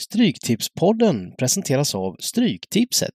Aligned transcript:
Stryktipspodden 0.00 1.32
presenteras 1.38 1.94
av 1.94 2.16
Stryktipset. 2.18 3.14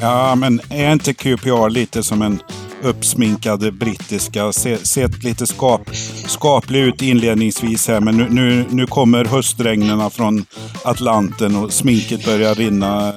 Ja, 0.00 0.34
men 0.34 0.60
är 0.70 0.92
inte 0.92 1.14
QPR 1.14 1.70
lite 1.70 2.02
som 2.02 2.22
en 2.22 2.42
uppsminkad 2.82 3.78
brittiska? 3.78 4.52
Se, 4.52 4.76
sett 4.76 5.24
lite 5.24 5.46
skap, 5.46 5.96
skaplig 6.26 6.80
ut 6.80 7.02
inledningsvis 7.02 7.88
här, 7.88 8.00
men 8.00 8.16
nu, 8.16 8.26
nu, 8.30 8.64
nu 8.70 8.86
kommer 8.86 9.24
höstregnerna 9.24 10.10
från 10.10 10.44
Atlanten 10.84 11.56
och 11.56 11.72
sminket 11.72 12.24
börjar 12.24 12.54
rinna 12.54 13.12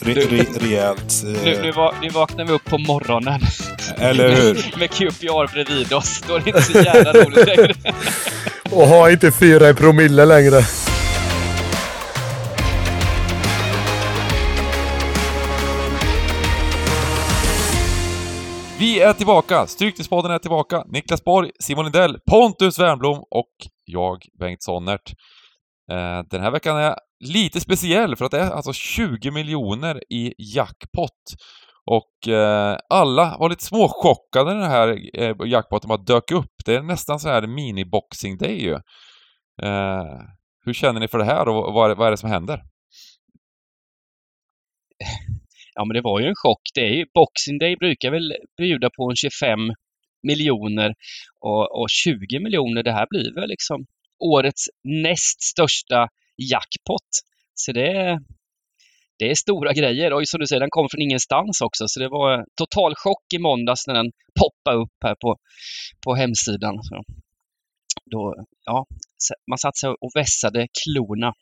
re, 0.00 0.14
re, 0.14 0.44
rejält. 0.60 1.22
Nu, 1.44 1.62
nu, 1.62 1.72
va, 1.72 1.94
nu 2.02 2.08
vaknar 2.08 2.44
vi 2.44 2.52
upp 2.52 2.64
på 2.64 2.78
morgonen. 2.78 3.40
Eller 3.96 4.36
hur? 4.36 4.74
Med 4.78 4.90
QPR 4.90 5.52
bredvid 5.52 5.92
oss. 5.92 6.22
Då 6.28 6.34
är 6.34 6.40
det 6.40 6.50
inte 6.50 6.62
så 6.62 6.78
jävla 6.78 7.12
roligt 7.12 7.46
längre. 7.46 7.74
Och 8.70 8.86
ha 8.86 9.10
inte 9.10 9.32
fyra 9.32 9.70
i 9.70 9.74
promille 9.74 10.24
längre. 10.24 10.62
Vi 18.80 19.00
är 19.00 19.12
tillbaka! 19.12 19.66
Stryktipspodden 19.66 20.30
är 20.30 20.38
tillbaka. 20.38 20.84
Niklas 20.86 21.24
Borg, 21.24 21.50
Simon 21.60 21.84
Lindell, 21.84 22.18
Pontus 22.30 22.78
Wernbloom 22.78 23.24
och 23.30 23.50
jag, 23.84 24.22
Bengt 24.38 24.62
Sonnert. 24.62 25.12
Eh, 25.90 26.22
den 26.30 26.42
här 26.42 26.50
veckan 26.50 26.76
är 26.76 26.94
lite 27.24 27.60
speciell 27.60 28.16
för 28.16 28.24
att 28.24 28.30
det 28.30 28.40
är 28.40 28.50
alltså 28.50 28.72
20 28.72 29.30
miljoner 29.30 30.12
i 30.12 30.34
jackpot. 30.38 31.10
Och 31.84 32.28
eh, 32.28 32.78
alla 32.88 33.36
var 33.38 33.48
lite 33.48 33.64
småchockade 33.64 34.54
när 34.54 34.60
den 34.60 34.70
här 34.70 34.88
eh, 35.14 35.36
jackpoten 35.44 35.88
bara 35.88 36.02
dök 36.02 36.30
upp. 36.30 36.54
Det 36.64 36.74
är 36.74 36.82
nästan 36.82 37.20
så 37.20 37.28
här 37.28 37.42
mini-boxing 37.42 38.38
day 38.38 38.62
ju. 38.62 38.74
Eh, 39.62 40.20
hur 40.64 40.72
känner 40.72 41.00
ni 41.00 41.08
för 41.08 41.18
det 41.18 41.24
här 41.24 41.48
och 41.48 41.74
vad, 41.74 41.96
vad 41.96 42.06
är 42.06 42.10
det 42.10 42.16
som 42.16 42.30
händer? 42.30 42.62
Ja, 45.80 45.84
men 45.84 45.94
det 45.94 46.00
var 46.00 46.20
ju 46.20 46.26
en 46.26 46.34
chock. 46.34 46.62
Det 46.74 46.80
är 46.80 46.94
ju, 46.94 47.06
Boxing 47.14 47.58
Day 47.58 47.76
brukar 47.76 48.10
väl 48.10 48.36
bjuda 48.56 48.90
på 48.96 49.10
en 49.10 49.16
25 49.16 49.58
miljoner 50.22 50.94
och, 51.40 51.80
och 51.80 51.90
20 51.90 52.40
miljoner, 52.40 52.82
det 52.82 52.92
här 52.92 53.06
blir 53.10 53.34
väl 53.34 53.48
liksom 53.48 53.86
årets 54.18 54.64
näst 54.84 55.42
största 55.42 56.08
jackpot. 56.50 57.10
Så 57.54 57.72
det 57.72 57.88
är, 57.88 58.18
det 59.18 59.30
är 59.30 59.34
stora 59.34 59.72
grejer 59.72 60.12
och 60.12 60.28
som 60.28 60.40
du 60.40 60.46
säger, 60.46 60.60
den 60.60 60.70
kom 60.70 60.88
från 60.90 61.02
ingenstans 61.02 61.60
också. 61.60 61.84
Så 61.88 62.00
det 62.00 62.08
var 62.08 62.44
total 62.56 62.94
chock 62.94 63.26
i 63.34 63.38
måndags 63.38 63.86
när 63.86 63.94
den 63.94 64.10
poppade 64.40 64.82
upp 64.82 64.98
här 65.04 65.14
på, 65.14 65.36
på 66.04 66.14
hemsidan. 66.14 66.82
Så 66.82 67.02
då, 68.10 68.44
ja, 68.64 68.86
man 69.50 69.58
satt 69.58 69.76
sig 69.76 69.90
och 69.90 70.12
vässade 70.14 70.68
klorna. 70.82 71.34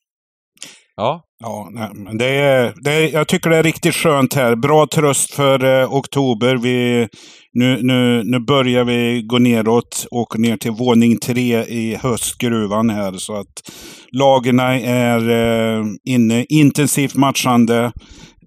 Ja. 0.98 1.24
Ja, 1.40 1.68
nej, 1.72 1.90
men 1.94 2.18
det 2.18 2.26
är, 2.26 2.74
det 2.84 2.90
är, 2.90 3.12
jag 3.12 3.28
tycker 3.28 3.50
det 3.50 3.56
är 3.56 3.62
riktigt 3.62 3.94
skönt 3.94 4.34
här. 4.34 4.56
Bra 4.56 4.86
tröst 4.86 5.34
för 5.34 5.64
eh, 5.64 5.94
oktober. 5.94 6.56
Vi, 6.56 7.08
nu, 7.52 7.78
nu, 7.82 8.22
nu 8.24 8.38
börjar 8.38 8.84
vi 8.84 9.22
gå 9.22 9.38
neråt, 9.38 10.06
åker 10.10 10.38
ner 10.38 10.56
till 10.56 10.70
våning 10.70 11.18
tre 11.18 11.64
i 11.64 11.98
höstgruvan 12.02 12.90
här. 12.90 13.12
Så 13.12 13.34
att 13.34 13.70
lagen 14.12 14.60
är 14.60 15.30
eh, 15.30 15.84
inne, 16.04 16.44
intensivt 16.48 17.14
matchande. 17.14 17.92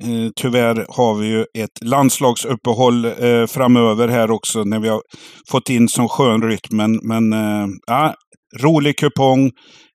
Eh, 0.02 0.32
tyvärr 0.36 0.86
har 0.90 1.16
vi 1.16 1.28
ju 1.28 1.42
ett 1.42 1.84
landslagsuppehåll 1.84 3.06
eh, 3.06 3.46
framöver 3.48 4.08
här 4.08 4.32
också 4.32 4.64
när 4.64 4.80
vi 4.80 4.90
har 4.90 5.02
fått 5.52 5.70
in 5.70 5.88
som 5.88 6.10
skön 6.10 6.42
rytm. 6.42 6.78
Men, 6.78 7.00
men 7.04 7.34
eh, 7.34 7.68
ja, 7.88 8.14
rolig 8.60 8.98
kupong. 8.98 9.52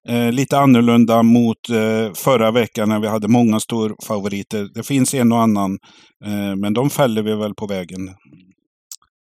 Eh, 0.07 0.31
lite 0.31 0.57
annorlunda 0.57 1.23
mot 1.23 1.69
eh, 1.69 2.13
förra 2.13 2.51
veckan 2.51 2.89
när 2.89 2.99
vi 2.99 3.07
hade 3.07 3.27
många 3.27 3.59
storfavoriter. 3.59 4.69
Det 4.73 4.83
finns 4.83 5.13
en 5.13 5.31
och 5.31 5.41
annan, 5.41 5.77
eh, 6.25 6.55
men 6.55 6.73
de 6.73 6.89
fäller 6.89 7.21
vi 7.21 7.35
väl 7.35 7.53
på 7.53 7.67
vägen. 7.67 8.09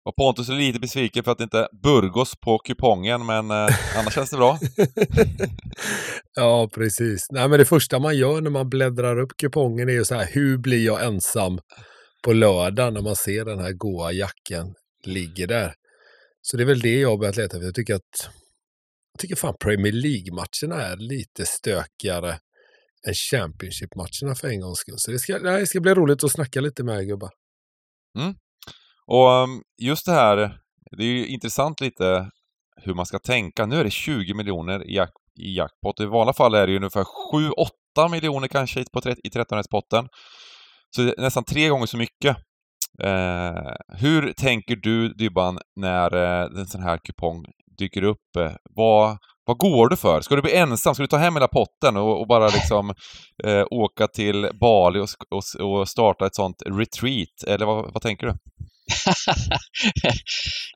Och 0.05 0.15
Pontus 0.15 0.49
är 0.49 0.53
lite 0.53 0.79
besviken 0.79 1.23
för 1.23 1.31
att 1.31 1.37
det 1.37 1.43
inte 1.43 1.59
är 1.59 1.67
Burgos 1.83 2.33
på 2.35 2.57
kupongen, 2.57 3.25
men 3.25 3.51
eh, 3.51 3.97
annars 3.99 4.13
känns 4.13 4.29
det 4.29 4.37
bra. 4.37 4.59
ja, 6.35 6.69
precis. 6.73 7.27
Nej, 7.31 7.49
men 7.49 7.59
det 7.59 7.65
första 7.65 7.99
man 7.99 8.17
gör 8.17 8.41
när 8.41 8.49
man 8.49 8.69
bläddrar 8.69 9.19
upp 9.19 9.37
kupongen 9.37 9.89
är 9.89 9.93
ju 9.93 10.05
så 10.05 10.15
här, 10.15 10.27
hur 10.31 10.57
blir 10.57 10.85
jag 10.85 11.05
ensam 11.05 11.59
på 12.23 12.33
lördag 12.33 12.93
när 12.93 13.01
man 13.01 13.15
ser 13.15 13.45
den 13.45 13.59
här 13.59 13.71
goa 13.71 14.11
jacken 14.11 14.73
ligger 15.05 15.47
där? 15.47 15.73
Så 16.41 16.57
det 16.57 16.63
är 16.63 16.67
väl 16.67 16.79
det 16.79 16.99
jag 16.99 17.09
har 17.09 17.17
börjat 17.17 17.37
leta 17.37 17.57
efter. 17.57 17.65
Jag 17.65 17.75
tycker 17.75 17.95
att 17.95 18.29
tycker 19.17 19.35
fan 19.35 19.55
Premier 19.59 19.93
League-matcherna 19.93 20.81
är 20.81 20.97
lite 20.97 21.45
stökigare 21.45 22.39
än 23.07 23.13
Championship-matcherna 23.13 24.35
för 24.35 24.47
en 24.47 24.61
gångs 24.61 24.79
skull. 24.79 24.95
Så 24.97 25.11
det 25.11 25.19
ska, 25.19 25.39
det 25.39 25.67
ska 25.67 25.79
bli 25.79 25.93
roligt 25.93 26.23
att 26.23 26.31
snacka 26.31 26.61
lite 26.61 26.83
med 26.83 26.99
er 26.99 27.03
gubbar. 27.03 27.29
Mm. 28.19 28.35
Och 29.05 29.31
ehm, 29.31 29.61
just 29.81 30.05
det 30.05 30.11
här, 30.11 30.37
det 30.97 31.03
är 31.03 31.07
ju 31.07 31.27
intressant 31.27 31.81
lite 31.81 32.31
hur 32.81 32.93
man 32.93 33.05
ska 33.05 33.19
tänka. 33.19 33.65
Nu 33.65 33.75
är 33.75 33.83
det 33.83 33.91
20 33.91 34.33
miljoner 34.33 34.89
i, 34.89 34.95
jack, 34.95 35.11
i 35.39 35.55
jackpot. 35.55 35.99
I 35.99 36.05
vanliga 36.05 36.33
fall 36.33 36.53
är 36.53 36.67
det 36.67 36.71
ju 36.71 36.77
ungefär 36.77 37.05
7-8 37.99 38.11
miljoner 38.11 38.47
kanske 38.47 38.85
på, 38.93 38.99
i 38.99 39.29
13-rättspotten. 39.29 40.07
Så 40.95 41.01
det 41.01 41.17
är 41.17 41.21
nästan 41.21 41.43
tre 41.43 41.69
gånger 41.69 41.85
så 41.85 41.97
mycket. 41.97 42.37
Eh, 43.03 43.73
hur 43.87 44.33
tänker 44.33 44.75
du 44.75 45.13
Dybban 45.13 45.59
när 45.75 46.15
eh, 46.15 46.59
en 46.59 46.67
sån 46.67 46.83
här 46.83 46.97
kupong 46.97 47.45
dyker 47.77 48.03
upp. 48.03 48.35
Eh, 48.37 48.51
vad, 48.75 49.17
vad 49.45 49.57
går 49.57 49.89
du 49.89 49.97
för? 49.97 50.21
Ska 50.21 50.35
du 50.35 50.41
bli 50.41 50.55
ensam? 50.55 50.93
Ska 50.95 51.03
du 51.03 51.07
ta 51.07 51.17
hem 51.17 51.33
hela 51.33 51.47
potten 51.47 51.97
och, 51.97 52.21
och 52.21 52.27
bara 52.27 52.47
liksom 52.47 52.93
eh, 53.43 53.65
åka 53.71 54.07
till 54.07 54.49
Bali 54.59 54.99
och, 54.99 55.09
och, 55.29 55.69
och, 55.71 55.89
starta 55.89 56.25
ett 56.25 56.35
sånt 56.35 56.63
retreat? 56.65 57.43
Eller 57.47 57.65
vad, 57.65 57.93
vad 57.93 58.01
tänker 58.01 58.27
du? 58.27 58.33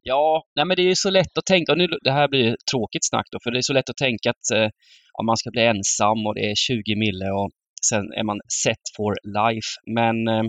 ja, 0.03 0.43
nej 0.55 0.65
men 0.65 0.77
det 0.77 0.91
är 0.91 0.95
så 0.95 1.09
lätt 1.09 1.37
att 1.37 1.45
tänka, 1.45 1.71
och 1.71 1.77
nu, 1.77 1.87
det 2.03 2.11
här 2.11 2.27
blir 2.27 2.55
tråkigt 2.71 3.09
snack 3.09 3.27
då, 3.31 3.37
för 3.43 3.51
det 3.51 3.57
är 3.57 3.61
så 3.61 3.73
lätt 3.73 3.89
att 3.89 3.97
tänka 3.97 4.29
att 4.29 4.51
eh, 4.53 4.69
ja, 5.13 5.23
man 5.25 5.37
ska 5.37 5.51
bli 5.51 5.65
ensam 5.65 6.27
och 6.27 6.35
det 6.35 6.51
är 6.51 6.55
20 6.55 6.95
mille 6.95 7.25
och 7.31 7.49
sen 7.89 8.03
är 8.19 8.23
man 8.23 8.39
set 8.63 8.85
for 8.97 9.13
life. 9.39 9.69
Men 9.97 10.27
eh, 10.27 10.43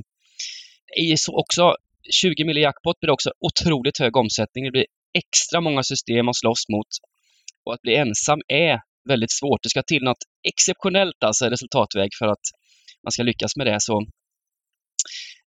i 1.05 1.17
så 1.17 1.41
också 1.41 1.77
20 2.11 2.45
mille 2.45 2.61
jackpot 2.61 3.01
blir 3.01 3.07
det 3.07 3.13
också 3.13 3.31
otroligt 3.41 3.99
hög 3.99 4.17
omsättning. 4.17 4.65
Det 4.65 4.71
blir 4.71 4.87
extra 5.19 5.61
många 5.61 5.83
system 5.83 6.29
att 6.29 6.37
slåss 6.37 6.69
mot. 6.69 6.87
Och 7.65 7.75
att 7.75 7.83
bli 7.83 7.97
ensam 7.97 8.41
är 8.49 8.81
väldigt 9.09 9.33
svårt. 9.33 9.63
Det 9.63 9.69
ska 9.69 9.83
till 9.83 10.03
något 10.03 10.25
exceptionellt 10.49 11.25
alltså 11.25 11.47
resultatväg 11.47 12.09
för 12.19 12.27
att 12.27 12.45
man 13.05 13.13
ska 13.13 13.23
lyckas 13.23 13.57
med 13.57 13.67
det. 13.67 13.81
Så 13.81 14.01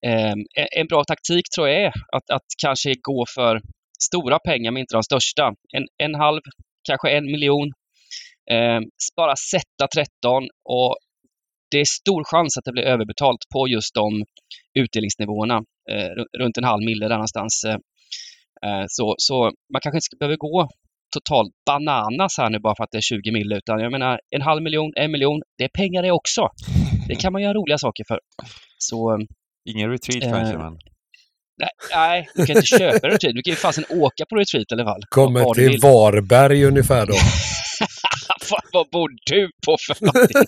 eh, 0.07 0.35
En 0.77 0.87
bra 0.87 1.05
taktik 1.05 1.45
tror 1.55 1.69
jag 1.69 1.83
är 1.83 1.93
att, 2.17 2.31
att 2.31 2.47
kanske 2.63 2.95
gå 3.03 3.25
för 3.35 3.61
stora 4.01 4.39
pengar 4.39 4.71
men 4.71 4.81
inte 4.81 4.95
de 4.95 5.03
största. 5.03 5.55
En, 5.77 5.87
en 6.03 6.15
halv, 6.15 6.41
kanske 6.89 7.11
en 7.11 7.25
miljon. 7.25 7.73
Eh, 8.51 8.81
bara 9.17 9.37
sätta 9.37 9.89
13 9.95 10.49
och 10.65 10.97
det 11.71 11.81
är 11.81 11.85
stor 11.85 12.25
chans 12.25 12.59
att 12.59 12.65
det 12.65 12.73
blir 12.73 12.83
överbetalt 12.83 13.41
på 13.53 13.69
just 13.69 13.95
de 13.95 14.25
utdelningsnivåerna. 14.75 15.57
Eh, 15.91 16.11
runt 16.39 16.59
en 16.59 16.65
halv 16.65 16.85
mille 16.85 17.09
där 17.09 17.15
någonstans. 17.15 17.65
Eh. 17.65 17.77
Eh, 18.65 18.85
så, 18.89 19.15
så 19.19 19.35
man 19.73 19.81
kanske 19.81 19.97
inte 19.97 20.17
behöva 20.21 20.37
gå 20.37 20.69
totalt 21.17 21.53
bananas 21.67 22.39
här 22.39 22.51
nu 22.51 22.59
bara 22.59 22.77
för 22.77 22.85
att 22.85 22.91
det 22.93 22.99
är 22.99 23.03
20 23.03 23.33
mil 23.33 23.53
utan 23.53 23.81
jag 23.81 23.93
menar 23.93 24.21
en 24.37 24.43
halv 24.43 24.63
miljon, 24.63 24.93
en 24.97 25.13
miljon, 25.13 25.43
det 25.59 25.65
är 25.65 25.69
pengar 25.69 26.03
det 26.03 26.11
också. 26.11 26.49
Det 27.09 27.15
kan 27.15 27.33
man 27.33 27.43
göra 27.43 27.55
roliga 27.55 27.79
saker 27.79 28.05
för. 28.09 28.19
Så, 28.79 29.19
Ingen 29.71 29.91
retreat 29.91 30.25
eh, 30.25 30.31
kanske 30.31 30.59
men? 30.59 30.79
Nej, 31.59 31.71
nej, 31.95 32.29
du 32.35 32.47
kan 32.47 32.57
inte 32.57 32.67
köpa 32.67 33.07
en 33.07 33.13
retreat. 33.13 33.35
Du 33.35 33.43
kan 33.43 33.51
ju 33.51 33.57
fasen 33.57 33.85
åka 33.91 34.25
på 34.31 34.37
retreat 34.37 34.67
i 34.71 34.75
alla 34.75 34.85
fall. 34.85 35.03
Kommer 35.09 35.55
till 35.55 35.81
Varberg 35.83 36.65
ungefär 36.65 37.07
då. 37.07 37.15
vad 38.73 38.91
bor 38.91 39.11
du 39.31 39.51
på 39.67 39.77
för 39.87 40.05
någonting? 40.05 40.37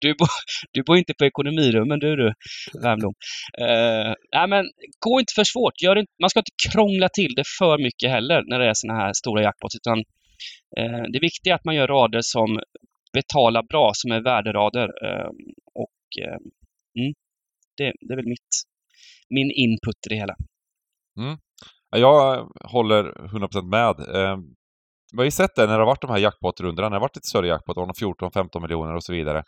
du, 0.00 0.14
bor, 0.14 0.28
du 0.72 0.82
bor 0.82 0.98
inte 0.98 1.14
på 1.18 1.24
ekonomirummen 1.24 1.98
du, 1.98 2.16
du 2.16 2.34
Värmdom. 2.82 3.14
Uh, 3.60 4.14
nej, 4.34 4.48
men 4.48 4.64
gå 4.98 5.20
inte 5.20 5.32
för 5.34 5.44
svårt. 5.44 5.82
Gör 5.82 6.04
man 6.22 6.30
ska 6.30 6.40
inte 6.40 6.70
krångla 6.72 7.08
till 7.08 7.34
det 7.34 7.44
för 7.58 7.78
mycket 7.78 8.10
heller 8.10 8.42
när 8.46 8.58
det 8.58 8.68
är 8.68 8.74
sådana 8.74 9.00
här 9.00 9.12
stora 9.12 9.42
jackpots. 9.42 9.76
Utan, 9.76 9.98
uh, 10.78 11.02
det 11.12 11.20
viktiga 11.20 11.52
är 11.52 11.54
att 11.54 11.64
man 11.64 11.74
gör 11.74 11.88
rader 11.88 12.20
som 12.22 12.60
betalar 13.12 13.62
bra, 13.62 13.90
som 13.94 14.12
är 14.12 14.20
värderader. 14.20 14.88
Uh, 15.06 15.30
och 15.74 15.98
mm, 16.98 17.14
det, 17.76 17.92
det 18.00 18.12
är 18.12 18.16
väl 18.16 18.28
mitt, 18.28 18.62
min 19.30 19.50
input 19.50 20.06
i 20.06 20.08
det 20.08 20.16
hela. 20.16 20.36
Mm. 21.18 21.38
Jag 21.90 22.48
håller 22.64 23.04
100% 23.04 23.70
med 23.70 23.88
vi 25.12 25.18
har 25.18 25.24
ju 25.24 25.30
sett 25.30 25.54
det 25.56 25.66
när 25.66 25.72
det 25.72 25.78
har 25.78 25.86
varit 25.86 26.02
de 26.02 26.10
här 26.10 26.18
jackpot-rundorna, 26.18 26.88
när 26.88 26.90
det 26.90 26.96
har 26.96 27.00
varit 27.00 27.16
lite 27.16 27.28
större 27.28 27.48
jackpot, 27.48 27.76
14-15 27.76 28.60
miljoner 28.60 28.94
och 28.94 29.04
så 29.04 29.12
vidare. 29.12 29.42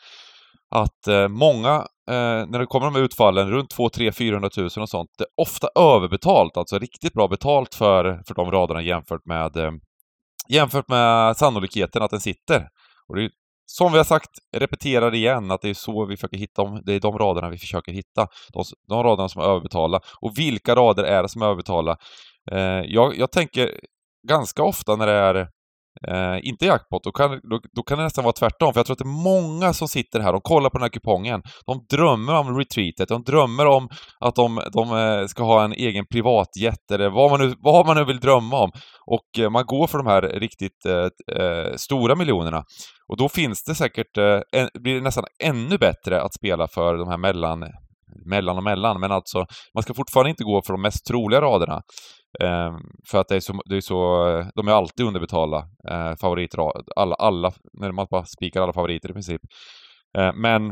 Att 0.74 1.06
eh, 1.08 1.28
många, 1.28 1.74
eh, 2.10 2.46
när 2.48 2.58
det 2.58 2.66
kommer 2.66 2.86
de 2.86 2.94
här 2.94 3.02
utfallen, 3.02 3.50
runt 3.50 3.70
2 3.70 3.88
3 3.88 4.12
400 4.12 4.50
000 4.56 4.66
och 4.66 4.88
sånt, 4.88 5.10
det 5.18 5.24
är 5.24 5.42
ofta 5.42 5.68
överbetalt, 5.78 6.56
alltså 6.56 6.78
riktigt 6.78 7.12
bra 7.12 7.28
betalt 7.28 7.74
för, 7.74 8.22
för 8.26 8.34
de 8.34 8.50
raderna 8.50 8.82
jämfört 8.82 9.26
med, 9.26 9.56
eh, 9.56 9.70
jämfört 10.48 10.88
med 10.88 11.36
sannolikheten 11.36 12.02
att 12.02 12.10
den 12.10 12.20
sitter. 12.20 12.68
Och 13.08 13.16
det 13.16 13.24
är, 13.24 13.30
som 13.66 13.92
vi 13.92 13.98
har 13.98 14.04
sagt, 14.04 14.30
repeterar 14.56 15.14
igen, 15.14 15.50
att 15.50 15.62
det 15.62 15.70
är 15.70 15.74
så 15.74 16.06
vi 16.06 16.16
försöker 16.16 16.36
hitta 16.36 16.64
dem. 16.64 16.82
Det 16.86 16.94
är 16.94 17.00
de 17.00 17.18
raderna 17.18 17.50
vi 17.50 17.58
försöker 17.58 17.92
hitta. 17.92 18.26
De, 18.52 18.64
de 18.88 19.02
raderna 19.02 19.28
som 19.28 19.42
är 19.42 19.46
överbetalda. 19.46 20.00
Och 20.20 20.38
vilka 20.38 20.74
rader 20.74 21.04
är 21.04 21.22
det 21.22 21.28
som 21.28 21.42
är 21.42 21.46
överbetalda? 21.46 21.96
Eh, 22.52 22.82
jag, 22.86 23.18
jag 23.18 23.32
tänker 23.32 23.80
ganska 24.28 24.62
ofta 24.62 24.96
när 24.96 25.06
det 25.06 25.12
är 25.12 25.48
Eh, 26.08 26.38
inte 26.42 26.66
jackpot, 26.66 27.04
då 27.04 27.12
kan, 27.12 27.30
då, 27.30 27.60
då, 27.72 27.82
kan 27.82 27.98
det 27.98 28.04
nästan 28.04 28.24
vara 28.24 28.32
tvärtom. 28.32 28.72
För 28.72 28.78
jag 28.78 28.86
tror 28.86 28.94
att 28.94 28.98
det 28.98 29.04
är 29.04 29.24
många 29.24 29.72
som 29.72 29.88
sitter 29.88 30.20
här 30.20 30.34
och 30.34 30.42
kollar 30.42 30.70
på 30.70 30.78
den 30.78 30.82
här 30.82 30.88
kupongen. 30.88 31.42
De 31.66 31.86
drömmer 31.96 32.34
om 32.34 32.58
retreatet, 32.58 33.08
de 33.08 33.22
drömmer 33.22 33.66
om 33.66 33.88
att 34.20 34.34
de, 34.34 34.60
de 34.72 34.96
eh, 34.96 35.26
ska 35.26 35.42
ha 35.42 35.64
en 35.64 35.72
egen 35.72 36.06
privatjet 36.06 36.90
eller 36.92 37.10
vad 37.10 37.30
man, 37.30 37.40
nu, 37.40 37.54
vad 37.58 37.86
man 37.86 37.96
nu 37.96 38.04
vill 38.04 38.20
drömma 38.20 38.58
om. 38.58 38.70
Och 39.06 39.38
eh, 39.38 39.50
man 39.50 39.66
går 39.66 39.86
för 39.86 39.98
de 39.98 40.06
här 40.06 40.22
riktigt 40.22 40.86
eh, 40.86 41.36
eh 41.38 41.74
stora 41.76 42.14
miljonerna. 42.14 42.64
Och 43.08 43.16
då 43.16 43.28
finns 43.28 43.64
det 43.64 43.74
säkert, 43.74 44.18
eh, 44.18 44.40
en, 44.52 44.68
blir 44.82 44.94
det 44.94 45.00
nästan 45.00 45.24
ännu 45.44 45.78
bättre 45.78 46.22
att 46.22 46.34
spela 46.34 46.68
för 46.68 46.96
de 46.96 47.08
här 47.08 47.18
mellan 47.18 47.64
mellan 48.26 48.56
och 48.56 48.62
mellan, 48.62 49.00
men 49.00 49.12
alltså 49.12 49.46
man 49.74 49.82
ska 49.82 49.94
fortfarande 49.94 50.30
inte 50.30 50.44
gå 50.44 50.62
för 50.66 50.72
de 50.72 50.82
mest 50.82 51.06
troliga 51.06 51.40
raderna. 51.40 51.82
Eh, 52.40 52.72
för 53.10 53.18
att 53.18 53.28
det 53.28 53.36
är 53.36 53.40
så, 53.40 53.60
det 53.64 53.76
är 53.76 53.80
så, 53.80 54.24
de 54.54 54.68
är 54.68 54.72
alltid 54.72 55.06
underbetalda, 55.06 55.58
eh, 55.90 56.14
favoritrad, 56.20 56.88
alla, 56.96 57.14
alla, 57.14 57.52
när 57.72 57.92
man 57.92 58.06
bara 58.10 58.24
spikar 58.24 58.62
alla 58.62 58.72
favoriter 58.72 59.10
i 59.10 59.12
princip. 59.12 59.40
Eh, 60.18 60.32
men 60.34 60.62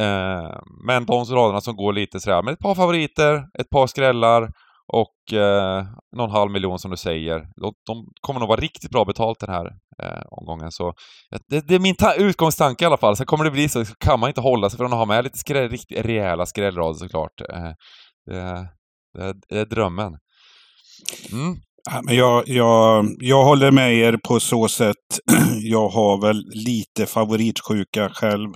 ehm, 0.00 0.52
men 0.86 1.06
de 1.06 1.24
raderna 1.24 1.60
som 1.60 1.76
går 1.76 1.92
lite 1.92 2.20
sådär, 2.20 2.42
med 2.42 2.52
ett 2.52 2.60
par 2.60 2.74
favoriter, 2.74 3.44
ett 3.58 3.70
par 3.70 3.86
skrällar 3.86 4.50
och 4.92 5.38
eh, 5.38 5.84
någon 6.16 6.30
halv 6.30 6.50
miljon 6.50 6.78
som 6.78 6.90
du 6.90 6.96
säger. 6.96 7.38
De, 7.38 7.72
de 7.86 8.06
kommer 8.20 8.40
nog 8.40 8.48
vara 8.48 8.60
riktigt 8.60 8.90
bra 8.90 9.04
betalt 9.04 9.40
den 9.40 9.50
här 9.50 9.66
eh, 10.02 10.22
omgången. 10.30 10.72
Så 10.72 10.94
det, 11.48 11.68
det 11.68 11.74
är 11.74 11.78
min 11.78 11.96
utgångstanke 12.18 12.84
i 12.84 12.86
alla 12.86 12.96
fall. 12.96 13.16
Sen 13.16 13.26
kommer 13.26 13.44
det 13.44 13.50
bli 13.50 13.68
så, 13.68 13.84
så 13.84 13.94
kan 13.94 14.20
man 14.20 14.30
inte 14.30 14.40
hålla 14.40 14.70
sig 14.70 14.76
från 14.76 14.92
att 14.92 14.98
ha 14.98 15.04
med 15.04 15.24
lite 15.24 15.38
skräll, 15.38 15.70
riktigt 15.70 16.06
rejäla 16.06 16.46
skrällrader 16.46 16.98
såklart. 16.98 17.40
Eh, 17.40 17.72
det, 18.26 18.68
det, 19.18 19.34
det, 19.48 19.58
är 19.58 19.66
drömmen. 19.66 20.12
Mm. 21.32 21.56
men 22.04 22.16
jag, 22.16 22.48
jag, 22.48 23.06
jag 23.18 23.44
håller 23.44 23.70
med 23.70 23.94
er 23.94 24.18
på 24.24 24.40
så 24.40 24.68
sätt. 24.68 24.94
Jag 25.62 25.88
har 25.88 26.20
väl 26.20 26.44
lite 26.50 27.06
favoritsjuka 27.06 28.08
själv. 28.08 28.48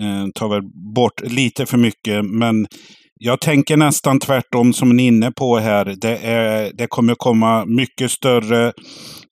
Eh, 0.00 0.26
tar 0.34 0.48
väl 0.48 0.62
bort 0.94 1.20
lite 1.20 1.66
för 1.66 1.78
mycket. 1.78 2.24
Men 2.24 2.66
jag 3.18 3.40
tänker 3.40 3.76
nästan 3.76 4.18
tvärtom 4.18 4.72
som 4.72 4.96
ni 4.96 5.04
är 5.04 5.08
inne 5.08 5.32
på 5.32 5.58
här. 5.58 5.84
Det, 5.84 6.16
är, 6.16 6.72
det 6.74 6.86
kommer 6.86 7.14
komma 7.14 7.64
mycket 7.64 8.10
större 8.10 8.72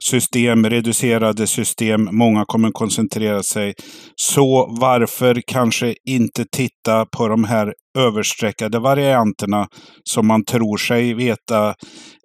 system, 0.05 0.71
reducerade 0.71 1.47
system. 1.47 2.09
Många 2.13 2.45
kommer 2.45 2.71
koncentrera 2.71 3.43
sig. 3.43 3.75
Så 4.17 4.77
varför 4.81 5.43
kanske 5.47 5.95
inte 6.09 6.45
titta 6.45 7.07
på 7.07 7.29
de 7.29 7.45
här 7.45 7.75
överstreckade 7.99 8.79
varianterna 8.79 9.69
som 10.05 10.27
man 10.27 10.45
tror 10.45 10.77
sig 10.77 11.15
veta. 11.15 11.69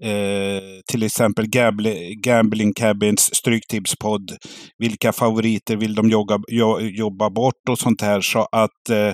Eh, 0.01 0.61
till 0.91 1.03
exempel 1.03 1.45
Gambling 2.23 2.73
Cabins 2.73 3.35
stryktipspodd. 3.35 4.31
Vilka 4.77 5.13
favoriter 5.13 5.75
vill 5.75 5.95
de 5.95 6.09
jobba, 6.09 6.39
jobba 6.79 7.29
bort 7.29 7.69
och 7.69 7.79
sånt 7.79 8.01
här. 8.01 8.21
Så 8.21 8.47
att 8.51 8.89
eh, 8.89 9.13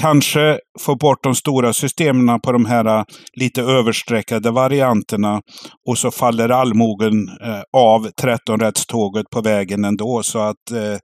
kanske 0.00 0.58
få 0.80 0.96
bort 0.96 1.22
de 1.22 1.34
stora 1.34 1.72
systemen 1.72 2.40
på 2.40 2.52
de 2.52 2.64
här 2.64 2.98
eh, 2.98 3.04
lite 3.40 3.62
överstreckade 3.62 4.50
varianterna. 4.50 5.40
Och 5.88 5.98
så 5.98 6.10
faller 6.10 6.48
allmogen 6.48 7.28
eh, 7.28 7.62
av 7.72 8.08
13-rättståget 8.08 9.24
på 9.30 9.40
vägen 9.40 9.84
ändå. 9.84 10.22
Så 10.22 10.38
att 10.38 10.70
eh, 10.70 10.98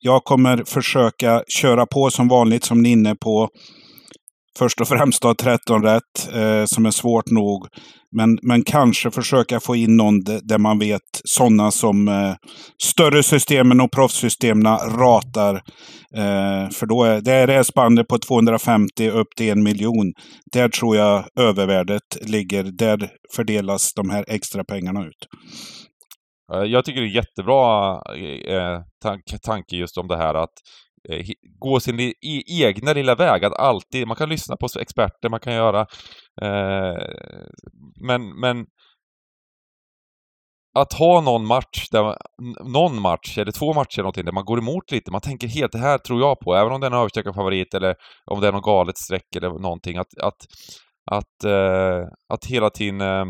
jag 0.00 0.24
kommer 0.24 0.64
försöka 0.66 1.42
köra 1.48 1.86
på 1.86 2.10
som 2.10 2.28
vanligt 2.28 2.64
som 2.64 2.82
ni 2.82 2.88
är 2.88 2.92
inne 2.92 3.14
på 3.14 3.48
först 4.58 4.80
och 4.80 4.88
främst 4.88 5.24
ha 5.24 5.34
13 5.34 5.82
rätt, 5.82 6.34
eh, 6.34 6.64
som 6.64 6.86
är 6.86 6.90
svårt 6.90 7.30
nog. 7.30 7.66
Men, 8.16 8.38
men 8.42 8.64
kanske 8.64 9.10
försöka 9.10 9.60
få 9.60 9.76
in 9.76 9.96
någon 9.96 10.24
där 10.24 10.58
man 10.58 10.78
vet 10.78 11.00
sådana 11.24 11.70
som 11.70 12.08
eh, 12.08 12.34
större 12.82 13.22
systemen 13.22 13.80
och 13.80 13.92
proffssystemen 13.92 14.64
ratar. 14.76 15.54
Eh, 16.16 16.70
för 16.70 16.86
då 16.86 17.04
är 17.04 17.20
det 17.20 17.32
är 17.32 17.46
det 17.46 17.64
spannet 17.64 18.08
på 18.08 18.18
250 18.18 19.10
upp 19.10 19.28
till 19.36 19.50
en 19.50 19.62
miljon. 19.62 20.12
Där 20.52 20.68
tror 20.68 20.96
jag 20.96 21.24
övervärdet 21.38 22.02
ligger. 22.22 22.64
Där 22.64 23.10
fördelas 23.36 23.94
de 23.94 24.10
här 24.10 24.24
extra 24.28 24.64
pengarna 24.64 25.06
ut. 25.06 25.28
Eh, 26.52 26.62
jag 26.62 26.84
tycker 26.84 27.00
det 27.00 27.06
är 27.06 27.16
jättebra 27.16 27.94
eh, 28.48 28.80
tanke 29.42 29.76
just 29.76 29.98
om 29.98 30.08
det 30.08 30.16
här 30.16 30.34
att 30.34 30.52
Eh, 31.08 31.26
gå 31.58 31.80
sin 31.80 32.00
e-, 32.00 32.14
egna 32.46 32.92
lilla 32.92 33.14
väg. 33.14 33.44
Att 33.44 33.58
alltid, 33.58 34.06
man 34.06 34.16
kan 34.16 34.28
lyssna 34.28 34.56
på 34.56 34.66
experter, 34.80 35.28
man 35.28 35.40
kan 35.40 35.54
göra... 35.54 35.80
Eh, 36.42 36.96
men, 38.06 38.40
men 38.40 38.66
att 40.74 40.92
ha 40.92 41.20
någon 41.20 41.46
match, 41.46 41.88
där, 41.90 42.16
någon 42.64 43.00
match 43.00 43.38
eller 43.38 43.52
två 43.52 43.72
matcher 43.72 43.98
eller 43.98 44.02
någonting 44.02 44.24
där 44.24 44.32
man 44.32 44.44
går 44.44 44.58
emot 44.58 44.90
lite. 44.90 45.10
Man 45.10 45.20
tänker 45.20 45.48
helt, 45.48 45.72
det 45.72 45.78
här 45.78 45.98
tror 45.98 46.20
jag 46.20 46.40
på. 46.40 46.54
Även 46.54 46.72
om 46.72 46.80
det 46.80 46.86
är 46.86 46.90
en 46.90 46.98
överstreckad 46.98 47.34
favorit 47.34 47.74
eller 47.74 47.94
om 48.26 48.40
det 48.40 48.48
är 48.48 48.52
något 48.52 48.64
galet 48.64 48.98
streck 48.98 49.36
eller 49.36 49.48
någonting. 49.48 49.96
Att, 49.96 50.18
att, 50.18 50.46
att, 51.10 51.44
eh, 51.44 52.08
att 52.28 52.46
hela 52.46 52.70
tiden 52.70 53.00
eh, 53.00 53.24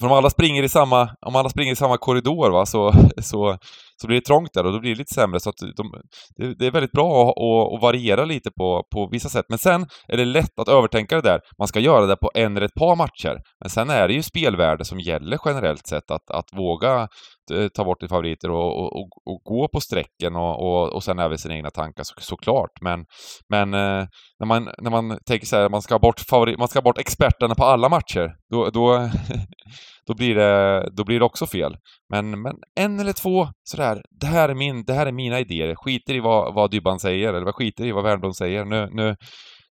för 0.00 0.06
om 0.06 0.12
alla 0.12 0.30
springer 0.30 0.62
i 0.62 0.68
samma, 0.68 1.10
om 1.26 1.36
alla 1.36 1.48
springer 1.48 1.72
i 1.72 1.76
samma 1.76 1.98
korridor 1.98 2.50
va, 2.50 2.66
så, 2.66 2.92
så, 3.22 3.58
så 4.00 4.06
blir 4.06 4.16
det 4.16 4.24
trångt 4.24 4.52
där 4.52 4.66
och 4.66 4.72
då 4.72 4.80
blir 4.80 4.90
det 4.90 4.98
lite 4.98 5.14
sämre. 5.14 5.40
Så 5.40 5.50
att 5.50 5.56
de, 5.76 5.92
det, 6.36 6.54
det, 6.54 6.66
är 6.66 6.70
väldigt 6.70 6.92
bra 6.92 7.22
att, 7.22 7.38
att, 7.38 7.74
att, 7.74 7.82
variera 7.82 8.24
lite 8.24 8.50
på, 8.50 8.84
på 8.94 9.08
vissa 9.12 9.28
sätt. 9.28 9.44
Men 9.48 9.58
sen 9.58 9.86
är 10.08 10.16
det 10.16 10.24
lätt 10.24 10.58
att 10.58 10.68
övertänka 10.68 11.16
det 11.16 11.22
där. 11.22 11.40
Man 11.58 11.68
ska 11.68 11.80
göra 11.80 12.06
det 12.06 12.16
på 12.16 12.30
en 12.34 12.56
eller 12.56 12.66
ett 12.66 12.74
par 12.74 12.96
matcher. 12.96 13.38
Men 13.60 13.70
sen 13.70 13.90
är 13.90 14.08
det 14.08 14.14
ju 14.14 14.22
spelvärde 14.22 14.84
som 14.84 15.00
gäller 15.00 15.38
generellt 15.44 15.86
sett. 15.86 16.10
Att, 16.10 16.30
att 16.30 16.48
våga 16.52 17.08
Eh, 17.50 17.68
ta 17.68 17.84
bort 17.84 18.02
lite 18.02 18.12
favoriter 18.12 18.50
och, 18.50 18.78
och, 18.78 18.96
och, 18.96 19.08
och, 19.24 19.40
gå 19.44 19.68
på 19.68 19.80
strecken 19.80 20.36
och, 20.36 20.62
och, 20.62 20.92
och 20.92 21.04
sen 21.04 21.18
även 21.18 21.38
sina 21.38 21.54
egna 21.54 21.70
tankar 21.70 22.02
så, 22.02 22.14
såklart. 22.18 22.70
Men, 22.80 23.04
men 23.48 23.74
eh, 23.74 24.06
när, 24.38 24.46
man, 24.46 24.70
när 24.78 24.90
man 24.90 25.18
tänker 25.26 25.46
så 25.46 25.56
här, 25.56 25.68
man 25.68 25.82
ska 25.82 25.94
ha 25.94 25.98
bort, 25.98 26.20
favorit, 26.20 26.58
man 26.58 26.68
ska 26.68 26.78
ha 26.78 26.82
bort 26.82 26.98
experterna 26.98 27.54
på 27.54 27.64
alla 27.64 27.88
matcher, 27.88 28.34
då, 28.50 28.70
då, 28.70 29.10
då, 30.06 30.14
blir, 30.14 30.34
det, 30.34 30.88
då 30.92 31.04
blir 31.04 31.18
det 31.18 31.24
också 31.24 31.46
fel. 31.46 31.76
Men, 32.12 32.42
men 32.42 32.54
en 32.80 33.00
eller 33.00 33.12
två 33.12 33.48
sådär, 33.64 34.02
det 34.20 34.26
här 34.26 34.48
är, 34.48 34.54
min, 34.54 34.84
det 34.84 34.92
här 34.92 35.06
är 35.06 35.12
mina 35.12 35.40
idéer. 35.40 35.74
Skiter 35.74 36.14
i 36.14 36.20
vad, 36.20 36.54
vad 36.54 36.70
Dybban 36.70 37.00
säger, 37.00 37.34
eller 37.34 37.52
skiter 37.52 37.84
i 37.84 37.92
vad 37.92 38.04
Wernbloom 38.04 38.34
säger. 38.34 38.64
Nu, 38.64 38.88
nu, 38.92 39.16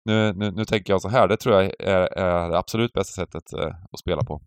nu, 0.05 0.33
nu, 0.33 0.51
nu 0.51 0.65
tänker 0.65 0.93
jag 0.93 1.01
så 1.01 1.09
här, 1.09 1.27
det 1.27 1.37
tror 1.37 1.55
jag 1.55 1.71
är, 1.79 2.17
är 2.17 2.49
det 2.49 2.57
absolut 2.57 2.93
bästa 2.93 3.21
sättet 3.21 3.53
eh, 3.53 3.75
att 3.91 3.99
spela 3.99 4.21
på. 4.23 4.41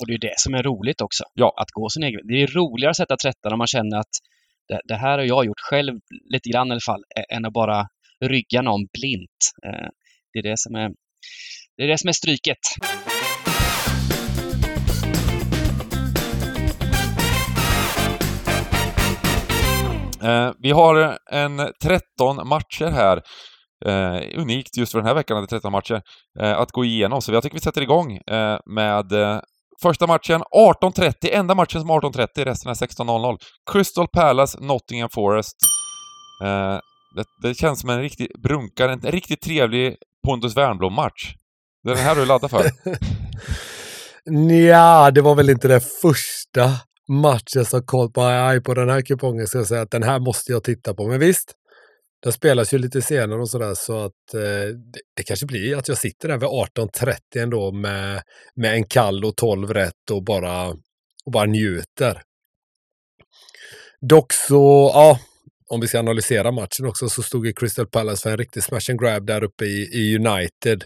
Och 0.00 0.06
det 0.06 0.14
är 0.14 0.18
det 0.18 0.34
som 0.36 0.54
är 0.54 0.62
roligt 0.62 1.00
också. 1.00 1.24
Ja. 1.34 1.54
Att 1.56 1.70
gå 1.70 1.88
sin 1.88 2.02
egen 2.02 2.20
Det 2.24 2.42
är 2.42 2.46
roligare 2.46 2.90
att 2.90 2.96
sätta 2.96 3.16
13 3.16 3.50
när 3.50 3.56
man 3.56 3.66
känner 3.66 3.96
att 3.98 4.14
det, 4.68 4.80
det, 4.84 4.94
här 4.94 5.18
har 5.18 5.24
jag 5.24 5.46
gjort 5.46 5.60
själv 5.60 5.94
lite 6.32 6.48
grann 6.50 6.68
i 6.68 6.70
alla 6.70 6.80
fall, 6.80 7.02
än 7.32 7.44
att 7.44 7.52
bara 7.52 7.86
rygga 8.24 8.62
någon 8.62 8.86
blint. 8.92 9.40
Eh, 9.66 9.88
det 10.32 10.38
är 10.38 10.42
det 10.42 10.58
som 10.58 10.74
är, 10.74 10.90
det 11.76 11.82
är, 11.84 11.88
det 11.88 11.98
som 11.98 12.08
är 12.08 12.12
stryket. 12.12 12.58
Eh, 20.22 20.52
vi 20.58 20.70
har 20.70 21.18
en 21.30 21.72
13 21.82 22.48
matcher 22.48 22.90
här. 22.90 23.22
Eh, 23.86 24.40
unikt 24.40 24.76
just 24.76 24.92
för 24.92 24.98
den 24.98 25.06
här 25.06 25.14
veckan, 25.14 25.36
hade 25.36 25.46
13 25.46 25.72
matcher, 25.72 26.02
att 26.38 26.72
gå 26.72 26.84
igenom. 26.84 27.22
Så 27.22 27.32
jag 27.32 27.42
tycker 27.42 27.56
vi 27.56 27.60
sätter 27.60 27.82
igång 27.82 28.20
med 28.66 29.12
första 29.82 30.06
matchen 30.06 30.42
18.30, 30.42 31.12
enda 31.22 31.54
matchen 31.54 31.80
som 31.80 31.90
18.30, 31.90 32.44
resten 32.44 32.70
är 32.70 32.74
16.00. 32.74 33.38
Crystal 33.72 34.08
Palace, 34.08 34.58
Nottingham 34.60 35.10
Forest. 35.10 35.56
Eh, 36.44 36.78
det, 37.16 37.24
det, 37.48 37.54
känns 37.54 37.80
som 37.80 37.90
en 37.90 38.00
riktig 38.00 38.28
brunkare, 38.42 38.92
en 38.92 39.00
riktigt 39.00 39.40
trevlig 39.40 39.96
Pontus 40.26 40.56
Wernbloom-match. 40.56 41.34
Det 41.84 41.90
är 41.90 41.94
den 41.94 42.04
här 42.04 42.16
du 42.16 42.26
laddar 42.26 42.48
för? 42.48 42.70
ja, 44.68 45.10
det 45.10 45.20
var 45.20 45.34
väl 45.34 45.50
inte 45.50 45.68
den 45.68 45.80
första 45.80 46.70
matchen 47.08 47.64
som 47.64 47.82
caught 47.86 48.14
på. 48.14 48.22
Aj, 48.22 48.60
på 48.60 48.74
den 48.74 48.90
här 48.90 49.02
kupongen. 49.02 49.46
ska 49.46 49.58
jag 49.58 49.66
säga 49.66 49.82
att 49.82 49.90
den 49.90 50.02
här 50.02 50.20
måste 50.20 50.52
jag 50.52 50.64
titta 50.64 50.94
på. 50.94 51.06
Men 51.06 51.20
visst, 51.20 51.52
den 52.22 52.32
spelas 52.32 52.74
ju 52.74 52.78
lite 52.78 53.02
senare 53.02 53.40
och 53.40 53.50
sådär 53.50 53.74
så 53.74 54.04
att 54.04 54.34
eh, 54.34 54.40
det, 54.74 55.00
det, 55.16 55.22
kanske 55.22 55.46
blir 55.46 55.76
att 55.76 55.88
jag 55.88 55.98
sitter 55.98 56.28
där 56.28 56.38
vid 56.38 56.48
18.30 56.48 57.18
ändå 57.36 57.72
med, 57.72 58.22
med 58.54 58.74
en 58.74 58.84
kall 58.84 59.24
och 59.24 59.36
12 59.36 59.74
rätt 59.74 60.10
och 60.10 60.24
bara, 60.24 60.68
och 61.24 61.32
bara 61.32 61.46
njuter. 61.46 62.22
Dock 64.00 64.32
så, 64.32 64.90
ja, 64.94 65.18
om 65.68 65.80
vi 65.80 65.88
ska 65.88 65.98
analysera 65.98 66.50
matchen 66.50 66.86
också, 66.86 67.08
så 67.08 67.22
stod 67.22 67.46
ju 67.46 67.52
Crystal 67.52 67.86
Palace 67.86 68.22
för 68.22 68.30
en 68.30 68.38
riktig 68.38 68.62
smash 68.62 68.90
and 68.90 69.00
grab 69.00 69.26
där 69.26 69.44
uppe 69.44 69.64
i, 69.64 69.88
i 69.92 70.16
United. 70.16 70.84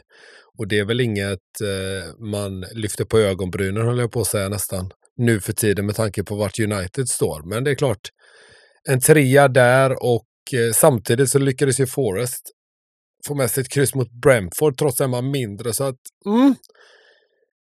Och 0.59 0.69
det 0.69 0.79
är 0.79 0.85
väl 0.85 1.01
inget 1.01 1.61
eh, 1.63 2.15
man 2.19 2.61
lyfter 2.61 3.05
på 3.05 3.19
ögonbrynen, 3.19 3.87
höll 3.87 3.99
jag 3.99 4.13
på 4.13 4.21
att 4.21 4.27
säga 4.27 4.49
nästan, 4.49 4.91
nu 5.17 5.41
för 5.41 5.53
tiden 5.53 5.87
med 5.87 5.97
tanke 5.97 6.25
på 6.25 6.37
vart 6.37 6.59
United 6.59 7.09
står. 7.09 7.43
Men 7.49 7.65
det 7.65 7.71
är 7.71 7.75
klart, 7.75 8.09
en 8.89 9.01
trea 9.01 9.49
där 9.49 10.03
och 10.03 10.25
Eh, 10.53 10.73
samtidigt 10.73 11.31
så 11.31 11.39
lyckades 11.39 11.81
ju 11.81 11.87
Forest 11.87 12.43
få 13.27 13.35
med 13.35 13.51
sig 13.51 13.61
ett 13.61 13.69
kryss 13.69 13.95
mot 13.95 14.11
Brentford 14.11 14.79
trots 14.79 15.01
att 15.01 15.11
man 15.11 15.31
mindre. 15.31 15.75
Så 15.75 15.85
att, 15.85 16.01
mm, 16.27 16.55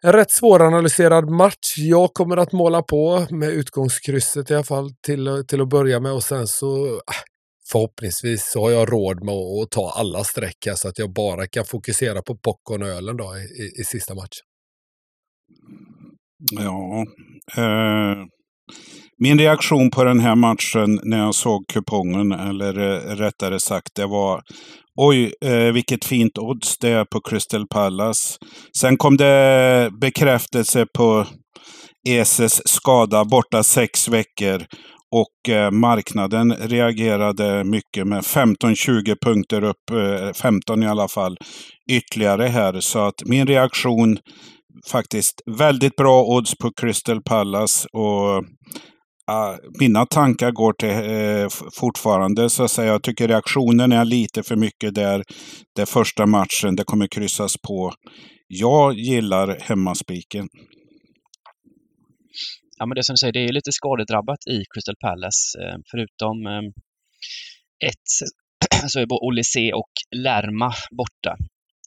en 0.04 0.12
rätt 0.12 0.30
svåranalyserad 0.30 1.30
match. 1.30 1.74
Jag 1.76 2.14
kommer 2.14 2.36
att 2.36 2.52
måla 2.52 2.82
på 2.82 3.26
med 3.30 3.50
utgångskrysset 3.50 4.50
i 4.50 4.54
alla 4.54 4.64
fall 4.64 4.90
till, 5.06 5.44
till 5.48 5.60
att 5.60 5.68
börja 5.68 6.00
med 6.00 6.12
och 6.12 6.24
sen 6.24 6.46
så 6.46 6.96
ah, 7.06 7.22
förhoppningsvis 7.72 8.50
så 8.50 8.60
har 8.60 8.70
jag 8.70 8.92
råd 8.92 9.24
med 9.24 9.34
att, 9.34 9.70
ta 9.70 9.90
alla 9.90 10.24
streck 10.24 10.66
här 10.66 10.74
så 10.74 10.88
att 10.88 10.98
jag 10.98 11.12
bara 11.12 11.46
kan 11.46 11.64
fokusera 11.64 12.22
på 12.22 12.36
popcornölen 12.36 13.16
då 13.16 13.36
i, 13.36 13.62
i, 13.62 13.80
i 13.80 13.84
sista 13.84 14.14
matchen. 14.14 14.44
Ja. 16.50 17.06
Eh, 17.56 18.26
min 19.22 19.38
reaktion 19.38 19.90
på 19.90 20.04
den 20.04 20.20
här 20.20 20.34
matchen 20.34 21.00
när 21.02 21.18
jag 21.18 21.34
såg 21.34 21.66
kupongen, 21.72 22.32
eller 22.32 22.78
eh, 22.78 23.16
rättare 23.16 23.60
sagt, 23.60 23.94
det 23.94 24.06
var 24.06 24.42
Oj, 24.96 25.34
eh, 25.44 25.72
vilket 25.72 26.04
fint 26.04 26.38
odds 26.38 26.78
det 26.78 26.88
är 26.88 27.04
på 27.04 27.20
Crystal 27.20 27.66
Palace. 27.66 28.38
Sen 28.78 28.96
kom 28.96 29.16
det 29.16 29.90
bekräftelse 30.00 30.86
på 30.94 31.26
Eses 32.08 32.68
skada 32.68 33.24
borta 33.24 33.62
sex 33.62 34.08
veckor. 34.08 34.64
Och 35.10 35.54
eh, 35.54 35.70
marknaden 35.70 36.52
reagerade 36.52 37.64
mycket 37.64 38.06
med 38.06 38.22
15-20 38.22 39.16
punkter 39.24 39.64
upp, 39.64 39.90
eh, 39.90 40.32
15 40.32 40.82
i 40.82 40.86
alla 40.86 41.08
fall, 41.08 41.36
ytterligare 41.90 42.44
här. 42.44 42.80
Så 42.80 42.98
att 42.98 43.24
min 43.24 43.46
reaktion 43.46 44.18
faktiskt 44.90 45.42
väldigt 45.46 45.96
bra 45.96 46.24
odds 46.24 46.54
på 46.58 46.70
Crystal 46.76 47.22
Palace. 47.22 47.88
Och 47.88 48.44
mina 49.80 50.06
tankar 50.06 50.50
går 50.50 50.72
till 50.72 50.88
uh, 50.88 51.48
fortfarande 51.80 52.50
så 52.50 52.64
att 52.64 52.70
säga. 52.70 52.92
Jag 52.92 53.02
tycker 53.02 53.28
reaktionen 53.28 53.92
är 53.92 54.04
lite 54.04 54.42
för 54.42 54.56
mycket 54.56 54.94
där. 54.94 55.24
Det 55.76 55.86
första 55.86 56.26
matchen, 56.26 56.76
det 56.76 56.84
kommer 56.84 57.06
kryssas 57.06 57.56
på. 57.66 57.92
Jag 58.46 58.94
gillar 58.94 59.58
hemmaspiken. 59.60 60.48
Ja, 62.78 62.86
men 62.86 62.94
det 62.94 63.04
som 63.04 63.12
du 63.12 63.18
säger, 63.18 63.32
det 63.32 63.44
är 63.44 63.52
lite 63.52 63.72
skadedrabbat 63.72 64.46
i 64.50 64.64
Crystal 64.74 64.96
Palace. 65.00 65.58
Eh, 65.62 65.76
förutom 65.90 66.46
eh, 66.46 66.62
ett 67.88 68.08
så 68.90 69.00
är 69.00 69.06
både 69.06 69.26
Olise 69.26 69.72
och 69.72 69.92
Lärma 70.16 70.72
borta. 70.96 71.36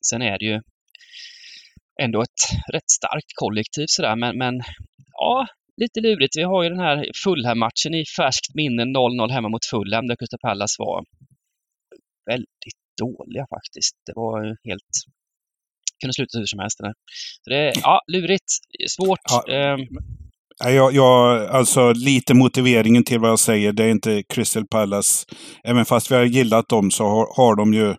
Sen 0.10 0.22
är 0.22 0.40
det 0.40 0.46
ju 0.46 0.62
ändå 2.02 2.22
ett 2.22 2.42
rätt 2.74 2.90
starkt 2.90 3.32
kollektiv 3.36 3.86
sådär, 3.88 4.16
men, 4.16 4.38
men 4.38 4.62
ja, 5.12 5.48
lite 5.82 6.00
lurigt. 6.02 6.38
Vi 6.38 6.44
har 6.44 6.64
ju 6.64 6.70
den 6.70 6.80
här 6.80 7.12
Fulham-matchen 7.24 7.94
i 7.94 8.04
färskt 8.18 8.56
minne, 8.56 8.84
0-0 8.84 9.32
hemma 9.32 9.50
mot 9.50 9.66
Fulham, 9.66 10.08
där 10.08 10.16
Crystal 10.16 10.40
Palace 10.40 10.76
var 10.80 11.06
väldigt 12.32 12.80
dåliga 13.02 13.46
faktiskt. 13.56 13.96
Det 14.06 14.14
var 14.16 14.58
helt... 14.70 14.92
kunde 16.02 16.14
sluta 16.14 16.38
hur 16.38 16.46
som 16.46 16.60
helst. 16.60 16.78
Där. 16.80 16.94
Så 17.42 17.50
det, 17.50 17.74
ja, 17.82 18.02
lurigt, 18.08 18.50
svårt. 18.90 19.26
Ja. 19.30 19.54
Eh, 19.54 19.78
jag, 20.64 20.94
jag, 20.94 21.46
alltså 21.46 21.94
lite 21.94 22.34
motiveringen 22.34 23.04
till 23.04 23.20
vad 23.20 23.30
jag 23.30 23.40
säger, 23.40 23.74
det 23.74 23.84
är 23.84 23.90
inte 23.90 24.24
Crystal 24.30 24.68
Palace. 24.68 25.26
Även 25.64 25.86
fast 25.86 26.12
vi 26.12 26.16
har 26.16 26.24
gillat 26.24 26.70
dem 26.70 26.92
så 26.92 27.04
har, 27.04 27.28
har 27.36 27.56
de 27.56 27.74
ju 27.74 27.92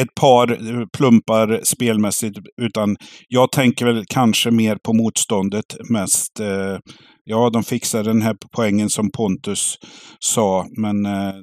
ett 0.00 0.14
par 0.20 0.50
eh, 0.50 0.86
plumpar 0.96 1.60
spelmässigt. 1.64 2.38
Utan 2.62 2.96
jag 3.28 3.52
tänker 3.52 3.86
väl 3.86 4.04
kanske 4.08 4.50
mer 4.50 4.76
på 4.84 4.92
motståndet 4.92 5.76
mest. 5.90 6.40
Eh, 6.40 6.78
ja, 7.24 7.50
de 7.50 7.62
fixar 7.64 8.04
den 8.04 8.22
här 8.22 8.36
poängen 8.56 8.90
som 8.90 9.10
Pontus 9.10 9.78
sa, 10.18 10.66
men 10.76 11.06
eh, 11.06 11.34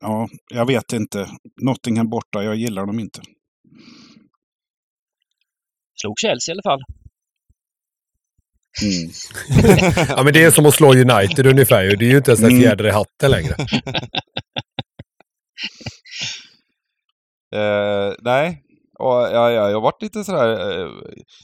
ja, 0.00 0.28
jag 0.54 0.66
vet 0.66 0.92
inte. 0.92 1.28
Nottingham 1.62 2.08
borta, 2.08 2.42
jag 2.42 2.56
gillar 2.56 2.86
dem 2.86 2.98
inte. 3.00 3.20
Slog 6.00 6.14
Chelsea 6.18 6.52
i 6.52 6.54
alla 6.54 6.62
fall. 6.62 7.03
Mm. 8.82 9.10
ja, 10.08 10.22
men 10.22 10.32
det 10.32 10.44
är 10.44 10.50
som 10.50 10.66
att 10.66 10.74
slå 10.74 10.94
United 10.94 11.46
ungefär. 11.46 11.96
Det 11.96 12.04
är 12.04 12.10
ju 12.10 12.16
inte 12.16 12.30
ens 12.30 12.42
en 12.42 12.50
mm. 12.50 12.62
fjäder 12.62 12.86
i 12.86 12.90
hatten 12.90 13.30
längre. 13.30 13.56
uh, 17.56 18.14
nej, 18.22 18.60
och, 18.98 19.12
ja, 19.12 19.50
ja, 19.50 19.70
jag 19.70 19.80
varit 19.80 20.02
lite 20.02 20.24
sådär... 20.24 20.78
Uh, 20.78 20.90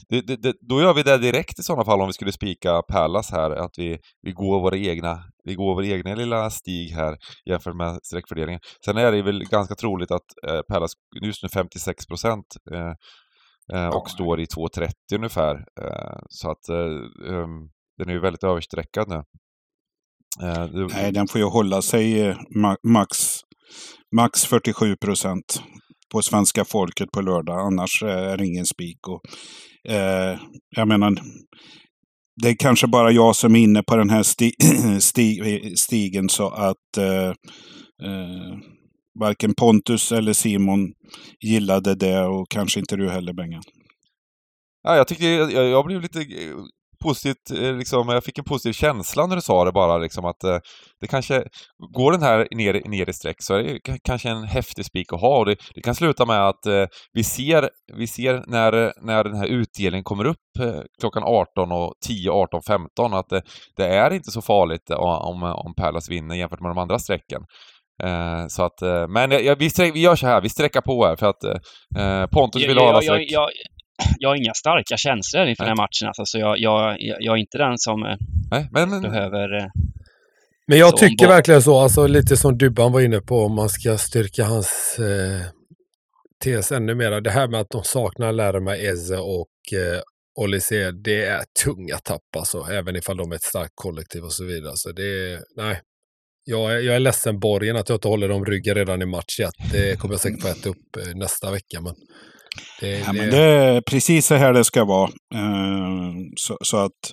det, 0.09 0.21
det, 0.21 0.35
det, 0.35 0.53
då 0.69 0.81
gör 0.81 0.93
vi 0.93 1.03
det 1.03 1.17
direkt 1.17 1.59
i 1.59 1.63
sådana 1.63 1.85
fall 1.85 2.01
om 2.01 2.07
vi 2.07 2.13
skulle 2.13 2.31
spika 2.31 2.81
Palace 2.81 3.35
här, 3.35 3.51
att 3.51 3.71
vi, 3.77 3.97
vi 4.21 4.31
går 4.31 4.59
våra 4.59 4.77
egna 4.77 5.23
vi 5.43 5.55
går 5.55 5.75
vår 5.75 5.85
egna 5.85 6.15
lilla 6.15 6.49
stig 6.49 6.89
här 6.89 7.17
jämfört 7.45 7.75
med 7.75 7.99
streckfördelningen. 8.03 8.61
Sen 8.85 8.97
är 8.97 9.11
det 9.11 9.21
väl 9.21 9.43
ganska 9.43 9.75
troligt 9.75 10.11
att 10.11 10.25
eh, 10.47 10.61
Palace 10.61 10.93
just 11.21 11.43
nu 11.43 11.49
56 11.49 12.05
procent 12.05 12.45
eh, 12.71 12.79
Eh, 12.79 12.93
och 13.93 14.09
står 14.09 14.39
i 14.39 14.45
2.30 14.45 14.91
ungefär. 15.15 15.55
Eh, 15.55 16.19
så 16.29 16.51
att 16.51 16.69
eh, 16.69 17.33
um, 17.33 17.69
den 17.97 18.09
är 18.09 18.13
ju 18.13 18.19
väldigt 18.19 18.43
överstreckad 18.43 19.09
nu. 19.09 19.23
Nej, 20.93 21.11
den 21.11 21.27
får 21.27 21.41
ju 21.41 21.47
hålla 21.47 21.81
sig 21.81 22.35
max, 22.83 23.17
max 24.15 24.45
47 24.45 24.95
procent 24.95 25.61
på 26.11 26.21
svenska 26.21 26.65
folket 26.65 27.11
på 27.11 27.21
lördag. 27.21 27.59
Annars 27.59 28.03
är 28.03 28.37
det 28.37 28.45
ingen 28.45 28.65
spik. 28.65 29.07
Och, 29.07 29.21
eh, 29.91 30.39
jag 30.75 30.87
menar, 30.87 31.13
det 32.41 32.49
är 32.49 32.55
kanske 32.59 32.87
bara 32.87 33.11
jag 33.11 33.35
som 33.35 33.55
är 33.55 33.59
inne 33.59 33.83
på 33.83 33.95
den 33.95 34.09
här 34.09 34.23
sti 34.23 34.51
sti 34.99 35.75
stigen 35.75 36.29
så 36.29 36.49
att 36.49 36.97
eh, 36.97 37.29
eh, 38.07 38.57
varken 39.19 39.53
Pontus 39.53 40.11
eller 40.11 40.33
Simon 40.33 40.93
gillade 41.39 41.95
det 41.95 42.25
och 42.25 42.49
kanske 42.49 42.79
inte 42.79 42.95
du 42.95 43.09
heller 43.09 43.33
Bengan. 43.33 43.63
Ja, 44.83 44.95
jag 44.95 45.07
tyckte, 45.07 45.25
jag, 45.25 45.51
jag 45.51 45.85
blev 45.85 46.01
lite 46.01 46.19
eh, 46.19 46.55
positivt, 47.01 47.51
eh, 47.51 47.75
liksom, 47.75 48.09
jag 48.09 48.23
fick 48.23 48.37
en 48.37 48.43
positiv 48.43 48.73
känsla 48.73 49.27
när 49.27 49.35
du 49.35 49.41
sa 49.41 49.65
det 49.65 49.71
bara, 49.71 49.97
liksom 49.97 50.25
att 50.25 50.43
eh, 50.43 50.57
det 51.01 51.07
kanske, 51.07 51.43
går 51.93 52.11
den 52.11 52.21
här 52.21 52.47
ner, 52.51 52.89
ner 52.89 53.09
i 53.09 53.13
streck 53.13 53.35
så 53.39 53.53
är 53.53 53.63
det 53.63 53.79
kanske 54.03 54.29
en 54.29 54.43
häftig 54.43 54.85
spik 54.85 55.13
att 55.13 55.21
ha 55.21 55.37
och 55.37 55.45
det, 55.45 55.55
det, 55.75 55.81
kan 55.81 55.95
sluta 55.95 56.25
med 56.25 56.47
att 56.47 56.65
eh, 56.65 56.85
vi 57.13 57.23
ser, 57.23 57.69
vi 57.93 58.07
ser 58.07 58.43
när, 58.47 58.93
när 59.05 59.23
den 59.23 59.35
här 59.35 59.47
utdelningen 59.47 60.03
kommer 60.03 60.25
upp 60.25 60.59
eh, 60.59 60.81
klockan 60.99 61.23
18 61.23 61.71
och 61.71 61.93
10, 62.07 62.31
18, 62.31 62.61
15 62.67 63.13
att 63.13 63.29
det, 63.29 63.41
det 63.75 63.85
är 63.85 64.13
inte 64.13 64.31
så 64.31 64.41
farligt 64.41 64.91
om, 64.91 65.43
om 65.43 65.73
Pärlas 65.77 66.09
vinner 66.09 66.35
jämfört 66.35 66.61
med 66.61 66.71
de 66.71 66.77
andra 66.77 66.99
strecken. 66.99 67.41
Eh, 68.03 68.47
så 68.47 68.63
att, 68.63 68.81
eh, 68.81 69.07
men 69.07 69.31
jag, 69.31 69.55
vi, 69.55 69.69
sträck, 69.69 69.95
vi 69.95 69.99
gör 69.99 70.15
så 70.15 70.27
här, 70.27 70.41
vi 70.41 70.49
sträcker 70.49 70.81
på 70.81 71.05
här 71.05 71.15
för 71.15 71.29
att 71.29 71.43
eh, 71.43 72.25
Pontus 72.27 72.67
vill 72.67 72.77
ha 72.77 72.89
alla 72.89 73.01
streck. 73.01 73.31
Jag, 73.31 73.43
jag, 73.43 73.49
jag, 74.19 74.29
har 74.29 74.35
inga 74.35 74.53
starka 74.53 74.97
känslor 74.97 75.47
inför 75.47 75.63
Nej. 75.63 75.69
den 75.69 75.77
här 75.77 75.83
matchen 75.83 76.07
alltså, 76.07 76.25
så 76.25 76.39
jag, 76.39 76.59
jag, 76.59 76.97
jag 76.99 77.35
är 77.35 77.39
inte 77.39 77.57
den 77.57 77.77
som 77.77 78.05
eh, 78.05 78.15
Nej, 78.51 78.67
men, 78.71 78.89
men... 78.89 79.01
behöver 79.01 79.57
eh, 79.57 79.67
men 80.67 80.79
jag 80.79 80.97
tycker 80.97 81.27
verkligen 81.27 81.61
så, 81.61 81.79
alltså 81.79 82.07
lite 82.07 82.37
som 82.37 82.57
Dubban 82.57 82.91
var 82.91 83.01
inne 83.01 83.21
på, 83.21 83.35
om 83.45 83.55
man 83.55 83.69
ska 83.69 83.97
styrka 83.97 84.43
hans 84.43 84.99
eh, 84.99 85.41
tes 86.43 86.71
ännu 86.71 86.95
mer. 86.95 87.21
Det 87.21 87.29
här 87.29 87.47
med 87.47 87.59
att 87.59 87.69
de 87.69 87.83
saknar 87.83 88.31
Lärma, 88.31 88.75
Eze 88.75 89.17
och 89.17 89.73
eh, 89.73 90.01
Olise, 90.35 90.91
det 90.91 91.25
är 91.25 91.43
tunga 91.63 91.97
tapp 91.97 92.35
alltså, 92.37 92.65
även 92.71 92.95
ifall 92.95 93.17
de 93.17 93.31
är 93.31 93.35
ett 93.35 93.43
starkt 93.43 93.73
kollektiv 93.75 94.23
och 94.23 94.33
så 94.33 94.45
vidare. 94.45 94.73
Så 94.75 94.91
det 94.91 95.33
är, 95.33 95.39
nej, 95.55 95.81
jag 96.43 96.73
är, 96.73 96.79
jag 96.79 96.95
är 96.95 96.99
ledsen 96.99 97.39
Borgen 97.39 97.75
att 97.75 97.89
jag 97.89 97.95
inte 97.95 98.07
håller 98.07 98.29
dem 98.29 98.45
ryggen 98.45 98.75
redan 98.75 99.01
i 99.01 99.05
match 99.05 99.39
1. 99.39 99.49
Det 99.71 99.99
kommer 99.99 100.13
jag 100.13 100.21
säkert 100.21 100.41
få 100.41 100.47
äta 100.47 100.69
upp 100.69 100.95
eh, 100.97 101.15
nästa 101.15 101.51
vecka. 101.51 101.81
Men 101.81 101.93
det, 102.79 102.99
ja, 102.99 103.05
det... 103.05 103.13
Men 103.13 103.29
det 103.29 103.43
är 103.43 103.81
precis 103.81 104.25
så 104.25 104.35
här 104.35 104.53
det 104.53 104.63
ska 104.63 104.85
vara. 104.85 105.09
Uh, 105.35 106.13
så, 106.35 106.57
så, 106.61 106.77
att 106.77 107.11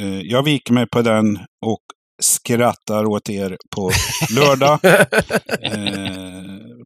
uh, 0.00 0.20
jag 0.22 0.42
viker 0.42 0.72
mig 0.72 0.86
på 0.86 1.02
den 1.02 1.36
och 1.66 1.82
skrattar 2.22 3.04
åt 3.04 3.30
er 3.30 3.56
på 3.76 3.90
lördag. 4.36 4.78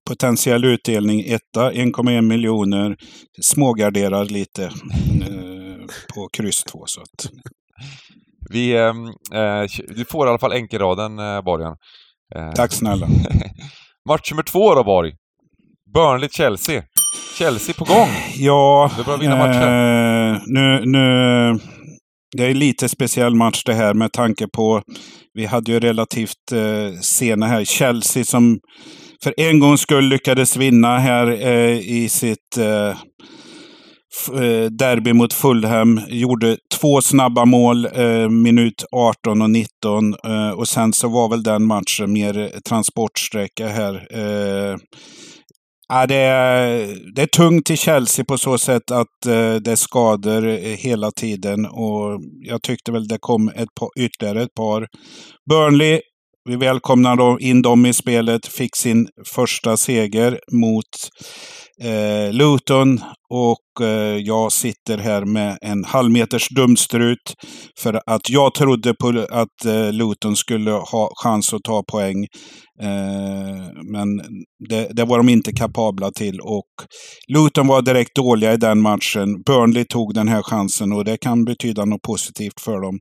potentiell 0.09 0.65
utdelning 0.65 1.21
etta, 1.21 1.73
1,1 1.73 2.21
miljoner. 2.21 2.97
Smågarderar 3.43 4.25
lite 4.25 4.71
på 6.15 6.29
kryss 6.33 6.65
2. 6.65 6.85
Så 6.87 7.01
att... 7.01 7.31
Vi, 8.55 8.77
ehm, 8.77 9.07
eh, 9.33 9.95
du 9.97 10.05
får 10.05 10.27
i 10.27 10.31
alla 10.31 10.39
fall 10.39 10.53
enkelraden, 10.53 11.19
eh, 11.19 11.43
Borgen. 11.43 11.73
Eh, 12.37 12.53
Tack 12.53 12.73
snälla. 12.73 13.07
Match 14.09 14.31
nummer 14.31 14.43
två 14.43 14.75
då, 14.75 14.85
Borg. 14.85 15.13
Burnley-Chelsea. 15.95 16.83
Chelsea 17.39 17.75
på 17.79 17.85
gång. 17.85 18.09
Ja, 18.37 18.91
det 18.97 19.05
börjar 19.05 19.19
vinna 19.19 19.37
matchen. 19.37 19.63
Eh, 19.63 20.43
nu, 20.47 20.83
nu, 20.85 21.61
det 22.37 22.45
är 22.45 22.55
lite 22.55 22.89
speciell 22.89 23.35
match 23.35 23.63
det 23.65 23.75
här 23.75 23.95
med 23.95 24.13
tanke 24.13 24.47
på 24.49 24.83
vi 25.35 25.47
hade 25.47 25.73
ju 25.73 25.81
relativt 25.81 26.53
eh, 26.53 27.01
sena 27.01 27.47
här. 27.47 27.65
Chelsea 27.65 28.25
som 28.25 28.59
för 29.23 29.35
en 29.37 29.59
gångs 29.59 29.81
skull 29.81 30.09
lyckades 30.09 30.57
vinna 30.57 30.99
här 30.99 31.47
eh, 31.47 31.79
i 31.79 32.09
sitt 32.09 32.59
eh, 32.59 32.97
Eh, 34.33 34.71
derby 34.71 35.13
mot 35.13 35.33
Fulham. 35.33 36.01
Gjorde 36.09 36.57
två 36.81 37.01
snabba 37.01 37.45
mål, 37.45 37.87
eh, 37.87 38.29
minut 38.29 38.85
18 38.93 39.43
och 39.43 39.51
19. 39.51 40.15
Eh, 40.25 40.51
och 40.51 40.69
sen 40.69 40.93
så 40.93 41.09
var 41.09 41.29
väl 41.29 41.43
den 41.43 41.65
matchen 41.65 42.13
mer 42.13 42.61
transportsträcka 42.69 43.69
här. 43.69 44.07
Ja, 45.89 46.07
det, 46.07 46.15
är, 46.15 46.97
det 47.15 47.23
är 47.23 47.27
tungt 47.27 47.71
i 47.71 47.77
Chelsea 47.77 48.25
på 48.25 48.39
så 48.39 48.59
sätt 48.59 48.91
att 48.91 49.27
eh, 49.27 49.55
det 49.55 49.73
är 49.73 49.77
skador 49.77 50.43
hela 50.77 51.11
tiden. 51.11 51.67
Och 51.67 52.21
jag 52.41 52.63
tyckte 52.63 52.93
väl 52.93 53.09
det 53.09 53.19
kom 53.21 53.49
ett 53.49 53.75
par, 53.81 53.89
ytterligare 53.97 54.43
ett 54.43 54.55
par. 54.55 54.87
Burnley, 55.51 56.01
vi 56.49 56.57
välkomnar 56.57 57.43
in 57.43 57.63
dem 57.63 57.87
i 57.87 57.93
spelet, 57.93 58.47
fick 58.47 58.77
sin 58.77 59.09
första 59.27 59.77
seger 59.77 60.41
mot 60.53 60.89
eh, 61.83 62.33
Luton. 62.33 63.01
Och 63.31 63.87
eh, 63.87 64.17
jag 64.17 64.53
sitter 64.53 64.99
här 64.99 65.25
med 65.25 65.59
en 65.61 65.85
halvmeters 65.85 66.49
dumstrut. 66.49 67.35
För 67.79 68.01
att 68.07 68.31
jag 68.31 68.55
trodde 68.55 68.95
på 68.95 69.27
att 69.31 69.65
eh, 69.65 69.93
Luton 69.93 70.37
skulle 70.37 70.71
ha 70.71 71.13
chans 71.23 71.55
att 71.55 71.63
ta 71.63 71.83
poäng. 71.83 72.27
Eh, 72.81 73.83
men 73.93 74.17
det, 74.69 74.89
det, 74.91 75.05
var 75.05 75.17
de 75.17 75.29
inte 75.29 75.53
kapabla 75.53 76.11
till. 76.11 76.41
Och 76.41 76.71
Luton 77.29 77.67
var 77.67 77.83
direkt 77.83 78.17
dåliga 78.17 78.53
i 78.53 78.57
den 78.57 78.81
matchen. 78.81 79.43
Burnley 79.47 79.85
tog 79.85 80.15
den 80.15 80.29
här 80.29 80.43
chansen 80.43 80.93
och 80.93 81.05
det 81.05 81.17
kan 81.17 81.45
betyda 81.45 81.85
något 81.85 82.03
positivt 82.03 82.61
för 82.61 82.81
dem. 82.81 82.99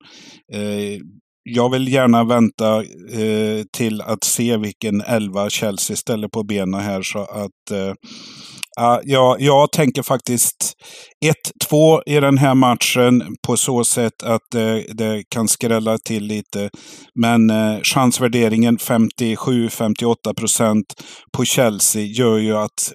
Eh, 0.53 0.99
jag 1.43 1.71
vill 1.71 1.93
gärna 1.93 2.23
vänta 2.23 2.77
eh, 3.13 3.63
till 3.77 4.01
att 4.01 4.23
se 4.23 4.57
vilken 4.57 5.01
elva 5.01 5.49
Chelsea 5.49 5.95
ställer 5.95 6.27
på 6.27 6.43
benen 6.43 6.81
här. 6.81 7.01
Så 7.01 7.19
att 7.19 7.71
eh, 7.71 7.93
ja, 9.03 9.35
jag 9.39 9.71
tänker 9.71 10.03
faktiskt 10.03 10.73
1-2 11.71 12.01
i 12.05 12.19
den 12.19 12.37
här 12.37 12.55
matchen 12.55 13.35
på 13.47 13.57
så 13.57 13.83
sätt 13.83 14.23
att 14.23 14.41
det, 14.51 14.85
det 14.93 15.23
kan 15.29 15.47
skrälla 15.47 15.97
till 15.97 16.23
lite. 16.23 16.69
Men 17.15 17.51
uh, 17.51 17.81
chansvärderingen 17.81 18.77
57-58 18.77 20.15
procent 20.37 20.85
på 21.37 21.45
Chelsea 21.45 22.03
gör 22.03 22.37
ju 22.37 22.57
att 22.57 22.93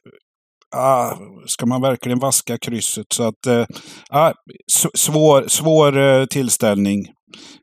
ah, 0.76 1.16
ska 1.47 1.66
man 1.66 1.82
verkligen 1.82 2.18
vaska 2.18 2.58
krysset? 2.58 3.06
Så 3.12 3.23
att, 3.23 3.47
eh, 3.47 3.66
ah, 4.11 4.32
svår, 4.97 5.49
svår 5.49 5.99
eh, 5.99 6.26
tillställning. 6.26 7.06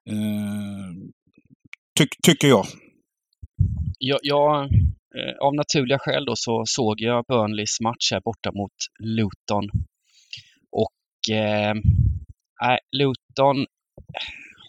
Eh, 0.10 0.92
ty, 1.98 2.06
tycker 2.24 2.48
jag. 2.48 2.66
Jag, 4.00 4.20
jag 4.22 4.70
Eh, 5.18 5.36
av 5.48 5.56
naturliga 5.56 6.00
skäl 6.00 6.26
då 6.26 6.34
så 6.36 6.64
såg 6.66 7.02
jag 7.02 7.26
Burnleys 7.28 7.80
match 7.82 8.12
här 8.12 8.22
borta 8.22 8.52
mot 8.52 8.78
Luton. 9.00 9.70
Och 10.72 11.36
eh, 11.36 11.74
Luton 12.92 13.58
eh, 13.60 13.66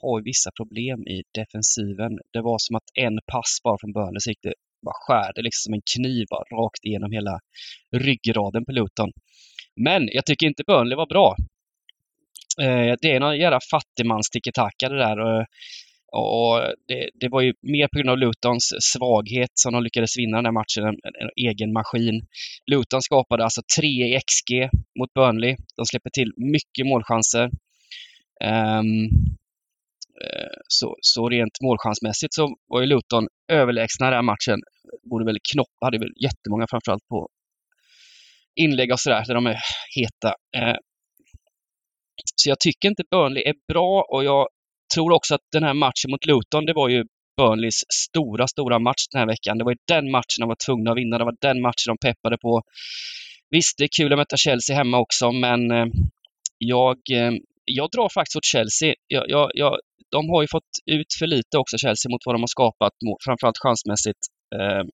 har 0.03 0.23
vissa 0.23 0.51
problem 0.51 1.07
i 1.07 1.23
defensiven. 1.35 2.19
Det 2.33 2.41
var 2.41 2.59
som 2.59 2.77
att 2.77 2.91
en 2.95 3.19
pass 3.33 3.59
bara 3.65 3.79
från 3.81 3.93
Burnley 3.93 4.21
så 4.21 4.31
gick 4.31 4.43
det 4.43 4.55
bara 4.83 4.95
skärde 4.95 5.43
liksom 5.43 5.61
som 5.65 5.75
en 5.75 5.87
kniv 5.95 6.27
rakt 6.53 6.85
igenom 6.85 7.13
hela 7.13 7.41
ryggraden 7.93 8.65
på 8.65 8.73
Luton. 8.73 9.11
Men 9.77 10.09
jag 10.13 10.27
tycker 10.27 10.47
inte 10.47 10.63
Burnley 10.67 10.97
var 10.97 11.07
bra. 11.07 11.37
Eh, 12.61 12.95
det 13.01 13.13
är 13.13 13.21
någon 13.21 13.39
jävla 13.39 13.61
fattigmans 13.71 14.31
det 14.89 14.99
där. 14.99 15.19
Och 15.21 15.47
det, 16.89 17.11
det, 17.21 17.29
var 17.29 17.41
ju 17.41 17.53
mer 17.63 17.89
på 17.89 17.99
grund 17.99 18.11
av 18.11 18.19
Lutons 18.19 18.75
svaghet 18.93 19.51
som 19.55 19.73
de 19.73 19.83
lyckades 19.83 20.19
vinna 20.19 20.37
den 20.37 20.45
här 20.45 20.53
matchen, 20.61 20.85
en, 20.85 20.97
en 21.23 21.31
egen 21.49 21.73
maskin. 21.73 22.27
Luton 22.71 23.03
skapade 23.03 23.45
alltså 23.45 23.63
3 23.81 23.87
i 23.87 24.21
XG 24.29 24.51
mot 24.99 25.15
Burnley. 25.15 25.57
De 25.77 25.87
släpper 25.87 26.11
till 26.11 26.33
mycket 26.37 26.87
målchanser. 26.87 27.45
Um, 28.45 29.09
så, 30.69 30.97
så 31.01 31.29
rent 31.29 31.61
målchansmässigt 31.63 32.35
så 32.35 32.57
var 32.69 32.81
ju 32.81 32.87
Luton 32.87 33.29
överlägsna 33.53 34.07
den 34.07 34.15
här 34.15 34.23
matchen. 34.23 34.61
Borde 35.11 35.25
väl 35.25 35.39
Knopp 35.53 35.77
hade 35.81 35.99
väl 35.99 36.13
jättemånga 36.23 36.67
framförallt 36.71 37.09
på 37.09 37.29
inlägg 38.61 38.93
och 38.93 39.01
sådär, 39.01 39.25
där 39.27 39.35
de 39.35 39.47
är 39.47 39.59
heta. 39.97 40.35
Eh, 40.57 40.77
så 42.35 42.49
jag 42.51 42.61
tycker 42.61 42.89
inte 42.89 43.03
Burnley 43.11 43.43
är 43.43 43.55
bra 43.73 44.07
och 44.13 44.25
jag 44.25 44.49
tror 44.95 45.13
också 45.13 45.35
att 45.35 45.41
den 45.53 45.63
här 45.63 45.75
matchen 45.75 46.11
mot 46.11 46.27
Luton, 46.27 46.67
det 46.67 46.73
var 46.73 46.89
ju 46.89 47.05
Burnleys 47.37 47.85
stora, 47.93 48.49
stora 48.49 48.79
match 48.79 49.07
den 49.13 49.19
här 49.19 49.27
veckan. 49.27 49.59
Det 49.59 49.65
var 49.65 49.73
ju 49.73 49.79
den 49.89 50.11
matchen 50.11 50.41
de 50.41 50.49
var 50.49 50.57
tvungna 50.67 50.91
att 50.91 50.97
vinna. 50.97 51.19
Det 51.19 51.25
var 51.25 51.37
den 51.41 51.61
matchen 51.61 51.87
de 51.87 51.99
peppade 51.99 52.39
på. 52.39 52.63
Visst, 53.51 53.79
det 53.79 53.85
är 53.85 53.89
kul 53.97 54.13
att 54.13 54.19
möta 54.19 54.37
Chelsea 54.37 54.77
hemma 54.77 54.99
också, 54.99 55.33
men 55.33 55.71
eh, 55.71 55.87
jag, 56.59 56.97
eh, 57.13 57.33
jag 57.65 57.91
drar 57.91 58.09
faktiskt 58.09 58.37
åt 58.37 58.45
Chelsea. 58.45 58.95
Jag, 59.07 59.25
jag, 59.29 59.51
jag, 59.55 59.79
de 60.11 60.31
har 60.31 60.43
ju 60.43 60.49
fått 60.49 60.73
ut 60.87 61.15
för 61.19 61.27
lite 61.27 61.59
också, 61.59 61.79
Chelsea, 61.79 62.11
mot 62.11 62.27
vad 62.27 62.35
de 62.35 62.43
har 62.43 62.47
skapat, 62.47 62.93
framförallt 63.25 63.59
chansmässigt. 63.59 64.21
Eh, 64.55 64.85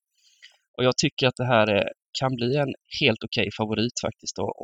och 0.78 0.85
jag 0.85 0.96
tycker 0.96 1.26
att 1.26 1.37
det 1.37 1.46
här 1.46 1.88
kan 2.20 2.35
bli 2.35 2.57
en 2.57 2.74
helt 3.00 3.24
okej 3.24 3.42
okay 3.42 3.50
favorit 3.57 4.00
faktiskt 4.02 4.38
att 4.38 4.55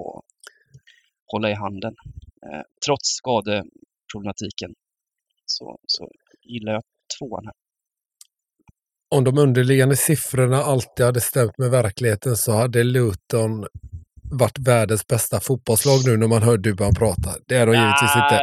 hålla 1.33 1.51
i 1.51 1.55
handen. 1.55 1.95
Trots 2.87 3.09
skadeproblematiken 3.09 4.75
så, 5.51 5.79
så 5.87 6.11
gillar 6.43 6.73
jag 6.73 6.83
tvåan 7.19 7.45
här. 7.45 7.55
Om 9.11 9.25
de 9.25 9.39
underliggande 9.39 9.97
siffrorna 9.97 10.57
alltid 10.57 11.07
hade 11.07 11.21
stämt 11.21 11.59
med 11.59 11.71
verkligheten 11.71 12.37
så 12.37 12.53
hade 12.53 12.85
Luton 12.85 13.67
varit 14.31 14.59
världens 14.59 15.07
bästa 15.07 15.41
fotbollslag 15.41 16.01
nu 16.07 16.17
när 16.17 16.29
man 16.29 16.43
hör 16.43 16.57
Dubban 16.57 16.95
prata. 16.95 17.35
Det 17.47 17.57
är 17.57 17.67
de 17.67 17.73
givetvis 17.73 18.17
inte. 18.17 18.41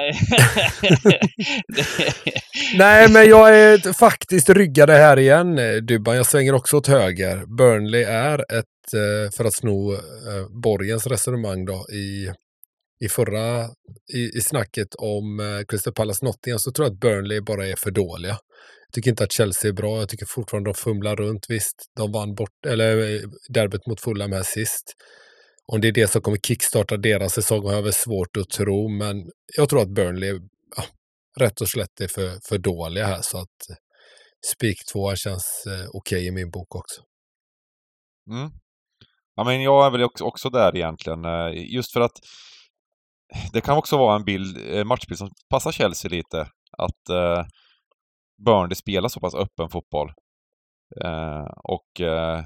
Nej, 2.78 3.10
men 3.12 3.30
jag 3.30 3.60
är 3.60 3.94
faktiskt 3.94 4.50
ryggade 4.50 4.94
här 4.94 5.20
igen, 5.20 5.60
Dubban. 5.86 6.15
Jag 6.15 6.26
svänger 6.26 6.54
också 6.54 6.78
åt 6.78 6.88
höger. 6.88 7.46
Burnley 7.58 8.04
är 8.04 8.39
ett, 8.39 8.94
eh, 8.94 9.32
för 9.38 9.46
att 9.46 9.54
sno 9.54 9.94
eh, 9.94 10.00
Borgens 10.50 11.08
resonemang 11.08 11.65
då, 11.65 11.86
i 11.89 12.32
i 12.99 13.10
förra 13.10 13.65
i, 14.13 14.38
i 14.38 14.41
snacket 14.41 14.95
om 14.95 15.39
eh, 15.39 15.65
Crystal 15.67 15.93
Palace 15.93 16.25
Nottingham 16.25 16.60
så 16.60 16.71
tror 16.71 16.88
jag 16.88 16.93
att 16.93 16.99
Burnley 16.99 17.41
bara 17.41 17.67
är 17.67 17.75
för 17.75 17.91
dåliga. 17.91 18.38
Jag 18.88 18.93
tycker 18.93 19.10
inte 19.10 19.23
att 19.23 19.31
Chelsea 19.31 19.69
är 19.69 19.73
bra. 19.73 19.99
Jag 19.99 20.10
tycker 20.10 20.25
fortfarande 20.25 20.69
de 20.69 20.73
fumlar 20.73 21.15
runt. 21.15 21.45
Visst, 21.49 21.91
de 21.97 22.12
vann 22.12 22.36
bort, 22.36 22.65
eller 22.67 22.97
eh, 22.97 23.21
derbyt 23.49 23.88
mot 23.88 24.01
Fulham 24.01 24.31
här 24.31 24.43
sist. 24.43 24.93
Om 25.67 25.81
det 25.81 25.88
är 25.88 25.91
det 25.91 26.08
som 26.08 26.21
kommer 26.21 26.38
kickstarta 26.38 26.97
deras 26.97 27.34
säsong 27.34 27.65
har 27.65 27.73
jag 27.73 27.81
väl 27.81 27.93
svårt 27.93 28.38
att 28.38 28.49
tro, 28.49 28.89
men 28.89 29.31
jag 29.58 29.69
tror 29.69 29.81
att 29.81 29.89
Burnley 29.89 30.39
ja, 30.77 30.84
rätt 31.39 31.62
och 31.62 31.69
slätt 31.69 32.01
är 32.01 32.08
för, 32.08 32.39
för 32.47 32.58
dåliga 32.58 33.05
här, 33.05 33.21
så 33.21 33.38
att 33.38 33.69
eh, 33.69 33.75
spik 34.53 34.77
2 34.93 35.15
känns 35.15 35.63
eh, 35.67 35.73
okej 35.73 35.89
okay 35.93 36.27
i 36.27 36.31
min 36.31 36.51
bok 36.51 36.75
också. 36.75 37.01
Mm. 38.31 38.51
Ja, 39.36 39.43
men 39.43 39.62
jag 39.62 39.86
är 39.86 39.91
väl 39.91 40.03
också, 40.03 40.23
också 40.23 40.49
där 40.49 40.75
egentligen, 40.75 41.25
eh, 41.25 41.73
just 41.73 41.93
för 41.93 42.01
att 42.01 42.19
det 43.53 43.61
kan 43.61 43.77
också 43.77 43.97
vara 43.97 44.15
en 44.15 44.23
bild, 44.23 44.57
eh, 44.73 44.83
matchbild 44.83 45.17
som 45.17 45.29
passar 45.49 45.71
Chelsea 45.71 46.11
lite. 46.11 46.41
Att 46.77 47.09
eh, 47.09 47.45
Burnley 48.45 48.75
spelar 48.75 49.09
så 49.09 49.19
pass 49.19 49.35
öppen 49.35 49.69
fotboll. 49.69 50.11
Eh, 51.03 51.47
och 51.63 52.01
eh, 52.01 52.43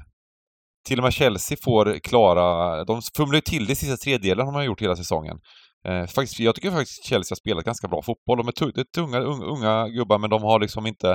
till 0.88 0.98
och 0.98 1.04
med 1.04 1.12
Chelsea 1.12 1.58
får 1.64 1.98
klara, 1.98 2.84
de 2.84 3.02
fumlar 3.16 3.34
ju 3.34 3.40
till 3.40 3.66
det 3.66 3.72
i 3.72 3.76
sista 3.76 3.96
tredjedelen 3.96 4.46
har 4.46 4.52
man 4.52 4.64
gjort 4.64 4.82
hela 4.82 4.96
säsongen. 4.96 5.40
Eh, 5.88 6.06
faktiskt, 6.06 6.40
jag 6.40 6.54
tycker 6.54 6.70
faktiskt 6.70 7.04
Chelsea 7.04 7.34
har 7.34 7.36
spelat 7.36 7.64
ganska 7.64 7.88
bra 7.88 8.02
fotboll. 8.02 8.38
De 8.38 8.48
är, 8.48 8.72
det 8.74 8.80
är 8.80 8.84
tunga, 8.84 9.20
unga, 9.20 9.44
unga 9.44 9.88
gubbar 9.88 10.18
men 10.18 10.30
de 10.30 10.42
har 10.42 10.60
liksom 10.60 10.86
inte 10.86 11.10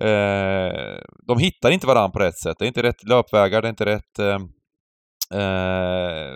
eh, 0.00 0.98
de 1.26 1.38
hittar 1.38 1.70
inte 1.70 1.86
varandra 1.86 2.10
på 2.10 2.18
rätt 2.18 2.38
sätt. 2.38 2.56
Det 2.58 2.64
är 2.64 2.68
inte 2.68 2.82
rätt 2.82 3.04
löpvägar, 3.08 3.62
det 3.62 3.68
är 3.68 3.70
inte 3.70 3.84
rätt 3.84 4.18
eh, 4.18 4.38
eh 5.40 6.32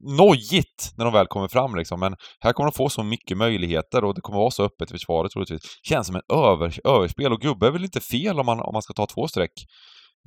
nojigt 0.00 0.92
när 0.96 1.04
de 1.04 1.14
väl 1.14 1.26
kommer 1.26 1.48
fram 1.48 1.74
liksom. 1.74 2.00
Men 2.00 2.16
här 2.40 2.52
kommer 2.52 2.70
de 2.70 2.76
få 2.76 2.88
så 2.88 3.02
mycket 3.02 3.36
möjligheter 3.36 4.04
och 4.04 4.14
det 4.14 4.20
kommer 4.20 4.38
vara 4.38 4.50
så 4.50 4.64
öppet 4.64 4.90
i 4.90 4.92
försvaret 4.92 5.32
troligtvis. 5.32 5.62
Känns 5.82 6.06
som 6.06 6.16
en 6.16 6.36
över, 6.36 6.86
överspel 6.86 7.32
och 7.32 7.40
gubbe 7.40 7.66
är 7.66 7.70
väl 7.70 7.84
inte 7.84 8.00
fel 8.00 8.40
om 8.40 8.46
man, 8.46 8.60
om 8.60 8.72
man 8.72 8.82
ska 8.82 8.92
ta 8.92 9.06
två 9.06 9.28
streck. 9.28 9.52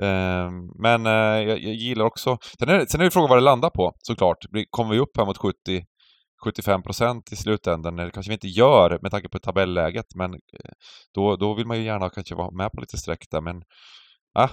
Eh, 0.02 0.50
men 0.82 1.06
eh, 1.06 1.48
jag, 1.48 1.64
jag, 1.64 1.74
gillar 1.74 2.06
också... 2.06 2.38
Sen 2.60 2.70
är, 2.70 2.86
sen 2.86 3.02
är 3.02 3.06
det 3.06 3.12
frågan 3.12 3.30
vad 3.30 3.38
det 3.38 3.44
landar 3.44 3.70
på 3.70 3.94
såklart. 4.00 4.38
Kommer 4.70 4.94
vi 4.94 5.00
upp 5.00 5.18
här 5.18 5.26
mot 5.26 5.38
70 5.38 5.84
75 6.44 6.84
procent 6.84 7.32
i 7.32 7.36
slutändan. 7.36 7.96
Det 7.96 8.12
kanske 8.12 8.30
vi 8.30 8.34
inte 8.34 8.48
gör 8.48 9.00
med 9.02 9.12
tanke 9.12 9.30
på 9.30 9.40
tabelläget, 9.40 10.06
men 10.16 10.34
eh, 10.34 10.72
då, 11.14 11.36
då 11.36 11.54
vill 11.54 11.68
man 11.68 11.78
ju 11.78 11.84
gärna 11.84 12.10
kanske 12.10 12.36
vara 12.36 12.52
med 12.52 12.72
på 12.72 12.82
lite 12.82 12.98
streck 12.98 13.26
där. 13.32 13.42
Men 13.42 13.64
ah, 14.34 14.50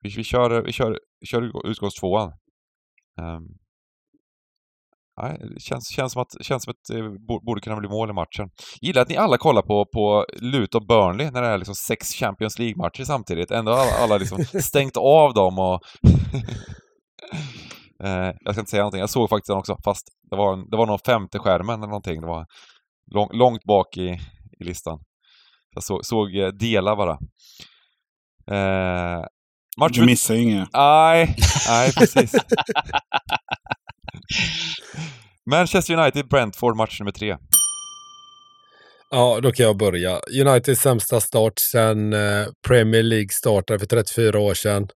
vi, 0.00 0.08
vi, 0.16 0.24
kör, 0.24 0.62
vi, 0.62 0.72
kör, 0.72 0.98
vi 1.20 1.26
kör 1.26 1.68
utgångstvåan. 1.70 2.32
Um, 3.18 3.26
ehm. 3.26 3.42
Nej, 5.22 5.38
det 5.54 5.60
känns, 5.60 5.88
känns 5.88 6.12
som 6.12 6.22
att, 6.22 6.36
känns 6.40 6.64
som 6.64 6.70
att 6.70 6.84
det 6.88 6.98
eh, 6.98 7.40
borde 7.46 7.60
kunna 7.60 7.76
bli 7.76 7.88
mål 7.88 8.10
i 8.10 8.12
matchen. 8.12 8.50
Gillar 8.80 9.02
att 9.02 9.08
ni 9.08 9.16
alla 9.16 9.38
kollar 9.38 9.62
på, 9.62 9.86
på 9.86 10.26
Lut 10.40 10.74
och 10.74 10.86
Burnley 10.86 11.30
när 11.30 11.42
det 11.42 11.48
är 11.48 11.58
liksom 11.58 11.74
sex 11.74 12.08
Champions 12.14 12.58
League-matcher 12.58 13.04
samtidigt. 13.04 13.50
Ändå 13.50 13.72
har 13.72 13.78
alla, 13.78 13.92
alla 13.92 14.18
liksom 14.18 14.44
stängt 14.60 14.96
av 14.96 15.34
dem 15.34 15.58
och... 15.58 15.80
Eh, 18.04 18.32
jag 18.40 18.54
ska 18.54 18.60
inte 18.60 18.70
säga 18.70 18.82
någonting, 18.82 19.00
jag 19.00 19.10
såg 19.10 19.28
faktiskt 19.28 19.48
den 19.48 19.56
också, 19.56 19.76
fast 19.84 20.06
det 20.30 20.36
var, 20.36 20.52
en, 20.52 20.70
det 20.70 20.76
var 20.76 20.86
någon 20.86 20.98
femte 20.98 21.38
skärmen 21.38 21.78
eller 21.78 21.86
någonting. 21.86 22.20
Det 22.20 22.26
var 22.26 22.46
lång, 23.14 23.28
långt 23.32 23.64
bak 23.64 23.96
i, 23.96 24.08
i 24.60 24.64
listan. 24.64 25.00
Jag 25.74 25.82
så, 25.82 26.00
såg 26.02 26.36
eh, 26.36 26.48
delar 26.48 26.96
bara. 26.96 27.18
Eh, 28.50 29.24
match 29.80 29.92
Du 29.98 30.06
missar 30.06 30.34
inget. 30.34 30.68
Nej, 30.72 31.36
nej 31.68 31.92
precis. 31.92 32.32
Manchester 35.50 35.98
United, 35.98 36.28
Brentford, 36.28 36.76
match 36.76 37.00
nummer 37.00 37.12
tre. 37.12 37.36
Ja, 39.10 39.40
då 39.42 39.52
kan 39.52 39.66
jag 39.66 39.76
börja. 39.76 40.20
Uniteds 40.40 40.80
sämsta 40.80 41.20
start 41.20 41.58
sedan 41.58 42.12
eh, 42.12 42.46
Premier 42.68 43.02
League 43.02 43.28
startade 43.30 43.78
för 43.78 43.86
34 43.86 44.38
år 44.38 44.54
sedan. 44.54 44.88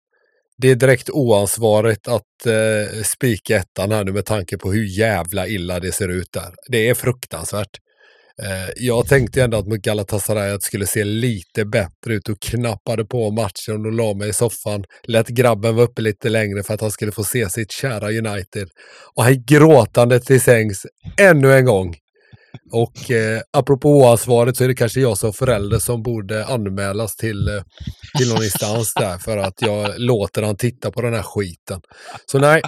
Det 0.59 0.71
är 0.71 0.75
direkt 0.75 1.11
oansvarigt 1.11 2.09
att 2.09 2.47
eh, 2.47 3.03
spika 3.05 3.57
ettan 3.57 3.93
här 3.93 4.05
nu 4.05 4.13
med 4.13 4.25
tanke 4.25 4.59
på 4.59 4.73
hur 4.73 4.99
jävla 4.99 5.47
illa 5.47 5.81
det 5.81 5.93
ser 5.93 6.09
ut 6.09 6.33
där. 6.33 6.55
Det 6.71 6.89
är 6.89 6.95
fruktansvärt. 6.95 7.79
Eh, 8.43 8.71
jag 8.77 9.09
tänkte 9.09 9.43
ändå 9.43 9.59
att 9.59 9.67
mot 9.67 9.83
Galatasaray 9.83 10.51
att 10.51 10.61
det 10.61 10.67
skulle 10.67 10.87
se 10.87 11.05
lite 11.05 11.65
bättre 11.65 12.15
ut 12.15 12.29
och 12.29 12.41
knappade 12.41 13.05
på 13.05 13.31
matchen 13.31 13.87
och 13.87 13.93
la 13.93 14.15
mig 14.15 14.29
i 14.29 14.33
soffan. 14.33 14.85
Lät 15.03 15.29
grabben 15.29 15.77
vara 15.77 15.87
uppe 15.87 16.03
lite 16.03 16.29
längre 16.29 16.63
för 16.63 16.75
att 16.75 16.81
han 16.81 16.91
skulle 16.91 17.13
få 17.13 17.25
se 17.25 17.51
sitt 17.51 17.73
kära 17.73 18.09
United. 18.09 18.69
Och 19.15 19.25
han 19.25 19.45
gråtande 19.45 20.21
till 20.21 20.41
sängs 20.41 20.87
ännu 21.21 21.53
en 21.53 21.65
gång. 21.65 21.95
Och 22.73 23.11
eh, 23.11 23.41
apropå 23.53 23.89
oansvarigt 23.89 24.57
så 24.57 24.65
är 24.65 24.69
det 24.69 24.75
kanske 24.75 25.01
jag 25.01 25.19
som 25.19 25.33
förälder 25.33 25.79
som 25.79 26.03
borde 26.03 26.47
anmälas 26.47 27.17
till, 27.17 27.49
eh, 27.49 27.63
till 28.19 28.29
någon 28.29 28.45
instans 28.45 28.95
där 28.95 29.19
för 29.19 29.37
att 29.37 29.63
jag 29.63 30.01
låter 30.01 30.43
han 30.43 30.57
titta 30.57 30.91
på 30.91 31.03
den 31.03 31.15
här 31.15 31.23
skiten. 31.23 31.81
Så 32.27 32.39
nej, 32.39 32.63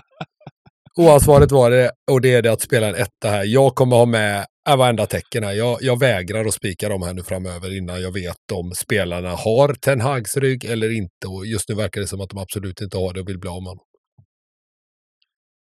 oansvarigt 0.97 1.53
var 1.53 1.71
det 1.71 1.91
och 2.11 2.21
det 2.21 2.35
är 2.35 2.43
det 2.43 2.53
att 2.53 2.61
spela 2.61 2.87
en 2.87 2.95
etta 2.95 3.29
här. 3.29 3.45
Jag 3.45 3.75
kommer 3.75 3.97
ha 3.97 4.07
med 4.07 4.47
äh, 4.69 4.77
varenda 4.77 5.07
tecken 5.07 5.45
här. 5.45 5.53
Jag, 5.53 5.79
jag 5.81 5.99
vägrar 5.99 6.45
att 6.45 6.55
spika 6.55 6.89
dem 6.89 7.03
här 7.03 7.15
nu 7.15 7.23
framöver 7.23 7.79
innan 7.79 8.03
jag 8.03 8.13
vet 8.13 8.53
om 8.53 8.71
spelarna 8.75 9.31
har 9.31 9.75
Ten 9.75 10.01
Hags 10.01 10.37
rygg 10.37 10.65
eller 10.65 10.97
inte. 10.97 11.27
Och 11.29 11.47
just 11.47 11.69
nu 11.69 11.75
verkar 11.75 12.01
det 12.01 12.07
som 12.07 12.21
att 12.21 12.31
de 12.31 12.39
absolut 12.39 12.81
inte 12.81 12.97
har 12.97 13.15
det 13.15 13.21
och 13.21 13.29
vill 13.29 13.39
bli 13.39 13.51
av 13.51 13.63
med 13.63 13.69
honom. 13.69 13.85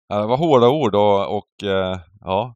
Ja, 0.07 0.19
det 0.19 0.27
var 0.27 0.37
hårda 0.37 0.69
ord 0.69 0.95
och, 0.95 1.37
och 1.37 1.63
eh, 1.63 1.99
ja, 2.19 2.55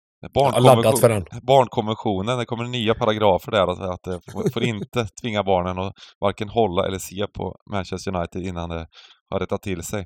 den. 1.10 1.26
barnkonventionen, 1.42 2.38
det 2.38 2.46
kommer 2.46 2.63
nya 2.63 2.94
paragrafer 2.94 3.52
där 3.52 3.68
att, 3.68 3.80
att 3.80 4.04
det 4.04 4.52
får 4.54 4.63
inte 4.63 5.08
tvinga 5.22 5.44
barnen 5.44 5.80
att 5.80 5.94
varken 6.20 6.50
hålla 6.50 6.88
eller 6.88 7.00
se 7.00 7.28
på 7.28 7.56
Manchester 7.72 8.15
United 8.15 8.42
innan 8.42 8.70
det 8.70 8.88
har 9.30 9.39
rättat 9.39 9.62
till 9.62 9.84
sig. 9.84 10.06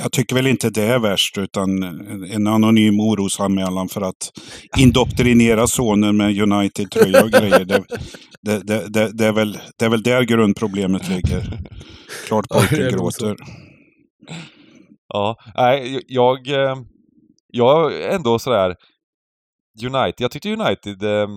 Jag 0.00 0.12
tycker 0.12 0.36
väl 0.36 0.46
inte 0.46 0.70
det 0.70 0.82
är 0.82 0.98
värst, 0.98 1.38
utan 1.38 1.82
en 2.30 2.46
anonym 2.46 3.00
orosanmälan 3.00 3.88
för 3.88 4.00
att 4.00 4.30
indoktrinera 4.78 5.66
sonen 5.66 6.16
med 6.16 6.40
United-tröja 6.40 7.24
och 7.24 7.30
grejer. 7.30 7.64
Det, 7.64 7.84
det, 8.42 8.88
det, 8.88 9.12
det, 9.12 9.26
är 9.26 9.32
väl, 9.32 9.58
det 9.78 9.84
är 9.84 9.88
väl 9.88 10.02
där 10.02 10.22
grundproblemet 10.22 11.08
ligger. 11.08 11.60
Klart 12.26 12.48
pojken 12.48 12.92
gråter. 12.92 13.36
Ja, 15.08 15.36
nej, 15.54 16.00
jag, 16.06 16.48
eh, 16.48 16.76
jag 17.48 17.94
är 17.94 18.08
ändå 18.08 18.38
sådär 18.38 18.74
United, 19.84 20.14
jag 20.18 20.30
tyckte 20.30 20.52
United 20.52 21.02
eh, 21.02 21.28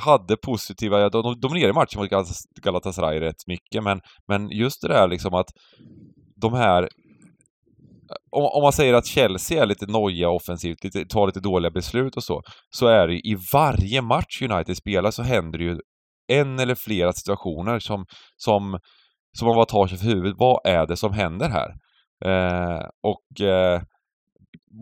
hade 0.00 0.36
positiva, 0.36 1.08
de 1.08 1.22
de 1.22 1.40
dominerade 1.40 1.74
matchen 1.74 2.00
mot 2.00 2.10
Galatasaray 2.62 3.20
rätt 3.20 3.46
mycket, 3.46 3.82
men, 3.82 4.00
men 4.28 4.50
just 4.50 4.82
det 4.82 4.88
där 4.88 5.08
liksom 5.08 5.34
att 5.34 5.48
de 6.40 6.54
här 6.54 6.88
om, 8.30 8.44
om 8.44 8.62
man 8.62 8.72
säger 8.72 8.94
att 8.94 9.06
Chelsea 9.06 9.62
är 9.62 9.66
lite 9.66 9.86
noja 9.86 10.28
offensivt, 10.28 10.84
lite, 10.84 11.04
tar 11.04 11.26
lite 11.26 11.40
dåliga 11.40 11.70
beslut 11.70 12.16
och 12.16 12.24
så, 12.24 12.42
så 12.70 12.86
är 12.86 13.06
det 13.06 13.14
ju 13.14 13.20
i 13.20 13.36
varje 13.52 14.02
match 14.02 14.42
United 14.42 14.76
spelar 14.76 15.10
så 15.10 15.22
händer 15.22 15.58
det 15.58 15.64
ju 15.64 15.78
en 16.32 16.58
eller 16.58 16.74
flera 16.74 17.12
situationer 17.12 17.78
som, 17.78 18.06
som, 18.36 18.78
som 19.38 19.46
man 19.46 19.56
bara 19.56 19.66
tar 19.66 19.86
sig 19.86 19.98
för 19.98 20.06
huvudet. 20.06 20.34
Vad 20.38 20.60
är 20.64 20.86
det 20.86 20.96
som 20.96 21.12
händer 21.12 21.48
här? 21.48 21.74
Eh, 22.24 22.82
och 23.02 23.46
eh, 23.46 23.82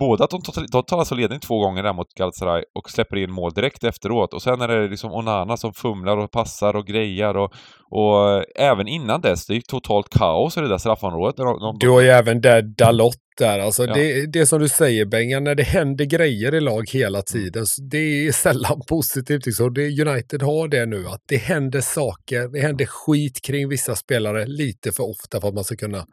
både 0.01 0.25
att 0.25 0.31
de 0.31 0.43
tar, 0.43 0.67
de 0.73 0.83
tar 0.83 0.99
alltså 0.99 1.15
ledning 1.15 1.41
två 1.41 1.59
gånger 1.61 1.83
där 1.83 1.93
mot 1.93 2.15
Galatasaray 2.19 2.63
och 2.75 2.91
släpper 2.91 3.17
in 3.17 3.33
mål 3.33 3.53
direkt 3.53 3.85
efteråt 3.85 4.35
och 4.35 4.43
sen 4.43 4.61
är 4.61 4.69
det 4.69 4.89
liksom 4.89 5.13
Onana 5.13 5.57
som 5.57 5.73
fumlar 5.75 6.17
och 6.17 6.31
passar 6.31 6.77
och 6.77 6.87
grejar 6.87 7.35
och, 7.37 7.53
och 7.91 8.45
även 8.57 8.89
innan 8.89 9.21
dess, 9.21 9.47
det 9.47 9.53
är 9.53 9.55
ju 9.55 9.61
totalt 9.63 10.09
kaos 10.11 10.57
i 10.57 10.61
det 10.61 10.69
där 10.69 10.79
straffområdet. 10.79 11.37
de- 11.37 11.59
de- 11.59 11.77
Du 11.81 11.89
har 11.91 12.01
ju 12.01 12.09
även 12.09 12.41
där 12.41 12.63
Dalot 12.63 13.15
där. 13.39 13.59
Alltså 13.59 13.85
Ja. 13.87 13.95
det, 13.95 14.27
det 14.33 14.47
som 14.47 14.61
du 14.61 14.69
säger 14.69 15.05
Bengan, 15.07 15.45
när 15.45 15.55
det 15.55 15.63
händer 15.63 16.05
grejer 16.05 16.55
i 16.55 16.61
lag 16.61 16.85
hela 16.93 17.23
tiden, 17.23 17.67
så 17.67 17.83
det 17.83 17.99
är 18.27 18.33
sällan 18.33 18.81
positivt. 18.89 19.47
Liksom. 19.47 19.75
Det, 19.75 19.83
United 19.83 20.43
har 20.43 20.69
det 20.69 20.87
nu, 20.87 21.07
att 21.09 21.21
det 21.29 21.37
händer 21.37 21.81
saker, 21.81 22.49
det 22.53 22.61
händer 22.61 22.87
skit 22.87 23.41
kring 23.47 23.69
vissa 23.69 23.97
spelare 23.97 24.47
lite 24.47 24.93
för 24.93 25.03
ofta 25.11 25.41
för 25.41 25.49
att 25.49 25.55
man 25.55 25.65
ska 25.65 25.77
kunna 25.77 26.05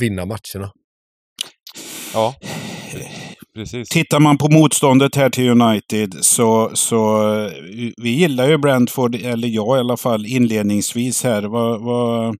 vinna 0.00 0.24
matcherna. 0.24 0.72
Ja, 2.14 2.34
precis. 3.54 3.88
Tittar 3.88 4.20
man 4.20 4.38
på 4.38 4.48
motståndet 4.48 5.16
här 5.16 5.30
till 5.30 5.50
United 5.50 6.14
så, 6.20 6.70
så 6.74 7.32
eh, 7.34 7.52
vi 8.02 8.10
gillar 8.10 8.48
ju 8.48 8.58
Brentford, 8.58 9.14
eller 9.14 9.48
jag 9.48 9.76
i 9.76 9.80
alla 9.80 9.96
fall, 9.96 10.26
inledningsvis 10.26 11.24
här. 11.24 11.42
Var, 11.42 11.78
var, 11.78 12.34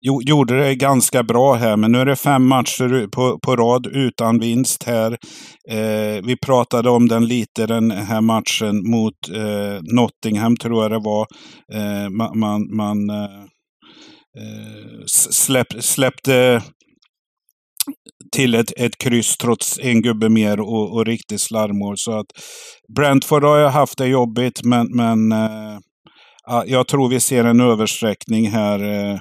jo, 0.00 0.22
gjorde 0.22 0.58
det 0.58 0.74
ganska 0.74 1.22
bra 1.22 1.54
här, 1.54 1.76
men 1.76 1.92
nu 1.92 1.98
är 1.98 2.06
det 2.06 2.16
fem 2.16 2.46
matcher 2.46 3.06
på, 3.06 3.38
på 3.38 3.56
rad 3.56 3.86
utan 3.86 4.38
vinst 4.38 4.82
här. 4.82 5.12
Eh, 5.70 6.22
vi 6.24 6.36
pratade 6.46 6.90
om 6.90 7.08
den 7.08 7.26
lite, 7.26 7.66
den 7.66 7.90
här 7.90 8.20
matchen 8.20 8.90
mot 8.90 9.28
eh, 9.34 9.80
Nottingham 9.82 10.56
tror 10.56 10.82
jag 10.82 10.90
det 10.90 10.98
var. 10.98 11.26
Eh, 11.72 12.10
man 12.10 12.38
man, 12.38 12.76
man 12.76 13.10
eh, 13.10 13.44
eh 14.38 15.04
släpp, 15.06 15.72
släppte 15.80 16.62
till 18.34 18.54
ett, 18.54 18.72
ett 18.76 18.98
kryss 18.98 19.36
trots 19.36 19.78
en 19.78 20.02
gubbe 20.02 20.28
mer 20.28 20.60
och, 20.60 20.92
och 20.92 21.06
riktigt 21.06 21.40
slarvmål. 21.40 21.98
Så 21.98 22.18
att 22.18 22.26
Brentford 22.96 23.44
har 23.44 23.58
jag 23.58 23.70
haft 23.70 23.98
det 23.98 24.06
jobbigt, 24.06 24.62
men, 24.64 24.86
men 24.90 25.32
eh, 25.32 25.78
jag 26.66 26.88
tror 26.88 27.08
vi 27.08 27.20
ser 27.20 27.44
en 27.44 27.60
översträckning 27.60 28.50
här 28.50 28.82
eh, 28.82 29.18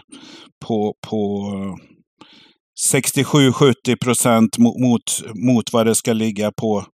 på, 0.66 0.94
på 1.10 1.50
67-70 2.94 3.74
procent 4.04 4.58
mot, 4.58 4.80
mot, 4.80 5.04
mot 5.48 5.74
vad 5.74 5.86
det 5.86 5.96
ska 5.96 6.14
ligga 6.14 6.52
på 6.52 6.86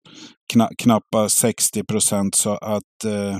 kna, 0.52 0.68
knappa 0.78 1.28
60 1.28 1.84
procent. 1.84 2.34
Så 2.34 2.50
att 2.50 3.04
eh, 3.06 3.38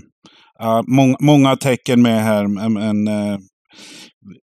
många, 0.87 1.17
många 1.21 1.57
tecken 1.57 2.03
med 2.03 2.25
här, 2.25 2.69
men, 2.69 3.09
eh, 3.09 3.38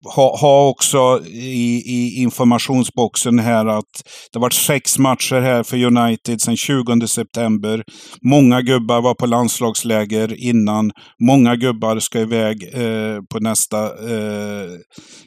har 0.05 0.37
ha, 0.37 0.69
också 0.69 1.21
i, 1.27 1.83
i 1.85 2.21
informationsboxen 2.21 3.39
här 3.39 3.65
att 3.65 4.03
det 4.33 4.39
varit 4.39 4.53
sex 4.53 4.97
matcher 4.97 5.41
här 5.41 5.63
för 5.63 5.83
United 5.83 6.41
sedan 6.41 6.57
20 6.57 7.07
september. 7.07 7.83
Många 8.21 8.61
gubbar 8.61 9.01
var 9.01 9.13
på 9.13 9.25
landslagsläger 9.25 10.43
innan. 10.43 10.91
Många 11.23 11.55
gubbar 11.55 11.99
ska 11.99 12.19
iväg 12.19 12.63
eh, 12.73 13.17
på 13.33 13.39
nästa 13.39 13.85
eh, 13.85 14.69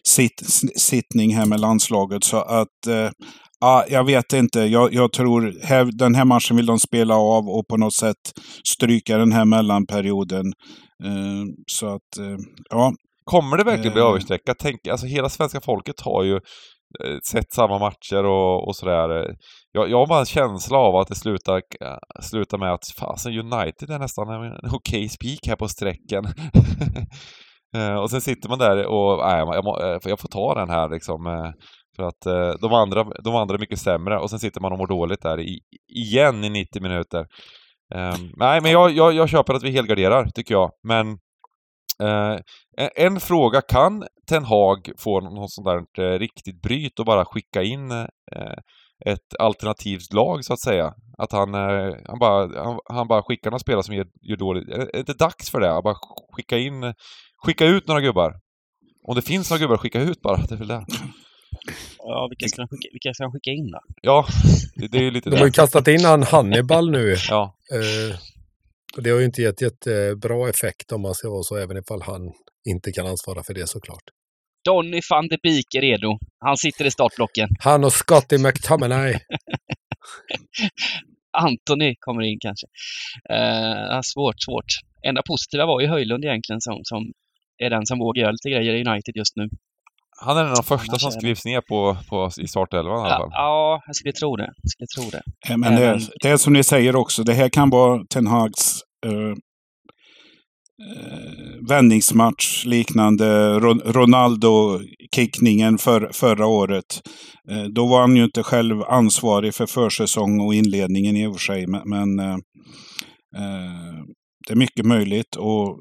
sitt, 0.08 0.42
sittning 0.76 1.36
här 1.36 1.46
med 1.46 1.60
landslaget. 1.60 2.24
Så 2.24 2.36
att 2.36 2.86
eh, 2.88 3.10
Ah, 3.64 3.84
jag 3.88 4.04
vet 4.04 4.32
inte. 4.32 4.60
Jag, 4.60 4.94
jag 4.94 5.12
tror 5.12 5.54
här, 5.62 5.84
den 5.84 6.14
här 6.14 6.24
matchen 6.24 6.56
vill 6.56 6.66
de 6.66 6.78
spela 6.78 7.14
av 7.16 7.48
och 7.48 7.68
på 7.68 7.76
något 7.76 7.94
sätt 7.94 8.16
stryka 8.68 9.18
den 9.18 9.32
här 9.32 9.44
mellanperioden. 9.44 10.46
Eh, 11.04 11.44
så 11.66 11.86
att, 11.86 12.18
eh, 12.18 12.36
ja. 12.70 12.92
Kommer 13.24 13.56
det 13.56 13.64
verkligen 13.64 13.92
bli 13.92 14.02
Eh. 14.02 14.08
överstreckat? 14.08 14.56
Tänk, 14.60 14.86
alltså 14.88 15.06
hela 15.06 15.28
svenska 15.28 15.60
folket 15.60 16.00
har 16.00 16.22
ju 16.22 16.34
eh, 17.04 17.18
sett 17.30 17.52
samma 17.52 17.78
matcher 17.78 18.24
och, 18.24 18.68
och 18.68 18.76
sådär. 18.76 19.36
Jag, 19.72 19.90
jag 19.90 19.98
har 19.98 20.06
bara 20.06 20.20
en 20.20 20.26
känsla 20.26 20.78
av 20.78 20.96
att 20.96 21.08
det 21.08 21.14
slutar, 21.14 21.56
eh, 21.56 21.96
slutar 22.20 22.58
med 22.58 22.72
att 22.72 22.84
fasen 22.98 23.32
United 23.38 23.90
är 23.90 23.98
nästan 23.98 24.28
en, 24.28 24.42
en 24.42 24.70
okej 24.72 25.08
spik 25.08 25.46
här 25.46 25.56
på 25.56 25.68
sträcken. 25.68 26.24
Eh, 27.76 27.94
och 27.94 28.10
sen 28.10 28.20
sitter 28.20 28.48
man 28.48 28.58
där 28.58 28.86
och, 28.86 29.18
nej, 29.18 29.38
jag, 29.38 29.64
må, 29.64 29.80
eh, 29.80 29.98
jag 30.04 30.20
får 30.20 30.28
ta 30.28 30.54
den 30.54 30.70
här 30.70 30.88
liksom. 30.90 31.26
eh, 31.26 31.50
För 31.96 32.02
att 32.02 32.26
eh, 32.26 32.60
de, 32.60 32.72
andra, 32.72 33.04
de 33.24 33.34
andra 33.36 33.54
är 33.54 33.58
mycket 33.58 33.78
sämre 33.78 34.18
och 34.18 34.30
sen 34.30 34.38
sitter 34.38 34.60
man 34.60 34.72
och 34.72 34.78
mår 34.78 34.86
dåligt 34.86 35.22
där 35.22 35.40
i, 35.40 35.58
igen 35.94 36.44
i 36.44 36.50
90 36.50 36.82
minuter. 36.82 37.20
Eh, 37.94 38.14
nej, 38.36 38.60
men 38.60 38.70
jag, 38.70 38.90
jag, 38.90 39.12
jag 39.12 39.28
köper 39.28 39.54
att 39.54 39.62
vi 39.62 39.70
helgarderar, 39.70 40.24
tycker 40.34 40.54
jag. 40.54 40.70
Men 40.88 41.08
eh, 41.08 41.14
en, 41.98 42.90
en 42.96 43.20
fråga, 43.20 43.60
kan 43.60 44.04
Ten 44.28 44.44
Hag 44.44 44.90
få 44.98 45.20
något 45.20 45.52
sånt 45.52 45.66
där 45.66 46.04
eh, 46.04 46.18
riktigt 46.18 46.62
bryt 46.62 46.98
och 46.98 47.06
bara 47.06 47.24
skicka 47.24 47.62
in 47.62 47.90
eh, 47.90 48.06
ett 49.06 49.36
alternativt 49.38 50.12
lag 50.12 50.44
så 50.44 50.52
att 50.52 50.60
säga? 50.60 50.94
Att 51.18 51.32
han, 51.32 51.54
eh, 51.54 51.94
han, 52.06 52.18
bara, 52.18 52.64
han, 52.64 52.78
han 52.84 53.08
bara 53.08 53.22
skickar 53.22 53.50
några 53.50 53.58
spelare 53.58 53.82
som 53.82 53.94
gör, 53.94 54.06
gör 54.22 54.36
dåligt. 54.36 54.68
Är 54.68 54.78
är 54.78 54.92
det 54.92 54.98
inte 54.98 55.14
dags 55.14 55.50
för 55.50 55.60
det? 55.60 55.76
Att 55.76 55.84
bara 55.84 55.96
skicka 56.36 56.58
in, 56.58 56.94
skicka 57.46 57.66
ut 57.66 57.88
några 57.88 58.00
gubbar? 58.00 58.34
Om 59.08 59.14
det 59.14 59.22
finns 59.22 59.50
några 59.50 59.60
gubbar, 59.60 59.76
skicka 59.76 60.00
ut 60.00 60.20
bara. 60.22 60.36
Det 60.36 60.54
är 60.54 60.58
väl 60.58 60.68
det. 60.68 60.84
Ja, 61.98 62.28
vilka 62.30 62.48
ska, 62.48 62.62
han 62.62 62.68
skicka, 62.68 62.88
vilka 62.92 63.14
ska 63.14 63.24
han 63.24 63.32
skicka 63.32 63.50
in 63.50 63.70
då? 63.70 63.80
Ja, 64.02 64.26
det, 64.76 64.86
det 64.88 64.98
är 64.98 65.02
ju 65.02 65.10
lite 65.10 65.30
De 65.30 65.36
har 65.36 65.46
ju 65.46 65.52
kastat 65.52 65.88
in 65.88 66.04
han 66.04 66.22
Hannibal 66.22 66.90
nu. 66.90 67.16
Ja, 67.30 67.54
Eh, 67.72 68.16
det 68.96 69.10
har 69.10 69.18
ju 69.18 69.24
inte 69.24 69.42
gett 69.42 69.62
jättebra 69.62 70.48
effekt 70.48 70.92
om 70.92 71.02
man 71.02 71.14
ska 71.14 71.30
vara 71.30 71.42
så, 71.42 71.56
även 71.56 71.76
ifall 71.76 72.02
han 72.02 72.32
inte 72.68 72.92
kan 72.92 73.06
ansvara 73.06 73.42
för 73.42 73.54
det 73.54 73.66
såklart. 73.66 74.04
Donny 74.64 75.00
van 75.10 75.28
de 75.28 75.38
Beek 75.42 75.74
är 75.74 75.80
redo. 75.80 76.18
Han 76.38 76.56
sitter 76.56 76.84
i 76.84 76.90
startblocken. 76.90 77.48
Han 77.60 77.84
och 77.84 77.92
Scotty 77.92 78.38
McTominay. 78.38 79.14
Anthony 81.38 81.94
kommer 82.00 82.22
in 82.22 82.38
kanske. 82.40 82.66
Uh, 83.32 84.00
svårt, 84.02 84.42
svårt. 84.42 84.70
Enda 85.06 85.22
positiva 85.22 85.66
var 85.66 85.80
ju 85.80 85.86
Höjlund 85.86 86.24
egentligen 86.24 86.60
som, 86.60 86.80
som 86.84 87.12
är 87.58 87.70
den 87.70 87.86
som 87.86 87.98
vågar 87.98 88.22
göra 88.22 88.32
lite 88.32 88.50
grejer 88.50 88.74
i 88.74 88.84
United 88.88 89.16
just 89.16 89.36
nu. 89.36 89.48
Han 90.24 90.36
är 90.36 90.40
en 90.44 90.50
av 90.50 90.56
de 90.56 90.62
första 90.64 90.98
som 90.98 91.10
skrivs 91.12 91.44
ner 91.44 91.60
på, 91.60 91.96
på, 92.08 92.30
i 92.40 92.46
startelvan 92.48 92.98
i 92.98 93.00
alla 93.00 93.10
Ja, 93.10 93.18
fall. 93.18 93.28
ja, 93.32 93.82
jag 93.86 93.96
skulle 93.96 94.12
tro 94.12 94.36
det. 94.36 94.50
Jag 94.62 94.70
skulle 94.70 95.10
tro 95.10 95.20
det. 95.20 95.56
Men 95.56 95.74
det, 95.76 96.00
det 96.22 96.28
är 96.28 96.36
som 96.36 96.52
ni 96.52 96.64
säger 96.64 96.96
också, 96.96 97.22
det 97.24 97.32
här 97.32 97.48
kan 97.48 97.70
vara 97.70 98.04
Ten 98.04 98.26
Hags 98.26 98.80
eh, 99.06 99.12
eh, 100.88 101.68
vändningsmatch 101.68 102.64
liknande 102.64 103.58
Ron- 103.60 103.82
Ronaldo-kickningen 103.92 105.78
för, 105.78 106.10
förra 106.12 106.46
året. 106.46 107.02
Eh, 107.50 107.62
då 107.64 107.86
var 107.86 108.00
han 108.00 108.16
ju 108.16 108.24
inte 108.24 108.42
själv 108.42 108.82
ansvarig 108.82 109.54
för 109.54 109.66
försäsong 109.66 110.40
och 110.40 110.54
inledningen 110.54 111.16
i 111.16 111.26
och 111.26 111.32
för 111.34 111.40
sig, 111.40 111.66
men, 111.66 111.82
men 111.84 112.18
eh, 112.18 112.34
eh, 113.36 114.02
det 114.48 114.52
är 114.52 114.56
mycket 114.56 114.86
möjligt. 114.86 115.36
Och 115.36 115.78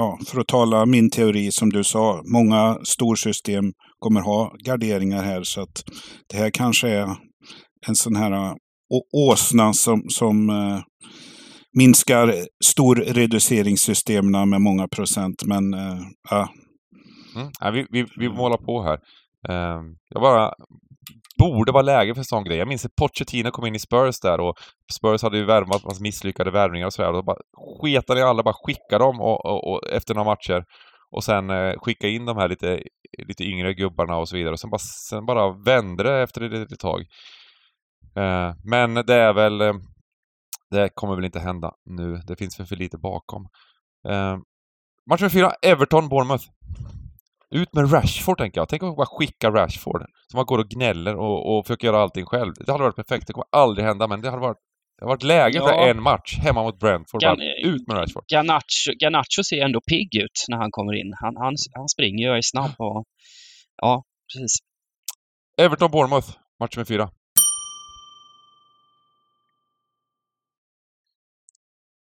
ja, 0.00 0.18
för 0.26 0.40
att 0.40 0.46
tala 0.46 0.86
min 0.86 1.10
teori 1.10 1.52
som 1.52 1.70
du 1.70 1.84
sa, 1.84 2.22
många 2.32 2.78
storsystem 2.84 3.64
kommer 3.98 4.20
ha 4.20 4.54
garderingar 4.64 5.22
här 5.22 5.42
så 5.42 5.60
att 5.60 5.82
det 6.28 6.36
här 6.36 6.50
kanske 6.50 6.88
är 6.88 7.16
en 7.88 7.94
sån 7.94 8.16
här 8.16 8.52
å- 8.94 9.08
åsna 9.30 9.72
som, 9.72 10.02
som 10.08 10.50
eh, 10.50 10.80
minskar 11.78 12.34
storreduceringssystemen 12.64 14.48
med 14.50 14.60
många 14.60 14.88
procent. 14.88 15.42
Men 15.46 15.74
eh, 15.74 15.98
ja, 16.30 16.48
Mm. 17.36 17.74
Vi, 17.74 17.86
vi, 17.90 18.06
vi 18.16 18.28
målar 18.28 18.56
på 18.56 18.82
här. 18.82 18.98
Ehm, 19.48 19.84
jag 20.08 20.22
bara... 20.22 20.52
Borde 21.40 21.72
vara 21.72 21.82
läge 21.82 22.14
för 22.14 22.20
en 22.20 22.24
sån 22.24 22.44
grej. 22.44 22.58
Jag 22.58 22.68
minns 22.68 22.84
att 22.84 22.96
Pochettino 22.96 23.50
kom 23.50 23.66
in 23.66 23.74
i 23.74 23.78
Spurs 23.78 24.20
där 24.20 24.40
och 24.40 24.58
Spurs 24.92 25.22
hade 25.22 25.36
ju 25.36 25.44
värvat 25.44 25.84
massa 25.84 26.02
misslyckade 26.02 26.50
värvningar 26.50 26.86
och 26.86 26.92
sådär. 26.92 27.08
Och 27.08 27.14
då 27.14 27.22
bara 27.22 27.36
sketade 27.80 28.20
i 28.20 28.22
alla, 28.22 28.42
bara 28.42 28.54
skicka 28.64 28.98
dem 28.98 29.20
och, 29.20 29.46
och, 29.46 29.72
och, 29.72 29.90
efter 29.90 30.14
några 30.14 30.30
matcher. 30.30 30.64
Och 31.10 31.24
sen 31.24 31.50
eh, 31.50 31.74
skicka 31.78 32.08
in 32.08 32.26
de 32.26 32.36
här 32.36 32.48
lite, 32.48 32.82
lite 33.26 33.44
yngre 33.44 33.74
gubbarna 33.74 34.16
och 34.16 34.28
så 34.28 34.36
vidare. 34.36 34.52
Och 34.52 34.60
sen 34.60 34.70
bara, 34.70 34.78
sen 35.08 35.26
bara 35.26 35.52
vände 35.64 36.02
det 36.02 36.22
efter 36.22 36.40
ett 36.40 36.52
litet 36.52 36.80
tag. 36.80 37.00
Eh, 38.16 38.54
men 38.64 38.94
det 38.94 39.14
är 39.14 39.32
väl... 39.32 39.60
Eh, 39.60 39.74
det 40.70 40.88
kommer 40.94 41.14
väl 41.16 41.24
inte 41.24 41.40
hända 41.40 41.72
nu. 41.84 42.20
Det 42.26 42.36
finns 42.36 42.60
väl 42.60 42.66
för 42.66 42.76
lite 42.76 42.98
bakom. 42.98 43.48
Eh, 44.08 44.36
match 45.10 45.20
nummer 45.20 45.30
fyra, 45.30 45.52
Everton-Bournemouth. 45.62 46.44
Ut 47.54 47.72
med 47.74 47.92
Rashford 47.92 48.38
tänker 48.38 48.60
jag. 48.60 48.68
Tänk 48.68 48.82
om 48.82 48.88
man 48.88 48.96
bara 48.96 49.06
skicka 49.06 49.50
Rashford. 49.50 50.02
Så 50.30 50.36
man 50.36 50.46
går 50.46 50.58
och 50.58 50.68
gnäller 50.68 51.16
och, 51.16 51.58
och 51.58 51.66
försöker 51.66 51.86
göra 51.86 52.02
allting 52.02 52.26
själv. 52.26 52.52
Det 52.66 52.72
hade 52.72 52.84
varit 52.84 52.96
perfekt. 52.96 53.26
Det 53.26 53.32
kommer 53.32 53.46
aldrig 53.52 53.86
hända, 53.86 54.06
men 54.08 54.20
det 54.20 54.30
hade 54.30 54.40
varit, 54.42 54.56
det 54.98 55.04
hade 55.04 55.08
varit 55.14 55.22
läge 55.22 55.58
för 55.60 55.72
Ja. 55.72 55.88
en 55.88 56.02
match 56.02 56.38
hemma 56.42 56.62
mot 56.62 56.78
Brentford. 56.78 57.22
Gan- 57.22 57.40
ut 57.64 57.88
med 57.88 57.96
Rashford. 57.96 58.24
Garnacho, 58.32 58.90
Garnacho 59.02 59.44
ser 59.44 59.64
ändå 59.64 59.80
pigg 59.80 60.22
ut 60.22 60.44
när 60.48 60.56
han 60.56 60.70
kommer 60.70 60.92
in. 61.00 61.12
Han, 61.20 61.36
han, 61.36 61.54
han 61.74 61.88
springer 61.88 62.24
ju 62.24 62.30
och 62.30 62.36
är 62.36 62.42
snabb 62.42 62.74
och... 62.78 63.04
Ja, 63.76 64.02
precis. 64.34 64.58
Everton-Bournemouth, 65.60 66.30
match 66.60 66.76
nummer 66.76 66.84
fyra. 66.86 67.10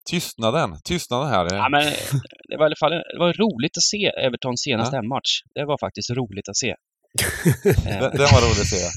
Tystnaden, 0.10 0.78
tystnaden 0.84 1.30
här. 1.30 1.56
Ja, 1.56 1.70
men 1.70 1.84
det 2.50 2.58
var 2.58 2.66
i 2.66 2.66
alla 2.66 2.76
fall 2.80 2.92
det 2.92 3.20
var 3.20 3.34
roligt 3.34 3.78
att 3.78 3.84
se 3.84 4.06
Evertons 4.26 4.62
senaste 4.62 4.96
hemmatch. 4.96 5.42
Det 5.56 5.66
var 5.66 5.78
faktiskt 5.78 6.10
roligt 6.10 6.50
att 6.50 6.58
se. 6.58 6.70
Eh, 6.70 6.76
Den, 8.02 8.12
den 8.12 8.30
var 8.34 8.42
rolig 8.42 8.62
att 8.62 8.68
se. 8.68 8.90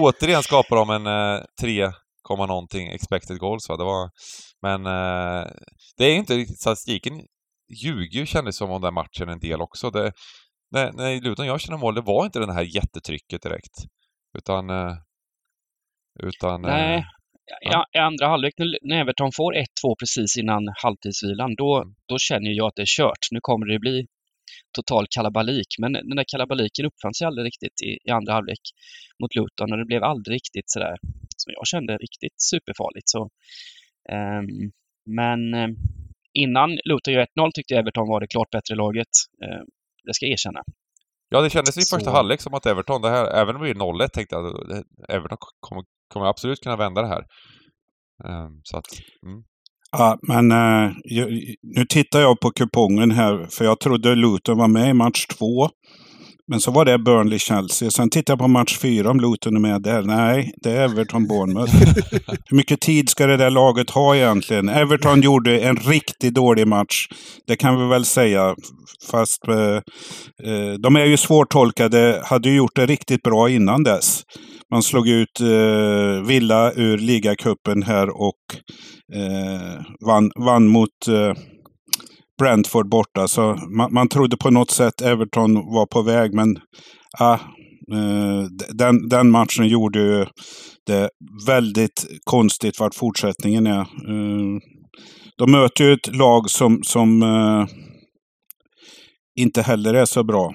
Återigen 0.00 0.42
skapar 0.42 0.76
de 0.76 0.90
en 0.90 1.06
eh, 1.06 1.42
3, 1.60 1.92
komma 2.22 2.46
någonting 2.46 2.88
expected 2.88 3.38
goals 3.38 3.68
va. 3.68 3.76
Det 3.76 3.84
var, 3.84 4.10
men 4.62 4.86
eh, 4.86 5.46
det 5.96 6.04
är 6.04 6.14
inte 6.14 6.34
riktigt, 6.34 6.60
statistiken 6.60 7.22
ljuger 7.82 8.20
ju 8.20 8.26
kändes 8.26 8.56
som 8.56 8.70
om 8.70 8.82
den 8.82 8.94
matchen 8.94 9.28
en 9.28 9.40
del 9.40 9.60
också. 9.60 9.90
Det, 9.90 10.12
när, 10.70 10.92
när 10.92 11.20
Luton 11.20 11.46
gör 11.46 11.58
sina 11.58 11.76
mål, 11.76 11.94
det 11.94 12.00
var 12.00 12.24
inte 12.24 12.38
det 12.38 12.52
här 12.52 12.76
jättetrycket 12.76 13.42
direkt. 13.42 13.74
Utan... 14.38 14.70
Eh, 14.70 14.94
utan 16.22 16.62
Nej, 16.62 17.04
eh, 17.66 17.70
I, 17.94 17.98
andra 17.98 18.26
halvlek 18.28 18.54
när- 18.58 19.00
Everton 19.00 19.30
får 19.36 19.52
1-2 19.54 19.64
precis 20.00 20.36
innan 20.36 20.62
halvtidsvilan, 20.82 21.54
då, 21.54 21.84
då 22.08 22.18
känner 22.18 22.50
jag 22.50 22.66
att 22.66 22.74
det 22.76 22.82
är 22.82 22.96
kört. 22.98 23.22
Nu 23.30 23.38
kommer 23.42 23.66
det 23.66 23.78
bli 23.78 24.06
total 24.76 25.06
kalabalik. 25.10 25.66
Men 25.78 25.92
den 25.92 26.16
där 26.16 26.24
kalabaliken 26.28 26.86
uppfann 26.86 27.14
sig 27.14 27.26
aldrig 27.26 27.46
riktigt 27.46 27.82
i, 27.82 28.08
i 28.08 28.10
andra 28.10 28.32
halvlek 28.32 28.60
mot 29.22 29.34
Luton 29.34 29.72
och 29.72 29.78
det 29.78 29.84
blev 29.84 30.04
aldrig 30.04 30.34
riktigt 30.34 30.70
sådär 30.70 30.96
som 31.36 31.52
jag 31.56 31.66
kände 31.66 31.96
riktigt 31.96 32.40
superfarligt. 32.50 33.08
Så, 33.08 33.30
ehm, 34.12 34.46
men 35.06 35.54
eh, 35.54 35.68
innan 36.32 36.70
Luton 36.84 37.14
gör 37.14 37.26
1-0 37.38 37.50
tyckte 37.54 37.74
jag 37.74 37.80
Everton 37.80 38.08
var 38.08 38.20
det 38.20 38.26
klart 38.26 38.50
bättre 38.50 38.74
laget. 38.74 39.12
Eh, 39.44 39.62
det 40.04 40.14
ska 40.14 40.26
jag 40.26 40.32
erkänna. 40.32 40.62
Ja, 41.28 41.40
det 41.40 41.50
kändes 41.50 41.76
i 41.78 41.80
första 41.96 42.10
halvlek 42.10 42.40
som 42.40 42.54
att 42.54 42.66
Everton, 42.66 43.02
det 43.02 43.10
här, 43.10 43.24
även 43.40 43.56
om 43.56 43.62
det 43.62 43.74
blir 43.74 43.84
0-1 43.84 44.08
tänkte 44.08 44.34
jag, 44.36 44.68
det- 44.68 45.14
Everton 45.14 45.38
kommer, 45.60 45.84
kommer 46.08 46.26
absolut 46.26 46.60
kunna 46.60 46.76
vända 46.76 47.02
det 47.02 47.08
här. 47.08 47.22
Ehm, 48.24 48.60
så 48.62 48.76
att, 48.76 48.86
mm. 49.26 49.42
Ja, 49.90 50.18
men 50.22 50.52
eh, 50.52 50.92
nu 51.62 51.84
tittar 51.88 52.20
jag 52.20 52.40
på 52.40 52.50
kupongen 52.50 53.10
här, 53.10 53.46
för 53.50 53.64
jag 53.64 53.80
trodde 53.80 54.14
Luton 54.14 54.58
var 54.58 54.68
med 54.68 54.90
i 54.90 54.92
match 54.92 55.26
två. 55.26 55.68
Men 56.50 56.60
så 56.60 56.70
var 56.70 56.84
det 56.84 56.98
Burnley-Chelsea. 56.98 57.90
Sen 57.90 58.10
tittar 58.10 58.32
jag 58.32 58.38
på 58.38 58.48
match 58.48 58.78
fyra 58.78 59.10
om 59.10 59.20
Luton 59.20 59.56
är 59.56 59.60
med 59.60 59.82
där. 59.82 60.02
Nej, 60.02 60.52
det 60.62 60.70
är 60.70 60.88
Everton-Bournemouth. 60.88 61.72
Hur 62.46 62.56
mycket 62.56 62.80
tid 62.80 63.08
ska 63.08 63.26
det 63.26 63.36
där 63.36 63.50
laget 63.50 63.90
ha 63.90 64.16
egentligen? 64.16 64.68
Everton 64.68 65.20
gjorde 65.20 65.60
en 65.60 65.76
riktigt 65.76 66.34
dålig 66.34 66.66
match. 66.66 67.08
Det 67.46 67.56
kan 67.56 67.78
vi 67.80 67.88
väl 67.88 68.04
säga. 68.04 68.54
Fast 69.10 69.48
eh, 69.48 69.76
eh 70.52 70.72
de 70.82 70.96
är 70.96 71.04
ju 71.04 71.16
svårtolkade. 71.16 72.22
Hade 72.24 72.48
ju 72.48 72.56
gjort 72.56 72.76
det 72.76 72.86
riktigt 72.86 73.22
bra 73.22 73.50
innan 73.50 73.82
dess. 73.82 74.22
Man 74.70 74.82
slog 74.82 75.08
ut 75.08 75.40
eh, 75.40 76.26
Villa 76.26 76.72
ur 76.72 76.98
ligacupen 76.98 77.82
här 77.82 78.10
och 78.10 78.34
eh, 79.14 79.82
vann, 80.06 80.30
vann 80.36 80.66
mot 80.66 81.08
eh, 81.08 81.34
Brentford 82.38 82.88
borta. 82.88 83.28
Så 83.28 83.58
man, 83.76 83.94
man 83.94 84.08
trodde 84.08 84.36
på 84.36 84.50
något 84.50 84.70
sätt 84.70 85.00
Everton 85.00 85.54
var 85.54 85.86
på 85.86 86.02
väg, 86.02 86.34
men 86.34 86.58
ah, 87.18 87.38
eh, 87.92 88.44
den, 88.74 89.08
den 89.08 89.30
matchen 89.30 89.68
gjorde 89.68 89.98
ju 89.98 90.26
det 90.86 91.10
väldigt 91.46 92.06
konstigt 92.24 92.80
vart 92.80 92.94
fortsättningen 92.94 93.66
är. 93.66 93.80
Eh, 93.80 94.58
de 95.38 95.50
möter 95.50 95.84
ju 95.84 95.92
ett 95.92 96.16
lag 96.16 96.50
som, 96.50 96.82
som 96.82 97.22
eh, 97.22 97.66
inte 99.40 99.62
heller 99.62 99.94
är 99.94 100.04
så 100.04 100.24
bra. 100.24 100.54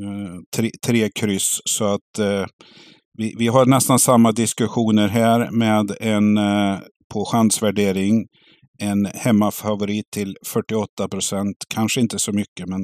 Eh, 0.00 0.34
tre, 0.56 0.70
tre 0.86 1.10
kryss, 1.14 1.60
så 1.64 1.84
att 1.84 2.18
eh, 2.18 2.46
vi, 3.18 3.34
vi 3.38 3.48
har 3.48 3.66
nästan 3.66 3.98
samma 3.98 4.32
diskussioner 4.32 5.08
här 5.08 5.50
med 5.50 5.96
en 6.00 6.38
eh, 6.38 6.78
på 7.12 7.24
chansvärdering. 7.24 8.26
En 8.78 9.06
hemmafavorit 9.06 10.10
till 10.10 10.36
48 10.46 11.08
procent. 11.08 11.56
Kanske 11.74 12.00
inte 12.00 12.18
så 12.18 12.32
mycket, 12.32 12.68
men 12.68 12.80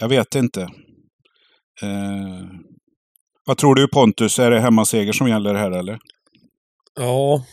jag 0.00 0.08
vet 0.08 0.34
inte. 0.34 0.60
Eh, 1.82 2.46
vad 3.46 3.58
tror 3.58 3.74
du 3.74 3.88
Pontus? 3.88 4.38
Är 4.38 4.50
det 4.50 4.60
hemmaseger 4.60 5.12
som 5.12 5.28
gäller 5.28 5.54
här 5.54 5.70
eller? 5.70 5.98
Ja, 6.94 7.44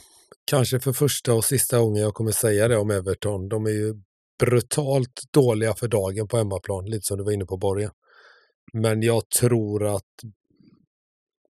kanske 0.52 0.80
för 0.80 0.94
första 0.94 1.34
och 1.34 1.46
sista 1.46 1.80
gången 1.80 2.02
jag 2.02 2.14
kommer 2.14 2.32
säga 2.32 2.68
det 2.68 2.78
om 2.78 2.92
Everton. 2.92 3.50
De 3.50 3.66
är 3.66 3.70
ju 3.70 3.94
brutalt 4.40 5.22
dåliga 5.34 5.74
för 5.74 5.88
dagen 5.88 6.28
på 6.28 6.38
hemmaplan, 6.38 6.86
lite 6.86 7.06
som 7.06 7.18
du 7.18 7.24
var 7.24 7.32
inne 7.32 7.46
på 7.46 7.58
Borgen. 7.58 7.92
Men 8.74 9.02
jag 9.02 9.30
tror 9.40 9.96
att... 9.96 10.04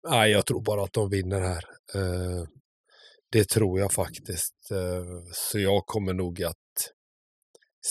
Nej, 0.09 0.31
jag 0.31 0.45
tror 0.45 0.61
bara 0.61 0.83
att 0.83 0.93
de 0.93 1.09
vinner 1.09 1.41
här. 1.41 1.63
Eh, 1.95 2.43
det 3.31 3.49
tror 3.49 3.79
jag 3.79 3.91
faktiskt. 3.93 4.71
Eh, 4.71 5.05
så 5.33 5.59
jag 5.59 5.85
kommer 5.85 6.13
nog 6.13 6.43
att 6.43 6.55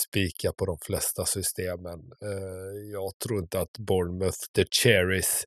spika 0.07 0.53
på 0.53 0.67
de 0.67 0.77
flesta 0.87 1.25
systemen. 1.25 1.99
Eh, 2.23 2.91
jag 2.93 3.13
tror 3.25 3.39
inte 3.39 3.61
att 3.61 3.79
Bournemouth, 3.79 4.39
the 4.57 4.65
Cherries, 4.83 5.45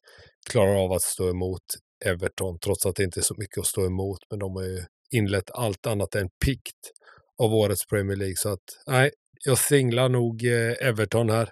klarar 0.49 0.75
av 0.83 0.91
att 0.91 1.01
stå 1.01 1.29
emot 1.29 1.63
Everton, 2.05 2.59
trots 2.59 2.85
att 2.85 2.95
det 2.95 3.03
inte 3.03 3.19
är 3.19 3.23
så 3.23 3.35
mycket 3.37 3.57
att 3.57 3.65
stå 3.67 3.85
emot. 3.85 4.19
Men 4.29 4.39
de 4.39 4.55
har 4.55 4.63
ju 4.63 4.85
inlett 5.11 5.51
allt 5.51 5.85
annat 5.87 6.15
än 6.15 6.29
pikt 6.45 6.91
av 7.43 7.53
årets 7.53 7.85
Premier 7.85 8.17
League. 8.17 8.35
Så 8.37 8.49
att 8.49 8.63
nej, 8.87 9.11
jag 9.45 9.57
singlar 9.57 10.09
nog 10.09 10.43
Everton 10.81 11.29
här 11.29 11.49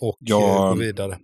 och 0.00 0.16
Ja. 0.20 0.68
går 0.68 0.80
vidare. 0.80 1.18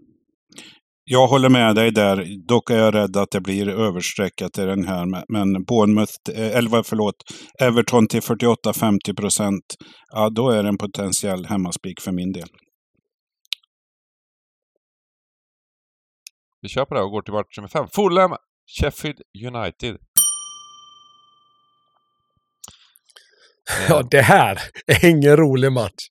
Jag 1.11 1.27
håller 1.29 1.49
med 1.49 1.75
dig 1.75 1.91
där. 1.91 2.47
Dock 2.49 2.71
är 2.71 2.77
jag 2.77 2.95
rädd 2.95 3.17
att 3.17 3.31
det 3.31 3.41
blir 3.41 3.69
överstreckat 3.69 4.59
i 4.59 4.65
den 4.65 4.85
här. 4.85 5.25
Men 5.29 5.65
Bournemouth, 5.65 6.13
eh, 6.35 6.57
eller 6.57 6.83
förlåt, 6.83 7.15
Everton 7.63 8.07
till 8.07 8.21
48-50 8.21 9.17
procent. 9.17 9.65
Ja, 10.13 10.31
då 10.31 10.51
är 10.51 10.63
det 10.63 10.69
en 10.69 10.79
potentiell 10.79 11.47
hemmaspik 11.47 12.01
för 12.01 12.13
min 12.13 12.33
del. 12.33 12.49
Vi 16.61 16.69
kör 16.69 16.85
på 16.85 16.95
det 16.95 17.03
och 17.03 17.11
går 17.11 17.23
till 17.23 17.35
match 17.35 17.57
nummer 17.57 17.69
fem. 17.69 17.87
Fulham, 17.95 18.37
Sheffield 18.81 19.21
United. 19.47 19.97
Ja, 23.89 24.09
det 24.11 24.21
här 24.21 24.61
är 24.87 25.05
ingen 25.05 25.37
rolig 25.37 25.73
match 25.73 26.09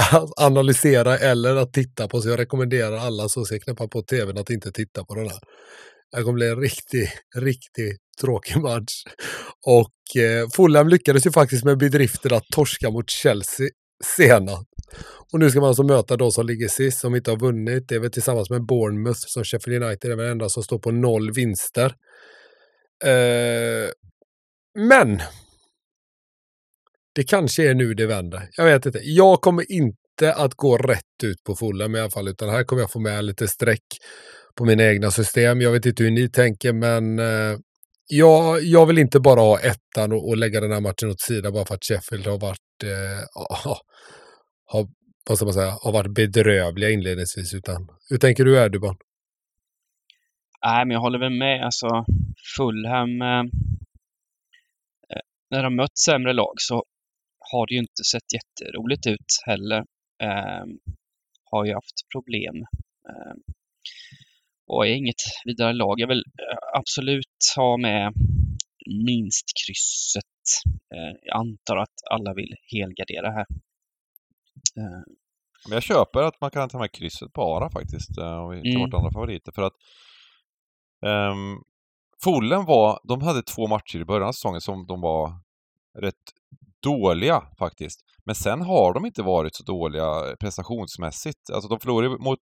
att 0.00 0.30
analysera 0.36 1.18
eller 1.18 1.56
att 1.56 1.72
titta 1.72 2.08
på. 2.08 2.20
Så 2.20 2.28
jag 2.28 2.38
rekommenderar 2.38 2.96
alla 2.96 3.28
som 3.28 3.44
ser 3.44 3.58
knäppa 3.58 3.88
på 3.88 4.02
tvn 4.02 4.38
att 4.38 4.50
inte 4.50 4.72
titta 4.72 5.04
på 5.04 5.14
den 5.14 5.28
här. 5.28 5.38
Det 6.16 6.22
kommer 6.22 6.32
bli 6.32 6.48
en 6.48 6.60
riktigt, 6.60 7.10
riktigt 7.36 7.98
tråkig 8.20 8.56
match. 8.56 9.04
Och 9.66 10.22
eh, 10.22 10.48
Fulham 10.56 10.88
lyckades 10.88 11.26
ju 11.26 11.32
faktiskt 11.32 11.64
med 11.64 11.78
bedriften 11.78 12.34
att 12.34 12.46
torska 12.54 12.90
mot 12.90 13.10
Chelsea 13.10 13.68
senast. 14.16 14.68
Och 15.32 15.38
nu 15.38 15.50
ska 15.50 15.60
man 15.60 15.68
alltså 15.68 15.82
möta 15.82 16.16
de 16.16 16.32
som 16.32 16.46
ligger 16.46 16.68
sist, 16.68 17.00
som 17.00 17.14
inte 17.14 17.30
har 17.30 17.38
vunnit. 17.38 17.88
Det 17.88 17.94
är 17.94 17.98
väl 17.98 18.10
tillsammans 18.10 18.50
med 18.50 18.66
Bournemouth 18.66 19.20
som 19.26 19.44
Sheffield 19.44 19.84
United 19.84 20.10
är 20.10 20.16
väl 20.16 20.30
enda 20.30 20.48
som 20.48 20.62
står 20.62 20.78
på 20.78 20.90
noll 20.90 21.32
vinster. 21.32 21.94
Eh, 23.04 23.90
men 24.78 25.22
det 27.14 27.24
kanske 27.24 27.70
är 27.70 27.74
nu 27.74 27.94
det 27.94 28.06
vänder. 28.06 28.48
Jag 28.56 28.64
vet 28.64 28.86
inte. 28.86 28.98
Jag 29.02 29.40
kommer 29.40 29.72
inte 29.72 30.34
att 30.34 30.54
gå 30.54 30.76
rätt 30.76 31.24
ut 31.24 31.44
på 31.44 31.54
Fulham 31.54 31.94
i 31.94 32.00
alla 32.00 32.10
fall, 32.10 32.28
utan 32.28 32.48
här 32.48 32.64
kommer 32.64 32.82
jag 32.82 32.92
få 32.92 33.00
med 33.00 33.24
lite 33.24 33.48
streck 33.48 33.86
på 34.54 34.64
mina 34.64 34.84
egna 34.84 35.10
system. 35.10 35.60
Jag 35.60 35.72
vet 35.72 35.86
inte 35.86 36.02
hur 36.02 36.10
ni 36.10 36.28
tänker, 36.28 36.72
men 36.72 37.18
eh, 37.18 37.58
jag, 38.06 38.62
jag 38.62 38.86
vill 38.86 38.98
inte 38.98 39.20
bara 39.20 39.40
ha 39.40 39.58
ettan 39.60 40.12
och, 40.12 40.28
och 40.28 40.36
lägga 40.36 40.60
den 40.60 40.72
här 40.72 40.80
matchen 40.80 41.10
åt 41.10 41.20
sidan 41.20 41.52
bara 41.52 41.64
för 41.64 41.74
att 41.74 41.84
Sheffield 41.84 42.26
har 42.26 42.38
varit, 42.38 42.82
eh, 42.84 43.44
har, 44.66 44.86
vad 45.28 45.38
ska 45.38 45.44
man 45.44 45.54
säga, 45.54 45.76
har 45.82 45.92
varit 45.92 46.14
bedrövliga 46.14 46.90
inledningsvis. 46.90 47.54
Utan, 47.54 47.88
hur 48.10 48.18
tänker 48.18 48.44
du 48.44 48.56
Erdogan? 48.56 48.96
Nej, 50.64 50.86
men 50.86 50.94
jag 50.94 51.00
håller 51.00 51.18
väl 51.18 51.38
med. 51.38 51.64
Alltså, 51.64 51.86
Fulham, 52.56 53.22
eh, 53.22 53.38
eh 55.12 55.22
när 55.50 55.62
de 55.62 55.76
mött 55.76 55.98
sämre 55.98 56.32
lag 56.32 56.54
så 56.56 56.84
har 57.52 57.66
det 57.66 57.74
ju 57.74 57.80
inte 57.80 58.04
sett 58.12 58.28
jätteroligt 58.38 59.06
ut 59.06 59.30
heller. 59.46 59.78
Eh, 60.22 60.64
har 61.50 61.64
ju 61.64 61.74
haft 61.74 61.98
problem. 62.12 62.56
Eh, 63.08 63.34
och 64.66 64.86
är 64.86 64.94
inget 64.94 65.22
vidare 65.44 65.72
lag. 65.72 66.00
Jag 66.00 66.08
vill 66.08 66.24
eh, 66.42 66.78
absolut 66.78 67.38
ha 67.56 67.76
med 67.76 68.12
minst 69.06 69.46
krysset. 69.66 70.44
Eh, 70.94 71.16
jag 71.22 71.36
antar 71.40 71.76
att 71.76 71.98
alla 72.10 72.34
vill 72.34 72.54
helgardera 72.72 73.30
här. 73.30 73.46
Eh. 74.76 75.02
Men 75.68 75.72
jag 75.72 75.82
köper 75.82 76.22
att 76.22 76.40
man 76.40 76.50
kan 76.50 76.68
ta 76.68 76.78
med 76.78 76.92
krysset 76.92 77.32
bara 77.32 77.70
faktiskt, 77.70 78.18
om 78.18 78.50
vi 78.50 78.62
tar 78.62 78.78
mm. 78.78 78.90
bort 78.90 78.98
andra 78.98 79.12
favoriter. 79.12 79.52
För 79.52 79.62
att 79.62 79.76
um, 81.06 81.62
Fulham 82.24 82.64
var, 82.64 83.00
de 83.04 83.22
hade 83.22 83.42
två 83.42 83.66
matcher 83.66 83.98
i 84.00 84.04
början 84.04 84.28
av 84.28 84.32
säsongen 84.32 84.60
som 84.60 84.86
de 84.86 85.00
var 85.00 85.32
rätt 85.98 86.24
dåliga 86.82 87.42
faktiskt. 87.58 88.00
Men 88.26 88.34
sen 88.34 88.62
har 88.62 88.94
de 88.94 89.06
inte 89.06 89.22
varit 89.22 89.56
så 89.56 89.62
dåliga 89.62 90.04
eh, 90.04 90.34
prestationsmässigt. 90.40 91.50
Alltså 91.52 91.68
de 91.68 91.80
förlorade 91.80 92.18
mot 92.18 92.40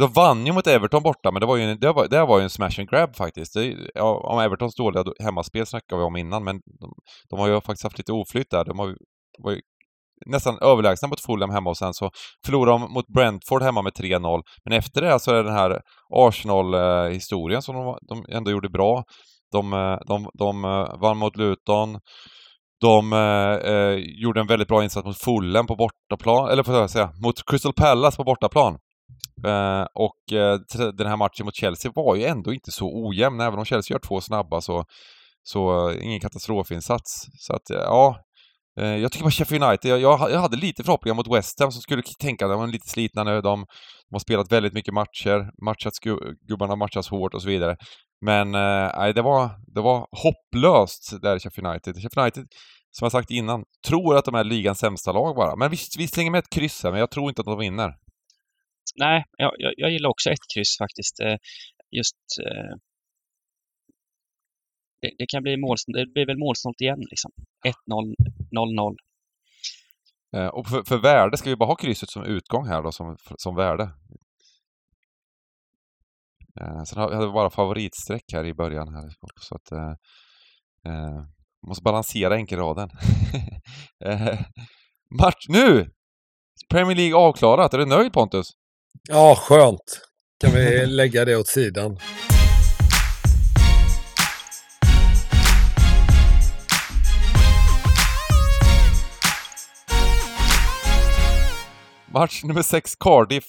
de 0.00 0.12
vann 0.12 0.46
ju 0.46 0.52
mot 0.52 0.66
Everton 0.66 1.02
borta, 1.02 1.30
men 1.30 1.40
det 1.40 1.46
var 1.46 1.56
ju 1.56 1.62
en, 1.62 1.80
det 1.80 1.92
var, 1.92 2.08
det 2.08 2.24
var 2.24 2.38
ju 2.38 2.42
en 2.42 2.50
smash 2.50 2.80
and 2.80 2.90
grab 2.90 3.16
faktiskt. 3.16 3.54
Det, 3.54 3.76
ja, 3.94 4.20
om 4.24 4.38
Evertons 4.38 4.74
dåliga 4.74 5.04
hemmaspel 5.22 5.66
snackade 5.66 6.00
vi 6.00 6.06
om 6.06 6.16
innan, 6.16 6.44
men 6.44 6.60
de, 6.80 6.92
de 7.30 7.38
har 7.38 7.48
ju 7.48 7.60
faktiskt 7.60 7.82
haft 7.84 7.98
lite 7.98 8.12
oflyt 8.12 8.50
där. 8.50 8.64
De 8.64 8.78
har, 8.78 8.96
var 9.38 9.52
ju 9.52 9.60
nästan 10.26 10.58
överlägsna 10.60 11.08
mot 11.08 11.20
Fulham 11.20 11.50
hemma 11.50 11.70
och 11.70 11.76
sen 11.76 11.94
så 11.94 12.10
förlorade 12.46 12.78
de 12.78 12.92
mot 12.92 13.06
Brentford 13.06 13.62
hemma 13.62 13.82
med 13.82 13.92
3-0. 13.92 14.42
Men 14.64 14.78
efter 14.78 15.02
det 15.02 15.20
så 15.20 15.30
är 15.30 15.34
det 15.34 15.42
den 15.42 15.52
här 15.52 15.80
Arsenal-historien 16.14 17.62
som 17.62 17.74
de, 17.74 17.98
de 18.08 18.24
ändå 18.36 18.50
gjorde 18.50 18.68
bra. 18.68 19.04
De, 19.52 19.72
eh, 19.72 19.98
de, 20.06 20.30
de 20.38 20.64
eh, 20.64 21.00
vann 21.00 21.16
mot 21.16 21.36
Luton, 21.36 21.98
de 22.84 23.12
eh, 23.12 23.72
eh, 23.72 23.98
gjorde 24.22 24.40
en 24.40 24.46
väldigt 24.46 24.68
bra 24.68 24.84
insats 24.84 25.06
mot 25.06 25.18
Fulham 25.18 25.66
på 25.66 25.76
bortaplan, 25.76 26.50
eller 26.50 26.62
får 26.62 26.74
jag 26.74 26.90
säga, 26.90 27.12
mot 27.22 27.50
Crystal 27.50 27.72
Palace 27.72 28.16
på 28.16 28.24
bortaplan. 28.24 28.78
Eh, 29.46 29.86
och 29.94 30.32
eh, 30.32 30.58
den 30.92 31.06
här 31.06 31.16
matchen 31.16 31.44
mot 31.44 31.54
Chelsea 31.54 31.92
var 31.94 32.16
ju 32.16 32.24
ändå 32.24 32.52
inte 32.52 32.70
så 32.70 33.06
ojämn, 33.06 33.40
även 33.40 33.58
om 33.58 33.64
Chelsea 33.64 33.94
gör 33.94 34.00
två 34.00 34.20
snabba 34.20 34.60
så, 34.60 34.84
så 35.42 35.90
eh, 35.90 36.04
ingen 36.04 36.20
katastrofinsats. 36.20 37.26
Så 37.38 37.52
att 37.52 37.70
eh, 37.70 37.76
ja, 37.76 38.18
eh, 38.80 38.96
jag 38.96 39.12
tycker 39.12 39.24
bara 39.24 39.30
Sheffield 39.30 39.64
United, 39.64 39.90
jag, 39.90 40.00
jag, 40.00 40.30
jag, 40.30 40.40
hade 40.40 40.56
lite 40.56 40.84
förhoppningar 40.84 41.14
mot 41.14 41.36
West 41.36 41.60
Ham 41.60 41.72
som 41.72 41.82
skulle 41.82 42.02
tänka 42.02 42.44
att 42.44 42.50
de 42.50 42.60
var 42.60 42.66
lite 42.66 42.88
slitna 42.88 43.24
nu. 43.24 43.40
De, 43.40 43.40
de 44.10 44.14
har 44.14 44.18
spelat 44.18 44.52
väldigt 44.52 44.72
mycket 44.72 44.94
matcher, 44.94 45.50
matchat 45.64 45.92
gubbarna 46.48 46.76
matchas 46.76 47.08
hårt 47.08 47.34
och 47.34 47.42
så 47.42 47.48
vidare. 47.48 47.76
Men 48.24 48.50
nej, 48.50 49.12
det, 49.14 49.22
var, 49.22 49.50
det 49.74 49.80
var 49.80 50.08
hopplöst 50.22 51.22
där 51.22 51.36
i 51.36 51.40
Sheffield 51.40 51.66
United. 51.66 51.94
Sheffield 51.94 52.18
United 52.18 52.46
som 52.96 53.04
jag 53.04 53.12
sagt 53.12 53.30
innan, 53.30 53.64
tror 53.86 54.16
att 54.16 54.24
de 54.24 54.34
är 54.34 54.44
ligans 54.44 54.78
sämsta 54.78 55.12
lag 55.12 55.36
bara. 55.36 55.56
Men 55.56 55.70
visst, 55.70 55.98
vi 55.98 56.08
slänger 56.08 56.30
med 56.30 56.38
ett 56.38 56.50
kryss 56.50 56.82
här, 56.84 56.90
men 56.90 57.00
jag 57.00 57.10
tror 57.10 57.28
inte 57.28 57.40
att 57.40 57.46
de 57.46 57.58
vinner. 57.58 57.94
Nej, 58.96 59.24
jag, 59.38 59.52
jag, 59.58 59.72
jag 59.76 59.90
gillar 59.90 60.10
också 60.10 60.30
ett 60.30 60.46
kryss 60.54 60.78
faktiskt. 60.78 61.20
Eh, 61.20 61.36
just... 61.90 62.16
Eh, 62.46 62.76
det, 65.00 65.10
det, 65.18 65.26
kan 65.26 65.42
bli 65.42 65.56
målsnålt. 65.56 65.96
Det 65.96 66.12
blir 66.12 66.26
väl 66.26 66.38
målsnålt 66.38 66.80
igen 66.80 67.00
liksom. 67.10 67.30
1-0, 67.90 68.14
0-0. 68.56 68.96
Eh, 70.36 70.46
och 70.46 70.66
för, 70.66 70.82
för 70.82 70.98
värde, 70.98 71.36
ska 71.36 71.50
vi 71.50 71.56
bara 71.56 71.66
ha 71.66 71.76
krysset 71.76 72.10
som 72.10 72.24
utgång 72.24 72.66
här 72.66 72.82
då, 72.82 72.92
som, 72.92 73.16
som 73.36 73.56
värde? 73.56 73.90
Sen 76.86 76.98
har 76.98 77.26
vi 77.26 77.32
bara 77.32 77.50
favoritsträck 77.50 78.24
här 78.32 78.44
i 78.44 78.54
början 78.54 78.94
här. 78.94 79.10
Så 79.40 79.54
att, 79.54 79.72
eh, 79.72 79.94
Måste 81.66 81.82
balansera 81.82 82.34
enkelraden. 82.34 82.90
Eh, 84.04 84.38
match 85.20 85.46
nu! 85.48 85.90
Premier 86.70 86.96
League 86.96 87.14
avklarat. 87.16 87.74
Är 87.74 87.78
du 87.78 87.86
nöjd 87.86 88.12
Pontus? 88.12 88.46
Ja, 89.08 89.36
skönt. 89.38 90.00
Kan 90.40 90.50
vi 90.52 90.86
lägga 90.96 91.24
det 91.24 91.36
åt 91.36 91.48
sidan. 91.48 91.98
Match 102.12 102.44
nummer 102.44 102.62
6, 102.62 102.96
Cardiff, 102.96 103.44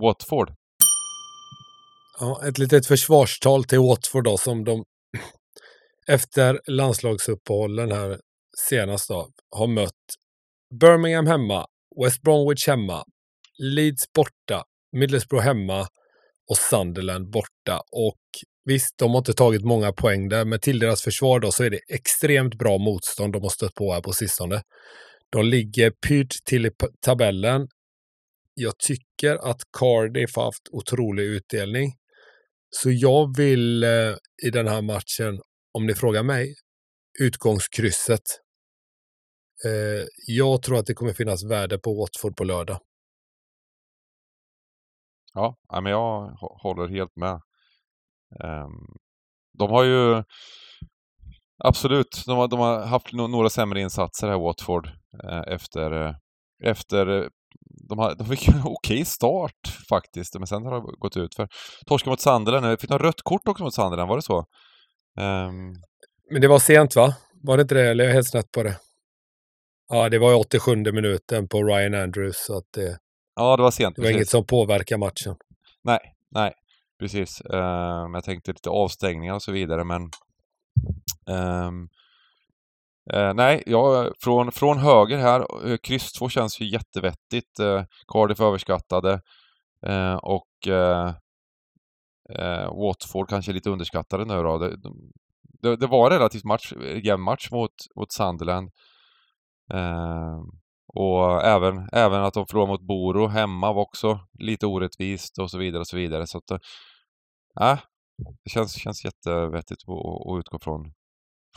Watford. 0.00 0.57
Ja, 2.20 2.46
ett 2.48 2.58
litet 2.58 2.86
försvarstal 2.86 3.64
till 3.64 3.78
Watford 3.78 4.24
då 4.24 4.38
som 4.38 4.64
de 4.64 4.84
efter 6.06 6.60
landslagsuppehållen 6.66 7.92
här 7.92 8.20
senast 8.68 9.08
då, 9.08 9.28
har 9.50 9.66
mött 9.66 9.92
Birmingham 10.80 11.26
hemma, 11.26 11.66
West 12.04 12.22
Bromwich 12.22 12.66
hemma, 12.66 13.04
Leeds 13.58 14.12
borta, 14.12 14.64
Middlesbrough 14.92 15.44
hemma 15.44 15.80
och 16.50 16.56
Sunderland 16.56 17.30
borta. 17.30 17.80
Och 17.92 18.20
visst, 18.64 18.98
de 18.98 19.10
har 19.10 19.18
inte 19.18 19.32
tagit 19.32 19.64
många 19.64 19.92
poäng 19.92 20.28
där, 20.28 20.44
men 20.44 20.60
till 20.60 20.78
deras 20.78 21.02
försvar 21.02 21.40
då 21.40 21.52
så 21.52 21.64
är 21.64 21.70
det 21.70 21.80
extremt 21.88 22.54
bra 22.54 22.78
motstånd 22.78 23.32
de 23.32 23.42
har 23.42 23.50
stött 23.50 23.74
på 23.74 23.92
här 23.92 24.00
på 24.00 24.12
sistone. 24.12 24.62
De 25.30 25.44
ligger 25.44 25.90
pyrt 25.90 26.44
till 26.44 26.66
i 26.66 26.70
tabellen. 27.00 27.68
Jag 28.54 28.78
tycker 28.78 29.50
att 29.50 29.60
Cardiff 29.78 30.36
har 30.36 30.44
haft 30.44 30.68
otrolig 30.72 31.24
utdelning. 31.24 31.92
Så 32.70 32.90
jag 32.90 33.36
vill 33.36 33.84
eh, 33.84 34.14
i 34.46 34.50
den 34.52 34.68
här 34.68 34.82
matchen 34.82 35.40
om 35.72 35.86
ni 35.86 35.94
frågar 35.94 36.22
mig, 36.22 36.54
utgångskrysset. 37.20 38.22
Eh, 39.64 40.06
jag 40.26 40.62
tror 40.62 40.78
att 40.78 40.86
det 40.86 40.94
kommer 40.94 41.12
finnas 41.12 41.44
värde 41.44 41.78
på 41.78 41.94
Watford 41.94 42.36
på 42.36 42.44
lördag. 42.44 42.80
Ja, 45.34 45.56
men 45.82 45.92
jag 45.92 46.36
håller 46.62 46.88
helt 46.88 47.16
med. 47.16 47.40
Ehm, 48.44 48.98
de 49.58 49.70
har 49.70 49.84
ju 49.84 50.24
absolut, 51.64 52.22
de 52.26 52.38
har, 52.38 52.48
de 52.48 52.58
har 52.60 52.86
haft 52.86 53.12
några 53.12 53.50
sämre 53.50 53.80
insatser 53.80 54.28
här 54.28 54.38
Watford 54.38 54.86
eh, 55.24 55.54
efter, 55.54 56.06
eh, 56.06 56.14
efter 56.64 57.06
eh, 57.06 57.26
de, 57.88 57.98
har, 57.98 58.14
de 58.14 58.26
fick 58.26 58.48
en 58.48 58.62
okej 58.64 59.04
start 59.04 59.78
faktiskt, 59.88 60.34
men 60.34 60.46
sen 60.46 60.64
har 60.64 60.74
det 60.74 60.98
gått 60.98 61.16
ut 61.16 61.34
för. 61.34 61.48
Torska 61.86 62.10
mot 62.10 62.20
Sunderland, 62.20 62.80
fick 62.80 62.90
de 62.90 62.98
rött 62.98 63.22
kort 63.22 63.48
också 63.48 63.64
mot 63.64 63.74
Sunderland, 63.74 64.08
var 64.08 64.16
det 64.16 64.22
så? 64.22 64.38
Um... 65.20 65.74
Men 66.30 66.40
det 66.40 66.48
var 66.48 66.58
sent 66.58 66.96
va? 66.96 67.14
Var 67.42 67.56
det 67.56 67.60
inte 67.60 67.74
det? 67.74 67.90
Eller 67.90 68.04
är 68.04 68.08
jag 68.08 68.14
helt 68.14 68.28
snett 68.28 68.52
på 68.52 68.62
det? 68.62 68.76
Ja, 69.88 70.08
det 70.08 70.18
var 70.18 70.34
87 70.34 70.76
minuten 70.76 71.48
på 71.48 71.64
Ryan 71.64 71.94
Andrews. 71.94 72.44
Så 72.46 72.56
att 72.58 72.64
det, 72.74 72.98
ja, 73.36 73.56
det 73.56 73.62
var 73.62 73.70
sent. 73.70 73.96
Det 73.96 74.02
var 74.02 74.06
precis. 74.06 74.16
inget 74.16 74.28
som 74.28 74.46
påverkar 74.46 74.98
matchen. 74.98 75.36
Nej, 75.84 75.98
nej, 76.30 76.52
precis. 77.00 77.42
Um, 77.44 78.14
jag 78.14 78.24
tänkte 78.24 78.52
lite 78.52 78.70
avstängningar 78.70 79.34
och 79.34 79.42
så 79.42 79.52
vidare, 79.52 79.84
men 79.84 80.02
um, 81.26 81.88
Eh, 83.12 83.34
nej, 83.34 83.62
ja, 83.66 84.10
från, 84.20 84.52
från 84.52 84.78
höger 84.78 85.18
här, 85.18 85.66
uh, 85.66 85.76
kryss 85.76 86.12
2 86.12 86.28
känns 86.28 86.60
ju 86.60 86.64
jättevettigt. 86.70 87.58
Eh, 87.58 87.84
Cardiff 88.08 88.40
överskattade 88.40 89.20
eh, 89.86 90.14
och 90.14 90.68
eh, 90.68 91.12
Watford 92.72 93.28
kanske 93.28 93.52
lite 93.52 93.70
underskattade 93.70 94.24
nu 94.24 94.42
då. 94.42 94.58
Det, 94.58 94.76
det, 95.62 95.76
det 95.76 95.86
var 95.86 96.10
relativt 96.10 96.44
match, 96.44 96.72
jämn 97.02 97.22
match 97.22 97.50
mot, 97.50 97.72
mot 97.96 98.12
Sunderland. 98.12 98.70
Och 100.94 101.44
även, 101.44 101.88
även 101.92 102.24
att 102.24 102.34
de 102.34 102.46
förlorade 102.46 102.72
mot 102.72 102.86
Boro 102.86 103.26
hemma 103.26 103.72
var 103.72 103.82
också 103.82 104.20
lite 104.38 104.66
orättvist 104.66 105.38
och 105.38 105.50
så 105.50 105.58
vidare 105.58 105.80
och 105.80 105.86
så 105.86 105.96
vidare. 105.96 106.26
Så 106.26 106.38
att, 106.38 106.60
det 108.44 108.50
känns, 108.50 108.72
känns 108.72 109.04
jättevettigt 109.04 109.82
att, 109.88 110.30
att 110.30 110.38
utgå 110.38 110.58
från, 110.58 110.92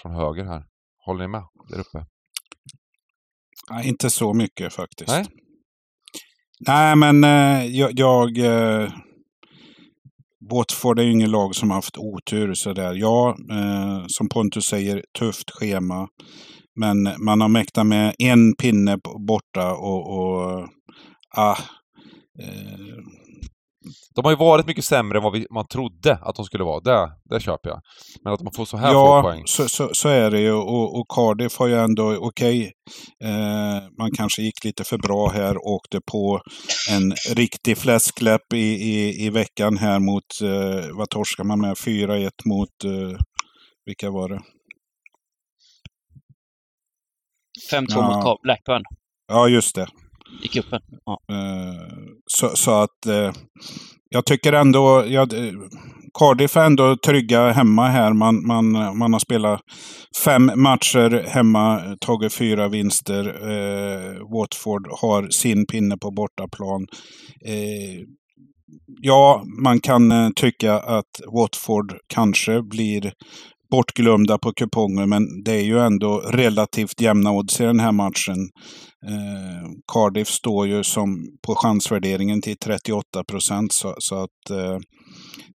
från 0.02 0.12
höger 0.12 0.44
här. 0.46 0.71
Håller 1.06 1.22
ni 1.22 1.28
med 1.28 1.44
där 1.70 1.80
uppe? 1.80 2.06
Nej, 3.70 3.88
inte 3.88 4.10
så 4.10 4.34
mycket 4.34 4.74
faktiskt. 4.74 5.10
Nej, 5.10 5.26
Nej 6.68 6.96
men 6.96 7.24
eh, 7.24 7.66
jag... 7.66 7.92
jag 8.00 8.38
eh, 8.38 8.90
Watford 10.52 11.00
är 11.00 11.04
ju 11.04 11.12
ingen 11.12 11.32
lag 11.32 11.56
som 11.56 11.70
har 11.70 11.76
haft 11.76 11.98
otur 11.98 12.54
sådär. 12.54 12.94
Ja, 12.94 13.38
eh, 13.52 14.04
som 14.08 14.30
Pontus 14.30 14.66
säger, 14.66 15.04
tufft 15.20 15.52
schema. 15.52 16.08
Men 16.80 17.04
man 17.26 17.42
har 17.42 17.48
mäktat 17.48 17.88
med 17.88 18.16
en 18.18 18.56
pinne 18.56 18.98
borta 19.28 19.74
och, 19.74 20.18
och 20.18 20.68
ah, 21.38 21.58
eh. 22.40 22.98
De 24.16 24.26
har 24.26 24.32
ju 24.32 24.38
varit 24.38 24.68
mycket 24.68 24.86
sämre 24.86 25.18
än 25.18 25.24
vad 25.24 25.34
vi, 25.34 25.48
man 25.52 25.68
trodde 25.68 26.20
att 26.22 26.36
de 26.36 26.46
skulle 26.46 26.64
vara. 26.64 26.80
Det, 26.80 27.12
det 27.30 27.40
köper 27.40 27.70
jag. 27.70 27.82
Men 28.24 28.34
att 28.34 28.42
man 28.42 28.54
får 28.54 28.66
så 28.66 28.78
här 28.78 28.92
ja, 28.92 29.22
få 29.22 29.30
poäng. 29.30 29.44
Så, 29.46 29.70
så, 29.70 29.90
så 29.94 30.10
är 30.10 30.32
det 30.32 30.40
ju. 30.40 30.52
Och, 30.52 31.00
och 31.00 31.06
Cardiff 31.10 31.58
har 31.58 31.68
ju 31.68 31.76
ändå, 31.76 32.16
okej, 32.16 32.72
okay, 33.20 33.32
eh, 33.32 33.82
man 34.00 34.12
kanske 34.18 34.42
gick 34.42 34.64
lite 34.64 34.84
för 34.84 34.98
bra 34.98 35.30
här 35.30 35.58
och 35.58 35.72
åkte 35.72 36.00
på 36.12 36.42
en 36.92 37.14
riktig 37.36 37.78
fläskläpp 37.78 38.54
i, 38.54 38.58
i, 38.58 39.26
i 39.26 39.30
veckan 39.30 39.78
här 39.78 40.00
mot, 40.00 40.42
eh, 40.44 40.98
vad 40.98 41.10
torskar 41.10 41.44
man 41.44 41.62
med? 41.62 41.74
4-1 41.74 42.30
mot, 42.46 42.84
eh, 42.84 43.20
vilka 43.86 44.12
var 44.12 44.30
det? 44.30 44.42
5-2 47.72 47.86
ja. 47.90 48.24
mot 48.24 48.42
Blackburn. 48.42 48.84
Ja, 49.28 49.48
just 49.48 49.76
det. 49.76 49.88
I 50.42 50.48
cupen. 50.48 50.82
Ja. 51.06 51.22
Eh, 51.30 51.88
så, 52.26 52.50
så, 52.56 52.72
att 52.72 53.06
eh, 53.08 53.32
jag 54.10 54.26
tycker 54.26 54.54
ändå, 54.54 55.04
jag, 55.08 55.34
Cardiff 56.20 56.58
är 56.58 56.66
ändå 56.66 56.98
trygga 57.06 57.52
hemma 57.52 57.88
här. 57.88 58.14
Man, 58.14 58.48
man, 58.48 58.98
man 58.98 59.14
har 59.14 59.20
spelat 59.20 59.62
fem 60.26 60.52
matcher 60.56 61.28
hemma, 61.28 61.98
tagit 62.02 62.34
fyra 62.34 62.68
vinster. 62.68 63.26
Eh, 63.26 64.34
Watford 64.34 64.88
har 65.02 65.30
sin 65.30 65.66
pinne 65.66 65.98
på 65.98 66.12
bortaplan. 66.12 66.88
Eh, 67.46 68.06
ja, 69.02 69.44
man 69.64 69.80
kan 69.80 70.34
tycka 70.36 70.74
att 70.74 71.22
Watford 71.34 71.98
kanske 72.08 72.62
blir 72.62 73.14
bortglömda 73.72 74.38
på 74.38 74.54
kuponger, 74.54 75.06
men 75.06 75.44
det 75.44 75.52
är 75.52 75.62
ju 75.62 75.80
ändå 75.80 76.18
relativt 76.20 77.02
jämna 77.02 77.32
odds 77.32 77.62
i 77.62 77.64
den 77.64 77.80
här 77.80 77.92
matchen. 77.92 78.50
Eh, 79.08 79.70
Cardiff 79.94 80.28
står 80.28 80.68
ju 80.68 80.84
som 80.84 81.38
på 81.48 81.56
chansvärderingen 81.56 82.42
till 82.42 82.58
38 82.58 83.24
procent, 83.24 83.74
så, 83.74 83.96
så, 83.98 84.16
att 84.16 84.50
eh, 84.50 84.78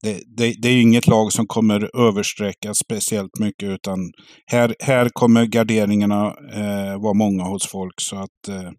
det, 0.01 0.23
det, 0.37 0.53
det, 0.61 0.69
är 0.69 0.81
inget 0.81 1.07
lag 1.07 1.31
som 1.31 1.47
kommer 1.47 2.07
översträcka 2.07 2.73
speciellt 2.73 3.39
mycket, 3.39 3.69
utan 3.69 4.11
här, 4.45 4.75
här 4.79 5.09
kommer 5.13 5.45
garderingarna 5.45 6.25
eh, 6.53 7.01
vara 7.01 7.13
många 7.13 7.43
hos 7.43 7.67
folk. 7.67 8.01
Så 8.01 8.15
att 8.15 8.47
eh, 8.49 8.71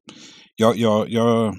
jag, 0.57 0.77
jag, 0.77 1.11
jag 1.11 1.57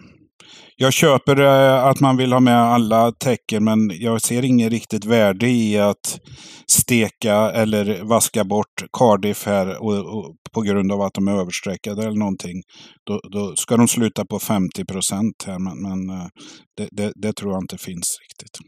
jag 0.76 0.94
köper 0.94 1.40
eh, 1.42 1.86
att 1.86 2.00
man 2.00 2.18
vill 2.18 2.34
ha 2.34 2.40
med 2.40 2.58
alla 2.58 3.12
tecken, 3.12 3.64
men 3.64 3.92
jag 3.94 4.22
ser 4.22 4.46
inget 4.46 4.72
riktigt 4.72 5.06
värde 5.06 5.48
i 5.48 5.80
att 5.80 6.20
steka 6.68 7.36
eller 7.36 8.04
vaska 8.04 8.44
bort 8.44 8.84
Cardiff 8.98 9.46
här 9.46 9.84
och, 9.84 10.18
och, 10.18 10.36
på 10.54 10.62
grund 10.62 10.92
av 10.92 11.02
att 11.02 11.14
de 11.14 11.28
är 11.28 11.32
överstreckade 11.32 12.02
eller 12.02 12.20
någonting. 12.20 12.62
Då, 13.06 13.20
då 13.32 13.56
ska 13.56 13.78
de 13.78 13.88
sluta 13.88 14.26
på 14.26 14.40
50 14.40 14.86
procent 14.86 15.44
här, 15.48 15.60
men, 15.60 15.82
men 15.82 16.18
eh, 16.20 16.28
det, 16.78 16.90
det, 16.92 17.14
det, 17.16 17.34
tror 17.34 17.52
jag 17.54 17.64
inte 17.64 17.78
finns 17.78 18.18
riktigt. 18.22 18.60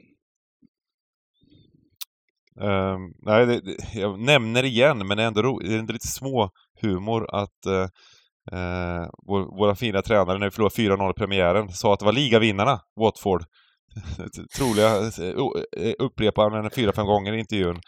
Um, 2.59 3.13
nej, 3.25 3.45
det, 3.45 3.61
jag 3.93 4.19
nämner 4.19 4.63
igen, 4.63 5.07
men 5.07 5.17
det 5.17 5.23
är 5.23 5.27
ändå, 5.27 5.41
ro, 5.41 5.59
det 5.59 5.75
är 5.75 5.93
lite 5.93 6.07
små 6.07 6.49
humor 6.81 7.35
att 7.35 7.67
uh, 7.67 7.87
Eh, 8.51 9.07
vår, 9.27 9.57
våra 9.59 9.75
fina 9.75 10.01
tränare 10.01 10.37
när 10.37 10.47
vi 10.47 10.51
förlorade 10.51 10.75
4-0 10.75 11.11
i 11.11 11.13
premiären 11.13 11.69
sa 11.69 11.93
att 11.93 11.99
det 11.99 12.05
var 12.05 12.13
ligavinnarna, 12.13 12.79
Watford. 12.99 13.43
Troliga 14.57 14.97
eh, 14.97 15.87
eh, 15.87 15.93
upprepar 15.99 16.49
den 16.49 16.71
fyra, 16.71 16.91
fem 16.91 17.05
gånger 17.05 17.33
i 17.33 17.39
intervjun. 17.39 17.79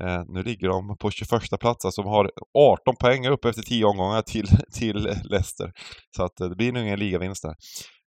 Eh, 0.00 0.22
nu 0.28 0.42
ligger 0.42 0.68
de 0.68 0.96
på 0.96 1.10
21 1.10 1.60
plats, 1.60 1.84
alltså 1.84 2.02
de 2.02 2.10
har 2.10 2.30
18 2.58 2.96
poäng 2.96 3.26
upp 3.26 3.44
efter 3.44 3.62
10 3.62 3.84
omgångar 3.84 4.22
till, 4.22 4.46
till 4.72 4.96
Leicester. 5.24 5.72
Så 6.16 6.24
att 6.24 6.40
eh, 6.40 6.48
det 6.48 6.56
blir 6.56 6.72
nog 6.72 6.82
ingen 6.82 6.98
ligavinst 6.98 7.42
där. 7.42 7.54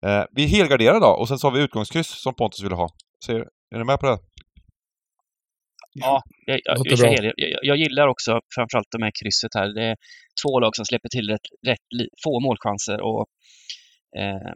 Eh, 0.06 0.26
vi 0.32 0.46
helgarderar 0.46 1.00
då 1.00 1.08
och 1.08 1.28
sen 1.28 1.40
så 1.40 1.48
har 1.48 1.52
vi 1.52 1.64
utgångskryss 1.64 2.22
som 2.22 2.36
Pontus 2.36 2.64
ville 2.64 2.76
ha. 2.76 2.90
Så 3.26 3.32
är, 3.32 3.40
är 3.76 3.78
ni 3.78 3.84
med 3.84 4.00
på 4.00 4.06
det? 4.06 4.18
Ja, 5.94 6.22
jag, 6.46 6.60
jag, 6.64 7.24
jag, 7.24 7.34
jag, 7.62 7.78
gillar 7.78 8.08
också 8.08 8.42
framförallt 8.56 8.92
de 8.92 9.02
här 9.02 9.12
krysset 9.24 9.52
här. 9.56 9.68
Det 9.74 9.84
är 9.84 9.96
två 10.44 10.60
lag 10.60 10.76
som 10.76 10.86
släpper 10.86 11.10
till 11.10 11.30
rätt, 11.30 11.48
rätt 11.68 12.10
få 12.24 12.40
målchanser 12.40 13.02
och 13.02 13.26
eh, 14.18 14.54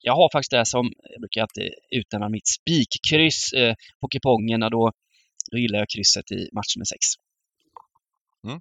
jag 0.00 0.14
har 0.14 0.28
faktiskt 0.32 0.50
det 0.50 0.66
som, 0.66 0.92
jag 1.12 1.20
brukar 1.20 1.40
alltid 1.42 1.70
utnämna 1.90 2.28
mitt 2.28 2.48
spikkryss 2.48 3.52
eh, 3.52 3.74
på 4.00 4.08
kupongerna 4.08 4.70
då, 4.70 4.92
då 5.50 5.58
gillar 5.58 5.78
jag 5.78 5.88
krysset 5.88 6.32
i 6.32 6.48
match 6.52 6.76
med 6.76 6.88
sex. 6.88 7.00
Mm. 8.46 8.60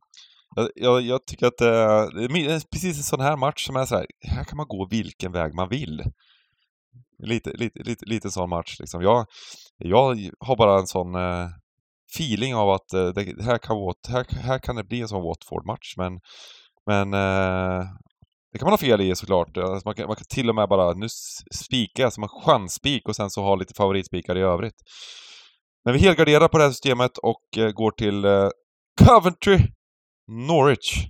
Jag, 0.75 1.01
jag, 1.01 1.25
tycker 1.25 1.45
att 1.45 1.61
eh, 1.61 1.67
det 2.15 2.23
är 2.23 2.71
precis 2.71 2.97
en 2.97 3.03
sån 3.03 3.21
här 3.21 3.37
match 3.37 3.65
som 3.65 3.75
är 3.75 3.85
så 3.85 3.95
här, 3.95 4.05
här 4.27 4.43
kan 4.43 4.57
man 4.57 4.67
gå 4.67 4.87
vilken 4.91 5.31
väg 5.31 5.53
man 5.53 5.69
vill. 5.69 6.03
Lite, 7.23 7.51
lite, 7.51 7.79
lite, 7.83 8.05
lite 8.05 8.31
sån 8.31 8.49
match 8.49 8.79
liksom. 8.79 9.01
Jag, 9.01 9.25
jag 9.79 10.29
har 10.39 10.55
bara 10.55 10.79
en 10.79 10.87
sån 10.87 11.15
eh, 11.15 11.47
feeling 12.15 12.55
av 12.55 12.69
att 12.69 12.93
eh, 12.93 13.07
det, 13.07 13.43
här, 13.43 13.57
kan, 13.57 13.77
här, 14.07 14.41
här 14.41 14.59
kan 14.59 14.75
det 14.75 14.83
bli 14.83 15.01
en 15.01 15.07
sån 15.07 15.23
Watford-match, 15.23 15.93
men, 15.97 16.19
men 16.85 17.13
eh, 17.13 17.85
det 18.51 18.59
kan 18.59 18.65
man 18.65 18.73
ha 18.73 18.77
fel 18.77 19.01
i 19.01 19.15
såklart. 19.15 19.57
Alltså 19.57 19.87
man, 19.87 19.95
kan, 19.95 20.07
man 20.07 20.15
kan 20.15 20.25
till 20.29 20.49
och 20.49 20.55
med 20.55 20.69
bara, 20.69 20.93
nu 20.93 21.07
spikar 21.53 22.03
jag 22.03 22.07
alltså, 22.07 22.15
som 22.15 22.23
en 22.23 22.41
chansspik 22.45 23.07
och 23.07 23.15
sen 23.15 23.29
så 23.29 23.41
ha 23.41 23.55
lite 23.55 23.73
favoritspikar 23.73 24.37
i 24.37 24.41
övrigt. 24.41 24.75
Men 25.85 25.93
vi 25.93 25.99
helgarderar 25.99 26.47
på 26.47 26.57
det 26.57 26.63
här 26.63 26.71
systemet 26.71 27.17
och 27.17 27.57
eh, 27.57 27.71
går 27.71 27.91
till 27.91 28.25
eh, 28.25 28.49
Coventry 29.05 29.59
Norwich. 30.27 31.05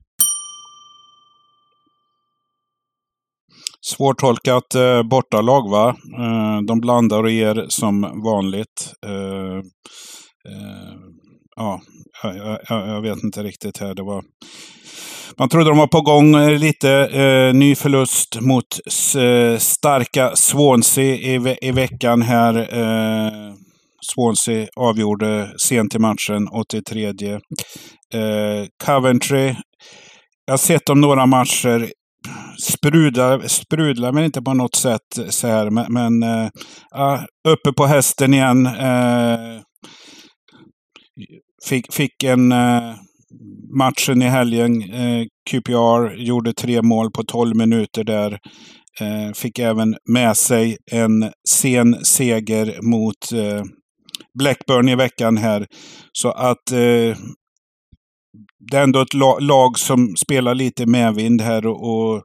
Svårtolkat 3.90 4.76
eh, 4.76 5.04
bortalag 5.04 5.70
va? 5.70 5.90
Eh, 6.20 6.62
de 6.68 6.80
blandar 6.80 7.24
och 7.24 7.30
ger 7.30 7.66
som 7.70 8.02
vanligt. 8.02 8.94
Eh, 9.06 9.58
eh 10.52 10.94
ja, 11.56 11.82
jag, 12.24 12.60
jag, 12.70 12.88
jag, 12.90 13.02
vet 13.02 13.24
inte 13.24 13.44
riktigt 13.44 13.78
här. 13.78 13.96
Det 13.96 14.04
var... 14.04 14.24
Man 15.38 15.50
trodde 15.50 15.70
de 15.70 15.78
var 15.78 15.88
på 15.88 16.02
gång 16.02 16.36
eh, 16.36 16.60
lite. 16.60 16.92
Eh, 16.92 17.54
ny 17.54 17.76
förlust 17.76 18.42
mot 18.42 18.80
eh, 19.18 19.58
starka 19.58 20.36
Swansea 20.36 21.16
i, 21.16 21.58
i 21.62 21.72
veckan 21.72 22.22
här. 22.22 22.56
Eh, 22.58 23.54
Swansea 24.14 24.68
avgjorde 24.76 25.52
sent 25.58 25.96
i 25.96 26.00
matchen, 26.00 26.48
83. 26.48 27.40
Coventry 28.86 29.56
jag 30.50 30.54
har 30.54 30.58
sett 30.58 30.86
dem 30.86 31.02
några 31.02 31.26
matcher 31.26 31.92
sprudlar, 32.62 33.48
sprudlar 33.48 34.12
men 34.12 34.24
inte 34.24 34.42
på 34.42 34.54
något 34.54 34.76
sätt 34.76 35.20
så 35.30 35.48
här. 35.48 35.70
Men, 35.70 35.94
men 35.94 36.24
äh, 36.24 37.24
uppe 37.48 37.74
på 37.74 37.86
hästen 37.86 38.34
igen. 38.34 38.66
Äh, 38.66 39.62
fick, 41.70 41.94
fick 41.94 42.24
en 42.24 42.52
äh, 42.52 42.96
matchen 43.78 44.22
i 44.22 44.26
helgen. 44.26 44.82
Äh, 44.82 45.26
QPR 45.50 46.16
gjorde 46.18 46.54
tre 46.54 46.82
mål 46.82 47.12
på 47.12 47.24
12 47.24 47.56
minuter 47.56 48.04
där. 48.04 48.32
Äh, 49.02 49.34
fick 49.36 49.60
även 49.60 49.96
med 50.06 50.38
sig 50.38 50.78
en 50.92 51.32
sen 51.50 52.06
seger 52.06 52.82
mot 52.82 53.32
äh, 53.34 53.64
Blackburn 54.40 54.90
i 54.90 54.96
veckan 54.96 55.38
här. 55.38 55.68
Så 56.12 56.32
att 56.32 56.72
det 58.60 58.78
är 58.78 58.84
ändå 58.84 59.02
ett 59.02 59.14
lag 59.42 59.80
som 59.80 60.16
spelar 60.18 60.56
lite 60.56 60.86
medvind 60.86 61.42
här 61.42 61.66
och, 61.66 62.14
och 62.14 62.24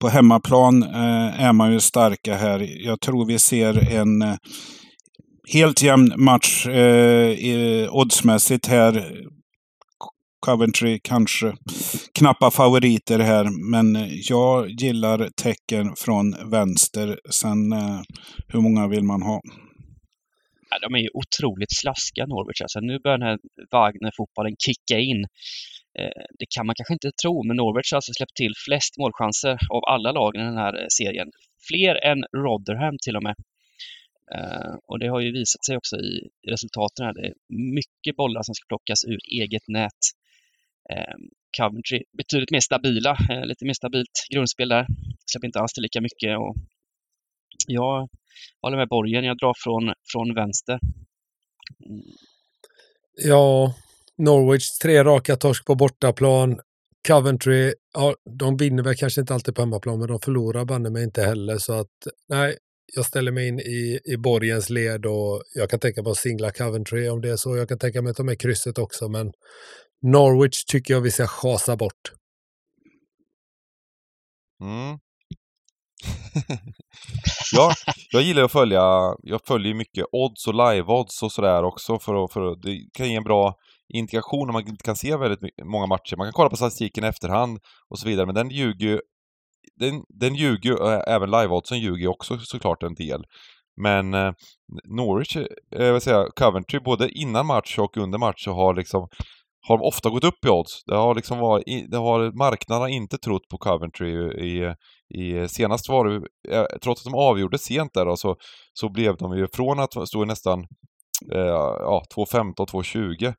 på 0.00 0.08
hemmaplan 0.08 0.82
eh, 0.82 1.44
är 1.44 1.52
man 1.52 1.72
ju 1.72 1.80
starka 1.80 2.36
här. 2.36 2.84
Jag 2.86 3.00
tror 3.00 3.26
vi 3.26 3.38
ser 3.38 3.92
en 3.92 4.22
eh, 4.22 4.34
helt 5.52 5.82
jämn 5.82 6.12
match 6.16 6.66
eh, 6.66 7.94
oddsmässigt 7.94 8.66
här. 8.66 9.16
Coventry 10.46 11.00
kanske 11.02 11.52
knappa 12.18 12.50
favoriter 12.50 13.18
här, 13.18 13.70
men 13.70 14.08
jag 14.28 14.70
gillar 14.70 15.28
tecken 15.42 15.92
från 15.96 16.50
vänster. 16.50 17.18
Sen 17.30 17.72
eh, 17.72 18.00
hur 18.48 18.60
många 18.60 18.88
vill 18.88 19.04
man 19.04 19.22
ha? 19.22 19.40
Ja, 20.70 20.78
de 20.82 20.94
är 20.94 20.98
ju 20.98 21.10
otroligt 21.14 21.76
slaskiga 21.82 22.26
Norwich. 22.26 22.60
Alltså, 22.62 22.80
nu 22.80 22.98
börjar 22.98 23.18
den 23.18 23.28
här 23.28 23.38
Wagner-fotbollen 23.70 24.56
kicka 24.66 24.98
in. 24.98 25.20
Eh, 25.98 26.22
det 26.38 26.46
kan 26.54 26.66
man 26.66 26.74
kanske 26.74 26.94
inte 26.94 27.10
tro, 27.22 27.34
men 27.46 27.56
Norwich 27.56 27.92
har 27.92 27.96
alltså 27.96 28.12
släppt 28.12 28.36
till 28.36 28.54
flest 28.66 28.92
målchanser 28.98 29.58
av 29.76 29.82
alla 29.94 30.12
lagen 30.12 30.42
i 30.42 30.44
den 30.44 30.62
här 30.64 30.74
eh, 30.80 30.86
serien. 30.98 31.28
Fler 31.68 31.94
än 32.10 32.20
Rotherham 32.42 32.96
till 33.04 33.16
och 33.16 33.22
med. 33.22 33.36
Eh, 34.34 34.74
och 34.88 34.98
det 34.98 35.08
har 35.08 35.20
ju 35.20 35.32
visat 35.32 35.64
sig 35.66 35.76
också 35.76 35.96
i 35.96 36.12
resultaten 36.52 37.06
här. 37.06 37.14
Det 37.14 37.26
är 37.28 37.34
mycket 37.76 38.16
bollar 38.16 38.42
som 38.42 38.54
ska 38.54 38.64
plockas 38.68 39.04
ur 39.04 39.18
eget 39.40 39.68
nät. 39.68 40.02
Coventry 41.58 42.02
betydligt 42.18 42.50
mer 42.50 42.60
stabila, 42.60 43.16
lite 43.44 43.64
mer 43.64 43.72
stabilt 43.72 44.16
grundspel 44.34 44.68
där. 44.68 44.86
Släpper 45.30 45.46
inte 45.46 45.60
alls 45.60 45.72
till 45.72 45.82
lika 45.82 46.00
mycket. 46.00 46.38
Och 46.38 46.54
jag 47.66 48.08
håller 48.62 48.76
med 48.76 48.88
Borgen, 48.88 49.24
jag 49.24 49.38
drar 49.38 49.54
från, 49.64 49.94
från 50.12 50.34
vänster. 50.34 50.78
Mm. 51.86 52.02
Ja, 53.24 53.74
Norwich 54.18 54.78
tre 54.82 55.04
raka 55.04 55.36
torsk 55.36 55.66
på 55.66 55.74
bortaplan. 55.74 56.60
Coventry, 57.08 57.74
ja, 57.94 58.14
de 58.38 58.56
vinner 58.56 58.82
väl 58.82 58.96
kanske 58.96 59.20
inte 59.20 59.34
alltid 59.34 59.54
på 59.54 59.62
hemmaplan, 59.62 59.98
men 59.98 60.08
de 60.08 60.20
förlorar 60.20 60.64
banne 60.64 60.90
mig 60.90 61.04
inte 61.04 61.22
heller. 61.22 61.58
Så 61.58 61.72
att 61.72 61.86
nej, 62.28 62.56
jag 62.96 63.06
ställer 63.06 63.32
mig 63.32 63.48
in 63.48 63.60
i, 63.60 64.00
i 64.04 64.16
Borgens 64.16 64.70
led 64.70 65.06
och 65.06 65.42
jag 65.54 65.70
kan 65.70 65.80
tänka 65.80 66.02
mig 66.02 66.10
att 66.10 66.16
singla 66.16 66.50
Coventry 66.50 67.08
om 67.08 67.20
det 67.20 67.30
är 67.30 67.36
så. 67.36 67.56
Jag 67.56 67.68
kan 67.68 67.78
tänka 67.78 68.02
mig 68.02 68.10
att 68.10 68.16
ta 68.16 68.22
med 68.22 68.40
krysset 68.40 68.78
också, 68.78 69.08
men 69.08 69.32
Norwich 70.02 70.64
tycker 70.64 70.94
jag 70.94 71.00
vi 71.00 71.10
ska 71.10 71.26
chasa 71.26 71.76
bort. 71.76 72.12
Mm. 74.62 74.98
ja, 77.52 77.72
jag 78.10 78.22
gillar 78.22 78.42
att 78.42 78.52
följa, 78.52 79.14
jag 79.22 79.40
följer 79.46 79.74
mycket 79.74 80.04
odds 80.12 80.46
och 80.46 80.54
live-odds 80.54 81.22
och 81.22 81.32
sådär 81.32 81.62
också 81.62 81.98
för 81.98 82.24
att, 82.24 82.32
för 82.32 82.52
att, 82.52 82.62
det 82.62 82.78
kan 82.92 83.08
ge 83.08 83.16
en 83.16 83.24
bra 83.24 83.54
indikation 83.94 84.48
om 84.48 84.52
man 84.52 84.68
inte 84.68 84.84
kan 84.84 84.96
se 84.96 85.16
väldigt 85.16 85.40
många 85.64 85.86
matcher. 85.86 86.16
Man 86.16 86.26
kan 86.26 86.32
kolla 86.32 86.50
på 86.50 86.56
statistiken 86.56 87.04
i 87.04 87.06
efterhand 87.06 87.58
och 87.88 87.98
så 87.98 88.08
vidare, 88.08 88.26
men 88.26 88.34
den 88.34 88.50
ljuger 88.50 88.86
ju 88.86 89.00
den, 89.76 90.04
den 90.08 90.34
ljuger 90.34 90.70
ju, 90.70 90.76
även 91.06 91.30
live-oddsen 91.30 91.78
ljuger 91.78 92.00
ju 92.00 92.08
också 92.08 92.38
såklart 92.38 92.82
en 92.82 92.94
del. 92.94 93.24
Men 93.76 94.14
eh, 94.14 94.32
Norwich, 94.84 95.36
eh, 95.36 95.92
vad 95.92 96.02
säger 96.02 96.28
Coventry, 96.36 96.80
både 96.80 97.10
innan 97.10 97.46
match 97.46 97.78
och 97.78 97.96
under 97.96 98.18
match 98.18 98.44
så 98.44 98.52
har 98.52 98.74
liksom 98.74 99.08
har 99.68 99.78
de 99.78 99.84
ofta 99.84 100.10
gått 100.10 100.24
upp 100.24 100.44
i 100.44 100.48
odds. 100.48 100.84
Det 100.84 100.96
har 100.96 101.14
liksom 101.14 101.38
varit, 101.38 101.90
det 101.90 101.96
har 101.96 102.32
marknaden 102.32 102.88
inte 102.88 103.18
trott 103.18 103.48
på 103.50 103.58
Coventry 103.58 104.10
i, 104.46 104.74
i 105.14 105.36
eh, 105.36 105.46
senast 105.46 105.88
var 105.88 106.04
det, 106.04 106.16
eh, 106.56 106.64
trots 106.82 107.06
att 107.06 107.12
de 107.12 107.18
avgjorde 107.18 107.58
sent 107.58 107.94
där 107.94 108.06
då, 108.06 108.16
så, 108.16 108.36
så 108.72 108.88
blev 108.88 109.16
de 109.16 109.36
ju 109.36 109.46
från 109.52 109.80
att 109.80 110.08
stå 110.08 110.24
nästan 110.24 110.60
eh, 111.32 111.40
ja, 111.40 112.02
2.15, 112.16 112.54
2.20 112.54 113.34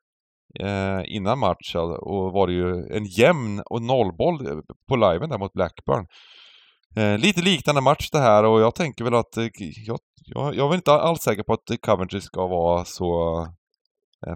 eh, 0.60 1.16
innan 1.16 1.38
match 1.38 1.74
och 2.00 2.32
var 2.32 2.46
det 2.46 2.52
ju 2.52 2.96
en 2.96 3.04
jämn 3.04 3.62
och 3.66 3.82
nollboll 3.82 4.46
eh, 4.46 4.56
på 4.88 4.96
liven 4.96 5.30
där 5.30 5.38
mot 5.38 5.52
Blackburn. 5.52 6.06
Eh, 6.96 7.18
lite 7.18 7.42
liknande 7.42 7.80
match 7.80 8.10
det 8.12 8.18
här 8.18 8.44
och 8.44 8.60
jag 8.60 8.74
tänker 8.74 9.04
väl 9.04 9.14
att 9.14 9.36
eh, 9.36 9.48
jag, 9.86 9.98
jag, 10.24 10.54
jag 10.54 10.70
är 10.70 10.74
inte 10.74 10.92
alls 10.92 11.20
säker 11.20 11.42
på 11.42 11.52
att 11.52 11.80
Coventry 11.80 12.20
ska 12.20 12.46
vara 12.46 12.84
så 12.84 13.46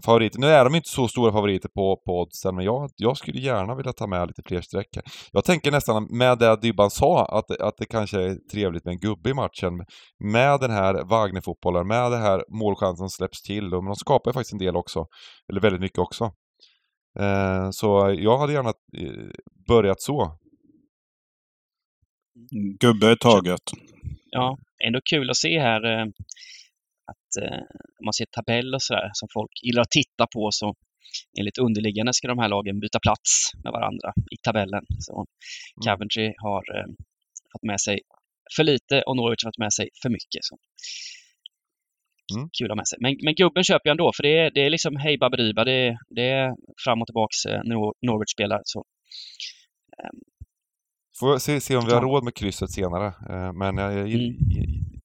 favoriter. 0.04 0.38
Nu 0.38 0.46
är 0.46 0.64
de 0.64 0.74
inte 0.74 0.88
så 0.88 1.08
stora 1.08 1.32
favoriter 1.32 1.68
på, 1.68 2.02
på 2.06 2.20
oddsen, 2.20 2.54
men 2.56 2.64
jag, 2.64 2.90
jag 2.96 3.16
skulle 3.16 3.40
gärna 3.40 3.74
vilja 3.74 3.92
ta 3.92 4.06
med 4.06 4.28
lite 4.28 4.42
fler 4.46 4.60
streck. 4.60 4.88
Jag 5.32 5.44
tänker 5.44 5.70
nästan 5.70 6.06
med 6.10 6.38
det 6.38 6.56
Dybban 6.62 6.90
sa, 6.90 7.24
att, 7.24 7.60
att 7.60 7.74
det 7.78 7.86
kanske 7.86 8.20
är 8.20 8.36
trevligt 8.52 8.84
med 8.84 8.92
en 8.92 8.98
gubbe 8.98 9.30
i 9.30 9.34
matchen. 9.34 9.84
Med 10.24 10.60
den 10.60 10.70
här 10.70 11.04
Wagner-fotbollen, 11.04 11.86
med 11.86 12.10
det 12.10 12.18
här 12.18 12.44
målchansen 12.48 12.96
som 12.96 13.10
släpps 13.10 13.42
till. 13.42 13.74
Och, 13.74 13.84
men 13.84 13.90
de 13.90 13.96
skapar 13.96 14.32
faktiskt 14.32 14.52
en 14.52 14.58
del 14.58 14.76
också. 14.76 15.06
Eller 15.50 15.60
väldigt 15.60 15.80
mycket 15.80 15.98
också. 15.98 16.24
Eh, 17.18 17.70
så 17.70 18.16
jag 18.18 18.38
hade 18.38 18.52
gärna 18.52 18.68
eh, 18.68 19.30
börjat 19.68 20.00
så. 20.00 20.38
Gubbe 22.80 23.16
taget. 23.20 23.60
Ja, 24.30 24.58
ändå 24.86 25.00
kul 25.10 25.30
att 25.30 25.36
se 25.36 25.60
här 25.60 25.84
eh, 25.84 26.00
eh, 26.00 26.06
om 27.98 28.04
man 28.04 28.12
ser 28.12 28.26
tabell 28.30 28.74
och 28.74 28.82
sådär 28.82 29.10
som 29.12 29.28
folk 29.32 29.50
gillar 29.62 29.82
att 29.82 29.90
titta 29.90 30.26
på 30.34 30.48
så 30.52 30.74
enligt 31.38 31.58
underliggande 31.58 32.12
ska 32.14 32.28
de 32.28 32.38
här 32.38 32.48
lagen 32.48 32.80
byta 32.80 32.98
plats 32.98 33.50
med 33.64 33.72
varandra 33.72 34.12
i 34.34 34.36
tabellen. 34.42 34.84
Så 34.98 35.12
mm. 35.14 35.26
Coventry 35.84 36.34
har 36.36 36.62
eh, 36.76 36.86
fått 37.52 37.62
med 37.62 37.80
sig 37.80 38.00
för 38.56 38.64
lite 38.64 39.02
och 39.02 39.16
Norwich 39.16 39.44
har 39.44 39.48
fått 39.50 39.58
med 39.58 39.72
sig 39.72 39.88
för 40.02 40.10
mycket. 40.10 40.42
Så. 40.48 40.56
Mm. 42.34 42.48
Kul 42.58 42.66
att 42.66 42.70
ha 42.70 42.76
med 42.82 42.88
sig. 42.88 42.98
Men, 43.00 43.16
men 43.24 43.34
gubben 43.34 43.64
köper 43.64 43.88
jag 43.88 43.94
ändå, 43.94 44.12
för 44.16 44.22
det 44.22 44.38
är, 44.38 44.50
det 44.50 44.60
är 44.66 44.70
liksom 44.70 44.96
hej 44.96 45.18
baberiba. 45.18 45.64
Det, 45.64 45.98
det 46.16 46.28
är 46.30 46.54
fram 46.84 47.00
och 47.02 47.06
tillbaks 47.06 47.44
eh, 47.46 47.60
Norwich 48.06 48.32
spelar. 48.36 48.60
Så, 48.64 48.78
um, 50.04 50.20
Får 51.20 51.38
se, 51.38 51.60
se 51.60 51.76
om 51.76 51.86
vi 51.86 51.92
har 51.92 52.02
råd 52.02 52.24
med 52.24 52.34
krysset 52.34 52.70
senare. 52.70 53.06
Eh, 53.06 53.52
men 53.52 53.76
jag, 53.76 53.92
jag 53.92 54.10
mm. 54.10 54.34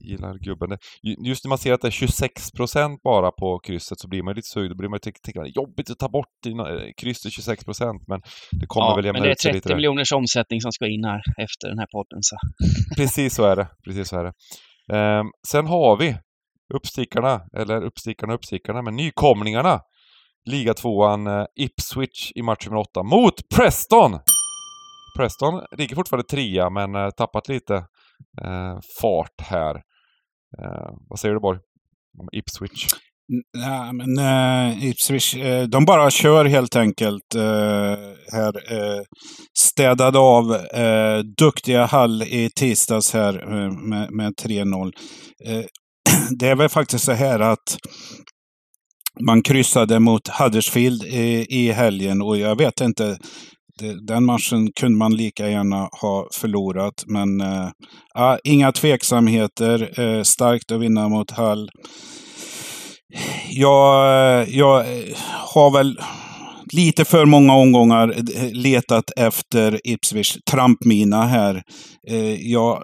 Gillar 0.03 0.37
gubben. 0.37 0.77
Just 1.25 1.45
när 1.45 1.49
man 1.49 1.57
ser 1.57 1.73
att 1.73 1.81
det 1.81 1.87
är 1.87 1.91
26 1.91 2.51
procent 2.51 3.01
bara 3.03 3.31
på 3.31 3.59
krysset 3.59 3.99
så 3.99 4.07
blir 4.07 4.23
man 4.23 4.35
lite 4.35 4.47
sugen. 4.47 4.69
Då 4.69 4.75
blir 4.75 4.89
man 4.89 4.99
ju 5.03 5.11
tänka, 5.11 5.45
jobbigt 5.45 5.89
att 5.89 5.99
ta 5.99 6.09
bort 6.09 6.45
eh, 6.45 6.53
krysset 7.01 7.31
26 7.31 7.65
procent. 7.65 8.01
Men 8.07 8.21
det 8.51 8.65
kommer 8.67 8.87
ja, 8.87 8.95
väl 8.95 9.05
jämna 9.05 9.27
ut 9.27 9.39
sig 9.39 9.53
lite. 9.53 9.69
Men 9.69 9.69
det 9.69 9.73
är 9.73 9.75
30 9.75 9.75
miljoners 9.75 10.11
omsättning 10.11 10.61
som 10.61 10.71
ska 10.71 10.87
in 10.87 11.03
här 11.03 11.21
efter 11.43 11.67
den 11.69 11.79
här 11.79 11.87
podden. 11.91 12.19
Så. 12.21 12.37
Precis 12.97 13.35
så 13.35 13.43
är 13.43 13.55
det. 13.55 13.67
Precis 13.85 14.07
så 14.07 14.19
är 14.19 14.23
det. 14.23 14.33
Um, 15.19 15.31
sen 15.47 15.67
har 15.67 15.97
vi 15.97 16.17
uppstickarna, 16.73 17.41
eller 17.57 17.81
uppstickarna 17.83 18.33
uppstickarna, 18.33 18.81
men 18.81 18.95
nykomlingarna. 18.95 19.79
Ligatvåan 20.49 21.27
uh, 21.27 21.45
Ipswich 21.55 22.31
i 22.35 22.41
match 22.41 22.65
nummer 22.65 22.79
8 22.79 23.03
mot 23.03 23.49
Preston! 23.55 24.19
Preston 25.17 25.61
ligger 25.77 25.95
fortfarande 25.95 26.27
trea 26.27 26.69
men 26.69 26.95
eh, 26.95 27.09
tappat 27.09 27.47
lite 27.47 27.75
eh, 28.41 28.79
fart 29.01 29.41
här. 29.41 29.81
Eh, 30.59 30.93
vad 31.09 31.19
säger 31.19 31.33
du 31.33 31.39
Borg? 31.39 31.59
Om 32.19 32.29
Ipswich? 32.31 32.87
Nej, 33.57 33.93
men 33.93 34.17
eh, 34.17 34.85
Ipswich, 34.85 35.35
eh, 35.35 35.63
de 35.63 35.85
bara 35.85 36.11
kör 36.11 36.45
helt 36.45 36.75
enkelt 36.75 37.35
eh, 37.35 37.97
här. 38.31 38.73
Eh, 38.73 39.01
städade 39.59 40.19
av 40.19 40.55
eh, 40.55 41.19
duktiga 41.37 41.85
Hall 41.85 42.23
i 42.23 42.49
tisdags 42.55 43.13
här 43.13 43.33
med, 43.89 44.11
med 44.11 44.33
3-0. 44.43 44.91
det 46.39 46.47
är 46.47 46.55
väl 46.55 46.69
faktiskt 46.69 47.05
så 47.05 47.11
här 47.11 47.39
att 47.39 47.77
man 49.19 49.41
kryssade 49.41 49.99
mot 49.99 50.27
Huddersfield 50.27 51.03
i, 51.03 51.45
i 51.49 51.71
helgen 51.71 52.21
och 52.21 52.37
jag 52.37 52.57
vet 52.57 52.81
inte 52.81 53.17
den 54.07 54.25
matchen 54.25 54.71
kunde 54.79 54.97
man 54.97 55.15
lika 55.15 55.49
gärna 55.49 55.89
ha 56.01 56.27
förlorat. 56.33 57.03
Men 57.07 57.41
äh, 57.41 58.37
inga 58.43 58.71
tveksamheter. 58.71 59.99
Äh, 59.99 60.23
starkt 60.23 60.71
att 60.71 60.81
vinna 60.81 61.09
mot 61.09 61.31
Hall. 61.31 61.69
Jag, 63.49 64.05
eh, 64.41 64.57
jag 64.57 64.85
har 65.53 65.71
väl 65.71 65.99
lite 66.73 67.05
för 67.05 67.25
många 67.25 67.53
omgångar 67.53 68.15
letat 68.53 69.11
efter 69.17 69.81
Ipswich 69.83 70.37
trampmina 70.51 71.25
här. 71.25 71.63
Jag 72.39 72.83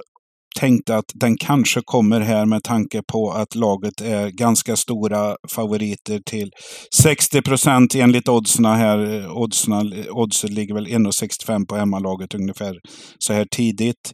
tänkte 0.57 0.95
att 0.95 1.11
den 1.13 1.37
kanske 1.37 1.81
kommer 1.85 2.19
här 2.19 2.45
med 2.45 2.63
tanke 2.63 3.01
på 3.11 3.31
att 3.31 3.55
laget 3.55 4.01
är 4.01 4.29
ganska 4.29 4.75
stora 4.75 5.35
favoriter 5.55 6.19
till 6.25 6.51
60 6.95 7.41
procent 7.41 7.95
enligt 7.95 8.29
oddsna 8.29 8.75
här. 8.75 9.29
Oddsna, 9.31 9.83
oddset 10.09 10.49
ligger 10.49 10.73
väl 10.73 10.87
1,65 10.87 11.65
på 11.67 11.75
hemmalaget 11.75 12.35
ungefär 12.35 12.75
så 13.19 13.33
här 13.33 13.45
tidigt. 13.51 14.11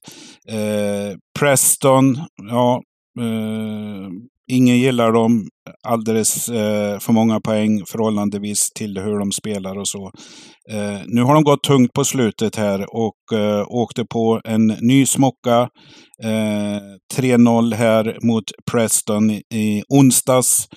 Eh, 0.49 1.17
Preston, 1.39 2.17
ja, 2.49 2.81
eh, 3.19 4.09
ingen 4.51 4.77
gillar 4.77 5.11
dem 5.11 5.47
alldeles 5.88 6.49
eh, 6.49 6.99
för 6.99 7.14
många 7.14 7.39
poäng 7.39 7.84
förhållandevis 7.88 8.70
till 8.76 8.97
hur 8.97 9.20
de 9.20 9.32
spelar 9.32 9.78
och 9.80 9.88
så. 9.88 10.11
Eh, 10.70 11.01
nu 11.05 11.22
har 11.22 11.34
de 11.34 11.43
gått 11.43 11.64
tungt 11.64 11.93
på 11.93 12.03
slutet 12.03 12.55
här 12.55 12.95
och 12.95 13.38
eh, 13.39 13.66
åkte 13.68 14.05
på 14.05 14.41
en 14.43 14.68
ny 14.68 15.05
smocka. 15.05 15.70
Eh, 16.24 16.82
3-0 17.16 17.74
här 17.74 18.18
mot 18.22 18.43
Preston 18.72 19.32
i 19.32 19.84
onsdags. 19.89 20.68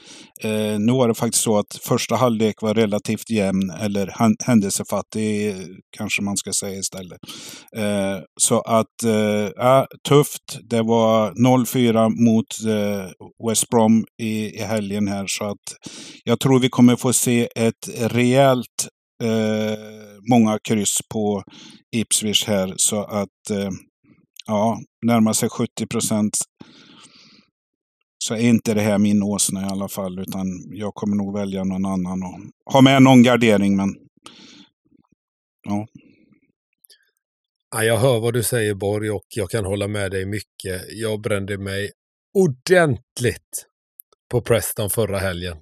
Eh, 0.43 0.79
nu 0.79 0.93
var 0.93 1.09
det 1.09 1.15
faktiskt 1.15 1.45
så 1.45 1.59
att 1.59 1.79
första 1.83 2.17
halvlek 2.17 2.63
var 2.63 2.75
relativt 2.75 3.31
jämn, 3.31 3.71
eller 3.81 4.15
händelsefattig 4.47 5.49
eh, 5.49 5.57
kanske 5.97 6.23
man 6.23 6.37
ska 6.37 6.53
säga 6.53 6.79
istället. 6.79 7.19
så 8.41 8.61
att, 8.61 9.03
eh, 9.05 9.85
tufft. 10.09 10.59
Det 10.71 10.83
var 10.83 11.33
0-4 11.35 12.09
mot 12.09 12.47
West 13.49 13.69
Brom 13.69 14.05
i, 14.23 14.59
i 14.59 14.61
helgen 14.77 15.09
här. 15.09 15.27
Så 15.27 15.45
att 15.45 15.77
jag 16.25 16.41
tror 16.41 16.61
vi 16.61 16.69
kommer 16.69 16.97
få 16.97 17.13
se 17.13 17.49
ett 17.55 17.89
rejält 17.97 18.89
eh, 19.23 19.79
många 20.31 20.59
kryss 20.69 20.99
på 21.13 21.43
Ipswich 21.97 22.45
här. 22.47 22.75
Så 22.77 23.05
att 23.05 23.51
eh, 23.51 23.71
ja, 24.47 24.79
närmar 25.07 25.33
sig 25.33 25.49
70 25.49 25.87
procent 25.87 26.37
så 28.19 28.35
är 28.35 28.39
inte 28.39 28.75
det 28.75 28.81
här 28.81 28.99
min 28.99 29.23
åsna 29.23 29.63
i 29.63 29.65
alla 29.65 29.89
fall. 29.89 30.19
Utan 30.19 30.47
jag 30.71 30.95
kommer 30.95 31.17
nog 31.17 31.39
välja 31.39 31.65
någon 31.65 31.87
annan 31.87 32.23
och 32.23 32.73
ha 32.73 32.81
med 32.81 33.03
någon 33.03 33.23
gardering. 33.23 33.77
Men 33.77 33.89
ja. 35.69 35.87
Ja, 37.75 37.85
jag 37.85 37.97
hör 37.97 38.21
vad 38.21 38.35
du 38.35 38.43
säger 38.43 38.75
Borg 38.75 39.11
och 39.11 39.27
jag 39.29 39.51
kan 39.51 39.65
hålla 39.65 39.89
med 39.89 40.11
dig 40.11 40.27
mycket. 40.27 40.83
Jag 40.89 41.21
brände 41.21 41.59
mig 41.59 41.91
ordentligt 42.35 43.67
på 44.31 44.41
Preston 44.41 44.91
förra 44.91 45.19
helgen. 45.19 45.57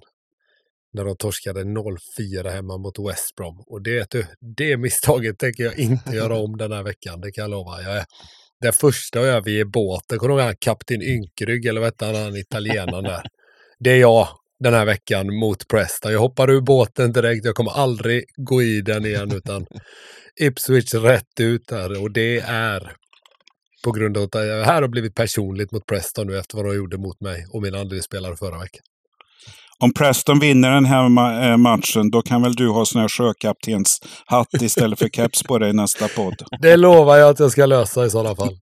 När 0.93 1.05
de 1.05 1.17
torskade 1.17 1.63
0-4 1.63 2.49
hemma 2.49 2.77
mot 2.77 2.99
West 3.09 3.35
Brom. 3.35 3.63
Och 3.67 3.81
det, 3.81 4.15
det 4.57 4.77
misstaget 4.77 5.39
tänker 5.39 5.63
jag 5.63 5.79
inte 5.79 6.15
göra 6.15 6.37
om 6.37 6.57
den 6.57 6.71
här 6.71 6.83
veckan, 6.83 7.21
det 7.21 7.31
kan 7.31 7.41
jag 7.41 7.51
lova. 7.51 7.81
Jag 7.81 7.97
är 7.97 8.05
den 8.61 8.73
första 8.73 9.19
jag 9.19 9.27
överger 9.27 9.65
båten, 9.65 10.19
kommer 10.19 10.35
du 10.35 10.43
ihåg 10.43 10.59
kapten 10.59 11.01
Ynkrygg 11.01 11.65
eller 11.65 11.81
vad 11.81 11.87
hette 11.87 12.05
han, 12.05 12.15
han 12.15 12.35
italienaren 12.35 13.03
där? 13.03 13.21
Det 13.79 13.91
är 13.91 13.99
jag 13.99 14.27
den 14.59 14.73
här 14.73 14.85
veckan 14.85 15.35
mot 15.35 15.67
Preston. 15.67 16.11
Jag 16.11 16.19
hoppar 16.19 16.49
ur 16.49 16.61
båten 16.61 17.11
direkt, 17.11 17.45
jag 17.45 17.55
kommer 17.55 17.71
aldrig 17.71 18.23
gå 18.35 18.63
i 18.63 18.81
den 18.81 19.05
igen 19.05 19.31
utan 19.31 19.65
Ipswich 20.41 20.93
rätt 20.93 21.39
ut 21.39 21.71
här 21.71 22.01
och 22.01 22.11
det 22.11 22.39
är 22.39 22.95
på 23.85 23.91
grund 23.91 24.17
av 24.17 24.23
att 24.23 24.31
det 24.31 24.65
här 24.65 24.81
har 24.81 24.87
blivit 24.87 25.15
personligt 25.15 25.71
mot 25.71 25.85
Preston 25.85 26.27
nu 26.27 26.37
efter 26.37 26.57
vad 26.57 26.65
de 26.65 26.75
gjorde 26.75 26.97
mot 26.97 27.21
mig 27.21 27.45
och 27.53 27.61
min 27.61 27.75
andra 27.75 27.99
spelare 27.99 28.35
förra 28.35 28.59
veckan. 28.59 28.83
Om 29.79 29.93
Preston 29.93 30.39
vinner 30.39 30.71
den 30.71 30.85
här 30.85 31.03
eh, 31.51 31.57
matchen, 31.57 32.09
då 32.11 32.21
kan 32.21 32.41
väl 32.41 32.53
du 32.53 32.69
ha 32.69 32.85
sån 32.85 33.01
här 33.01 33.07
sjökaptens 33.07 33.99
hatt 34.25 34.53
istället 34.61 34.99
för 34.99 35.09
keps 35.09 35.43
på 35.43 35.57
dig 35.57 35.69
i 35.69 35.73
nästa 35.73 36.07
podd. 36.07 36.35
Det 36.61 36.77
lovar 36.77 37.17
jag 37.17 37.29
att 37.29 37.39
jag 37.39 37.51
ska 37.51 37.65
lösa 37.65 38.05
i 38.05 38.09
sådana 38.09 38.35
fall. 38.35 38.57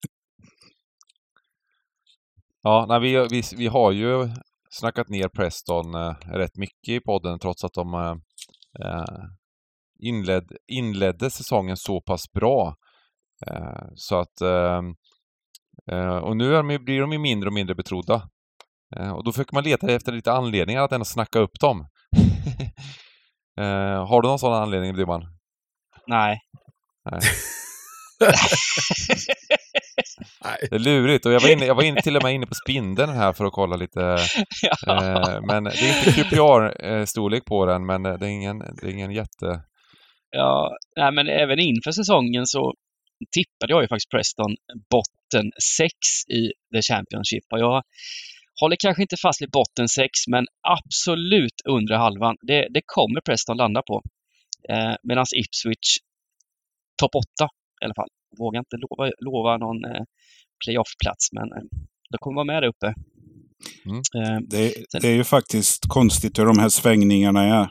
Ja, 2.63 2.85
nej, 2.89 2.99
vi, 2.99 3.27
vi, 3.31 3.43
vi 3.57 3.67
har 3.67 3.91
ju 3.91 4.29
snackat 4.69 5.09
ner 5.09 5.27
Preston 5.27 5.95
eh, 5.95 6.15
rätt 6.33 6.57
mycket 6.57 6.89
i 6.89 6.99
podden 6.99 7.39
trots 7.39 7.63
att 7.63 7.73
de 7.73 7.93
eh, 7.93 8.15
eh 8.85 9.23
inled, 9.99 10.51
inledde 10.67 11.29
säsongen 11.29 11.77
så 11.77 12.01
pass 12.01 12.31
bra. 12.33 12.75
Eh, 13.47 13.83
så 13.95 14.19
att 14.19 14.41
Eh, 14.41 14.81
och 16.21 16.37
nu 16.37 16.51
de, 16.51 16.67
blir 16.67 17.01
de 17.01 17.11
ju 17.11 17.19
mindre 17.19 17.47
och 17.47 17.53
mindre 17.53 17.75
betrodda. 17.75 18.29
Eh, 18.95 19.11
och 19.11 19.23
då 19.23 19.31
försöker 19.31 19.53
man 19.53 19.63
leta 19.63 19.91
efter 19.91 20.11
lite 20.11 20.31
anledningar 20.31 20.81
att 20.81 20.91
ändå 20.91 21.05
snacka 21.05 21.39
upp 21.39 21.59
dem. 21.59 21.87
Eh, 23.59 24.07
har 24.07 24.21
du 24.21 24.27
någon 24.27 24.39
sån 24.39 24.53
anledning, 24.53 24.93
Blyman? 24.93 25.21
Nej. 26.07 26.39
Nej. 27.11 27.19
Det 30.69 30.75
är 30.75 30.79
lurigt 30.79 31.25
och 31.25 31.31
jag 31.31 31.39
var, 31.39 31.51
inne, 31.51 31.65
jag 31.65 31.75
var 31.75 31.83
inne, 31.83 32.01
till 32.01 32.17
och 32.17 32.23
med 32.23 32.33
inne 32.33 32.45
på 32.45 32.55
spindeln 32.55 33.13
här 33.13 33.33
för 33.33 33.45
att 33.45 33.53
kolla 33.53 33.75
lite. 33.75 33.99
ja. 34.85 35.33
eh, 35.33 35.41
men 35.41 35.63
det 35.63 35.69
är 35.69 35.97
inte 35.97 36.11
QPR-storlek 36.11 37.45
på 37.45 37.65
den, 37.65 37.85
men 37.85 38.03
det 38.03 38.09
är 38.09 38.29
ingen, 38.29 38.59
det 38.59 38.83
är 38.83 38.89
ingen 38.91 39.11
jätte... 39.11 39.61
Ja, 40.29 40.77
nej 40.97 41.11
men 41.11 41.27
även 41.27 41.59
inför 41.59 41.91
säsongen 41.91 42.45
så 42.45 42.73
tippade 43.31 43.73
jag 43.73 43.81
ju 43.81 43.87
faktiskt 43.87 44.09
Preston 44.09 44.55
botten 44.89 45.51
6 45.79 45.89
i 46.27 46.51
The 46.73 46.81
Championship. 46.81 47.43
Och 47.51 47.59
jag 47.59 47.83
håller 48.61 48.75
kanske 48.79 49.01
inte 49.01 49.17
fast 49.21 49.41
vid 49.41 49.51
botten 49.51 49.87
6, 49.87 50.09
men 50.27 50.45
absolut 50.61 51.61
undre 51.65 51.95
halvan. 51.95 52.37
Det, 52.41 52.67
det 52.69 52.81
kommer 52.85 53.21
Preston 53.21 53.57
landa 53.57 53.81
på. 53.81 54.01
Eh, 54.69 54.95
Medan 55.03 55.25
Ipswich 55.35 55.97
topp 57.01 57.15
8 57.15 57.49
i 57.81 57.85
alla 57.85 57.93
fall. 57.93 58.09
Vågar 58.37 58.59
inte 58.59 58.77
lova, 58.77 59.11
lova 59.19 59.57
någon 59.57 59.85
eh, 59.85 60.03
playoff-plats, 60.65 61.31
men 61.31 61.51
eh, 61.51 61.63
de 62.09 62.17
kommer 62.17 62.35
vara 62.35 62.45
med 62.45 62.63
där 62.63 62.69
uppe. 62.69 62.93
Mm. 63.85 63.97
Eh, 63.97 64.39
det, 64.49 64.73
det, 65.01 65.07
är 65.07 65.15
ju 65.15 65.23
faktiskt 65.23 65.79
konstigt 65.87 66.39
hur 66.39 66.45
de 66.45 66.59
här 66.59 66.69
svängningarna 66.69 67.43
är. 67.43 67.69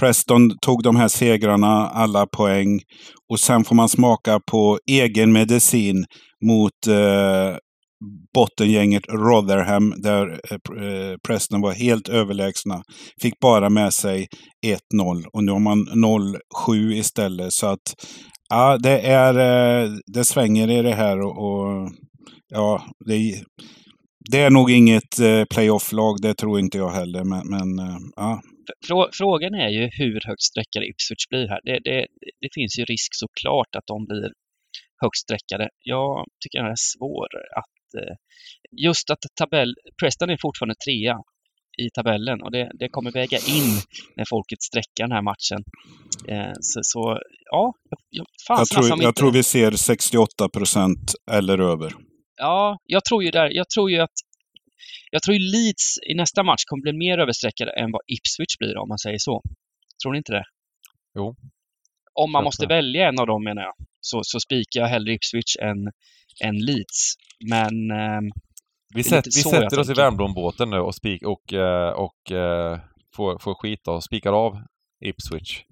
Preston 0.00 0.58
tog 0.58 0.82
de 0.82 0.96
här 0.96 1.08
segrarna, 1.08 1.88
alla 1.88 2.26
poäng. 2.26 2.80
Och 3.32 3.40
sen 3.40 3.64
får 3.64 3.74
man 3.74 3.88
smaka 3.88 4.40
på 4.50 4.78
egen 4.90 5.32
medicin 5.32 6.04
mot 6.44 6.86
eh, 6.88 7.56
bottengänget 8.34 9.02
Rotherham 9.08 9.94
där 9.96 10.40
eh, 10.50 10.54
eh 10.54 11.16
Preston 11.26 11.60
var 11.60 11.72
helt 11.72 12.08
överlägsna. 12.08 12.82
Fick 13.22 13.40
bara 13.40 13.70
med 13.70 13.92
sig 13.92 14.28
1-0 14.66 15.24
och 15.32 15.44
nu 15.44 15.52
har 15.52 15.58
man 15.58 15.86
0-7 16.66 16.92
istället. 16.92 17.52
Så 17.52 17.66
att 17.66 17.94
ja, 18.48 18.78
det, 18.78 19.00
är, 19.00 19.34
eh, 19.38 19.90
det 20.06 20.24
svänger 20.24 20.70
i 20.70 20.82
det 20.82 20.94
här 20.94 21.20
och, 21.20 21.38
och 21.38 21.90
ja, 22.48 22.82
det, 23.06 23.42
det 24.30 24.40
är 24.40 24.50
nog 24.50 24.70
inget 24.70 25.18
eh, 25.18 25.44
playoff-lag, 25.44 26.16
det 26.22 26.34
tror 26.34 26.58
inte 26.58 26.78
jag 26.78 26.90
heller. 26.90 27.24
Men, 27.24 27.42
men 27.48 27.78
eh, 27.78 27.98
ja. 28.16 28.42
Frågan 29.12 29.54
är 29.54 29.68
ju 29.68 29.90
hur 29.92 30.20
högt 30.26 30.42
sträckade 30.42 30.86
Ipswich 30.86 31.28
blir 31.30 31.48
här. 31.48 31.60
Det, 31.64 31.78
det, 31.84 32.06
det 32.40 32.48
finns 32.54 32.78
ju 32.78 32.84
risk 32.84 33.10
såklart 33.12 33.76
att 33.76 33.86
de 33.86 34.06
blir 34.06 34.30
högt 35.02 35.16
sträckade. 35.16 35.68
Jag 35.78 36.26
tycker 36.40 36.62
det 36.62 36.70
är 36.70 36.96
svår 36.96 37.28
att... 37.60 38.02
Eh, 38.02 38.14
just 38.86 39.10
att 39.10 39.18
tabell... 39.40 39.74
Preston 40.02 40.30
är 40.30 40.38
fortfarande 40.42 40.74
trea 40.86 41.16
i 41.82 41.90
tabellen 41.90 42.42
och 42.42 42.50
det, 42.50 42.70
det 42.78 42.88
kommer 42.88 43.10
väga 43.10 43.38
in 43.38 43.70
när 44.16 44.24
folket 44.28 44.62
sträcker 44.62 45.02
den 45.06 45.12
här 45.12 45.22
matchen. 45.22 45.60
så, 46.60 46.80
så 46.82 47.18
ja, 47.50 47.72
jag, 48.10 48.26
fan, 48.46 48.58
jag, 48.58 48.68
tror, 48.68 49.02
jag 49.02 49.16
tror 49.16 49.32
vi 49.32 49.42
ser 49.42 49.70
68 49.70 50.48
procent 50.48 51.14
eller 51.30 51.58
över. 51.58 51.92
Ja, 52.42 52.78
jag 52.84 53.04
tror 53.04 53.24
ju 53.24 53.30
där, 53.30 53.50
jag 53.50 53.70
tror 53.70 53.90
ju 53.90 53.98
att 54.00 54.16
jag 55.10 55.22
tror 55.22 55.36
ju 55.36 55.42
Leeds 55.52 55.98
i 56.10 56.14
nästa 56.14 56.42
match 56.42 56.64
kommer 56.66 56.82
bli 56.82 56.92
mer 56.92 57.18
översträckade 57.18 57.70
än 57.70 57.92
vad 57.92 58.02
Ipswich 58.06 58.58
blir 58.58 58.76
om 58.76 58.88
man 58.88 58.98
säger 58.98 59.18
så. 59.18 59.42
Tror 60.02 60.12
ni 60.12 60.18
inte 60.18 60.32
det? 60.32 60.44
Jo. 61.14 61.36
Om 62.14 62.32
man 62.32 62.44
måste 62.44 62.66
välja 62.66 63.08
en 63.08 63.18
av 63.20 63.26
dem 63.26 63.44
menar 63.44 63.62
jag, 63.62 63.74
så, 64.00 64.20
så 64.22 64.40
spikar 64.40 64.80
jag 64.80 64.88
hellre 64.88 65.12
Ipswich 65.12 65.56
än, 65.60 65.78
än 66.44 66.56
Leeds. 66.66 67.14
Men... 67.50 67.90
Eh, 67.90 68.20
vi, 68.94 69.02
sätt, 69.02 69.26
vi 69.26 69.30
sätter 69.30 69.78
oss 69.78 69.90
i 69.90 69.94
Värmdom-båten 69.94 70.70
nu 70.70 70.78
och, 70.78 70.94
spik, 70.94 71.22
och, 71.22 71.52
eh, 71.52 71.90
och, 71.90 72.04
och 72.04 72.32
eh, 72.32 72.80
får, 73.16 73.38
får 73.38 73.54
skit 73.54 73.88
och 73.88 74.04
spikar 74.04 74.32
av 74.32 74.52
Ipswich. 75.04 75.62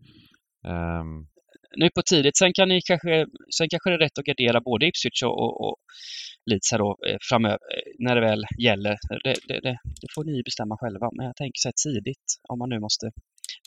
Um, 0.66 1.26
nu 1.76 1.90
på 1.94 2.02
tidigt. 2.02 2.36
Sen, 2.36 2.52
kan 2.52 2.68
ni 2.68 2.80
kanske, 2.82 3.26
sen 3.56 3.68
kanske 3.68 3.90
det 3.90 3.96
är 3.96 3.98
rätt 3.98 4.18
att 4.18 4.24
gardera 4.24 4.60
både 4.60 4.86
Ipswich 4.86 5.22
och, 5.22 5.38
och, 5.42 5.68
och 5.68 5.76
Leeds 6.50 6.72
här 6.72 6.78
då, 6.78 6.90
eh, 7.08 7.16
framöver, 7.30 7.58
eh, 7.74 7.92
när 7.98 8.14
det 8.14 8.20
väl 8.20 8.44
gäller. 8.58 8.96
Det, 9.24 9.34
det, 9.48 9.60
det, 9.66 9.76
det, 10.00 10.08
får 10.14 10.24
ni 10.24 10.42
bestämma 10.42 10.76
själva. 10.80 11.06
Men 11.16 11.26
jag 11.26 11.36
tänker 11.36 11.58
så 11.58 11.68
här 11.68 11.78
tidigt, 11.86 12.26
om 12.48 12.58
man 12.58 12.68
nu 12.68 12.78
måste 12.80 13.06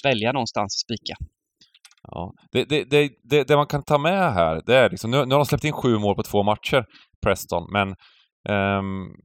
välja 0.03 0.31
någonstans 0.31 0.75
att 0.75 0.85
spika. 0.87 1.15
Ja. 2.07 2.33
Det, 2.51 2.65
det, 2.65 3.09
det, 3.23 3.47
det, 3.47 3.55
man 3.55 3.67
kan 3.67 3.83
ta 3.83 3.97
med 3.97 4.33
här, 4.33 4.61
det 4.65 4.75
är 4.75 4.89
liksom, 4.89 5.11
nu, 5.11 5.17
nu 5.25 5.33
har 5.35 5.39
de 5.39 5.45
släppt 5.45 5.63
in 5.63 5.73
sju 5.73 5.97
mål 5.97 6.15
på 6.15 6.23
två 6.23 6.43
matcher, 6.43 6.85
Preston, 7.25 7.63
men 7.71 7.87
um, 8.49 9.15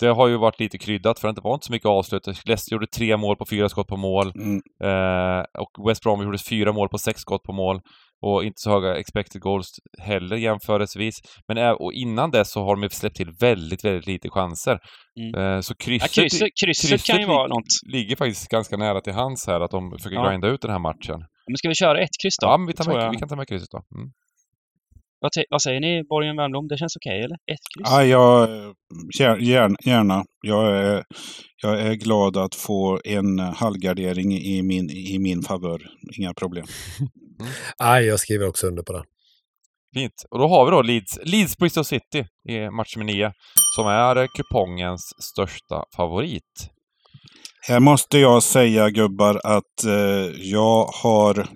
det 0.00 0.06
har 0.06 0.28
ju 0.28 0.36
varit 0.36 0.60
lite 0.60 0.78
kryddat 0.78 1.18
för 1.18 1.32
det 1.32 1.40
var 1.40 1.54
inte 1.54 1.66
så 1.66 1.72
mycket 1.72 1.88
avslut. 1.88 2.26
Leicester 2.26 2.72
gjorde 2.72 2.86
tre 2.86 3.16
mål 3.16 3.36
på 3.36 3.46
fyra 3.50 3.68
skott 3.68 3.86
på 3.86 3.96
mål. 3.96 4.32
Mm. 4.36 4.62
Eh, 4.84 5.44
och 5.58 5.88
West 5.88 6.02
Brom 6.02 6.22
gjorde 6.22 6.38
fyra 6.38 6.72
mål 6.72 6.88
på 6.88 6.98
sex 6.98 7.20
skott 7.20 7.42
på 7.42 7.52
mål. 7.52 7.80
Och 8.26 8.44
inte 8.44 8.58
så 8.64 8.70
höga 8.70 8.96
expected 8.96 9.40
goals 9.42 9.66
heller 9.98 10.36
jämförelsevis. 10.36 11.14
Men 11.48 11.74
och 11.74 11.92
innan 11.92 12.30
dess 12.30 12.50
så 12.52 12.64
har 12.64 12.76
de 12.76 12.90
släppt 12.90 13.16
till 13.16 13.30
väldigt, 13.40 13.84
väldigt 13.84 14.06
lite 14.06 14.28
chanser. 14.30 14.78
Mm. 15.20 15.40
Eh, 15.40 15.60
så 15.60 15.74
krysset, 15.74 16.16
ja, 16.16 16.22
krysset, 16.22 16.48
krysset, 16.64 16.90
krysset, 16.90 17.06
kan 17.06 17.20
ju 17.20 17.26
vara 17.26 17.46
något. 17.46 17.72
ligger 17.92 18.16
faktiskt 18.16 18.48
ganska 18.48 18.76
nära 18.76 19.00
till 19.00 19.12
hands 19.12 19.46
här, 19.46 19.60
att 19.60 19.70
de 19.70 19.90
försöker 19.90 20.16
ja. 20.16 20.28
grinda 20.28 20.48
ut 20.48 20.62
den 20.62 20.70
här 20.70 20.78
matchen. 20.78 21.18
Men 21.48 21.56
ska 21.56 21.68
vi 21.68 21.74
köra 21.74 21.98
ett 22.00 22.16
kryss 22.22 22.38
då? 22.40 22.46
Ja, 22.46 22.56
men 22.58 22.66
vi, 22.66 22.72
tar 22.72 22.92
med, 22.92 23.10
vi 23.10 23.16
kan 23.16 23.28
ta 23.28 23.36
med 23.36 23.48
krysset 23.48 23.70
då. 23.70 23.80
Mm. 23.98 24.10
Vad, 25.24 25.44
vad 25.50 25.62
säger 25.62 25.80
ni, 25.80 26.02
Borgen 26.04 26.36
Wernbloom? 26.36 26.68
Det 26.68 26.78
känns 26.78 26.96
okej, 26.96 27.18
eller? 27.18 27.34
Ett 27.34 27.64
kryss? 27.76 27.88
Ja, 27.90 28.04
jag, 28.04 28.48
gär- 29.18 29.38
gärna, 29.40 29.76
gärna. 29.84 30.24
Jag 30.42 30.76
är, 30.76 31.04
jag 31.62 31.80
är 31.80 31.94
glad 31.94 32.36
att 32.36 32.54
få 32.54 33.00
en 33.04 33.38
halvgardering 33.38 34.32
i 34.32 34.62
min, 34.62 34.90
i 34.90 35.18
min 35.18 35.42
favör. 35.42 35.82
Inga 36.18 36.34
problem. 36.34 36.66
Nej, 37.80 38.04
jag 38.04 38.20
skriver 38.20 38.48
också 38.48 38.66
under 38.66 38.82
på 38.82 38.92
den. 38.92 39.04
Fint. 39.94 40.24
Och 40.30 40.38
då 40.38 40.48
har 40.48 40.64
vi 40.64 40.70
då 40.70 40.82
Leeds, 40.82 41.18
Leeds 41.24 41.56
Bristol 41.58 41.84
City 41.84 42.26
i 42.48 42.70
match 42.70 42.96
nummer 42.96 43.12
9, 43.12 43.32
som 43.76 43.86
är 43.86 44.26
kupongens 44.36 45.12
största 45.22 45.84
favorit. 45.96 46.70
Här 47.68 47.80
måste 47.80 48.18
jag 48.18 48.42
säga 48.42 48.90
gubbar 48.90 49.40
att 49.44 49.84
eh, 49.86 49.92
jag 50.36 50.84
har 50.84 51.48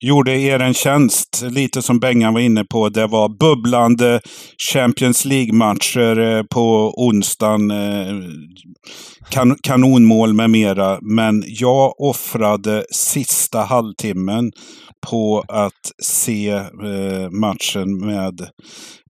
gjorde 0.00 0.32
er 0.32 0.60
en 0.60 0.74
tjänst, 0.74 1.44
lite 1.50 1.82
som 1.82 2.00
Bengan 2.00 2.34
var 2.34 2.40
inne 2.40 2.64
på. 2.64 2.88
Det 2.88 3.06
var 3.06 3.28
bubblande 3.28 4.20
Champions 4.72 5.24
League-matcher 5.24 6.18
eh, 6.18 6.42
på 6.42 6.94
onsdagen. 6.96 7.70
Eh, 7.70 8.14
kan, 9.30 9.56
kanonmål 9.62 10.34
med 10.34 10.50
mera. 10.50 10.98
Men 11.02 11.44
jag 11.46 12.00
offrade 12.00 12.84
sista 12.90 13.60
halvtimmen 13.60 14.52
på 15.10 15.44
att 15.48 15.92
se 16.02 16.50
eh, 16.50 17.30
matchen 17.30 18.06
med 18.06 18.48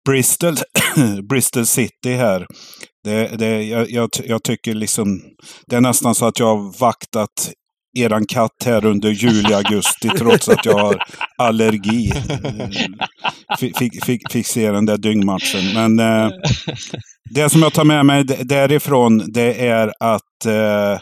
Bristol, 0.09 0.55
Bristol 1.29 1.65
City 1.65 2.13
här. 2.13 2.47
Det, 3.03 3.37
det, 3.37 3.63
jag, 3.63 3.91
jag, 3.91 4.09
jag 4.25 4.43
tycker 4.43 4.73
liksom, 4.73 5.21
det 5.67 5.75
är 5.75 5.81
nästan 5.81 6.15
så 6.15 6.25
att 6.25 6.39
jag 6.39 6.55
har 6.55 6.79
vaktat 6.79 7.51
eran 8.01 8.25
katt 8.25 8.63
här 8.65 8.85
under 8.85 9.09
juli, 9.09 9.53
augusti 9.53 10.09
trots 10.17 10.49
att 10.49 10.65
jag 10.65 10.77
har 10.77 11.03
allergi. 11.37 12.11
Fick, 13.59 13.77
fick, 14.05 14.31
fick, 14.31 14.47
se 14.47 14.71
den 14.71 14.85
där 14.85 14.97
dyngmatchen. 14.97 15.73
Men 15.73 15.99
eh, 15.99 16.31
det 17.29 17.49
som 17.49 17.61
jag 17.61 17.73
tar 17.73 17.85
med 17.85 18.05
mig 18.05 18.23
därifrån 18.23 19.31
det 19.33 19.67
är 19.67 19.93
att 19.99 20.45
eh, 20.45 21.01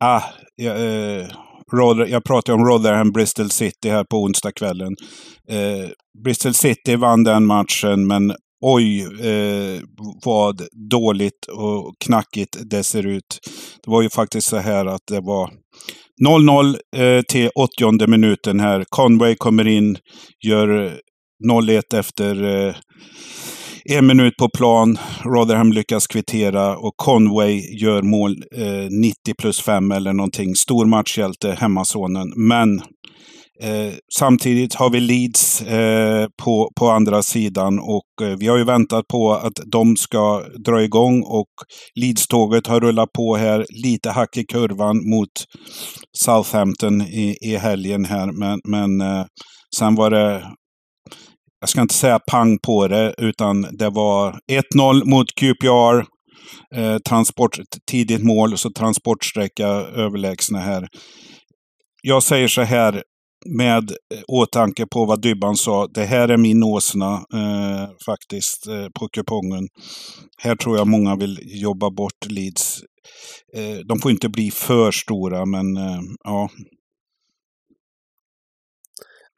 ah, 0.00 0.22
jag, 0.56 0.76
eh, 0.76 1.26
Rother, 1.72 2.06
jag 2.06 2.24
pratade 2.24 2.58
om 2.58 2.66
Rotherham 2.66 3.12
Bristol 3.12 3.50
City 3.50 3.90
här 3.90 4.04
på 4.04 4.22
onsdagskvällen. 4.22 4.96
Eh, 5.48 5.90
Bristol 6.24 6.54
City 6.54 6.96
vann 6.96 7.24
den 7.24 7.46
matchen 7.46 8.06
men 8.06 8.34
oj 8.60 9.02
eh, 9.02 9.80
vad 10.24 10.62
dåligt 10.90 11.46
och 11.46 11.94
knackigt 12.04 12.56
det 12.60 12.84
ser 12.84 13.06
ut. 13.06 13.38
Det 13.84 13.90
var 13.90 14.02
ju 14.02 14.10
faktiskt 14.10 14.46
så 14.46 14.56
här 14.56 14.86
att 14.86 15.06
det 15.06 15.20
var 15.20 15.50
0-0 16.24 16.76
eh, 16.96 17.22
till 17.22 17.50
80 17.54 18.06
minuten 18.06 18.60
här. 18.60 18.84
Conway 18.88 19.34
kommer 19.34 19.68
in, 19.68 19.98
gör 20.46 20.84
eh, 20.84 20.92
0-1 21.48 21.98
efter 21.98 22.66
eh, 22.68 22.74
en 23.84 24.06
minut 24.06 24.36
på 24.36 24.48
plan. 24.48 24.98
Rotherham 25.24 25.72
lyckas 25.72 26.06
kvittera 26.06 26.76
och 26.76 26.96
Conway 26.96 27.60
gör 27.80 28.02
mål 28.02 28.36
eh, 28.56 28.90
90 28.90 29.34
plus 29.38 29.60
5 29.60 29.92
eller 29.92 30.12
någonting. 30.12 30.54
Stor 30.54 30.86
matchhjälte, 30.86 31.56
hemmasonen. 31.60 32.32
Men 32.36 32.82
eh, 33.62 33.94
samtidigt 34.18 34.74
har 34.74 34.90
vi 34.90 35.00
Leeds 35.00 35.62
eh, 35.62 36.26
på, 36.42 36.70
på 36.78 36.90
andra 36.90 37.22
sidan 37.22 37.78
och 37.78 38.26
eh, 38.26 38.36
vi 38.38 38.46
har 38.46 38.56
ju 38.56 38.64
väntat 38.64 39.08
på 39.08 39.32
att 39.32 39.52
de 39.66 39.96
ska 39.96 40.44
dra 40.66 40.82
igång 40.82 41.22
och 41.22 41.50
Leeds-tåget 42.00 42.66
har 42.66 42.80
rullat 42.80 43.12
på 43.12 43.36
här. 43.36 43.66
Lite 43.84 44.10
hack 44.10 44.36
i 44.36 44.44
kurvan 44.44 45.10
mot 45.10 45.32
Southampton 46.18 47.02
i, 47.02 47.36
i 47.40 47.56
helgen 47.56 48.04
här. 48.04 48.32
Men, 48.32 48.60
men 48.64 49.00
eh, 49.00 49.24
sen 49.76 49.94
var 49.94 50.10
det 50.10 50.42
jag 51.60 51.68
ska 51.68 51.80
inte 51.80 51.94
säga 51.94 52.18
pang 52.30 52.58
på 52.66 52.88
det, 52.88 53.14
utan 53.18 53.62
det 53.62 53.90
var 53.90 54.38
1-0 54.76 55.04
mot 55.04 55.26
QPR. 55.34 56.04
Eh, 56.76 56.98
transport, 56.98 57.58
tidigt 57.90 58.24
mål, 58.24 58.58
så 58.58 58.70
transportsträcka 58.70 59.66
överlägsna 59.66 60.58
här. 60.58 60.88
Jag 62.02 62.22
säger 62.22 62.48
så 62.48 62.62
här, 62.62 63.02
med 63.46 63.90
eh, 63.90 64.20
åtanke 64.28 64.86
på 64.86 65.04
vad 65.04 65.22
Dybban 65.22 65.56
sa. 65.56 65.86
Det 65.86 66.04
här 66.04 66.28
är 66.28 66.36
min 66.36 66.62
åsna 66.62 67.14
eh, 67.14 67.90
faktiskt 68.06 68.66
eh, 68.66 68.88
på 68.94 69.08
kupongen. 69.08 69.68
Här 70.38 70.56
tror 70.56 70.76
jag 70.76 70.86
många 70.86 71.16
vill 71.16 71.38
jobba 71.44 71.90
bort 71.90 72.26
Leeds. 72.26 72.80
Eh, 73.56 73.78
de 73.88 73.98
får 73.98 74.10
inte 74.10 74.28
bli 74.28 74.50
för 74.50 74.90
stora, 74.90 75.46
men 75.46 75.76
eh, 75.76 76.00
ja. 76.24 76.48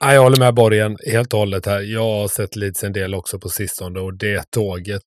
Nej, 0.00 0.14
jag 0.14 0.22
håller 0.22 0.38
med 0.38 0.54
Borgen 0.54 0.96
helt 1.12 1.32
och 1.32 1.38
hållet 1.38 1.66
här. 1.66 1.80
Jag 1.80 2.20
har 2.20 2.28
sett 2.28 2.56
Leeds 2.56 2.84
en 2.84 2.92
del 2.92 3.14
också 3.14 3.38
på 3.38 3.48
sistone 3.48 4.00
och 4.00 4.18
det 4.18 4.50
tåget 4.50 5.02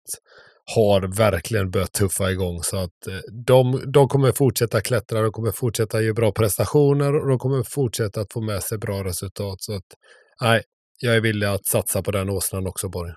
har 0.75 1.17
verkligen 1.17 1.71
börjat 1.71 1.93
tuffa 1.93 2.31
igång. 2.31 2.63
Så 2.63 2.77
att 2.77 3.07
eh, 3.07 3.19
de, 3.47 3.91
de 3.91 4.07
kommer 4.07 4.31
fortsätta 4.31 4.81
klättra, 4.81 5.21
de 5.21 5.31
kommer 5.31 5.51
fortsätta 5.51 6.01
ge 6.01 6.13
bra 6.13 6.31
prestationer 6.31 7.15
och 7.15 7.29
de 7.29 7.39
kommer 7.39 7.63
fortsätta 7.63 8.21
att 8.21 8.33
få 8.33 8.41
med 8.41 8.63
sig 8.63 8.77
bra 8.77 9.03
resultat. 9.03 9.61
Så 9.61 9.75
att 9.75 9.85
nej, 10.41 10.61
jag 10.99 11.15
är 11.15 11.21
villig 11.21 11.47
att 11.47 11.65
satsa 11.65 12.01
på 12.01 12.11
den 12.11 12.29
åsnan 12.29 12.67
också 12.67 12.89
Borgen. 12.89 13.15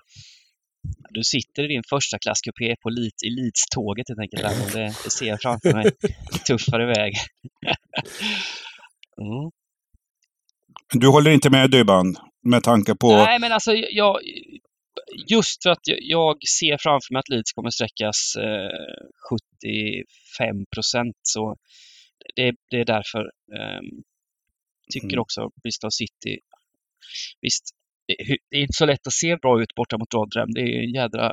Du 1.09 1.23
sitter 1.23 1.63
i 1.63 1.67
din 1.67 1.83
första 1.89 2.19
klasskupé 2.19 2.75
på 2.83 2.89
Leeds, 2.89 3.23
i 3.23 3.29
Leeds-tåget 3.29 4.09
helt 4.09 4.19
enkelt. 4.19 4.43
Där, 4.43 4.65
och 4.65 4.71
det, 4.71 4.95
det 5.03 5.09
ser 5.09 5.25
jag 5.25 5.41
framför 5.41 5.73
mig. 5.73 5.91
Tuffar 6.47 6.81
iväg. 6.81 7.13
mm. 9.21 9.51
Du 10.93 11.07
håller 11.07 11.31
inte 11.31 11.49
med 11.49 11.71
Dybban? 11.71 12.15
Med 12.43 12.63
tanke 12.63 12.95
på... 12.95 13.11
Nej, 13.11 13.39
men 13.39 13.51
alltså 13.51 13.73
jag, 13.73 14.19
just 15.31 15.63
för 15.63 15.69
att 15.69 15.85
jag, 15.85 16.37
ser 16.59 16.77
framför 16.79 17.13
mig 17.13 17.19
att 17.19 17.29
Leeds 17.29 17.51
kommer 17.51 17.69
sträckas 17.69 18.35
eh, 18.35 19.05
75 19.29 20.65
procent 20.75 21.15
så 21.21 21.55
det, 22.35 22.55
det 22.69 22.79
är 22.79 22.85
därför. 22.85 23.19
Eh, 23.57 23.81
tycker 24.93 25.07
Mm. 25.07 25.21
också 25.21 25.49
Bristol 25.63 25.91
City. 25.91 26.37
Visst, 27.41 27.63
det, 28.49 28.57
är 28.57 28.61
inte 28.61 28.77
så 28.77 28.85
lätt 28.85 29.07
att 29.07 29.13
se 29.13 29.35
bra 29.35 29.61
ut 29.61 29.75
borta 29.75 29.97
mot 29.97 30.13
Rotherham. 30.13 30.51
Det 30.53 30.61
är 30.61 30.95
jädra, 30.95 31.29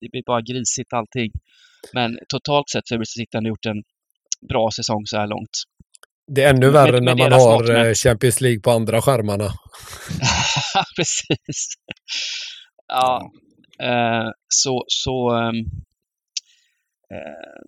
det 0.00 0.08
blir 0.12 0.22
bara 0.26 0.40
grisigt 0.40 0.92
allting. 0.92 1.30
Men 1.92 2.18
totalt 2.28 2.68
sett 2.70 2.88
så 2.88 2.94
har 2.94 2.98
Bristol 2.98 3.20
City 3.20 3.48
gjort 3.48 3.66
en 3.66 3.82
bra 4.48 4.70
säsong 4.70 5.02
så 5.06 5.16
här 5.16 5.26
långt. 5.26 5.56
Det 6.34 6.42
är 6.42 6.54
ännu 6.54 6.70
värre 6.70 6.92
med 6.92 7.02
när 7.02 7.16
man 7.16 7.32
har 7.32 7.86
eh, 7.86 7.94
Champions 7.94 8.40
League 8.40 8.60
på 8.60 8.70
andra 8.70 9.02
skärmarna. 9.02 9.44
Precis. 10.96 11.74
Ja, 12.88 13.30
eh, 13.82 14.30
så, 14.48 14.84
så 14.86 15.30
ehm, 15.30 15.56
eh, 17.14 17.60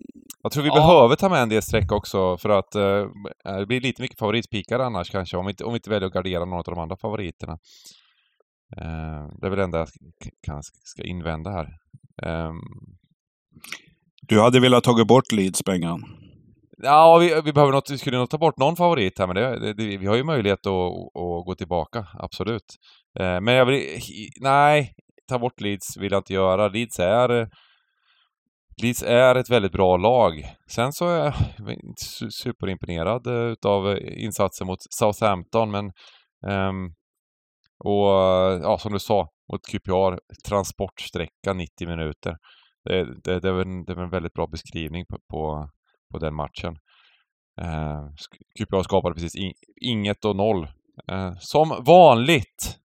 Jag 0.43 0.51
tror 0.51 0.63
vi 0.63 0.69
Ja. 0.69 0.75
behöver 0.75 1.15
ta 1.15 1.29
med 1.29 1.41
en 1.41 1.49
del 1.49 1.61
streck 1.61 1.91
också 1.91 2.37
för 2.37 2.49
att 2.49 2.75
eh, 2.75 3.05
det 3.59 3.65
blir 3.65 3.81
lite 3.81 4.01
mycket 4.01 4.19
favoritspikar 4.19 4.79
annars 4.79 5.09
kanske 5.09 5.37
om 5.37 5.45
vi 5.45 5.49
inte, 5.51 5.63
om 5.63 5.73
vi 5.73 5.77
inte 5.77 5.89
väljer 5.89 6.07
att 6.07 6.13
gardera 6.13 6.45
någon 6.45 6.57
av 6.57 6.63
de 6.63 6.79
andra 6.79 6.97
favoriterna. 6.97 7.53
Eh, 8.77 9.27
det 9.41 9.45
är 9.45 9.49
väl 9.49 9.57
det 9.57 9.63
enda 9.63 9.77
jag 9.77 9.87
sk- 9.87 10.31
kan, 10.47 10.63
ska 10.63 11.03
invända 11.03 11.51
här. 11.51 11.67
Ehm, 12.23 12.59
Du 14.27 14.41
hade 14.41 14.59
velat 14.59 14.83
tagit 14.83 15.07
bort 15.07 15.31
Leeds, 15.31 15.63
Bengan. 15.63 16.01
Ja, 16.83 17.17
vi, 17.17 17.41
vi 17.45 17.53
behöver 17.53 17.73
något, 17.73 17.89
vi 17.91 17.97
skulle 17.97 18.17
nog 18.17 18.29
ta 18.29 18.37
bort 18.37 18.57
någon 18.57 18.75
favorit 18.75 19.19
här, 19.19 19.27
men 19.27 19.35
det, 19.35 19.59
det, 19.59 19.73
det, 19.73 19.97
vi 19.97 20.05
har 20.05 20.15
ju 20.15 20.23
möjlighet 20.23 20.59
att, 20.67 20.93
att 21.21 21.45
gå 21.45 21.55
tillbaka, 21.57 22.07
absolut. 22.19 22.75
Eh, 23.19 23.41
men 23.41 23.53
jag 23.53 23.65
vill, 23.65 23.99
nej, 24.41 24.93
ta 25.31 25.39
bort 25.39 25.61
Leeds 25.61 25.97
vill 25.97 26.11
jag 26.11 26.19
inte 26.19 26.33
göra. 26.33 26.67
Leeds 26.67 26.99
är, 26.99 27.49
Leeds 28.81 29.03
är 29.03 29.35
ett 29.35 29.49
väldigt 29.49 29.71
bra 29.71 29.97
lag. 29.97 30.45
Sen 30.67 30.93
så 30.93 31.07
är 31.07 31.17
jag 31.17 31.33
inte 31.71 32.31
superimponerad 32.31 33.27
eh, 33.27 33.51
utav 33.51 33.91
eh, 33.91 34.23
insatsen 34.23 34.67
mot 34.67 34.79
Southampton, 34.89 35.71
men 35.71 35.85
um, 36.45 36.93
och 37.83 38.07
ja, 38.63 38.77
som 38.79 38.93
du 38.93 38.99
sa, 38.99 39.27
mot 39.51 39.61
QPR, 39.67 40.19
transportsträcka 40.47 41.53
90 41.53 41.87
minuter. 41.87 42.37
Det, 42.83 43.21
det, 43.23 43.39
det, 43.39 43.47
är 43.47 43.53
väl 43.53 43.67
en, 43.67 43.83
det 43.85 43.91
är 43.91 43.95
väl 43.95 44.03
en 44.03 44.09
väldigt 44.09 44.33
bra 44.33 44.47
beskrivning 44.47 45.05
på, 45.05 45.17
på, 45.31 45.69
på 46.11 46.19
den 46.19 46.35
matchen. 46.35 46.73
Uh, 47.61 48.09
QPR 48.59 48.83
skapade 48.83 49.13
precis 49.13 49.35
in, 49.35 49.53
inget 49.81 50.25
och 50.25 50.35
noll. 50.35 50.67
Uh, 51.11 51.33
som 51.39 51.83
vanligt! 51.85 52.80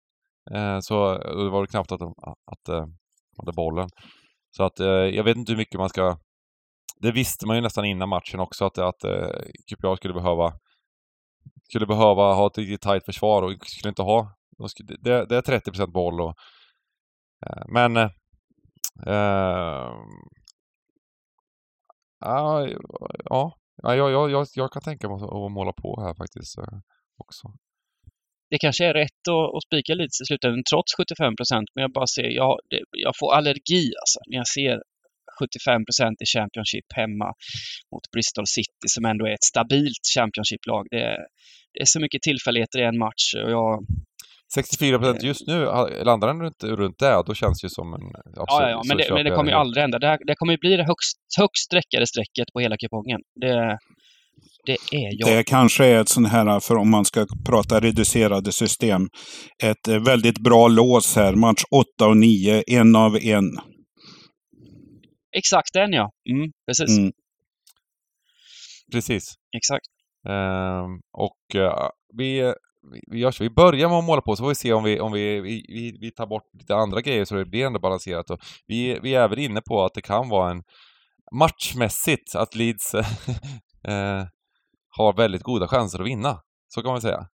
Eh, 0.51 0.79
så 0.79 1.17
det 1.17 1.49
var 1.49 1.61
det 1.61 1.67
knappt 1.67 1.91
att 1.91 1.99
de 1.99 2.13
att, 2.45 2.69
eh, 2.69 2.85
hade 3.37 3.53
bollen. 3.55 3.89
Så 4.51 4.63
att 4.63 4.79
eh, 4.79 4.87
jag 4.87 5.23
vet 5.23 5.37
inte 5.37 5.51
hur 5.51 5.57
mycket 5.57 5.79
man 5.79 5.89
ska... 5.89 6.17
Det 7.01 7.11
visste 7.11 7.47
man 7.47 7.55
ju 7.55 7.61
nästan 7.61 7.85
innan 7.85 8.09
matchen 8.09 8.39
också 8.39 8.65
att, 8.65 8.77
att 8.77 9.03
eh, 9.03 9.29
QPR 9.69 9.95
skulle 9.95 10.13
behöva 10.13 10.53
skulle 11.69 11.85
behöva 11.85 12.33
ha 12.33 12.47
ett 12.47 12.57
riktigt 12.57 12.81
tajt 12.81 13.05
försvar 13.05 13.41
och 13.41 13.67
skulle 13.67 13.89
inte 13.89 14.01
ha... 14.01 14.35
De 14.57 14.69
skulle, 14.69 14.97
det, 15.01 15.25
det 15.25 15.37
är 15.37 15.41
30 15.41 15.87
boll 15.87 16.21
och... 16.21 16.35
Men... 17.67 17.97
Eh, 17.97 19.91
ja, 22.19 22.67
ja, 23.25 23.57
ja 23.75 23.95
jag, 23.95 24.11
jag, 24.11 24.31
jag, 24.31 24.47
jag 24.55 24.71
kan 24.71 24.81
tänka 24.81 25.09
mig 25.09 25.15
att 25.15 25.51
måla 25.51 25.73
på 25.73 26.01
här 26.01 26.13
faktiskt 26.13 26.55
också 27.17 27.53
det 28.49 28.57
kanske 28.57 28.85
är 28.85 28.93
rätt 28.93 29.23
att, 29.29 29.55
att 29.55 29.63
spika 29.67 29.93
lite 29.93 30.15
i 30.23 30.25
slutändan 30.27 30.63
trots 30.71 30.89
75 30.97 31.35
procent, 31.39 31.67
men 31.73 31.81
jag 31.81 31.91
bara 31.91 32.07
ser, 32.07 32.29
jag, 32.41 32.59
det, 32.69 32.79
jag 32.91 33.13
får 33.19 33.33
allergi 33.33 33.83
alltså 34.01 34.19
när 34.29 34.37
jag 34.37 34.47
ser 34.47 34.75
75 35.39 35.85
procent 35.87 36.17
i 36.21 36.25
Championship 36.35 36.87
hemma 36.95 37.29
mot 37.91 38.05
Bristol 38.13 38.47
City 38.47 38.87
som 38.95 39.05
ändå 39.05 39.23
är 39.27 39.33
ett 39.33 39.49
stabilt 39.53 40.03
Championship-lag. 40.15 40.83
Det, 40.91 41.05
det 41.73 41.79
är 41.85 41.89
så 41.95 41.99
mycket 41.99 42.21
tillfälligheter 42.21 42.79
i 42.79 42.83
en 42.83 42.97
match 42.97 43.25
och 43.43 43.51
jag, 43.51 43.85
64 44.53 44.99
procent 44.99 45.23
just 45.23 45.47
nu, 45.47 45.65
landar 46.03 46.27
den 46.27 46.41
runt, 46.41 46.63
runt 46.63 46.99
det, 46.99 47.23
då 47.27 47.33
känns 47.33 47.61
det 47.61 47.65
ju 47.65 47.69
som 47.69 47.93
en... 47.93 48.01
Absolut, 48.25 48.47
ja, 48.47 48.69
ja, 48.69 48.81
men, 48.87 48.97
det, 48.97 49.13
men 49.13 49.25
det 49.25 49.31
kommer 49.31 49.51
ju 49.51 49.57
aldrig 49.57 49.81
hända. 49.81 49.99
Det, 49.99 50.07
här, 50.07 50.19
det 50.27 50.35
kommer 50.35 50.53
ju 50.53 50.57
bli 50.57 50.75
det 50.77 50.83
högst, 50.83 51.17
högst 51.37 51.63
sträckade 51.65 52.07
strecket 52.07 52.47
på 52.53 52.59
hela 52.59 52.77
kupongen. 52.77 53.21
Det, 53.41 53.77
det 54.65 54.77
är 54.91 55.19
jag. 55.19 55.29
Det 55.29 55.43
kanske 55.43 55.85
är 55.85 56.01
ett 56.01 56.09
sånt 56.09 56.27
här, 56.27 56.59
för 56.59 56.75
om 56.75 56.89
man 56.89 57.05
ska 57.05 57.27
prata 57.45 57.79
reducerade 57.79 58.51
system, 58.51 59.09
ett 59.63 59.87
väldigt 59.87 60.39
bra 60.39 60.67
lås 60.67 61.15
här. 61.15 61.35
Match 61.35 61.63
8 61.71 62.07
och 62.07 62.17
9, 62.17 62.63
en 62.67 62.95
av 62.95 63.17
en. 63.17 63.59
Exakt 65.37 65.73
den 65.73 65.93
ja. 65.93 66.11
Mm, 66.29 66.51
precis. 66.67 66.97
Mm. 66.97 67.11
Precis. 68.91 69.33
Exakt. 69.57 69.85
Um, 70.27 71.01
och 71.11 71.55
uh, 71.55 71.89
vi, 72.17 72.53
vi, 73.11 73.19
gör 73.19 73.31
så. 73.31 73.43
Vi 73.43 73.49
börjar 73.49 73.89
med 73.89 73.97
att 73.97 74.03
måla 74.03 74.21
på, 74.21 74.35
så 74.35 74.43
får 74.43 74.49
vi 74.49 74.55
se 74.55 74.73
om 74.73 74.83
vi, 74.83 74.99
om 74.99 75.11
vi, 75.11 75.41
vi, 75.41 75.97
vi 75.99 76.11
tar 76.11 76.27
bort 76.27 76.43
lite 76.59 76.75
andra 76.75 77.01
grejer 77.01 77.25
så 77.25 77.35
det 77.35 77.45
blir 77.45 77.65
ändå 77.65 77.79
balanserat. 77.79 78.29
Och 78.29 78.39
vi, 78.67 78.99
vi 79.03 79.15
är 79.15 79.21
även 79.21 79.39
inne 79.39 79.61
på 79.61 79.85
att 79.85 79.93
det 79.93 80.01
kan 80.01 80.29
vara 80.29 80.51
en 80.51 80.63
matchmässigt 81.39 82.35
att 82.35 82.55
Leeds 82.55 82.93
eh, 83.87 84.23
har 84.97 85.13
väldigt 85.13 85.43
goda 85.43 85.67
chanser 85.67 85.99
att 85.99 86.07
vinna. 86.07 86.39
Så 86.73 86.81
kan 86.81 86.91
man 86.91 87.01
säga. 87.01 87.27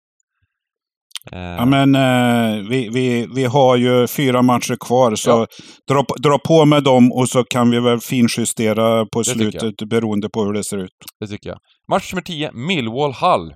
Ja, 1.32 1.66
men 1.66 1.96
eh, 1.96 2.70
vi, 2.70 2.90
vi, 2.90 3.28
vi 3.36 3.46
har 3.46 3.76
ju 3.76 4.08
fyra 4.08 4.42
matcher 4.42 4.78
kvar, 4.80 5.16
så 5.16 5.30
ja. 5.30 5.48
dra, 5.88 6.06
dra 6.20 6.40
på 6.40 6.66
med 6.66 6.84
dem 6.84 7.12
och 7.12 7.30
så 7.30 7.44
kan 7.44 7.72
vi 7.72 7.80
väl 7.80 8.00
finjustera 8.00 9.06
på 9.06 9.22
det 9.22 9.26
slutet 9.26 9.90
beroende 9.90 10.30
på 10.30 10.44
hur 10.44 10.54
det 10.54 10.64
ser 10.64 10.78
ut. 10.78 10.92
Det 11.20 11.28
tycker 11.28 11.50
jag. 11.50 11.60
Match 11.92 12.14
nummer 12.14 12.22
10, 12.22 12.52
Millwall 12.52 13.14
Hull. 13.14 13.54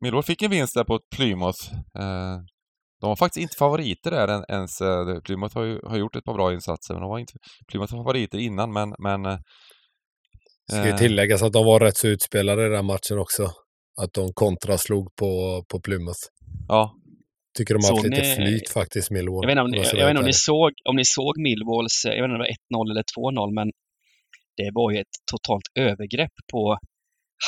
Millwall 0.00 0.22
fick 0.22 0.42
en 0.42 0.50
vinst 0.50 0.74
där 0.74 0.84
på 0.84 1.00
Plymouth. 1.16 1.74
Eh, 1.98 2.36
de 3.00 3.08
var 3.08 3.16
faktiskt 3.16 3.42
inte 3.42 3.56
favoriter 3.58 4.10
där 4.10 4.44
ens. 4.52 4.80
Eh, 4.80 5.20
Plymouth 5.20 5.56
har, 5.56 5.64
ju, 5.64 5.80
har 5.86 5.96
gjort 5.96 6.16
ett 6.16 6.24
par 6.24 6.34
bra 6.34 6.52
insatser, 6.52 6.94
men 6.94 7.00
de 7.00 7.10
var 7.10 7.18
inte 7.18 7.32
Plymouth 7.70 7.94
var 7.94 8.04
favoriter 8.04 8.38
innan, 8.38 8.72
men... 8.72 8.94
men 8.98 9.26
eh, 9.26 9.38
Ska 10.72 10.86
ju 10.86 10.96
tilläggas 10.96 11.42
att 11.42 11.52
de 11.52 11.64
var 11.64 11.80
rätt 11.80 11.96
så 11.96 12.08
utspelade 12.08 12.66
i 12.66 12.68
den 12.68 12.84
matchen 12.84 13.18
också. 13.18 13.42
Att 14.02 14.12
de 14.12 14.32
kontraslog 14.32 15.16
på, 15.16 15.64
på 15.68 15.80
Plymouth. 15.80 16.20
Ja. 16.68 16.94
Tycker 17.58 17.74
de 17.74 17.84
har 17.84 17.90
haft 17.90 18.04
lite 18.04 18.34
flyt 18.36 18.68
faktiskt, 18.70 19.10
Millwall. 19.10 19.42
Jag 19.42 19.48
vet 19.48 19.52
inte 19.52 19.62
om 19.62 19.70
ni, 19.70 19.78
jag 19.78 20.06
vet 20.06 20.10
inte 20.10 20.20
om 20.20 20.26
ni, 20.26 20.32
såg, 20.32 20.72
om 20.88 20.96
ni 20.96 21.04
såg 21.04 21.38
Millwalls, 21.38 22.02
jag 22.04 22.12
vet 22.12 22.24
inte 22.24 22.34
om 22.34 22.38
det 22.38 22.46
var 22.72 22.84
1-0 22.84 22.90
eller 22.90 23.04
2-0, 23.48 23.54
men 23.54 23.68
det 24.56 24.70
var 24.74 24.90
ju 24.92 24.98
ett 24.98 25.16
totalt 25.32 25.68
övergrepp 25.74 26.36
på 26.52 26.78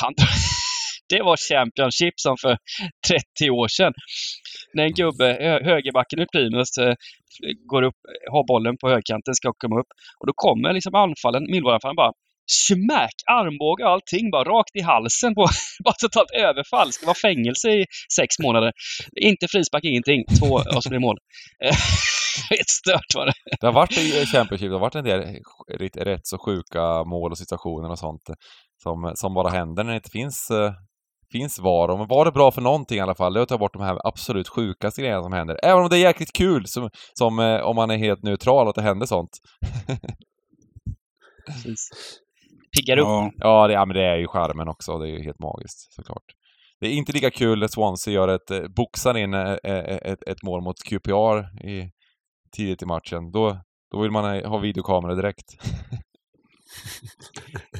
han, 0.01 0.13
det 1.09 1.21
var 1.21 1.37
Championship 1.49 2.13
som 2.25 2.35
för 2.41 2.57
30 3.07 3.49
år 3.49 3.67
sedan. 3.67 3.93
När 4.73 4.83
en 4.83 4.93
gubbe, 4.93 5.27
högerbacken 5.69 6.19
i 6.19 6.25
Primus, 6.33 6.77
eh, 6.77 6.95
går 7.71 7.83
upp, 7.83 7.99
har 8.31 8.43
bollen 8.47 8.75
på 8.81 8.89
högkanten, 8.89 9.33
ska 9.35 9.53
komma 9.57 9.79
upp. 9.81 9.91
Och 10.19 10.27
då 10.27 10.33
kommer 10.35 10.73
liksom 10.73 10.95
anfallen, 10.95 11.43
Millwall-anfallen 11.51 11.95
bara 12.03 12.11
smack, 12.47 13.13
armbåge 13.31 13.83
och 13.83 13.91
allting 13.91 14.31
bara 14.31 14.43
rakt 14.43 14.75
i 14.75 14.81
halsen 14.81 15.35
på 15.35 15.47
bara 15.83 15.93
totalt 15.93 16.31
överfall. 16.31 16.89
Det 16.99 17.07
var 17.07 17.13
fängelse 17.13 17.69
i 17.69 17.85
sex 18.17 18.39
månader. 18.39 18.71
Inte 19.21 19.47
frispark, 19.47 19.83
ingenting. 19.83 20.25
Två 20.39 20.61
och 20.75 20.83
så 20.83 20.89
blir 20.89 20.99
mål. 20.99 21.17
Helt 22.49 22.69
stört 22.69 23.15
var 23.15 23.25
det. 23.25 23.33
Det 23.59 23.67
har 23.67 23.73
varit 23.73 23.97
i 23.97 24.25
Championship, 24.25 24.69
det 24.69 24.75
har 24.75 24.79
varit 24.79 24.95
en 24.95 25.03
del 25.03 25.21
rätt 26.05 26.27
så 26.27 26.37
sjuka 26.37 27.03
mål 27.03 27.31
och 27.31 27.37
situationer 27.37 27.91
och 27.91 27.99
sånt 27.99 28.21
som, 28.83 29.11
som 29.15 29.33
bara 29.33 29.49
händer 29.49 29.83
när 29.83 29.91
det 29.91 29.97
inte 29.97 30.09
finns 30.09 30.51
eh, 30.51 30.73
finns 31.31 31.59
VAR. 31.59 31.97
Men 31.97 32.07
VAR 32.07 32.25
är 32.25 32.31
bra 32.31 32.51
för 32.51 32.61
någonting 32.61 32.97
i 32.97 33.01
alla 33.01 33.15
fall. 33.15 33.33
Det 33.33 33.39
är 33.39 33.41
att 33.41 33.49
ta 33.49 33.57
bort 33.57 33.73
de 33.73 33.81
här 33.81 34.07
absolut 34.07 34.49
sjukaste 34.49 35.01
grejerna 35.01 35.23
som 35.23 35.33
händer. 35.33 35.59
Även 35.63 35.83
om 35.83 35.89
det 35.89 35.97
är 35.97 36.01
jäkligt 36.01 36.33
kul, 36.33 36.67
som, 36.67 36.89
som 37.13 37.39
eh, 37.39 37.59
om 37.59 37.75
man 37.75 37.91
är 37.91 37.97
helt 37.97 38.23
neutral, 38.23 38.67
att 38.67 38.75
det 38.75 38.81
händer 38.81 39.05
sånt. 39.05 39.31
Piggar 42.77 42.97
upp. 42.97 43.07
Ja, 43.07 43.31
ja, 43.37 43.67
det, 43.67 43.73
ja, 43.73 43.85
men 43.85 43.95
det 43.95 44.03
är 44.03 44.17
ju 44.17 44.27
charmen 44.27 44.67
också. 44.67 44.97
Det 44.97 45.09
är 45.09 45.11
ju 45.11 45.23
helt 45.23 45.39
magiskt, 45.39 45.93
såklart. 45.93 46.23
Det 46.79 46.87
är 46.87 46.91
inte 46.91 47.11
lika 47.11 47.31
kul 47.31 47.59
när 47.59 47.67
Swansea 47.67 48.13
gör 48.13 48.27
ett, 48.27 48.51
eh, 48.51 48.67
boxar 48.75 49.17
in 49.17 49.33
ett, 49.33 49.59
eh, 49.63 49.77
ett, 49.77 50.23
ett 50.27 50.43
mål 50.43 50.61
mot 50.61 50.83
QPR 50.83 51.67
i, 51.67 51.91
tidigt 52.55 52.81
i 52.81 52.85
matchen. 52.85 53.31
Då, 53.31 53.57
då 53.91 54.01
vill 54.01 54.11
man 54.11 54.45
ha 54.45 54.57
videokamera 54.57 55.15
direkt. 55.15 55.53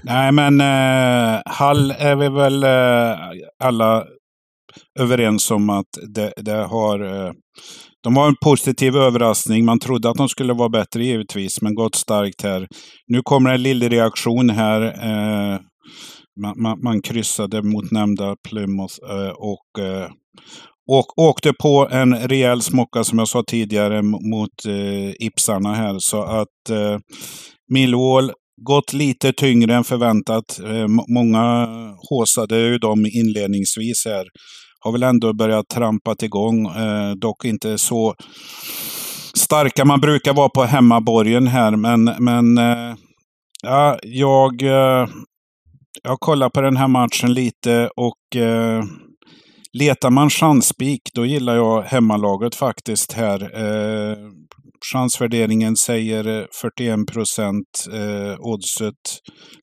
Nej, 0.03 0.31
men 0.31 0.61
eh, 0.61 1.41
Hall 1.45 1.91
är 1.91 2.15
vi 2.15 2.29
väl 2.29 2.63
eh, 2.63 3.19
alla 3.59 4.05
överens 4.99 5.51
om 5.51 5.69
att 5.69 5.97
det, 6.07 6.33
det 6.37 6.65
har... 6.65 6.99
Eh, 6.99 7.31
de 8.07 8.13
var 8.13 8.27
en 8.27 8.35
positiv 8.43 8.95
överraskning. 8.95 9.65
Man 9.65 9.79
trodde 9.79 10.09
att 10.09 10.17
de 10.17 10.29
skulle 10.29 10.53
vara 10.53 10.69
bättre 10.69 11.03
givetvis, 11.03 11.61
men 11.61 11.75
gått 11.75 11.95
starkt 11.95 12.41
här. 12.41 12.67
Nu 13.07 13.21
kommer 13.23 13.53
en 13.53 13.63
liten 13.63 13.89
reaktion 13.89 14.49
här. 14.49 14.81
Eh, 14.81 15.59
man, 16.41 16.61
man, 16.61 16.79
man, 16.83 17.01
kryssade 17.01 17.61
mot 17.61 17.91
nämnda 17.91 18.35
Plymouth 18.49 18.95
eh, 19.09 19.29
och 19.29 19.83
eh, 19.83 20.09
och 20.89 21.19
åkte 21.19 21.53
på 21.53 21.87
en 21.91 22.15
rejäl 22.15 22.61
smocka 22.61 23.03
som 23.03 23.19
jag 23.19 23.27
sa 23.27 23.43
tidigare 23.47 24.01
mot 24.01 24.65
eh, 24.67 25.27
Ipsarna 25.27 25.73
här. 25.73 25.99
Så 25.99 26.23
att 26.23 26.69
eh, 26.69 26.97
Millwall 27.73 28.31
gått 28.61 28.93
lite 28.93 29.33
tyngre 29.33 29.75
än 29.75 29.83
förväntat. 29.83 30.59
Eh, 30.59 30.87
många 31.07 31.67
håsade 32.09 32.59
ju 32.59 32.77
dem 32.77 33.05
inledningsvis 33.05 34.05
här. 34.05 34.25
Har 34.87 34.91
väl 34.91 35.03
ändå 35.03 35.33
börjat 35.33 35.69
trampa 35.69 36.15
igång. 36.21 36.65
Eh, 36.65 37.11
dock 37.11 37.45
inte 37.45 37.77
så 37.77 38.15
starka 39.35 39.85
man 39.85 40.01
brukar 40.01 40.33
vara 40.33 40.49
på 40.49 40.63
hemmaborgen 40.63 41.47
här. 41.47 41.75
Men, 41.75 42.03
men 42.19 42.57
eh, 42.57 42.95
ja, 43.63 43.99
jag, 44.03 44.61
eh, 44.61 45.07
jag 46.03 46.19
kollar 46.19 46.49
på 46.49 46.61
den 46.61 46.77
här 46.77 46.87
matchen 46.87 47.33
lite 47.33 47.89
och 47.95 48.41
eh, 48.41 48.83
letar 49.73 50.09
man 50.09 50.29
chansspik, 50.29 51.01
då 51.15 51.25
gillar 51.25 51.55
jag 51.55 51.81
hemmalaget 51.81 52.55
faktiskt 52.55 53.13
här 53.13 53.41
eh, 53.41 54.17
chansvärderingen 54.91 55.75
säger 55.75 56.47
41 56.61 57.07
procent. 57.07 57.87
Eh, 57.93 58.39
oddset 58.39 58.95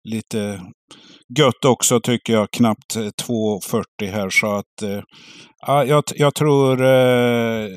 lite 0.09 0.61
gött 1.39 1.65
också 1.65 2.01
tycker 2.01 2.33
jag. 2.33 2.51
Knappt 2.51 2.97
2,40 2.97 3.85
här. 4.13 4.31
Så 4.31 4.47
att 4.57 4.83
eh, 4.83 5.03
jag, 5.67 6.05
jag 6.17 6.35
tror 6.35 6.83
eh, 6.83 7.69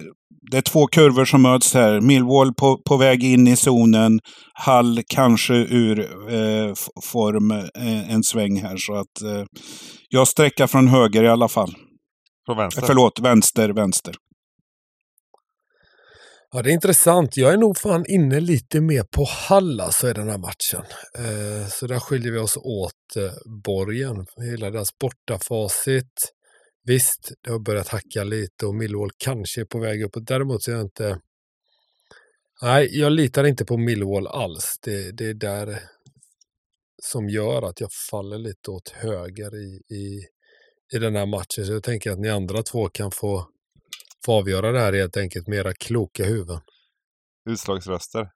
det 0.52 0.58
är 0.58 0.62
två 0.62 0.88
kurvor 0.88 1.26
som 1.26 1.42
möts 1.42 1.74
här. 1.74 2.02
Millwall 2.02 2.54
på, 2.54 2.78
på 2.86 2.98
väg 2.98 3.24
in 3.24 3.48
i 3.48 3.56
zonen. 3.56 4.20
Hall 4.54 5.02
kanske 5.08 5.54
ur 5.54 6.00
eh, 6.34 6.74
form 7.04 7.52
eh, 7.52 8.14
en 8.14 8.24
sväng 8.24 8.62
här. 8.62 8.78
Så 8.78 8.94
att 8.94 9.22
eh, 9.22 9.46
jag 10.10 10.28
sträcker 10.28 10.68
från 10.68 10.88
höger 10.88 11.24
i 11.24 11.30
alla 11.30 11.48
fall. 11.48 11.76
Från 12.46 12.58
vänster? 12.58 12.84
Förlåt, 12.88 13.20
vänster, 13.20 13.70
vänster. 13.70 14.16
Ja, 16.58 16.64
det 16.64 16.72
är 16.72 16.74
intressant. 16.74 17.38
Jag 17.38 17.54
är 17.54 17.58
nog 17.58 17.78
fan 17.78 18.06
inne 18.08 18.40
lite 18.40 18.82
mer 18.82 19.04
på 19.04 19.24
Hall 19.24 19.80
alltså 19.80 20.10
i 20.10 20.14
den 20.14 20.30
här 20.30 20.38
matchen. 20.38 20.82
Eh, 21.18 21.68
så 21.70 21.88
där 21.88 22.00
skiljer 22.00 22.32
vi 22.32 22.40
oss 22.40 22.58
åt 22.58 23.16
eh, 23.16 23.32
Borgen. 23.64 24.26
Hela 24.38 24.72
deras 24.72 24.98
bortafacit. 25.00 26.34
Visst, 26.84 27.32
det 27.42 27.52
har 27.52 27.60
börjat 27.60 27.88
hacka 27.88 28.24
lite 28.24 28.66
och 28.66 28.76
Millwall 28.76 29.10
kanske 29.18 29.62
är 29.62 29.66
på 29.66 29.80
väg 29.80 30.04
upp. 30.04 30.12
Däremot 30.16 30.64
så 30.64 30.72
är 30.72 30.76
jag 30.76 30.86
inte... 30.86 31.20
Nej, 32.62 33.00
jag 33.00 33.12
litar 33.12 33.44
inte 33.44 33.66
på 33.66 33.78
Millwall 33.78 34.28
alls. 34.28 34.80
Det, 34.82 35.12
det 35.12 35.26
är 35.26 35.34
där 35.34 35.80
som 37.04 37.30
gör 37.30 37.62
att 37.62 37.82
jag 37.82 37.90
faller 38.12 38.38
lite 38.38 38.72
åt 38.72 38.90
höger 38.90 39.56
i, 39.56 39.96
i, 39.96 40.22
i 40.94 41.00
den 41.00 41.16
här 41.16 41.26
matchen. 41.26 41.66
Så 41.66 41.72
jag 41.72 41.84
tänker 41.84 42.12
att 42.12 42.20
ni 42.20 42.30
andra 42.30 42.64
två 42.64 42.90
kan 42.90 43.12
få 43.12 43.48
få 44.26 44.34
avgöra 44.34 44.72
det 44.72 44.80
här 44.80 44.94
helt 44.94 45.18
enkelt 45.18 45.48
med 45.48 45.60
era 45.60 45.74
kloka 45.74 46.24
huvuden. 46.24 46.60
Utslagsröster. 47.50 48.30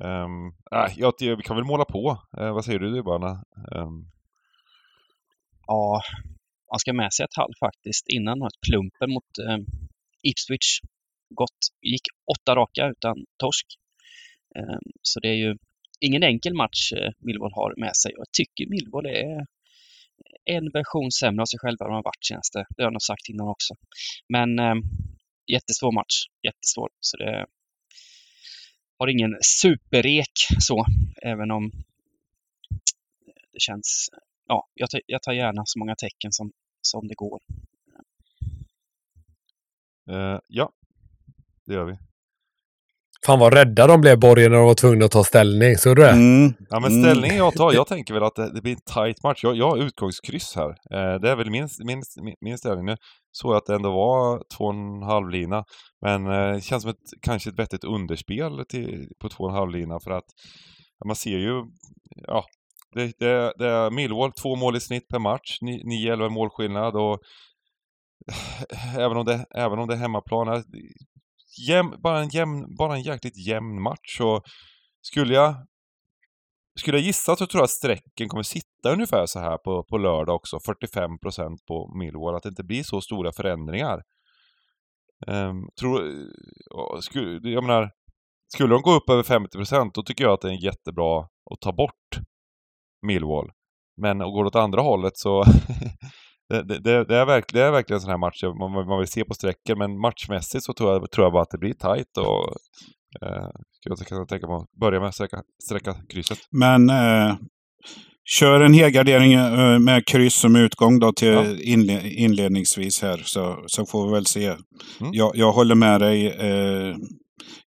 Um, 0.00 0.46
äh, 0.72 0.92
jag, 0.96 1.12
vi 1.20 1.42
kan 1.42 1.56
väl 1.56 1.64
måla 1.64 1.84
på. 1.84 2.18
Uh, 2.40 2.52
vad 2.52 2.64
säger 2.64 2.78
du 2.78 2.94
Dybbarna? 2.94 3.44
Um... 3.72 4.10
Ja, 5.66 6.02
man 6.72 6.78
ska 6.78 6.92
med 6.92 7.12
sig 7.12 7.24
ett 7.24 7.36
halv 7.36 7.52
faktiskt 7.60 8.08
innan 8.08 8.38
plumpen 8.66 9.10
mot 9.10 9.30
um, 9.50 9.66
Ipswich. 10.22 10.80
Gott, 11.34 11.60
gick 11.82 12.06
åtta 12.34 12.56
raka 12.56 12.88
utan 12.88 13.16
torsk. 13.38 13.66
Um, 14.58 14.86
så 15.02 15.20
det 15.20 15.28
är 15.28 15.38
ju 15.44 15.56
ingen 16.00 16.22
enkel 16.22 16.54
match 16.54 16.92
uh, 16.92 17.10
Millwall 17.18 17.52
har 17.54 17.80
med 17.80 17.96
sig. 17.96 18.12
Jag 18.16 18.26
tycker 18.38 18.70
Millwall 18.70 19.06
är 19.06 19.46
en 20.44 20.70
version 20.72 21.10
sämre 21.12 21.42
av 21.42 21.46
sig 21.46 21.58
själva 21.58 21.84
än 21.84 21.90
de 21.90 21.94
har 21.94 22.10
varit 22.12 22.26
senaste. 22.30 22.58
Det 22.58 22.82
har 22.82 22.86
jag 22.86 22.92
nog 22.92 23.02
sagt 23.02 23.28
innan 23.28 23.48
också. 23.48 23.74
Men 24.28 24.58
eh, 24.58 24.74
jättesvår 25.46 25.92
match. 25.92 26.26
Jättesvår. 26.42 26.88
Så 27.00 27.16
det 27.16 27.46
har 28.98 29.08
ingen 29.08 29.36
superrek 29.60 30.32
så, 30.58 30.86
även 31.22 31.50
om 31.50 31.70
det 33.52 33.60
känns... 33.60 34.08
Ja, 34.46 34.68
jag 34.74 34.90
tar, 34.90 35.00
jag 35.06 35.22
tar 35.22 35.32
gärna 35.32 35.62
så 35.66 35.78
många 35.78 35.94
tecken 35.94 36.32
som, 36.32 36.52
som 36.80 37.08
det 37.08 37.14
går. 37.14 37.40
Uh, 40.10 40.38
ja, 40.48 40.72
det 41.64 41.74
gör 41.74 41.84
vi. 41.84 41.98
Fan 43.26 43.38
vad 43.38 43.54
rädda 43.54 43.86
de 43.86 44.00
blev 44.00 44.20
Borgen 44.20 44.50
när 44.50 44.58
de 44.58 44.66
var 44.66 44.74
tvungna 44.74 45.04
att 45.04 45.10
ta 45.10 45.24
ställning. 45.24 45.76
Så 45.76 45.94
du 45.94 46.02
det? 46.02 46.10
Mm. 46.10 46.54
Ja 46.70 46.80
men 46.80 46.92
Mm. 46.92 47.02
ställningen 47.02 47.36
jag 47.36 47.54
tar, 47.54 47.72
jag 47.72 47.86
tänker 47.86 48.14
väl 48.14 48.22
att 48.22 48.34
det, 48.34 48.52
det 48.54 48.62
blir 48.62 48.72
en 48.72 48.80
tight 48.94 49.22
match. 49.22 49.44
Jag, 49.44 49.56
jag 49.56 49.70
har 49.70 49.78
utgångskryss 49.78 50.56
här. 50.56 50.68
Eh, 50.68 51.20
det 51.20 51.30
är 51.30 51.36
väl 51.36 51.50
min, 51.50 51.68
min, 51.84 52.02
min, 52.40 52.58
ställning. 52.58 52.84
Nu 52.84 52.96
såg 53.32 53.54
att 53.54 53.66
det 53.66 53.74
ändå 53.74 53.90
var 53.90 54.42
två 54.56 54.64
och 54.64 54.74
en 54.74 55.02
halv 55.02 55.28
lina. 55.30 55.64
Men 56.02 56.26
eh, 56.26 56.54
det 56.54 56.60
känns 56.60 56.82
som 56.82 56.90
ett, 56.90 57.22
kanske 57.22 57.50
ett 57.50 57.58
vettigt 57.58 57.84
underspel 57.84 58.64
till, 58.68 59.08
på 59.20 59.28
två 59.28 59.44
och 59.44 59.50
en 59.50 59.56
halv 59.56 59.70
lina 59.70 60.00
för 60.00 60.10
att 60.10 60.26
ja, 60.98 61.06
man 61.06 61.16
ser 61.16 61.38
ju, 61.38 61.62
ja, 62.26 62.44
det, 62.94 63.18
det, 63.18 63.52
det 63.58 63.68
är 63.68 63.90
Millwall, 63.90 64.32
två 64.32 64.56
mål 64.56 64.76
i 64.76 64.80
snitt 64.80 65.08
per 65.08 65.18
match, 65.18 65.58
9-11 65.62 66.28
målskillnad 66.28 66.96
och 66.96 67.18
även 68.98 69.16
om 69.16 69.24
det, 69.24 69.46
även 69.54 69.78
om 69.78 69.88
det 69.88 69.94
är 69.94 69.98
hemmaplan, 69.98 70.48
är 70.48 70.62
jäm, 71.68 71.94
bara, 72.02 72.20
en 72.20 72.28
jämn, 72.28 72.76
bara 72.76 72.94
en 72.94 73.02
jäkligt 73.02 73.46
jämn 73.46 73.82
match 73.82 74.20
Och 74.20 74.42
skulle 75.02 75.34
jag 75.34 75.54
skulle 76.78 76.96
jag 76.96 77.06
gissa 77.06 77.36
så 77.36 77.46
tror 77.46 77.60
jag 77.60 77.64
att 77.64 77.70
strecken 77.70 78.28
kommer 78.28 78.42
sitta 78.42 78.92
ungefär 78.92 79.26
så 79.26 79.38
här 79.38 79.58
på, 79.58 79.84
på 79.84 79.98
lördag 79.98 80.36
också, 80.36 80.56
45% 80.56 81.56
på 81.68 81.98
Millwall, 81.98 82.34
att 82.34 82.42
det 82.42 82.48
inte 82.48 82.64
blir 82.64 82.82
så 82.82 83.00
stora 83.00 83.32
förändringar. 83.32 84.02
Um, 85.26 85.68
tror, 85.80 86.02
skulle, 87.00 87.50
jag 87.50 87.64
menar, 87.64 87.90
skulle 88.54 88.74
de 88.74 88.82
gå 88.82 88.92
upp 88.92 89.10
över 89.10 89.22
50% 89.22 89.90
då 89.94 90.02
tycker 90.02 90.24
jag 90.24 90.32
att 90.32 90.40
det 90.40 90.48
är 90.48 90.64
jättebra 90.64 91.18
att 91.20 91.60
ta 91.60 91.72
bort 91.72 92.18
Millwall. 93.06 93.50
Men 93.96 94.18
går 94.18 94.44
det 94.44 94.48
åt 94.48 94.56
andra 94.56 94.80
hållet 94.80 95.16
så 95.16 95.44
det, 96.62 96.78
det, 96.78 97.04
det, 97.04 97.16
är 97.16 97.26
verk, 97.26 97.44
det 97.52 97.62
är 97.62 97.70
verkligen 97.70 97.96
en 97.96 98.00
sån 98.00 98.10
här 98.10 98.18
match 98.18 98.42
man, 98.42 98.86
man 98.86 98.98
vill 98.98 99.08
se 99.08 99.24
på 99.24 99.34
sträckor 99.34 99.76
men 99.76 100.00
matchmässigt 100.00 100.64
så 100.64 100.72
tror 100.72 100.92
jag, 100.92 101.10
tror 101.10 101.24
jag 101.26 101.32
bara 101.32 101.42
att 101.42 101.50
det 101.50 101.58
blir 101.58 101.74
tight 101.74 102.18
och 102.18 102.54
eh, 103.22 103.48
jag 103.84 103.98
kan 103.98 104.26
tänka 104.26 104.46
mig 104.46 104.56
att 104.56 104.80
börja 104.80 105.00
med 105.00 105.08
att 105.08 105.14
sträcka, 105.14 105.42
sträcka 105.64 105.94
krysset. 106.08 106.38
Men 106.50 106.90
eh, 106.90 107.36
kör 108.38 108.60
en 108.60 108.74
helgardering 108.74 109.32
eh, 109.32 109.78
med 109.78 110.06
kryss 110.06 110.34
som 110.34 110.56
utgång 110.56 110.98
då 110.98 111.12
till 111.12 111.28
Ja. 111.28 111.44
inle 111.62 112.08
inledningsvis 112.08 113.02
här 113.02 113.22
så, 113.24 113.64
så 113.66 113.86
får 113.86 114.06
vi 114.06 114.12
väl 114.12 114.26
se. 114.26 114.46
Mm. 114.46 114.60
Jag, 115.12 115.36
jag 115.36 115.52
håller 115.52 115.74
med 115.74 116.00
dig. 116.00 116.26
Eh, 116.26 116.96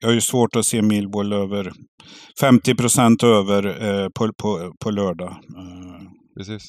jag 0.00 0.08
har 0.08 0.14
ju 0.14 0.20
svårt 0.20 0.56
att 0.56 0.64
se 0.64 0.82
Millwall 0.82 1.32
över 1.32 1.72
50 2.40 2.74
procent 2.74 3.22
över 3.22 3.66
eh, 3.88 4.08
på, 4.08 4.32
på, 4.42 4.72
på 4.84 4.90
lördag. 4.90 5.30
Eh, 5.30 6.08
Precis. 6.36 6.62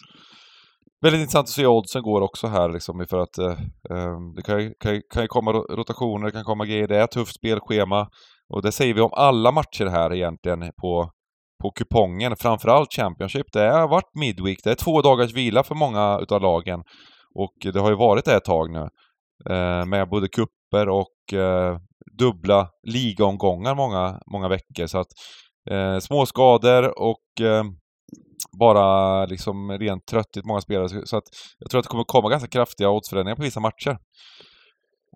Väldigt 1.02 1.20
intressant 1.22 1.44
att 1.44 1.50
se 1.50 1.66
oddsen 1.66 2.02
går 2.02 2.22
också 2.22 2.48
här 2.48 2.70
liksom 2.70 3.06
för 3.10 3.18
att 3.18 3.38
eh, 3.38 3.60
ehm, 3.90 4.34
det 4.36 4.42
kan 4.42 4.64
ju, 4.64 4.74
kan, 4.80 4.94
ju, 4.94 5.02
kan 5.14 5.22
ju 5.22 5.28
komma 5.28 5.52
rotationer, 5.52 6.26
det 6.26 6.32
kan 6.32 6.44
komma 6.44 6.66
grejer. 6.66 6.88
Det 6.88 6.98
är 6.98 7.04
ett 7.04 7.12
tufft 7.12 7.36
spelschema 7.36 8.08
och 8.54 8.62
det 8.62 8.72
säger 8.72 8.94
vi 8.94 9.02
om 9.02 9.14
alla 9.14 9.52
matcher 9.52 9.86
här 9.86 10.14
egentligen 10.14 10.60
på, 10.82 11.12
på 11.64 11.72
kupongen. 11.72 12.36
Framförallt 12.40 12.94
Championship. 12.94 13.46
Det 13.54 13.70
har 13.70 13.88
varit 13.88 14.16
midweek, 14.16 14.58
det 14.64 14.72
är 14.72 14.76
två 14.76 15.02
dagars 15.02 15.34
vila 15.34 15.64
för 15.64 15.76
många 15.76 16.20
utav 16.22 16.42
lagen 16.42 16.84
och 17.36 17.74
det 17.74 17.80
har 17.80 17.90
ju 17.90 17.96
varit 17.96 18.26
det 18.26 18.36
ett 18.36 18.46
tag 18.46 18.72
nu 18.72 18.88
eh, 19.50 19.86
med 19.86 20.10
både 20.10 20.28
kupper 20.28 20.90
och 20.90 21.40
eh, 21.40 21.78
dubbla 22.18 22.70
ligaomgångar 22.84 23.76
många, 23.76 24.20
många 24.32 24.48
veckor. 24.48 24.88
Så 24.88 25.00
att 25.00 25.08
eh, 25.72 26.00
små 26.00 26.26
skador 26.26 27.00
och 27.00 27.46
eh, 27.46 27.64
bara 28.60 29.26
liksom 29.26 29.72
rent 29.72 30.06
tröttigt 30.06 30.46
många 30.46 30.62
spelare. 30.62 30.90
Så- 30.90 31.06
Så 31.06 31.18
att 31.18 31.24
jag 31.60 31.70
tror 31.72 31.80
att 31.80 31.84
det 31.86 31.90
kommer 31.90 32.04
komma 32.04 32.30
ganska 32.30 32.50
kraftiga 32.50 32.90
oddsförändringar 32.90 33.36
på 33.36 33.42
vissa 33.44 33.60
matcher. 33.60 33.98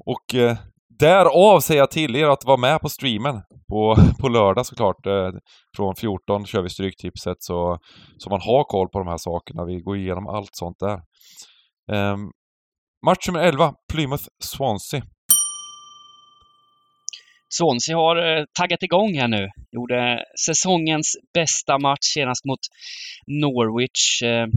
Och 0.05 0.36
eh, 0.36 0.57
därav 0.99 1.59
säger 1.59 1.82
jag 1.82 1.91
till 1.91 2.15
er 2.15 2.28
att 2.28 2.45
vara 2.45 2.57
med 2.57 2.82
på 2.82 2.89
streamen 2.89 3.41
på, 3.69 3.95
på 4.22 4.30
lördag 4.30 4.65
såklart. 4.65 5.05
Eh, 5.05 5.30
från 5.76 5.95
14 5.95 6.45
kör 6.45 6.61
vi 6.61 6.69
Stryktipset 6.69 7.38
så, 7.39 7.78
så 8.17 8.30
man 8.30 8.41
har 8.41 8.63
koll 8.63 8.89
på 8.89 8.99
de 8.99 9.07
här 9.07 9.17
sakerna. 9.17 9.65
Vi 9.65 9.82
går 9.82 9.97
igenom 9.97 10.28
allt 10.28 10.49
sånt 10.53 10.80
där. 10.80 10.99
Eh, 11.91 12.17
match 13.05 13.28
nummer 13.28 13.39
11, 13.39 13.74
Plymouth-Swansea. 13.93 15.01
Swansea 17.58 17.95
har 17.95 18.16
eh, 18.16 18.45
taggat 18.60 18.84
igång 18.84 19.18
här 19.18 19.28
nu. 19.28 19.49
Gjorde 19.72 20.26
säsongens 20.45 21.18
bästa 21.34 21.80
match 21.80 22.08
senast 22.14 22.45
mot 22.45 22.60
Norwich. 23.28 24.22
Eh, 24.24 24.47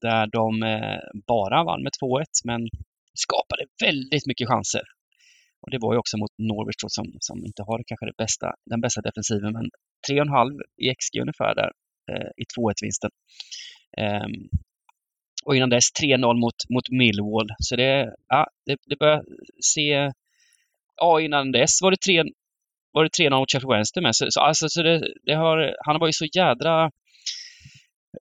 där 0.00 0.26
de 0.26 0.62
eh, 0.62 1.00
bara 1.26 1.64
vann 1.64 1.82
med 1.82 1.92
2-1 2.02 2.24
men 2.44 2.60
skapade 3.14 3.64
väldigt 3.80 4.26
mycket 4.26 4.48
chanser. 4.48 4.82
Och 5.62 5.70
det 5.70 5.78
var 5.80 5.92
ju 5.94 5.98
också 5.98 6.16
mot 6.16 6.34
Norwich 6.38 6.76
då, 6.82 6.88
som, 6.88 7.06
som 7.20 7.44
inte 7.44 7.62
har 7.62 7.82
kanske 7.86 8.06
det 8.06 8.16
bästa, 8.16 8.54
den 8.70 8.80
bästa 8.80 9.00
defensiven 9.00 9.52
men 9.52 9.70
3,5 10.10 10.60
i 10.82 10.94
XG 10.94 11.20
ungefär 11.20 11.54
där 11.54 11.70
eh, 12.12 12.30
i 12.36 12.44
2-1-vinsten. 12.58 13.10
Ehm, 13.98 14.48
och 15.44 15.56
innan 15.56 15.70
dess 15.70 15.88
3-0 16.02 16.40
mot, 16.40 16.58
mot 16.74 16.88
Millwall. 16.90 17.48
Så 17.58 17.76
det, 17.76 18.14
ja, 18.28 18.46
det, 18.66 18.76
det 18.86 18.98
börjar 18.98 19.24
se 19.74 20.10
ja, 21.02 21.20
innan 21.20 21.52
dess 21.52 21.82
var 21.82 21.90
det 21.90 22.00
3 22.06 22.22
var 22.92 23.04
det 23.04 23.24
3-0 23.24 23.38
mot 23.38 23.50
Sheffield 23.52 23.72
Wednesday 23.72 24.02
med. 24.02 24.16
Så, 24.16 24.26
så, 24.30 24.40
alltså, 24.40 24.68
så 24.68 24.82
det, 24.82 25.14
det 25.26 25.34
har, 25.34 25.76
han 25.86 26.00
var 26.00 26.06
ju 26.06 26.12
så 26.12 26.26
jädra 26.36 26.90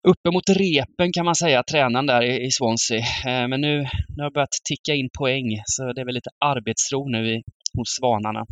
uppe 0.08 0.32
mot 0.32 0.50
repen 0.50 1.12
kan 1.14 1.26
man 1.26 1.36
säga, 1.36 1.64
tränaren 1.64 2.06
där 2.06 2.22
i, 2.22 2.46
i 2.46 2.52
Swansea. 2.52 3.00
Eh, 3.00 3.48
men 3.48 3.62
nu, 3.62 3.78
nu 4.16 4.24
har 4.24 4.30
det 4.30 4.34
börjat 4.34 4.62
ticka 4.70 4.94
in 4.94 5.10
poäng, 5.18 5.62
så 5.66 5.94
det 5.94 6.02
är 6.02 6.06
väl 6.06 6.14
lite 6.14 6.30
arbetsro 6.40 7.10
nu 7.10 7.30
i, 7.34 7.44
hos 7.78 7.90
Svanarna. 8.00 8.46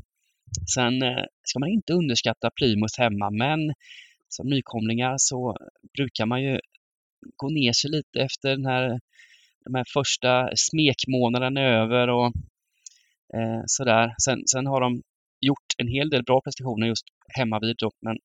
Sen 0.76 1.02
eh, 1.02 1.24
ska 1.44 1.60
man 1.60 1.70
inte 1.70 1.94
underskatta 1.94 2.50
Plymouth 2.56 3.00
hemma, 3.00 3.30
men 3.32 3.60
som 4.30 4.48
nykomlingar 4.50 5.14
så 5.18 5.58
brukar 5.98 6.26
man 6.26 6.44
ju 6.44 6.60
gå 7.36 7.50
ner 7.50 7.74
sig 7.74 7.92
lite 7.92 8.20
efter 8.22 8.50
den 8.50 8.66
här, 8.66 9.00
de 9.66 9.76
här 9.76 9.86
första 9.94 10.50
smekmånaderna 10.56 11.62
är 11.62 11.72
över 11.72 12.08
och 12.08 12.34
eh, 13.34 13.62
sådär. 13.66 14.16
Sen, 14.26 14.48
sen 14.48 14.66
har 14.66 14.82
de 14.82 15.02
gjort 15.42 15.70
en 15.78 15.88
hel 15.88 16.10
del 16.10 16.24
bra 16.24 16.42
prestationer 16.42 16.88
just 16.88 17.06
hemma 17.38 17.60
vid 17.60 17.76
då, 17.78 17.92
men 18.02 18.18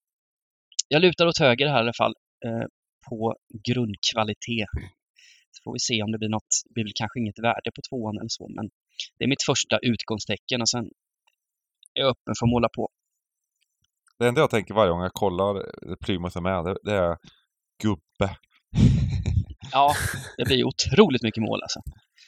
jag 0.88 1.02
lutar 1.02 1.26
åt 1.26 1.38
höger 1.38 1.68
här 1.68 1.76
i 1.76 1.80
alla 1.80 1.92
fall 1.92 2.14
eh, 2.46 2.66
på 3.08 3.36
grundkvalitet. 3.66 4.68
Så 5.50 5.60
får 5.64 5.72
vi 5.72 5.78
se 5.78 6.02
om 6.02 6.12
det 6.12 6.18
blir 6.18 6.28
något, 6.28 6.54
det 6.64 6.74
blir 6.74 6.84
väl 6.84 6.92
kanske 6.94 7.20
inget 7.20 7.38
värde 7.38 7.70
på 7.74 7.80
tvåan 7.88 8.16
eller 8.18 8.28
så, 8.28 8.48
men 8.48 8.70
det 9.18 9.24
är 9.24 9.28
mitt 9.28 9.42
första 9.46 9.78
utgångstecken 9.78 10.60
och 10.60 10.68
sen 10.68 10.84
är 11.94 12.00
jag 12.00 12.10
öppen 12.10 12.34
för 12.38 12.46
att 12.46 12.50
måla 12.50 12.68
på. 12.68 12.88
Det 14.18 14.28
enda 14.28 14.40
jag 14.40 14.50
tänker 14.50 14.74
varje 14.74 14.90
gång 14.90 15.02
jag 15.02 15.12
kollar 15.12 15.54
Plymouth 15.96 16.36
är 16.36 16.40
med, 16.40 16.64
det, 16.64 16.76
det 16.84 16.96
är 16.96 17.16
gubbe. 17.82 18.36
Ja, 19.74 19.94
det 20.36 20.44
blir 20.44 20.64
otroligt 20.64 21.22
mycket 21.22 21.42
mål 21.42 21.62
alltså. 21.62 21.80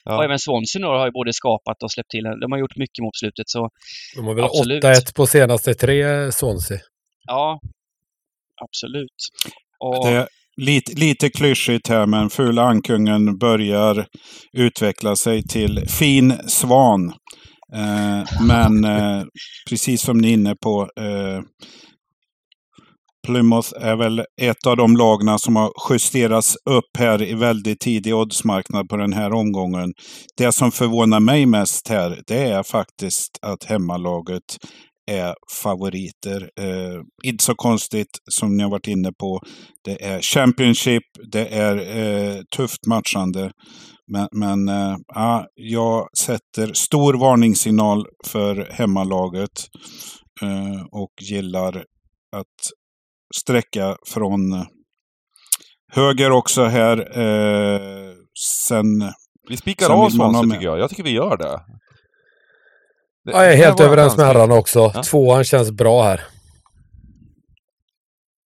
Ja. 0.04 0.16
Och 0.16 0.24
även 0.24 0.38
Swansea 0.38 0.80
nu 0.80 0.86
har 0.86 1.06
ju 1.06 1.12
både 1.12 1.32
skapat 1.32 1.82
och 1.82 1.92
släppt 1.92 2.10
till. 2.10 2.24
De 2.40 2.52
har 2.52 2.58
gjort 2.58 2.76
mycket 2.76 3.02
mot 3.02 3.16
slutet 3.16 3.48
så 3.48 3.68
De 4.16 4.24
har 4.26 4.34
väl 4.34 4.44
Absolut. 4.44 4.84
8-1 4.84 5.14
på 5.16 5.26
senaste 5.26 5.74
tre, 5.74 6.32
Swansea. 6.32 6.78
ja, 7.26 7.60
absolut. 8.64 9.18
Och, 9.84 10.06
Det 10.06 10.12
är 10.12 10.28
lite, 10.62 10.92
lite 10.92 11.28
klyschigt 11.30 11.88
här, 11.88 12.06
men 12.06 12.30
Fula 12.30 12.62
Ankungen 12.62 13.38
börjar 13.38 14.06
utveckla 14.52 15.16
sig 15.16 15.42
till 15.42 15.88
fin 15.88 16.32
svan. 16.48 17.12
Eh, 17.74 18.24
men 18.46 18.84
eh, 18.84 19.24
precis 19.70 20.02
som 20.02 20.18
ni 20.18 20.28
är 20.28 20.32
inne 20.32 20.54
på, 20.62 20.82
eh, 21.00 21.40
Plymouth 23.26 23.72
är 23.80 23.96
väl 23.96 24.24
ett 24.40 24.66
av 24.66 24.76
de 24.76 24.96
lagna 24.96 25.38
som 25.38 25.56
har 25.56 25.72
justerats 25.90 26.56
upp 26.70 26.96
här 26.98 27.22
i 27.22 27.34
väldigt 27.34 27.80
tidig 27.80 28.14
oddsmarknad 28.14 28.88
på 28.88 28.96
den 28.96 29.12
här 29.12 29.32
omgången. 29.32 29.92
Det 30.36 30.52
som 30.52 30.72
förvånar 30.72 31.20
mig 31.20 31.46
mest 31.46 31.88
här, 31.88 32.22
det 32.26 32.38
är 32.50 32.62
faktiskt 32.62 33.38
att 33.42 33.64
hemmalaget 33.64 34.42
är 35.10 35.34
favoriter. 35.62 36.50
Eh, 36.60 37.00
inte 37.24 37.44
så 37.44 37.54
konstigt 37.54 38.18
som 38.30 38.56
ni 38.56 38.62
har 38.62 38.70
varit 38.70 38.88
inne 38.88 39.12
på. 39.12 39.40
Det 39.84 40.04
är 40.04 40.20
Championship, 40.20 41.02
det 41.32 41.46
är 41.46 41.76
eh, 41.96 42.42
tufft 42.56 42.86
matchande. 42.86 43.50
Men, 44.12 44.28
men 44.32 44.68
eh, 44.68 44.96
ja, 45.14 45.46
jag 45.54 46.08
sätter 46.18 46.72
stor 46.72 47.14
varningssignal 47.14 48.06
för 48.26 48.68
hemmalaget 48.72 49.68
eh, 50.42 50.82
och 50.92 51.12
gillar 51.22 51.84
att 52.36 52.85
sträcka 53.40 53.96
från 54.06 54.66
höger 55.92 56.30
också 56.30 56.64
här. 56.64 57.18
Eh, 57.18 58.12
sen... 58.68 58.84
Vi 59.48 59.56
spikar 59.56 59.90
av 59.90 60.46
med. 60.46 60.54
tycker 60.54 60.64
jag. 60.64 60.78
Jag 60.78 60.90
tycker 60.90 61.02
vi 61.02 61.10
gör 61.10 61.36
det. 61.36 61.44
Det- 63.24 63.32
Ja, 63.32 63.44
jag 63.44 63.52
är 63.52 63.56
helt 63.56 63.80
överens 63.80 64.16
med 64.16 64.26
herrarna 64.26 64.54
också. 64.54 64.92
Ja. 64.94 65.02
Tvåan 65.02 65.44
känns 65.44 65.70
bra 65.72 66.02
här. 66.02 66.20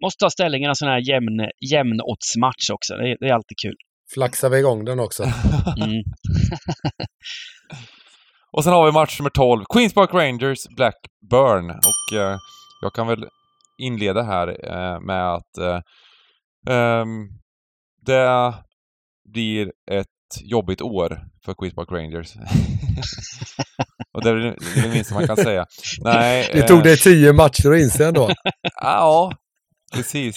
Måste 0.04 0.24
ta 0.24 0.30
ställning 0.30 0.62
i 0.62 0.66
en 0.66 0.74
sån 0.76 0.88
här 0.88 1.08
jämn, 1.10 1.50
jämnoddsmatch 1.72 2.70
också. 2.72 2.94
Det 2.94 3.10
är, 3.10 3.16
det 3.20 3.26
är 3.28 3.32
alltid 3.34 3.58
kul. 3.62 3.74
Flaxar 4.14 4.48
vi 4.50 4.58
igång 4.58 4.84
den 4.84 5.00
också. 5.00 5.22
Mm. 5.84 6.02
Och 8.52 8.64
sen 8.64 8.72
har 8.72 8.86
vi 8.86 8.92
match 8.92 9.18
nummer 9.20 9.30
12. 9.30 9.64
Queens 9.74 9.94
Park 9.94 10.14
Rangers 10.14 10.58
Blackburn. 10.76 11.70
Och 11.70 12.18
eh, 12.18 12.36
jag 12.82 12.92
kan 12.94 13.06
väl 13.06 13.24
inleda 13.78 14.22
här 14.22 14.48
eh, 14.48 15.00
med 15.00 15.34
att 15.34 15.58
eh, 15.58 15.80
ehm, 16.74 17.28
det 18.06 18.54
blir 19.32 19.72
ett 19.90 20.06
jobbigt 20.42 20.82
år 20.82 21.20
för 21.44 21.54
Queens 21.54 21.74
Park 21.74 21.92
Rangers. 21.92 22.36
och 24.12 24.24
det 24.24 24.30
är 24.30 24.34
det 24.82 24.88
minsta 24.88 25.14
man 25.14 25.26
kan 25.26 25.36
säga. 25.36 25.66
Nej, 26.00 26.50
Det 26.52 26.58
eh, 26.58 26.66
tog 26.66 26.82
dig 26.82 26.96
tio 26.96 27.32
matcher 27.32 27.72
att 27.72 27.80
inse 27.80 28.06
ändå. 28.06 28.30
Ja, 28.80 29.32
precis. 29.94 30.36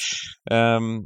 Ehm, 0.52 1.06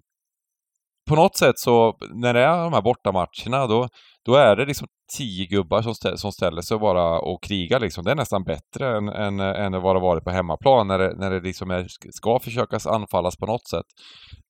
på 1.09 1.15
något 1.15 1.37
sätt 1.37 1.59
så, 1.59 1.97
när 2.13 2.33
det 2.33 2.39
är 2.39 2.63
de 2.63 2.73
här 2.73 2.81
bortamatcherna, 2.81 3.67
då, 3.67 3.89
då 4.25 4.35
är 4.35 4.55
det 4.55 4.65
liksom 4.65 4.87
tio 5.17 5.45
gubbar 5.45 5.81
som, 5.81 5.95
stä, 5.95 6.17
som 6.17 6.31
ställer 6.31 6.61
sig 6.61 6.77
bara 6.77 7.19
och 7.19 7.43
krigar 7.43 7.79
liksom. 7.79 8.05
Det 8.05 8.11
är 8.11 8.15
nästan 8.15 8.43
bättre 8.43 8.97
än, 8.97 9.09
än, 9.09 9.39
än 9.39 9.81
vad 9.81 9.95
det 9.95 9.99
varit 9.99 10.23
på 10.23 10.31
hemmaplan 10.31 10.87
när 10.87 10.99
det, 10.99 11.15
när 11.17 11.31
det 11.31 11.39
liksom 11.39 11.71
är, 11.71 11.87
ska 12.11 12.39
försökas 12.39 12.87
anfallas 12.87 13.37
på 13.37 13.45
något 13.45 13.67
sätt. 13.67 13.85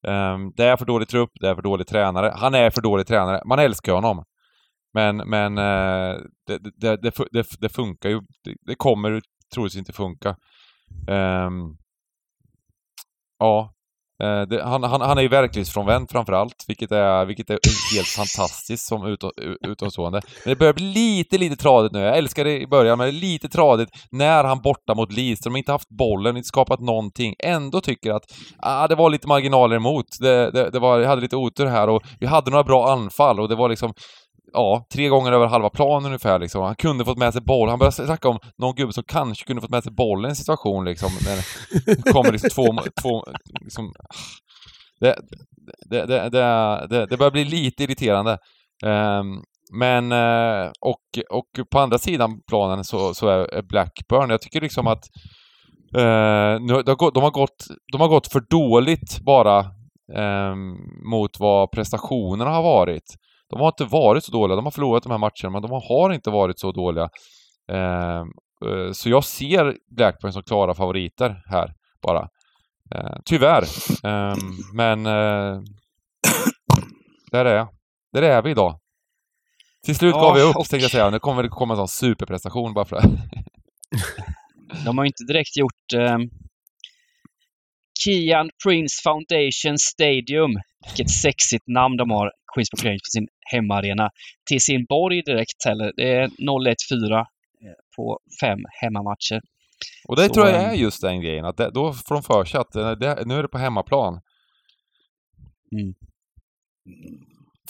Um, 0.08 0.54
det 0.56 0.64
är 0.66 0.78
för 0.78 0.86
dålig 0.86 1.08
trupp, 1.08 1.32
det 1.42 1.50
är 1.50 1.56
för 1.56 1.62
dålig 1.62 1.88
tränare. 1.88 2.34
Han 2.36 2.54
är 2.54 2.70
för 2.70 2.82
dålig 2.82 3.08
tränare. 3.08 3.42
Man 3.46 3.60
älskar 3.60 3.94
honom. 3.94 4.24
Men, 4.94 5.18
men 5.18 5.58
uh, 5.58 6.22
det, 6.48 6.58
det, 6.78 6.98
det, 6.98 7.12
det, 7.32 7.48
det 7.60 7.70
funkar 7.70 8.10
ju. 8.10 8.20
Det, 8.44 8.56
det 8.62 8.76
kommer 8.76 9.22
troligtvis 9.54 9.80
inte 9.80 9.94
funka. 9.94 10.36
Um, 11.08 11.78
Ja. 13.38 13.75
Eh, 14.24 14.42
det, 14.42 14.64
han, 14.64 14.84
han, 14.84 15.02
han 15.02 15.18
är 15.18 15.22
ju 15.22 15.28
verklighetsfrånvänd 15.28 16.10
framför 16.12 16.34
allt, 16.34 16.66
vilket 16.68 16.92
är, 16.92 17.26
vilket 17.26 17.50
är 17.50 17.60
helt 17.96 18.08
fantastiskt 18.08 18.88
som 18.88 19.06
utom, 19.06 19.32
utomstående. 19.68 20.22
Men 20.44 20.52
det 20.52 20.56
börjar 20.56 20.74
bli 20.74 20.86
lite, 20.86 21.38
lite 21.38 21.56
tradigt 21.56 21.92
nu. 21.94 22.00
Jag 22.00 22.18
älskar 22.18 22.44
det 22.44 22.62
i 22.62 22.68
början, 22.68 22.98
men 22.98 23.08
det 23.08 23.12
är 23.12 23.22
lite 23.22 23.50
tradigt 23.50 23.90
när 24.12 24.44
han 24.44 24.62
borta 24.62 24.96
mot 24.96 25.12
Leeds, 25.12 25.42
de 25.42 25.54
har 25.54 25.58
inte 25.58 25.72
haft 25.72 25.90
bollen, 25.90 26.38
inte 26.38 26.48
skapat 26.48 26.80
någonting, 26.80 27.36
ändå 27.44 27.82
tycker 27.82 28.12
att 28.12 28.24
ah, 28.60 28.88
det 28.88 28.96
var 28.96 29.10
lite 29.10 29.28
marginaler 29.28 29.76
emot. 29.76 30.06
Det, 30.22 30.52
det, 30.52 30.70
det 30.70 30.80
var, 30.80 31.00
jag 31.00 31.10
hade 31.10 31.22
lite 31.22 31.36
otur 31.36 31.66
här 31.66 31.90
och 31.90 32.04
vi 32.20 32.28
hade 32.28 32.52
några 32.52 32.64
bra 32.64 32.92
anfall 32.92 33.40
och 33.40 33.50
det 33.50 33.56
var 33.56 33.70
liksom 33.70 33.94
ja, 34.56 34.86
tre 34.94 35.08
gånger 35.08 35.32
över 35.32 35.48
halva 35.48 35.70
planen 35.70 36.06
ungefär 36.06 36.40
liksom. 36.40 36.62
Han 36.62 36.76
kunde 36.76 37.06
fått 37.06 37.18
med 37.18 37.34
sig 37.34 37.42
boll. 37.42 37.70
Han 37.70 37.80
började 37.80 37.96
snacka 37.96 38.30
om 38.30 38.40
någon 38.58 38.76
gubbe 38.76 38.94
som 38.94 39.04
kanske 39.04 39.46
kunde 39.46 39.62
fått 39.62 39.72
med 39.72 39.84
sig 39.84 39.92
bollen 39.92 40.26
i 40.26 40.30
en 40.30 40.36
situation 40.36 40.86
liksom. 40.86 41.12
När 41.26 41.36
det 41.96 42.12
kommer 42.12 42.32
liksom 42.32 42.50
två, 42.50 42.84
två 43.02 43.24
liksom... 43.62 43.94
Det, 45.00 45.16
det, 45.90 46.06
det, 46.06 46.30
det, 46.30 47.06
det, 47.06 47.18
börjar 47.18 47.32
bli 47.32 47.46
lite 47.46 47.84
irriterande. 47.84 48.38
Um, 48.86 49.44
men, 49.74 50.12
eh, 50.12 50.72
och, 50.82 51.02
och 51.30 51.70
på 51.72 51.80
andra 51.80 51.98
sidan 51.98 52.42
planen 52.48 52.84
så, 52.84 53.14
så 53.14 53.28
är 53.28 53.62
Blackburn, 53.62 54.30
jag 54.30 54.42
tycker 54.42 54.62
liksom 54.62 54.88
att 54.88 55.04
Uh, 55.98 56.62
nu, 56.62 56.82
de, 56.84 56.90
har 56.90 56.96
gått, 56.96 57.14
de, 57.14 57.24
har 57.24 57.32
gått, 57.32 57.68
de 57.92 58.02
har 58.02 58.08
gått 58.08 58.28
för 58.28 58.40
dåligt 58.50 59.20
bara 59.22 59.60
um, 60.14 60.78
mot 61.10 61.40
vad 61.40 61.72
prestationerna 61.72 62.52
har 62.52 62.64
varit. 62.64 63.16
De 63.56 63.62
har 63.62 63.68
inte 63.68 63.86
varit 63.86 64.24
så 64.24 64.32
dåliga. 64.32 64.56
De 64.56 64.66
har 64.66 64.72
förlorat 64.72 65.04
de 65.04 65.12
här 65.12 65.18
matcherna, 65.18 65.50
men 65.50 65.62
de 65.62 65.72
har 65.72 66.14
inte 66.14 66.30
varit 66.30 66.60
så 66.60 66.72
dåliga. 66.72 67.10
Ehm, 67.72 68.28
eh, 68.66 68.92
så 68.94 69.10
jag 69.10 69.24
ser 69.24 69.78
Blackburn 69.96 70.34
som 70.34 70.44
klara 70.44 70.74
favoriter 70.74 71.44
här, 71.50 71.74
bara. 72.02 72.28
Eh, 72.96 73.18
tyvärr. 73.26 73.64
Ehm, 74.04 74.38
men 74.74 75.06
eh, 75.06 75.62
där 77.32 77.46
är 77.46 77.56
jag. 77.56 77.68
Där 78.14 78.22
är 78.22 78.42
vi 78.42 78.52
idag. 78.52 78.80
Till 79.86 79.96
slut 79.96 80.14
gav 80.14 80.36
vi 80.36 80.42
upp, 80.42 80.56
och- 80.56 80.66
tänkte 80.66 80.84
jag 80.84 80.92
säga. 80.92 81.10
Nu 81.10 81.20
kommer 81.20 81.44
det 81.44 81.50
komma 81.50 81.74
en 81.74 81.78
sån 81.78 81.88
superprestation 81.88 82.74
bara 82.74 82.86
för 82.86 82.96
det. 82.96 83.10
De 84.86 84.98
har 84.98 85.06
ju 85.06 85.08
inte 85.08 85.24
direkt 85.28 85.58
gjort 85.58 85.94
eh, 85.96 86.18
Kian 88.06 88.50
Prince 88.64 89.02
Foundation 89.04 89.78
Stadium. 89.78 90.52
Vilket 90.86 91.10
sexigt 91.10 91.68
namn 91.68 91.98
de 91.98 92.12
har, 92.12 92.32
Queens 92.54 92.70
Park 92.70 92.84
Rangers, 92.86 93.02
för 93.06 93.12
sin 93.20 93.28
hemmaarena. 93.52 94.10
Till 94.50 94.62
sin 94.62 94.86
borg 94.86 95.22
direkt 95.26 95.66
heller. 95.66 95.92
Det 95.96 96.14
är 96.14 96.28
0-1-4 96.28 97.20
eh, 97.20 97.26
på 97.98 98.20
fem 98.42 98.60
hemmamatcher. 98.82 99.42
Och 100.08 100.16
det 100.16 100.28
Så, 100.28 100.34
tror 100.34 100.48
jag 100.48 100.56
ehm, 100.64 100.70
är 100.70 100.74
just 100.74 101.02
den 101.02 101.22
grejen, 101.22 101.46
att 101.46 101.58
det, 101.58 101.72
då 101.72 101.94
får 101.94 102.16
de 102.16 102.24
för 102.24 102.46
sig 102.46 102.60
att 102.60 102.76
eh, 102.76 102.92
det, 102.92 103.24
nu 103.26 103.34
är 103.36 103.42
det 103.42 103.48
på 103.48 103.58
hemmaplan. 103.58 104.22
Mm. 105.76 105.94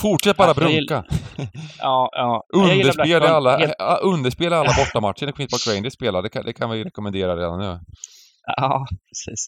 Fortsätt 0.01 0.37
bara 0.37 0.47
Ja, 0.47 0.53
brunka. 0.53 1.03
Ja, 1.79 2.09
ja. 2.11 2.43
Gillar 2.53 2.71
Underspel 2.73 3.05
i 3.05 3.07
Blackburn 3.09 3.35
alla, 3.35 3.57
helt- 3.57 3.79
alla 4.53 4.73
bortamatcher 4.77 5.25
när 5.25 5.31
Queens 5.31 5.51
Park 5.65 5.75
Rangers 5.75 5.93
spelar. 5.93 6.21
Det 6.21 6.29
kan, 6.29 6.45
det 6.45 6.53
kan 6.53 6.69
vi 6.69 6.83
rekommendera 6.83 7.35
redan 7.35 7.59
nu. 7.59 7.79
Ja, 8.57 8.85
precis. 9.09 9.47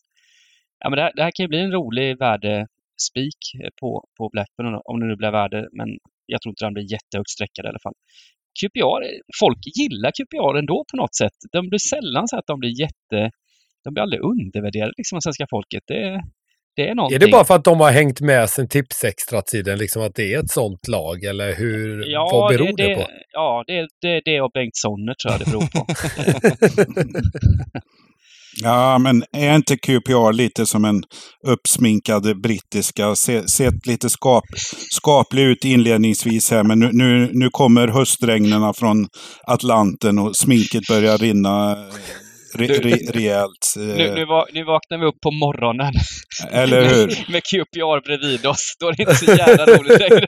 Ja, 0.80 0.90
men 0.90 0.98
det, 0.98 1.04
här, 1.04 1.12
det 1.16 1.24
här 1.24 1.32
kan 1.36 1.44
ju 1.44 1.48
bli 1.48 1.60
en 1.60 1.72
rolig 1.72 2.20
värdespik 2.20 3.42
eh, 3.64 3.70
på, 3.82 3.90
på 4.18 4.30
Blackburn 4.34 4.82
om 4.86 5.00
det 5.00 5.06
nu 5.06 5.16
blir 5.16 5.32
värde, 5.32 5.68
men 5.72 5.88
jag 6.26 6.42
tror 6.42 6.52
inte 6.52 6.66
den 6.66 6.74
blir 6.74 6.92
jättehögt 6.92 7.30
sträckad 7.30 7.66
i 7.66 7.68
alla 7.68 7.84
fall. 7.84 7.98
QPR, 8.60 9.02
folk 9.40 9.62
gillar 9.80 10.12
QPR 10.18 10.58
ändå 10.58 10.86
på 10.92 10.98
något 10.98 11.16
sätt. 11.16 11.38
De 11.52 11.70
blir 11.70 11.80
sällan 11.80 12.28
så 12.28 12.38
att 12.38 12.48
de 12.48 12.60
blir 12.60 12.82
jätte... 12.82 13.32
De 13.84 13.94
blir 13.94 14.04
aldrig 14.04 14.22
undervärderade 14.22 14.94
liksom 14.98 15.16
av 15.16 15.20
svenska 15.20 15.46
folket. 15.50 15.84
Det, 15.88 16.22
det 16.76 16.90
är 16.90 16.96
någonting. 16.96 17.16
Är 17.16 17.20
det 17.20 17.32
bara 17.32 17.46
för 17.46 17.56
att 17.56 17.64
de 17.64 17.80
har 17.80 17.92
hängt 17.92 18.22
med 18.22 18.50
sen 18.50 18.68
Tipsextra-tiden, 18.70 19.78
liksom 19.78 20.02
att 20.02 20.16
det 20.16 20.34
är 20.34 20.40
ett 20.40 20.52
sånt 20.52 20.88
lag? 20.88 21.24
Eller 21.24 21.56
hur, 21.56 22.12
Ja, 22.12 22.30
vad 22.32 22.52
beror 22.54 22.78
det, 22.78 22.88
det, 22.88 22.96
på? 22.96 23.06
Ja, 23.32 23.64
det, 23.68 23.88
det, 24.02 24.22
det 24.26 24.42
och 24.42 24.52
Bengt 24.52 24.76
Sonner 24.76 25.14
tror 25.14 25.34
jag 25.34 25.42
det 25.42 25.46
beror 25.52 25.68
på. 25.76 25.86
Ja, 28.64 28.98
men 28.98 29.24
är 29.38 29.56
inte 29.56 29.78
QPR 29.78 30.34
lite 30.34 30.66
som 30.66 30.86
en 30.86 31.04
uppsminkad 31.48 32.42
brittiska? 32.42 33.16
Se, 33.16 33.48
sett 33.48 33.86
lite 33.86 34.10
skap, 34.10 34.44
skaplig 34.92 35.44
ut 35.44 35.66
inledningsvis 35.66 36.52
här, 36.52 36.64
men 36.64 36.80
nu, 36.80 36.90
nu, 36.94 37.30
nu 37.34 37.50
kommer 37.50 37.88
höstregnerna 37.88 38.74
från 38.74 39.08
Atlanten 39.48 40.20
och 40.20 40.36
sminket 40.36 40.88
börjar 40.90 41.18
rinna 41.18 41.76
re, 42.56 42.68
re, 42.68 42.96
rejält. 43.14 43.74
eh, 43.78 43.84
nu, 43.84 44.14
nu, 44.16 44.26
va- 44.26 44.46
nu 44.54 44.64
vaknar 44.64 44.98
vi 44.98 45.06
upp 45.06 45.20
på 45.24 45.32
morgonen 45.32 45.94
Eller 46.52 46.82
hur? 46.90 47.32
med 47.32 47.44
QPR 47.44 48.06
bredvid 48.06 48.46
oss. 48.46 48.76
Då 48.80 48.88
är 48.88 48.94
det 48.98 49.04
inte 49.04 49.16
så 49.16 49.26
jävla 49.26 49.66
roligt 49.66 50.00
längre. 50.00 50.26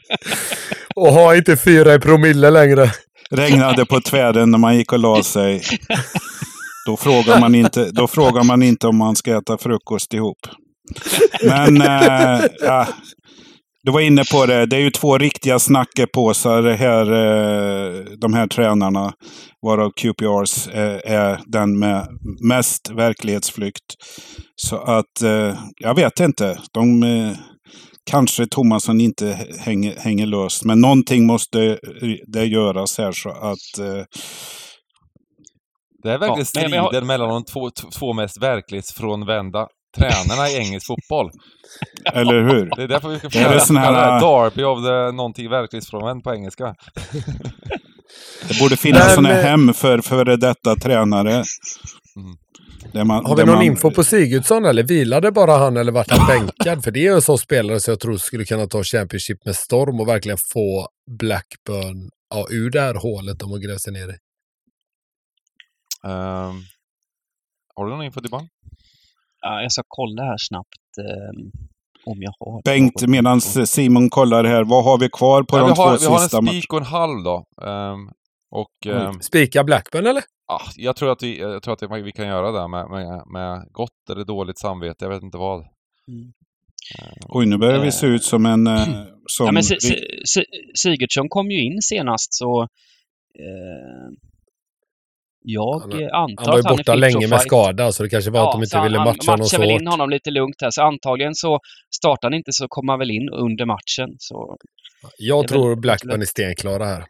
Och 0.95 1.07
har 1.13 1.35
inte 1.35 1.57
fyra 1.57 1.93
i 1.93 1.99
promille 1.99 2.49
längre. 2.49 2.91
Regnade 3.31 3.85
på 3.85 4.01
tvären 4.01 4.51
när 4.51 4.57
man 4.57 4.77
gick 4.77 4.93
och 4.93 4.99
la 4.99 5.23
sig. 5.23 5.61
Då 6.85 6.97
frågar 6.97 7.39
man 7.39 7.55
inte, 7.55 7.91
då 7.91 8.07
frågar 8.07 8.43
man 8.43 8.63
inte 8.63 8.87
om 8.87 8.97
man 8.97 9.15
ska 9.15 9.37
äta 9.37 9.57
frukost 9.57 10.13
ihop. 10.13 10.37
Men, 11.43 11.81
äh, 11.81 12.41
ja, 12.59 12.87
du 13.83 13.91
var 13.91 13.99
inne 13.99 14.23
på 14.31 14.45
det. 14.45 14.65
Det 14.65 14.75
är 14.75 14.81
ju 14.81 14.91
två 14.91 15.17
riktiga 15.17 15.59
snackepåsar 15.59 16.63
här, 16.63 17.11
eh, 17.11 18.03
de 18.21 18.33
här 18.33 18.47
tränarna. 18.47 19.13
Varav 19.65 19.91
QPRs 19.91 20.67
eh, 20.67 21.13
är 21.13 21.39
den 21.45 21.79
med 21.79 22.07
mest 22.49 22.89
verklighetsflykt. 22.89 23.85
Så 24.55 24.77
att, 24.77 25.21
eh, 25.23 25.55
jag 25.79 25.95
vet 25.95 26.19
inte. 26.19 26.59
De, 26.73 27.03
eh, 27.03 27.31
kanske 28.11 28.47
Thomasson 28.47 29.01
inte 29.01 29.39
hänger, 29.59 29.95
hänger 29.97 30.25
löst. 30.25 30.65
Men 30.65 30.81
någonting 30.81 31.25
måste 31.25 31.61
eh, 31.61 31.77
det 32.27 32.45
göras 32.45 32.97
här 32.97 33.11
så 33.11 33.29
att 33.29 33.79
eh, 33.79 34.03
det 36.03 36.11
är 36.11 36.17
verkligen 36.17 36.45
Ja, 36.53 36.61
men 36.69 36.71
jag- 36.71 36.87
striden 36.87 37.07
mellan 37.07 37.29
de 37.29 37.45
två, 37.45 37.69
två 37.99 38.13
mest 38.13 38.41
verklighetsfrånvända 38.41 39.67
tränarna 39.97 40.49
i 40.49 40.57
engelsk 40.57 40.87
fotboll. 40.87 41.31
Eller 42.13 42.41
hur? 42.43 42.71
Det 42.75 42.83
är 42.83 42.87
därför 42.87 43.09
vi 43.09 43.19
ska 43.19 43.27
Det 43.29 43.39
är 43.39 43.59
få 43.59 43.65
sån 43.65 43.77
här- 43.77 43.85
kalla 43.85 44.13
det 44.13 44.19
Derby 44.19 44.87
the 45.09 45.15
någonting 45.15 45.49
verklighetsfrånvänt 45.49 46.23
på 46.23 46.33
engelska. 46.33 46.75
Det 48.49 48.59
borde 48.59 48.77
finnas 48.77 49.05
Men, 49.05 49.15
sådana 49.15 49.33
hem 49.41 49.73
för 49.73 50.01
före 50.01 50.35
detta 50.35 50.75
tränare. 50.75 51.31
Mm. 51.33 51.45
Där 52.93 53.03
man, 53.03 53.25
Har 53.25 53.35
vi 53.35 53.41
där 53.41 53.45
någon 53.45 53.55
man, 53.55 53.65
info 53.65 53.91
på 53.91 54.03
Sigurdsson 54.03 54.65
eller 54.65 54.83
vilade 54.83 55.31
bara 55.31 55.57
han 55.57 55.77
eller 55.77 55.91
vart 55.91 56.11
han 56.11 56.27
bänkad? 56.27 56.83
För 56.83 56.91
det 56.91 56.99
är 56.99 57.03
ju 57.03 57.13
en 57.13 57.21
sån 57.21 57.37
spelare 57.37 57.79
som 57.79 57.91
jag 57.91 57.99
tror 57.99 58.17
skulle 58.17 58.45
kunna 58.45 58.67
ta 58.67 58.83
Championship 58.83 59.45
med 59.45 59.55
storm 59.55 59.99
och 59.99 60.07
verkligen 60.07 60.37
få 60.53 60.87
Blackburn 61.19 62.09
ja, 62.35 62.45
ur 62.49 62.69
det 62.71 62.81
här 62.81 62.93
hålet 62.93 63.39
de 63.39 63.51
har 63.51 63.57
grävt 63.67 63.81
sig 63.81 63.93
ner 63.93 64.07
i. 64.09 64.15
Ehm, 66.03 66.55
har 67.75 67.85
du 67.85 67.91
någon 67.91 68.03
info 68.05 68.19
Dybban? 68.19 68.47
Ja, 69.41 69.61
jag 69.61 69.71
ska 69.71 69.81
kolla 69.87 70.23
här 70.23 70.35
snabbt. 70.37 70.97
ehm, 70.99 71.51
Om 72.05 72.17
jag 72.21 72.33
har. 72.39 72.61
Bengt, 72.63 73.07
medan 73.07 73.41
Simon 73.41 74.09
kollar 74.09 74.43
här, 74.43 74.63
vad 74.63 74.83
har 74.83 74.97
vi 74.99 75.09
kvar 75.09 75.43
på 75.43 75.57
Ja, 75.57 75.61
de 75.61 75.67
vi, 75.69 75.75
har, 75.81 75.97
två 75.97 76.01
vi 76.01 76.05
har 76.13 76.19
sista 76.19 76.37
en 76.37 76.47
spik 76.47 76.73
och 76.73 76.79
en 76.79 76.85
halv 76.85 77.23
då. 77.23 77.45
Ehm, 77.67 78.09
och 78.51 78.85
ehm, 78.93 79.21
Spika 79.21 79.63
Blackburn 79.63 80.05
eller? 80.07 80.23
ah, 80.51 80.61
jag 80.75 80.95
tror 80.95 81.11
att, 81.11 81.23
vi, 81.23 81.39
jag 81.39 81.63
tror 81.63 81.73
att 81.73 82.05
vi 82.05 82.11
kan 82.11 82.27
göra 82.27 82.51
det 82.51 82.67
med, 82.67 82.89
med, 82.89 83.23
med 83.33 83.71
gott 83.71 84.09
eller 84.11 84.25
dåligt 84.25 84.59
samvete. 84.59 85.05
Jag 85.05 85.09
vet 85.09 85.23
inte 85.23 85.37
vad. 85.37 85.65
Oj, 87.27 87.45
nu 87.45 87.57
börjar 87.57 87.79
vi 87.79 87.91
se 87.91 88.07
ut 88.07 88.23
som 88.23 88.45
en... 88.45 88.67
eh, 88.67 88.87
Som 89.27 89.45
Ja, 89.45 89.51
men 89.51 89.63
vi- 89.69 89.79
si, 89.81 89.95
si, 90.25 90.43
Sigurdsson 90.75 91.29
kom 91.29 91.51
ju 91.51 91.63
in 91.65 91.81
senast 91.81 92.33
så 92.33 92.61
eh, 93.39 94.09
jag 95.41 95.79
Han- 95.79 95.91
eh, 95.91 96.07
antar 96.13 96.43
Han 96.43 96.51
var 96.51 96.57
ju 96.57 96.59
att 96.69 96.77
borta 96.77 96.95
länge 96.95 97.27
med 97.27 97.41
skada 97.41 97.91
så 97.91 98.03
det 98.03 98.09
kanske 98.09 98.31
var 98.31 98.47
att 98.47 98.51
de 98.51 98.63
inte 98.63 98.81
ville 98.81 98.97
han, 98.97 99.07
matcha 99.07 99.31
honom 99.31 99.45
så 99.45 99.55
matchar 99.57 99.59
väl 99.59 99.69
in 99.81 99.87
hårt. 99.87 99.93
honom 99.93 100.09
lite 100.09 100.31
lugnt 100.31 100.55
här. 100.61 100.71
Så 100.71 100.81
antagligen 100.81 101.35
så 101.35 101.59
startar 101.95 102.25
han 102.27 102.33
inte 102.33 102.51
så 102.53 102.65
kommer 102.67 102.93
han 102.93 102.99
väl 102.99 103.11
in 103.11 103.29
under 103.29 103.65
matchen. 103.65 104.09
Så 104.17 104.57
Jag 105.17 105.47
tror 105.47 105.69
väl- 105.69 105.79
Blackburn 105.79 106.21
är 106.21 106.25
stenklara 106.25 106.85
här. 106.85 107.03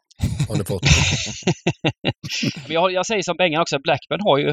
Har 0.49 0.55
ni 0.57 0.63
fått. 0.65 0.81
Jag, 2.69 2.91
jag 2.91 3.05
säger 3.05 3.21
som 3.21 3.37
Bengan 3.37 3.61
också, 3.61 3.79
Blackburn 3.79 4.19
har 4.23 4.37
ju 4.37 4.47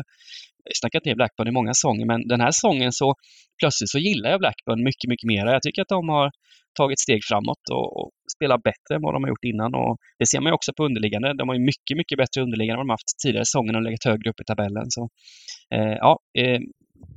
jag 0.69 0.77
snackat 0.81 1.05
ner 1.05 1.15
Blackburn 1.15 1.49
i 1.49 1.51
många 1.51 1.71
sånger, 1.75 2.07
men 2.07 2.29
den 2.29 2.41
här 2.41 2.51
sången 2.53 2.93
så 2.93 3.15
plötsligt 3.61 3.91
så 3.91 3.99
gillar 3.99 4.31
jag 4.31 4.41
Blackburn 4.41 4.85
mycket, 4.85 5.09
mycket 5.09 5.27
mer. 5.33 5.47
Jag 5.47 5.63
tycker 5.63 5.83
att 5.83 5.89
de 5.99 6.09
har 6.09 6.31
tagit 6.79 7.01
steg 7.01 7.21
framåt 7.31 7.65
och, 7.73 7.87
och 8.01 8.11
spelar 8.37 8.59
bättre 8.59 8.93
än 8.95 9.03
vad 9.03 9.15
de 9.15 9.23
har 9.25 9.29
gjort 9.29 9.45
innan. 9.53 9.71
Och 9.81 9.97
det 10.19 10.27
ser 10.27 10.41
man 10.41 10.51
ju 10.51 10.55
också 10.55 10.73
på 10.77 10.85
underliggande. 10.89 11.35
De 11.41 11.49
har 11.49 11.57
ju 11.59 11.65
mycket, 11.73 11.95
mycket 12.01 12.19
bättre 12.23 12.39
underliggande 12.45 12.77
än 12.77 12.81
vad 12.83 12.87
de 12.87 12.99
haft 12.99 13.13
tidigare 13.23 13.45
säsonger 13.45 13.77
och 13.77 13.83
legat 13.83 14.05
högre 14.05 14.31
upp 14.31 14.41
i 14.43 14.45
tabellen. 14.45 14.87
Så 14.97 15.03
eh, 15.75 15.97
ja, 16.07 16.13
eh, 16.39 16.61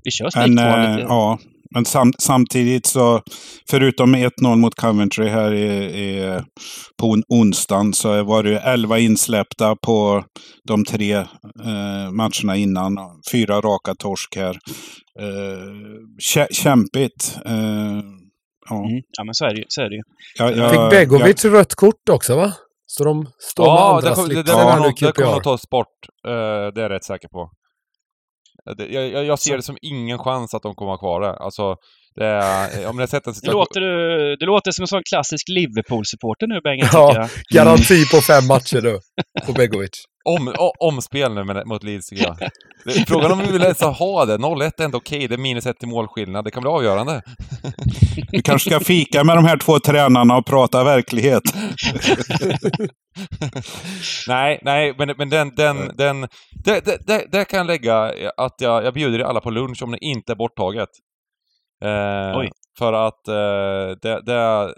vi 0.04 0.12
kör 0.12 0.26
Men, 0.26 0.32
spiktvåan 0.32 0.86
eh, 0.86 0.96
lite. 0.96 1.08
ja, 1.10 1.40
men 1.76 1.86
sam, 1.86 2.14
samtidigt 2.20 2.86
så, 2.86 3.22
förutom 3.70 4.16
1-0 4.16 4.56
mot 4.56 4.76
Coventry 4.76 5.28
här 5.28 5.54
i, 5.54 5.66
i, 6.06 6.40
på 7.02 7.08
on, 7.08 7.24
onsdagen, 7.28 7.94
så 7.94 8.24
var 8.24 8.44
det 8.44 8.50
ju 8.50 8.56
11 8.56 9.00
insläppta 9.00 9.76
på 9.76 10.24
de 10.68 10.86
tre 10.86 11.14
eh, 11.14 12.12
matcherna 12.12 12.56
innan. 12.56 12.98
Fyra 13.32 13.62
raka 13.62 13.96
torsk 13.96 14.36
här. 14.36 14.58
Eh, 15.20 15.74
kä, 16.20 16.48
kämpigt. 16.52 17.40
Eh, 17.46 18.00
ja, 18.70 18.76
Mm, 18.86 19.02
ja, 19.18 19.24
men 19.24 19.34
så 19.34 19.46
är 19.46 19.50
det 19.54 19.60
ju. 19.60 19.66
Så 19.68 19.82
är 19.82 19.90
det 19.90 19.96
ju. 19.96 20.02
jag, 20.38 20.58
jag, 20.58 20.72
Fick 20.72 20.90
Begovic 21.00 21.46
rött 21.46 21.76
kort 21.76 22.10
också 22.12 22.36
va? 22.36 22.54
Så 22.86 23.04
de 23.04 23.26
står 23.52 23.64
med 23.64 23.70
Ja, 23.70 23.96
andra 23.96 24.10
det, 24.10 24.16
kommer- 24.16 24.30
det, 24.30 24.36
nu 24.36 24.82
nog- 24.84 24.96
det 25.00 25.12
kommer 25.12 25.32
nog 25.32 25.44
tas 25.44 25.70
bort. 25.70 25.88
Eh, 26.28 26.32
det 26.74 26.80
är 26.80 26.82
jag 26.82 26.92
rätt 26.92 27.04
säker 27.04 27.28
på. 27.28 27.50
Eh, 28.70 28.76
det- 28.78 28.88
Jag, 28.94 29.10
jag, 29.12 29.26
jag 29.26 29.40
ser 29.40 29.56
det 29.56 29.64
som 29.64 29.78
ingen 29.82 30.18
chans 30.20 30.54
att 30.54 30.64
de 30.64 30.76
kommer 30.76 30.92
ha 30.92 30.98
kvar 30.98 31.22
det. 31.22 31.34
Alltså, 31.34 31.76
det 32.16 32.26
är, 32.26 32.88
om 32.90 32.96
ni 32.96 33.02
har 33.02 33.08
sett 33.08 33.28
en 33.28 33.34
Det 33.44 33.52
låter, 33.52 33.82
det 34.40 34.46
låter 34.46 34.72
som 34.72 34.84
en 34.84 34.88
sån 34.88 35.02
klassisk 35.10 35.46
Liverpool-supporter 35.50 36.48
nu, 36.48 36.62
Bengan, 36.64 36.90
Ja. 36.94 37.14
jag. 37.16 37.30
Garanti 37.54 38.06
på 38.14 38.22
fem 38.22 38.48
matcher 38.48 38.82
du. 38.82 39.00
På 39.46 39.54
Begovic. 39.54 39.90
Om, 40.26 40.48
o, 40.48 40.74
omspel 40.80 41.34
nu 41.34 41.44
med, 41.44 41.68
mot 41.68 41.84
Leeds 41.84 42.10
tycker 42.10 42.24
jag. 42.24 42.38
Frågan 43.08 43.32
om 43.32 43.40
vi 43.40 43.52
vill 43.52 43.62
ens 43.62 43.82
ha 43.82 44.26
det. 44.26 44.38
0-1 44.38 44.72
är 44.78 44.86
ändå 44.86 44.98
okej. 44.98 45.28
Det 45.28 45.36
är 45.36 45.38
minus 45.38 45.66
ett 45.66 45.84
i 45.84 45.86
målskillnad. 45.86 46.46
Det 46.46 46.52
kan 46.52 46.62
bli 46.62 46.70
avgörande. 46.70 47.22
Du 48.32 48.42
kanske 48.42 48.70
ska 48.70 48.80
fika 48.80 49.24
med 49.24 49.38
de 49.38 49.46
här 49.46 49.58
två 49.58 49.80
tränarna 49.80 50.38
och 50.38 50.46
prata 50.46 50.84
verklighet. 50.84 51.44
nej, 54.28 54.60
nej, 54.62 54.96
men, 54.98 55.14
men 55.18 55.30
den, 55.30 55.56
den, 55.56 55.92
den, 55.96 56.28
det 57.32 57.46
kan 57.46 57.58
jag 57.58 57.68
lägga 57.68 58.14
att 58.38 58.56
jag, 58.58 58.86
jag 58.86 58.94
bjuder 58.94 59.20
er 59.20 59.24
alla 59.24 59.42
på 59.42 59.50
lunch 59.50 59.84
om 59.84 59.92
det 59.92 60.06
inte 60.06 60.32
är 60.32 60.36
borttaget. 60.36 60.90
Eh. 61.84 62.50
För 62.78 62.94
att 62.94 63.28
eh, 63.28 63.98
det, 64.02 64.22
det, 64.26 64.74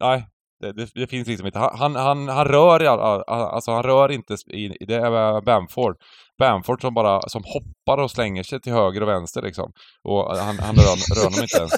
nej, 0.00 0.26
det, 0.72 0.88
det, 0.94 1.06
finns 1.06 1.28
liksom 1.28 1.46
inte. 1.46 1.58
Han, 1.58 1.94
han, 1.96 2.28
han 2.28 2.44
rör 2.44 2.82
i 2.82 2.86
all, 2.86 3.22
alltså 3.26 3.70
han 3.70 3.82
rör 3.82 4.12
inte, 4.12 4.34
i, 4.34 4.68
det 4.86 4.94
är 4.94 5.40
Bamford. 5.40 5.96
Bamford 6.38 6.80
som 6.80 6.94
bara, 6.94 7.20
som 7.28 7.42
hoppar 7.44 8.02
och 8.02 8.10
slänger 8.10 8.42
sig 8.42 8.60
till 8.60 8.72
höger 8.72 9.02
och 9.02 9.08
vänster 9.08 9.42
liksom. 9.42 9.70
Och 10.08 10.36
han, 10.36 10.58
han 10.58 10.74
rör, 10.74 11.14
rör 11.16 11.24
honom 11.24 11.42
inte 11.42 11.56
ens. 11.58 11.72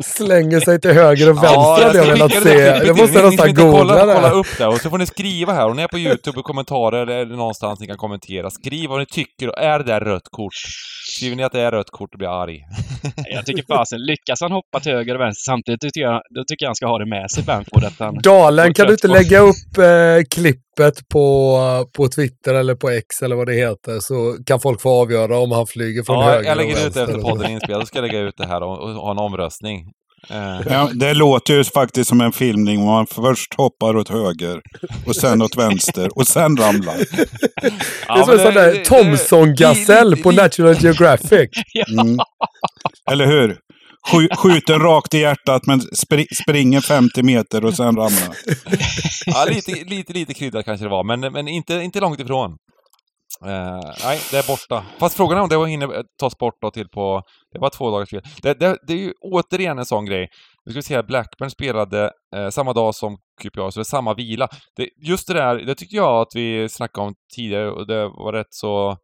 Slänger 0.16 0.60
sig 0.60 0.80
till 0.80 0.90
höger 0.92 1.30
och 1.30 1.36
vänster 1.36 1.52
Ja, 1.54 1.78
hade 1.82 1.98
jag 1.98 2.06
velat 2.06 2.32
se. 2.32 2.54
det 2.54 2.86
Jag 2.86 2.98
måste 2.98 3.18
som 3.20 3.30
nästan 3.30 3.54
googla 3.54 3.98
kolla 3.98 4.28
det. 4.28 4.34
upp 4.34 4.58
det 4.58 4.66
och 4.66 4.80
så 4.80 4.90
får 4.90 4.98
ni 4.98 5.06
skriva 5.06 5.52
här. 5.52 5.68
Och 5.68 5.76
ni 5.76 5.82
är 5.82 5.88
på 5.88 5.98
YouTube 5.98 6.38
och 6.38 6.44
kommentarer 6.44 7.06
eller 7.06 7.36
någonstans 7.36 7.80
ni 7.80 7.86
kan 7.86 7.96
kommentera. 7.96 8.50
Skriv 8.50 8.88
vad 8.88 8.98
ni 8.98 9.06
tycker. 9.06 9.48
Är 9.48 9.78
det 9.78 9.84
där 9.84 10.00
rött 10.00 10.28
kort? 10.30 10.52
Skriver 11.16 11.36
ni 11.36 11.42
att 11.44 11.52
det 11.52 11.60
är 11.60 11.70
rött 11.70 11.90
kort 11.90 12.12
och 12.14 12.18
blir 12.18 12.42
arg. 12.42 12.60
Jag 13.30 13.46
tycker 13.46 13.64
fasen, 13.68 13.98
lyckas 14.06 14.40
han 14.40 14.52
hoppa 14.52 14.80
till 14.80 14.92
höger 14.92 15.14
och 15.14 15.20
vänster 15.20 15.42
samtidigt, 15.52 15.80
då 15.80 15.86
tycker 15.86 16.00
jag, 16.00 16.22
då 16.30 16.44
tycker 16.44 16.64
jag 16.64 16.68
han 16.68 16.74
ska 16.74 16.86
ha 16.86 16.98
det 16.98 17.06
med 17.06 17.30
sig, 17.30 17.44
Bamford. 17.44 17.84
Att 17.84 17.98
han, 17.98 18.18
Dalen, 18.22 18.74
kan 18.74 18.86
du 18.86 18.92
inte 18.92 19.08
på- 19.08 19.14
lägga 19.14 19.38
upp 19.40 19.78
eh, 19.78 20.24
klippet 20.30 21.08
på, 21.08 21.58
på 21.96 22.08
Twitter 22.08 22.54
eller 22.54 22.74
på 22.74 22.90
X 22.90 23.22
eller 23.22 23.36
vad 23.36 23.46
det 23.46 23.54
heter 23.54 24.00
så 24.00 24.36
kan 24.46 24.60
folk 24.60 24.80
få 24.80 24.90
avgöra 25.02 25.38
om 25.38 25.50
han 25.52 25.66
flyger 25.66 26.02
från 26.02 26.16
Ja, 26.16 26.22
höger 26.30 26.48
jag 26.48 26.56
lägger 26.56 26.86
ut 26.86 26.94
det 26.94 27.02
efter 27.02 27.18
podden 27.18 27.50
inspelad. 27.50 27.80
Då 27.80 27.86
ska 27.86 27.98
jag 27.98 28.06
lägga 28.06 28.18
ut 28.20 28.36
det 28.36 28.46
här 28.46 28.62
och, 28.62 28.78
och 28.82 28.90
ha 28.94 29.10
en 29.10 29.18
omröstning. 29.18 29.92
Eh, 30.30 30.60
Ja, 30.72 30.90
det 30.94 31.14
låter 31.14 31.54
ju 31.54 31.64
faktiskt 31.64 32.08
som 32.08 32.20
en 32.20 32.32
filmning 32.32 32.84
man 32.84 33.06
först 33.06 33.54
hoppar 33.54 33.96
åt 33.96 34.08
höger 34.08 34.60
och 35.06 35.16
sen 35.16 35.42
åt 35.42 35.56
vänster 35.56 36.18
och 36.18 36.26
sen 36.28 36.56
ramlar. 36.56 36.96
Det 37.62 37.66
är 37.66 37.72
ja, 38.08 38.24
som 38.24 38.30
en 38.30 38.36
men 38.36 38.46
sån 38.46 38.54
där 38.54 38.84
Thomson-gasell 38.84 40.22
på 40.22 40.30
National 40.32 40.76
Geographic. 40.80 41.50
Mm. 42.00 42.18
Eller 43.10 43.26
hur? 43.26 43.56
Skj, 44.10 44.28
skjuter 44.36 44.78
rakt 44.78 45.14
i 45.14 45.18
hjärtat 45.18 45.66
men 45.66 45.80
spri, 45.80 46.26
springer 46.42 46.80
50 46.80 47.22
meter 47.22 47.64
och 47.64 47.74
sen 47.74 47.96
ramlar. 47.96 48.36
Ja, 49.26 49.44
lite, 49.48 49.72
lite, 49.84 50.12
lite 50.12 50.34
kryddat 50.34 50.64
kanske 50.64 50.84
det 50.84 50.90
var, 50.90 51.04
men, 51.04 51.32
men 51.32 51.48
inte, 51.48 51.74
inte 51.74 52.00
långt 52.00 52.20
ifrån. 52.20 52.50
Eh, 53.44 53.80
nej, 54.04 54.20
det 54.30 54.36
är 54.36 54.48
borta. 54.48 54.84
Fast 54.98 55.16
frågan 55.16 55.38
är 55.38 55.42
om 55.42 55.48
det 55.48 55.70
hinner 55.70 55.96
eh, 55.96 56.02
tas 56.20 56.38
bort 56.38 56.54
då 56.60 56.70
till 56.70 56.88
på... 56.88 57.22
Det 57.52 57.58
var 57.58 57.70
två 57.70 57.90
dagars 57.90 58.08
spel. 58.08 58.22
Det, 58.42 58.60
det, 58.60 58.78
det 58.86 58.92
är 58.92 58.98
ju 58.98 59.12
återigen 59.20 59.78
en 59.78 59.86
sån 59.86 60.04
grej. 60.04 60.28
Nu 60.64 60.72
ska 60.72 60.78
vi 60.78 60.82
se 60.82 60.94
här, 60.94 61.02
Blackburn 61.02 61.50
spelade 61.50 62.12
eh, 62.36 62.48
samma 62.48 62.72
dag 62.72 62.94
som 62.94 63.16
QPR, 63.42 63.70
så 63.70 63.80
det 63.80 63.82
är 63.82 63.84
samma 63.84 64.14
vila. 64.14 64.48
Det, 64.76 64.88
just 65.08 65.28
det 65.28 65.34
där, 65.34 65.56
det 65.56 65.74
tyckte 65.74 65.96
jag 65.96 66.20
att 66.20 66.34
vi 66.34 66.68
snackade 66.68 67.06
om 67.06 67.14
tidigare 67.36 67.70
och 67.70 67.86
det 67.86 68.08
var 68.08 68.32
rätt 68.32 68.54
så... 68.54 68.96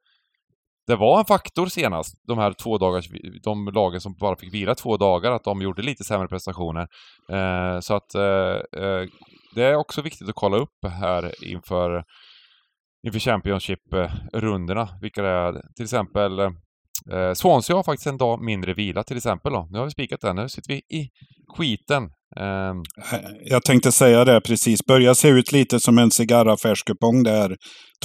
Det 0.86 0.97
var 0.97 1.19
en 1.19 1.24
faktor 1.24 1.66
senast, 1.66 2.15
de 2.28 2.39
här 2.39 2.52
två 2.52 2.78
dagars, 2.78 3.09
de 3.43 3.66
lagen 3.66 4.01
som 4.01 4.15
bara 4.20 4.36
fick 4.36 4.55
vila 4.55 4.74
två 4.74 4.97
dagar, 4.97 5.32
att 5.32 5.44
de 5.44 5.62
gjorde 5.62 5.82
lite 5.82 6.05
sämre 6.05 6.28
prestationer. 6.28 6.86
Eh, 7.32 7.81
så 7.81 7.94
att 7.94 8.15
eh, 8.15 8.82
eh 8.82 9.09
det 9.55 9.65
är 9.65 9.77
också 9.77 10.02
viktigt 10.02 10.28
att 10.28 10.35
kolla 10.35 10.56
upp 10.56 10.85
här 10.85 11.44
inför, 11.44 12.05
inför 13.06 13.18
Championship-rundorna. 13.18 14.88
Vilka 15.00 15.22
det 15.22 15.28
är. 15.28 15.52
Till 15.76 15.84
exempel 15.84 16.38
eh, 16.38 17.32
Swansea 17.34 17.76
har 17.76 17.82
faktiskt 17.82 18.06
en 18.06 18.16
dag 18.16 18.42
mindre 18.42 18.74
vila 18.74 19.02
till 19.02 19.16
exempel. 19.16 19.52
Då. 19.52 19.68
Nu 19.70 19.78
har 19.78 19.84
vi 19.84 19.90
spikat 19.90 20.20
den. 20.20 20.36
Nu 20.36 20.48
sitter 20.48 20.72
vi 20.74 20.78
i 20.98 21.08
skiten. 21.56 22.02
Eh, 22.36 22.74
Jag 23.44 23.64
tänkte 23.64 23.92
säga 23.92 24.24
det 24.24 24.40
precis. 24.40 24.86
Börjar 24.86 25.14
se 25.14 25.28
ut 25.28 25.52
lite 25.52 25.80
som 25.80 25.98
en 25.98 26.10
cigarraffärskupong 26.10 27.22
där. 27.22 27.56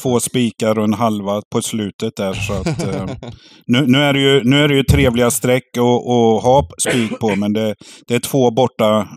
Två 0.02 0.20
spikar 0.20 0.80
och 0.80 0.84
en 0.84 0.94
halva 0.94 1.42
på 1.52 1.62
slutet 1.62 2.16
där. 2.16 2.34
Så 2.34 2.54
att, 2.54 2.84
eh, 2.84 3.06
nu, 3.68 3.86
nu, 3.88 3.98
är 3.98 4.14
det 4.14 4.20
ju, 4.20 4.44
nu 4.44 4.64
är 4.64 4.68
det 4.68 4.76
ju 4.76 4.84
trevliga 4.84 5.32
streck 5.32 5.78
att 5.78 6.44
ha 6.44 6.68
spik 6.90 7.20
på, 7.20 7.36
men 7.36 7.54
det, 7.54 7.76
det 8.08 8.16
är 8.16 8.20
två 8.20 8.52
borta, 8.52 9.08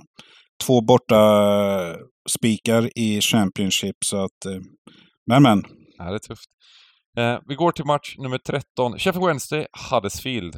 två 0.67 0.81
borta 0.81 1.21
spikar 2.39 2.99
i 2.99 3.21
Championship. 3.21 3.97
Så 4.05 4.17
att, 4.17 4.47
eh, 4.47 4.61
men 5.27 5.43
men. 5.43 5.63
ja, 5.99 6.05
det 6.05 6.15
är 6.15 6.19
tufft. 6.19 6.51
Eh, 7.19 7.39
vi 7.47 7.55
går 7.55 7.73
till 7.73 7.85
match 7.85 8.15
nummer 8.19 8.39
13. 8.39 8.99
Sheffield 8.99 9.27
Wednesday, 9.27 9.67
Huddersfield. 9.91 10.55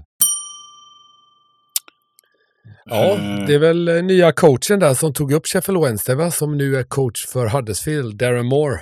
Ja, 2.85 3.19
Eh, 3.19 3.47
det 3.47 3.55
är 3.55 3.59
väl 3.59 3.89
eh, 3.89 4.03
nya 4.03 4.33
coachen 4.33 4.81
där 4.81 4.95
som 4.95 5.13
tog 5.13 5.33
upp 5.33 5.47
Sheffield 5.47 5.81
Wednesday 5.85 6.17
va? 6.17 6.31
Som 6.31 6.57
nu 6.57 6.77
är 6.77 6.83
coach 6.83 7.27
för 7.27 7.47
Huddersfield, 7.49 8.17
Darren 8.19 8.47
Moore. 8.47 8.81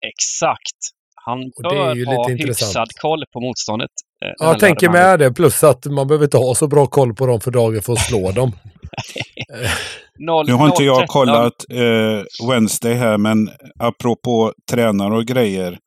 exakt. 0.00 0.78
Han 1.24 1.38
bör 1.62 2.06
ha 2.06 2.28
hyfsad 2.28 2.88
koll 3.00 3.24
på 3.32 3.40
motståndet. 3.40 3.90
Eh, 4.24 4.30
jag 4.38 4.58
tänker 4.58 4.88
med 4.90 5.18
det. 5.18 5.32
Plus 5.32 5.64
att 5.64 5.86
man 5.86 6.06
behöver 6.06 6.24
inte 6.24 6.36
ha 6.36 6.54
så 6.54 6.68
bra 6.68 6.86
koll 6.86 7.14
på 7.14 7.26
dem 7.26 7.40
för 7.40 7.50
dagen 7.50 7.82
för 7.82 7.92
att 7.92 8.00
slå 8.00 8.32
dem. 8.32 8.52
Noll- 10.18 10.46
Nu 10.46 10.52
har 10.52 10.66
inte 10.66 10.84
jag 10.84 11.02
0-13. 11.02 11.06
kollat 11.06 11.52
eh, 11.72 12.48
Wednesday 12.50 12.94
här, 12.94 13.18
men 13.18 13.50
apropå 13.78 14.52
tränare 14.70 15.16
och 15.16 15.24
grejer. 15.24 15.78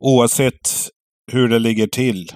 Oavsett 0.00 0.60
hur 1.32 1.48
det 1.48 1.58
ligger 1.58 1.86
till. 1.86 2.26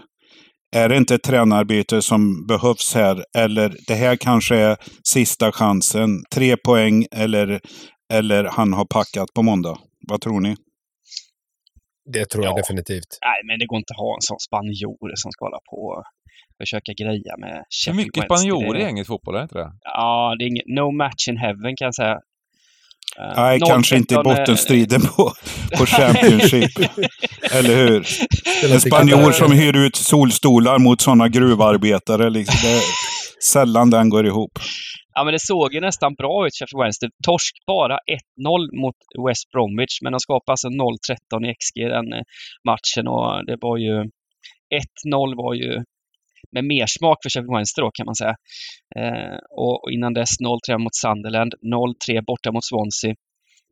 Är 0.77 0.89
det 0.89 0.97
inte 0.97 1.19
tränarbyte 1.19 2.03
som 2.03 2.47
behövs 2.47 2.95
här? 2.95 3.25
Eller 3.39 3.77
det 3.87 3.95
här 3.95 4.17
kanske 4.17 4.57
är 4.57 4.77
sista 5.09 5.53
chansen? 5.53 6.11
Tre 6.35 6.57
poäng 6.57 7.07
eller, 7.11 7.61
eller 8.13 8.45
han 8.45 8.73
har 8.73 8.85
packat 8.85 9.29
på 9.35 9.43
måndag? 9.43 9.79
Vad 10.09 10.21
tror 10.21 10.41
ni? 10.41 10.57
Det 12.13 12.25
tror 12.31 12.45
jag 12.45 12.53
Ja. 12.53 12.57
definitivt. 12.57 13.11
Nej, 13.29 13.41
men 13.47 13.59
det 13.59 13.67
går 13.67 13.79
inte 13.79 13.93
att 13.95 14.03
ha 14.07 14.15
en 14.19 14.21
sån 14.31 14.39
spanjor 14.49 15.13
som 15.23 15.29
ska 15.33 15.45
hålla 15.45 15.61
på. 15.71 16.03
försöka 16.63 16.93
greja 17.03 17.35
med 17.39 17.57
Det 17.85 17.91
är 17.91 17.95
mycket 17.95 18.25
spanjorer 18.25 18.81
i 18.81 18.85
engelsk 18.85 19.09
fotboll, 19.09 19.35
är 19.35 19.39
det 19.39 19.43
inte 19.43 19.59
det? 19.59 19.71
Ja, 19.83 20.35
det 20.39 20.45
är 20.45 20.49
ingen, 20.49 20.65
no 20.67 20.91
match 21.03 21.29
in 21.29 21.37
heaven 21.37 21.73
kan 21.77 21.85
jag 21.91 21.95
säga. 21.95 22.17
Eh, 23.21 23.33
Nej, 23.37 23.61
kanske 23.61 23.97
inte 23.97 24.15
i 24.15 24.17
0-13 24.17 24.21
är- 24.21 24.37
bottenstriden 24.37 25.01
på, 25.01 25.33
på 25.79 25.87
Championship. 25.87 26.71
Eller 27.53 27.77
hur? 27.77 28.07
En 28.73 28.81
spanjor 28.81 29.33
som 29.33 29.53
hyr 29.53 29.77
ut 29.77 29.97
solstolar 29.97 30.79
mot 30.79 31.01
sådana 31.01 31.29
gruvarbetare. 31.29 32.31
Liksom. 32.31 32.57
Det 32.63 32.77
är 32.77 32.83
sällan 33.53 33.91
den 33.91 34.09
går 34.09 34.27
ihop. 34.27 34.59
Ja, 35.19 35.25
men 35.25 35.33
det 35.33 35.41
såg 35.41 35.75
ju 35.75 35.81
nästan 35.81 36.15
bra 36.15 36.47
ut, 36.47 36.55
Sheffield 36.55 36.83
Wednesday. 36.83 37.11
Torsk 37.27 37.55
bara 37.67 37.99
1-0 38.41 38.81
mot 38.83 38.97
West 39.27 39.51
Bromwich, 39.53 40.03
men 40.03 40.13
de 40.13 40.21
skapade 40.21 40.53
alltså 40.53 40.69
0-13 40.69 41.51
i 41.51 41.55
XG 41.61 41.79
den 41.97 42.13
eh, 42.13 42.23
matchen 42.71 43.09
och 43.09 43.47
det 43.47 43.57
var 43.61 43.77
ju 43.77 43.95
1-0 45.07 45.37
var 45.43 45.55
ju 45.55 45.85
med 46.53 46.65
mer 46.65 46.87
smak 46.87 47.19
för 47.23 47.31
Sheffield 47.31 47.55
Wednesday 47.57 47.83
då 47.85 47.91
kan 47.91 48.07
man 48.07 48.15
säga. 48.23 48.37
Eh, 48.99 49.39
och, 49.51 49.93
innan 49.93 50.15
dess 50.15 50.33
0-3 50.41 50.79
mot 50.79 50.97
Sunderland, 51.05 51.53
0-3 51.55 52.23
borta 52.27 52.53
mot 52.53 52.65
Swansea. 52.65 53.15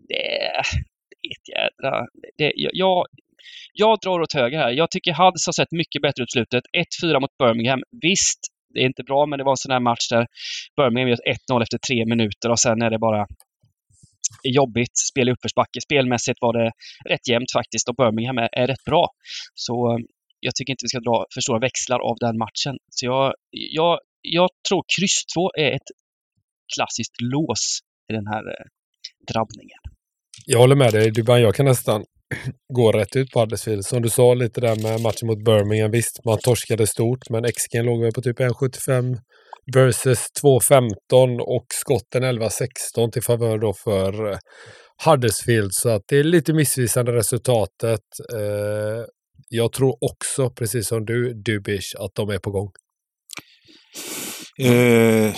Det 0.08 0.22
är 0.46 0.60
ett 1.32 1.46
jädra... 1.54 2.06
Det, 2.38 2.52
jag, 2.56 3.04
jag, 3.72 3.98
drar 4.02 4.20
åt 4.20 4.32
höger 4.32 4.58
här. 4.58 4.70
Jag 4.70 4.90
tycker 4.90 5.12
Hudds 5.12 5.46
har 5.46 5.52
sett 5.52 5.72
mycket 5.72 6.02
bättre 6.02 6.22
ut 6.22 6.32
i 6.32 6.36
slutet. 6.36 6.64
1-4 7.02 7.20
mot 7.20 7.38
Birmingham. 7.38 7.82
Visst, 8.02 8.40
det 8.76 8.82
är 8.82 8.86
inte 8.92 9.02
bra, 9.02 9.26
men 9.26 9.38
det 9.38 9.44
var 9.44 9.52
en 9.52 9.64
sån 9.64 9.72
här 9.72 9.80
match 9.80 10.08
där 10.10 10.26
Birmingham 10.76 11.08
gör 11.08 11.18
1-0 11.52 11.62
efter 11.62 11.78
tre 11.88 12.06
minuter 12.06 12.48
och 12.50 12.60
sen 12.60 12.82
är 12.82 12.90
det 12.90 12.98
bara 12.98 13.26
jobbigt 14.42 14.96
spel 15.10 15.28
i 15.28 15.32
uppförsbacke. 15.32 15.80
Spelmässigt 15.80 16.38
var 16.40 16.52
det 16.58 16.72
rätt 17.12 17.28
jämnt 17.28 17.52
faktiskt 17.52 17.88
och 17.88 17.96
Birmingham 17.96 18.38
är, 18.38 18.48
är 18.52 18.66
rätt 18.66 18.84
bra. 18.84 19.08
Så 19.54 19.92
eh, 19.92 19.98
jag 20.40 20.54
tycker 20.54 20.72
inte 20.72 20.84
vi 20.84 20.88
ska 20.88 21.00
dra 21.00 21.26
för 21.34 21.40
stora 21.40 21.58
växlar 21.58 22.00
av 22.10 22.16
den 22.20 22.38
matchen. 22.38 22.74
Så 22.90 23.06
jag, 23.06 23.34
jag, 23.50 23.98
jag 24.22 24.48
tror 24.68 24.82
kryss 24.96 25.18
2 25.34 25.50
är 25.58 25.70
ett 25.76 25.88
klassiskt 26.74 27.16
lås 27.20 27.64
i 28.10 28.12
den 28.12 28.26
här 28.26 28.44
eh, 28.52 28.64
drabbningen. 29.32 29.80
Jag 30.46 30.58
håller 30.58 30.76
med 30.76 30.92
dig 30.92 31.10
Dybban. 31.10 31.40
Jag 31.40 31.54
kan 31.54 31.66
nästan 31.66 32.04
går 32.74 32.92
rätt 32.92 33.16
ut 33.16 33.30
på 33.30 33.40
Huddersfield. 33.40 33.84
Som 33.84 34.02
du 34.02 34.08
sa 34.08 34.34
lite 34.34 34.60
där 34.60 34.82
med 34.82 35.00
matchen 35.00 35.26
mot 35.26 35.44
Birmingham. 35.44 35.90
Visst, 35.90 36.24
man 36.24 36.38
torskade 36.38 36.86
stort, 36.86 37.30
men 37.30 37.44
XG 37.44 37.74
låg 37.82 38.02
väl 38.02 38.12
på 38.12 38.22
typ 38.22 38.40
1,75 38.40 39.16
versus 39.74 40.26
2,15 40.42 41.38
och 41.40 41.66
skotten 41.74 42.24
11,16 42.24 43.10
till 43.12 43.22
favör 43.22 43.58
då 43.58 43.74
för 43.74 44.32
eh, 44.32 44.38
Huddersfield. 45.04 45.70
Så 45.72 45.88
att 45.88 46.02
det 46.08 46.16
är 46.16 46.24
lite 46.24 46.52
missvisande 46.52 47.12
resultatet. 47.12 48.04
Eh, 48.34 49.04
jag 49.48 49.72
tror 49.72 49.96
också, 50.00 50.50
precis 50.50 50.88
som 50.88 51.04
du, 51.04 51.34
Dubish, 51.34 51.94
att 51.98 52.14
de 52.14 52.30
är 52.30 52.38
på 52.38 52.50
gång. 52.50 52.70
Uh, 54.60 55.34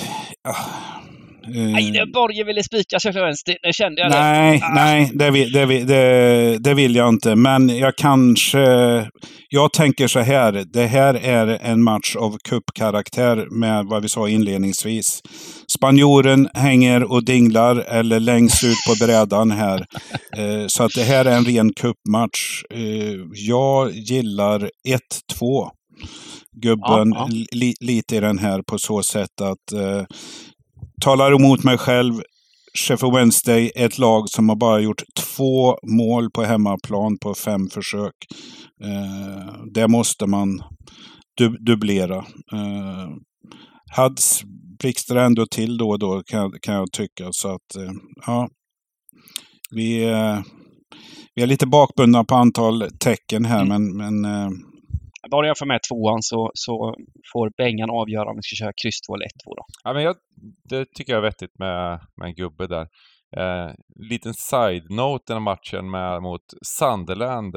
Nej, 1.49 1.91
det 1.91 2.13
Borge 2.13 2.45
ville 2.45 2.63
spika 2.63 2.99
Sheffield 3.01 3.25
Wednesday. 3.25 3.57
Nu 3.63 3.73
kände 3.73 4.01
jag 4.01 4.11
det. 4.11 4.19
Nej, 4.19 4.63
nej 4.75 5.11
det, 5.15 5.31
vill, 5.31 5.53
det, 5.53 5.67
vill, 5.67 5.87
det, 5.87 6.59
det 6.59 6.75
vill 6.75 6.97
jag 6.97 7.09
inte. 7.09 7.35
Men 7.35 7.69
jag 7.69 7.97
kanske... 7.97 8.59
Jag 9.51 9.73
tänker 9.73 10.07
så 10.07 10.21
här. 10.21 10.65
Det 10.73 10.87
här 10.87 11.15
är 11.15 11.47
en 11.47 11.83
match 11.83 12.17
av 12.17 12.37
cupkaraktär 12.49 13.47
med 13.51 13.85
vad 13.85 14.03
vi 14.03 14.09
sa 14.09 14.29
inledningsvis. 14.29 15.23
Spanjoren 15.77 16.49
hänger 16.55 17.13
och 17.13 17.25
dinglar 17.25 17.77
eller 17.77 18.21
längst 18.21 18.65
ut 18.65 18.77
på 18.89 19.07
brädan 19.07 19.51
här. 19.51 19.87
Eh, 20.37 20.67
så 20.67 20.83
att 20.83 20.95
det 20.95 21.03
här 21.03 21.25
är 21.25 21.37
en 21.37 21.45
ren 21.45 21.73
cupmatch. 21.73 22.63
Eh, 22.71 23.15
jag 23.33 23.93
gillar 23.93 24.71
1-2 25.39 25.71
gubben 26.63 27.13
Ja, 27.15 27.29
ja. 27.31 27.45
Li, 27.53 27.75
lite 27.81 28.17
i 28.17 28.21
den 28.21 28.39
här 28.39 28.63
på 28.63 28.79
så 28.79 29.03
sätt 29.03 29.41
att 29.41 29.73
eh, 29.73 30.05
talar 31.01 31.33
emot 31.33 31.65
mig 31.65 31.79
själv. 31.79 32.15
Sheffield 32.79 33.15
Wednesday 33.15 33.71
är 33.75 33.87
ett 33.87 33.99
lag 33.99 34.29
som 34.29 34.49
har 34.49 34.57
bara 34.57 34.81
gjort 34.81 35.03
två 35.17 35.79
mål 35.97 36.31
på 36.31 36.43
hemmaplan 36.43 37.19
på 37.23 37.35
fem 37.35 37.69
försök. 37.73 38.15
Eh, 38.85 39.55
det 39.75 39.89
måste 39.89 40.27
man 40.27 40.61
du, 41.37 41.49
dubblera. 41.49 42.17
Eh, 42.53 43.09
Hads 43.97 44.43
blixtrar 44.79 45.25
ändå 45.27 45.47
till 45.47 45.79
då 45.79 45.89
och 45.89 45.99
då 45.99 46.23
kan, 46.27 46.53
kan 46.63 46.75
jag 46.75 46.93
tycka. 46.93 47.29
Så 47.31 47.49
att, 47.49 47.77
eh, 47.77 47.93
ja. 48.27 48.49
Vi, 49.71 50.05
eh, 50.05 50.41
vi 51.35 51.43
är 51.43 51.47
lite 51.47 51.67
bakbundna 51.67 52.25
på 52.25 52.35
antal 52.35 52.85
tecken 53.01 53.45
här, 53.45 53.63
Mm. 53.65 53.69
men, 53.69 53.97
men 53.97 54.35
eh, 54.35 54.51
Bara 55.31 55.47
jag 55.47 55.59
får 55.59 55.67
med 55.67 55.81
tvåan 55.89 56.23
så, 56.23 56.51
så 56.55 56.95
får 57.33 57.51
Bengan 57.57 57.91
avgöra 57.91 58.31
om 58.31 58.37
vi 58.37 58.43
ska 58.43 58.65
köra 58.65 58.73
kryss 58.83 59.01
2 59.01 59.15
eller 59.15 59.25
1-2 59.25 59.29
då. 59.47 59.65
Ja, 59.85 59.93
men 59.93 60.03
jag, 60.03 60.17
det 60.71 60.85
tycker 60.95 61.13
jag 61.13 61.19
är 61.19 61.29
vettigt 61.31 61.59
med, 61.59 62.01
med 62.17 62.27
en 62.29 62.35
gubbe 62.35 62.67
där. 62.67 62.89
Eh, 63.37 63.73
liten 64.11 64.35
side-note 64.35 65.25
den 65.27 65.37
här 65.37 65.41
matchen 65.41 65.91
med, 65.91 66.23
mot 66.23 66.43
Sunderland, 66.79 67.57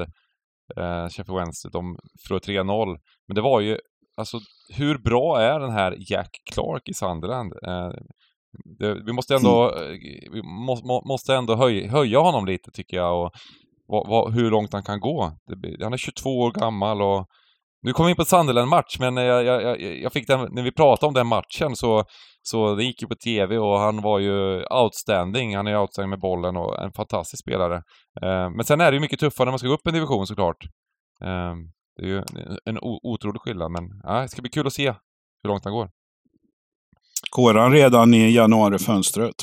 eh, 0.76 1.08
Sheffield 1.08 1.38
Wednesday, 1.38 1.70
de 1.72 1.96
förlorade 2.26 2.62
3-0. 2.62 2.98
Men 3.28 3.34
det 3.34 3.40
var 3.40 3.60
ju, 3.60 3.78
alltså 4.16 4.38
hur 4.74 4.98
bra 4.98 5.40
är 5.40 5.60
den 5.60 5.70
här 5.70 5.96
Jack 5.98 6.30
Clark 6.52 6.88
i 6.88 6.94
Sunderland? 6.94 7.52
Eh, 7.66 7.90
det, 8.78 8.94
vi 8.94 9.12
måste 9.12 9.34
ändå, 9.34 9.74
eh, 9.76 9.98
vi 10.32 10.42
må, 10.42 10.80
må, 10.84 11.02
måste 11.04 11.34
ändå 11.34 11.56
höj, 11.56 11.86
höja 11.86 12.18
honom 12.18 12.46
lite 12.46 12.70
tycker 12.70 12.96
jag 12.96 13.24
och 13.24 13.32
vad, 13.86 14.08
vad, 14.08 14.34
hur 14.34 14.50
långt 14.50 14.72
han 14.72 14.82
kan 14.82 15.00
gå. 15.00 15.32
Det, 15.46 15.84
han 15.84 15.92
är 15.92 15.96
22 15.96 16.30
år 16.30 16.50
gammal 16.50 17.02
och 17.02 17.26
nu 17.82 17.92
kommer 17.92 18.06
vi 18.06 18.10
in 18.10 18.16
på 18.16 18.24
Sunderland-match, 18.24 18.96
men 18.98 19.16
jag, 19.16 19.44
jag, 19.44 19.62
jag, 19.62 19.80
jag 19.80 20.12
fick 20.12 20.26
den, 20.26 20.48
när 20.52 20.62
vi 20.62 20.72
pratade 20.72 21.08
om 21.08 21.14
den 21.14 21.26
matchen 21.26 21.76
så, 21.76 22.04
så 22.42 22.74
det 22.74 22.84
gick 22.84 23.02
ju 23.02 23.08
på 23.08 23.14
TV 23.14 23.58
och 23.58 23.78
han 23.78 24.02
var 24.02 24.18
ju 24.18 24.64
outstanding. 24.64 25.56
Han 25.56 25.66
är 25.66 25.80
outstanding 25.80 26.10
med 26.10 26.20
bollen 26.20 26.56
och 26.56 26.82
en 26.82 26.92
fantastisk 26.92 27.42
spelare. 27.42 27.76
Eh, 28.22 28.50
men 28.50 28.64
sen 28.64 28.80
är 28.80 28.90
det 28.90 28.94
ju 28.94 29.00
mycket 29.00 29.20
tuffare 29.20 29.44
när 29.44 29.52
man 29.52 29.58
ska 29.58 29.68
gå 29.68 29.74
upp 29.74 29.86
en 29.86 29.94
division 29.94 30.26
såklart. 30.26 30.64
Eh, 31.24 31.54
det 31.96 32.02
är 32.02 32.08
ju 32.08 32.22
en 32.64 32.78
otrolig 32.82 33.40
skillnad, 33.40 33.70
men 33.70 33.84
ja, 34.02 34.20
det 34.20 34.28
ska 34.28 34.42
bli 34.42 34.50
kul 34.50 34.66
att 34.66 34.72
se 34.72 34.94
hur 35.42 35.48
långt 35.48 35.64
han 35.64 35.74
går. 35.74 35.90
går 37.30 37.54
han 37.54 37.72
redan 37.72 38.14
i 38.14 38.34
januarifönstret? 38.34 39.34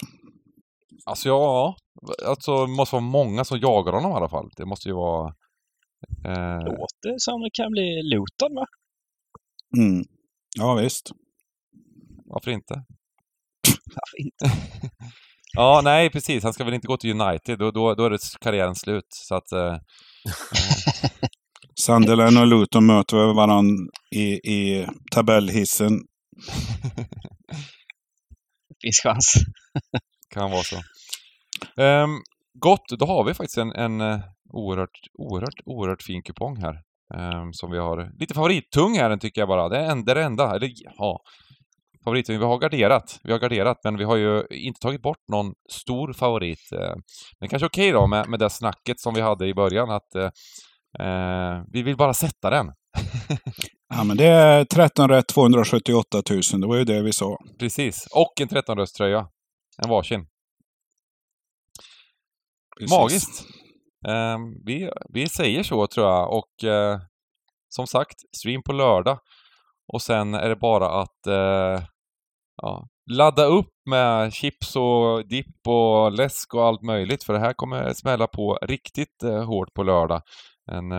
Alltså 1.05 1.29
ja, 1.29 1.75
alltså 2.27 2.65
det 2.65 2.71
måste 2.71 2.95
vara 2.95 3.03
många 3.03 3.45
som 3.45 3.59
jagar 3.59 3.93
honom 3.93 4.11
i 4.11 4.15
alla 4.15 4.29
fall. 4.29 4.49
Det 4.57 4.65
måste 4.65 4.89
ju 4.89 4.95
vara... 4.95 5.33
Eh, 6.25 6.65
Låter 6.65 7.15
som 7.17 7.41
det 7.41 7.49
kan 7.53 7.71
bli 7.71 8.01
Luton 8.03 8.55
va? 8.55 8.65
Mm. 9.77 10.05
Ja, 10.57 10.75
visst. 10.75 11.11
varför 12.25 12.51
inte? 12.51 12.73
Varför 13.95 14.19
inte? 14.19 14.45
Ja, 15.53 15.81
nej 15.83 16.09
precis. 16.09 16.43
Han 16.43 16.53
ska 16.53 16.63
väl 16.63 16.73
inte 16.73 16.87
gå 16.87 16.97
till 16.97 17.21
United. 17.21 17.59
Då, 17.59 17.71
då, 17.71 17.95
då 17.95 18.05
är 18.05 18.09
det 18.09 18.19
karriären 18.41 18.75
slut. 18.75 19.07
Så 19.09 19.35
att... 19.35 19.51
Eh, 19.51 19.77
Sunderland 21.79 22.37
och 22.37 22.47
Luton 22.47 22.85
möter 22.85 23.33
varandra 23.33 23.91
i, 24.15 24.23
i 24.33 24.87
tabellhissen. 25.11 25.91
finns 28.81 28.99
chans. 29.03 29.33
kan 30.29 30.51
vara 30.51 30.63
så. 30.63 30.75
Ehm, 31.81 32.09
gott, 32.53 32.89
då 32.99 33.05
har 33.05 33.23
vi 33.23 33.33
faktiskt 33.33 33.57
en, 33.57 33.71
en 33.71 34.01
eh, 34.01 34.19
oerhört, 34.53 34.99
oerhört, 35.13 35.59
oerhört 35.65 36.01
fin 36.03 36.21
kupong 36.23 36.57
här. 36.57 36.75
ehm, 37.15 37.53
som 37.53 37.71
vi 37.71 37.77
har. 37.77 38.11
Lite 38.19 38.33
favorittung 38.33 38.97
här 38.97 39.17
tycker 39.17 39.41
jag 39.41 39.47
bara. 39.47 39.69
Det 39.69 39.77
är 39.77 39.89
en- 39.91 40.05
det 40.05 40.11
är 40.11 40.15
det 40.15 40.23
enda. 40.23 40.55
Eller 40.55 40.69
ja, 40.97 41.19
favorittung. 42.03 42.39
Vi 42.39 42.45
har 42.45 42.57
garderat. 42.59 43.19
Vi 43.23 43.31
har 43.31 43.39
garderat, 43.39 43.77
men 43.83 43.97
vi 43.97 44.03
har 44.03 44.15
ju 44.15 44.43
inte 44.51 44.79
tagit 44.79 45.01
bort 45.01 45.17
någon 45.31 45.53
stor 45.71 46.13
favorit. 46.13 46.71
Eh, 46.73 46.93
men 47.39 47.49
kanske 47.49 47.65
okej 47.65 47.91
då 47.91 48.07
med, 48.07 48.29
med 48.29 48.39
det 48.39 48.49
snacket 48.49 48.99
som 48.99 49.13
vi 49.13 49.21
hade 49.21 49.47
i 49.47 49.53
början 49.53 49.89
att 49.89 50.15
eh, 50.15 50.29
eh, 51.07 51.63
vi 51.73 51.81
vill 51.83 51.97
bara 51.97 52.13
sätta 52.13 52.49
den. 52.49 52.67
Ja, 53.95 54.03
men 54.03 54.17
det 54.17 54.25
är 54.25 54.65
13 54.65 55.09
rätt 55.09 55.27
278 55.27 56.21
000. 56.53 56.61
Det 56.61 56.67
var 56.67 56.75
ju 56.75 56.83
det 56.83 57.01
vi 57.01 57.13
sa. 57.13 57.37
Precis. 57.59 58.07
Och 58.15 58.41
en 58.41 58.47
13-rösttröja. 58.47 59.27
En 59.83 59.89
varsin. 59.89 60.27
Precis. 62.79 62.91
Magiskt. 62.97 63.43
Ehm, 64.07 64.65
vi, 64.65 64.89
vi 65.09 65.29
säger 65.29 65.63
så 65.63 65.87
tror 65.87 66.07
jag 66.07 66.33
och 66.33 66.63
eh, 66.63 66.99
som 67.69 67.87
sagt, 67.87 68.15
stream 68.37 68.63
på 68.63 68.73
lördag. 68.73 69.19
Och 69.93 70.01
sen 70.01 70.33
är 70.33 70.49
det 70.49 70.55
bara 70.55 71.01
att 71.01 71.27
eh, 71.27 71.83
ja, 72.61 72.87
ladda 73.11 73.43
upp 73.43 73.73
med 73.89 74.33
chips 74.33 74.75
och 74.75 75.27
dipp 75.27 75.67
och 75.67 76.11
läsk 76.11 76.53
och 76.53 76.65
allt 76.65 76.81
möjligt 76.81 77.23
för 77.23 77.33
det 77.33 77.39
här 77.39 77.53
kommer 77.53 77.93
smälla 77.93 78.27
på 78.27 78.59
riktigt 78.61 79.23
eh, 79.23 79.43
hårt 79.45 79.73
på 79.73 79.83
lördag. 79.83 80.21
En 80.71 80.91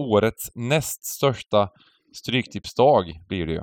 årets 0.00 0.50
näst 0.54 1.04
största 1.04 1.68
stryktipsdag 2.16 3.04
blir 3.28 3.46
det 3.46 3.52
ju. 3.52 3.62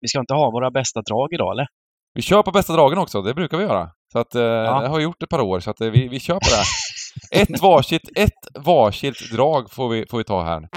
Vi 0.00 0.08
ska 0.08 0.20
inte 0.20 0.34
ha 0.34 0.50
våra 0.50 0.70
bästa 0.70 1.02
drag 1.02 1.32
idag 1.32 1.52
eller? 1.52 1.66
Vi 2.14 2.22
kör 2.22 2.42
på 2.42 2.50
bästa 2.50 2.72
dragen 2.72 2.98
också, 2.98 3.22
det 3.22 3.34
brukar 3.34 3.58
vi 3.58 3.64
göra. 3.64 3.90
Så 4.12 4.18
att, 4.18 4.34
eh, 4.34 4.42
det 4.42 4.68
har 4.68 4.84
jag 4.84 5.02
gjort 5.02 5.22
ett 5.22 5.28
par 5.28 5.40
år, 5.40 5.60
så 5.60 5.70
att 5.70 5.80
vi, 5.80 6.08
vi 6.08 6.20
kör 6.20 6.34
på 6.34 6.50
det. 6.50 6.64
Ett 7.30 7.60
varsitt, 7.62 8.02
ett 8.16 8.64
varsitt 8.64 9.30
drag 9.32 9.70
får 9.70 9.88
vi, 9.88 10.06
får 10.10 10.18
vi 10.18 10.24
ta 10.24 10.42
här. 10.42 10.68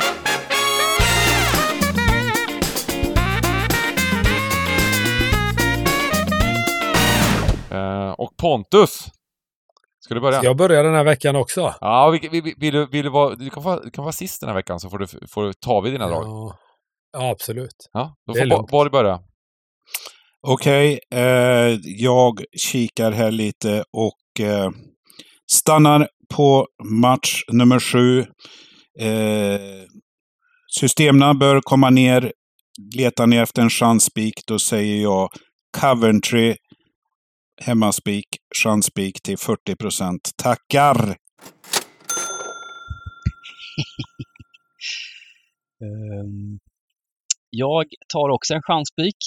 Eh, 7.72 8.12
och 8.12 8.38
Pontus. 8.38 9.08
Ska 10.00 10.14
du 10.14 10.20
börja? 10.22 10.38
Ska 10.38 10.48
jag 10.48 10.58
börjar 10.58 10.84
den 10.84 10.94
här 10.94 11.04
veckan 11.04 11.36
också. 11.36 11.74
Ja, 11.82 12.10
vi, 12.10 12.30
vi, 12.32 12.42
vill, 12.58 12.88
vill 12.92 13.04
du, 13.04 13.10
vara, 13.10 13.36
du, 13.36 13.50
kan 13.50 13.64
vara, 13.64 13.80
du 13.80 13.92
kan 13.92 14.04
vara 14.04 14.14
sist 14.14 14.42
den 14.42 14.50
här 14.50 14.56
veckan 14.56 14.80
så 14.80 14.90
får 14.90 14.98
du, 14.98 15.08
får 15.08 15.44
du 15.44 15.54
ta 15.54 15.82
vid 15.82 15.94
dina 15.94 16.08
drag. 16.08 16.24
Ja, 16.26 17.30
absolut. 17.30 17.90
Ja, 17.94 18.16
då 18.28 18.34
får 18.34 18.68
Borg 18.68 18.90
börja. 18.90 19.20
Okej, 20.48 21.00
okay, 21.10 21.22
eh, 21.22 21.80
jag 21.84 22.44
kikar 22.58 23.12
här 23.12 23.32
lite 23.32 23.84
och 23.94 24.46
eh, 24.46 24.70
stannar 25.52 26.08
på 26.36 26.68
match 26.84 27.44
nummer 27.52 27.80
sju. 27.80 28.20
Eh, 29.00 29.86
systemna 30.80 31.34
bör 31.34 31.62
komma 31.62 31.90
ner. 31.90 32.34
Letar 32.96 33.28
ni 33.28 33.36
efter 33.36 33.62
en 33.62 33.70
chansspik, 33.70 34.34
då 34.48 34.60
säger 34.60 35.02
jag 35.02 35.30
Coventry 35.82 36.56
hemmaspik, 37.62 38.26
chansspik 38.64 39.22
till 39.24 39.38
40 39.38 39.76
procent. 39.76 40.32
Tackar! 40.38 40.96
Ehm, 45.84 46.60
jag 47.50 47.86
tar 48.14 48.30
också 48.30 48.54
en 48.54 48.62
chansspik. 48.62 49.18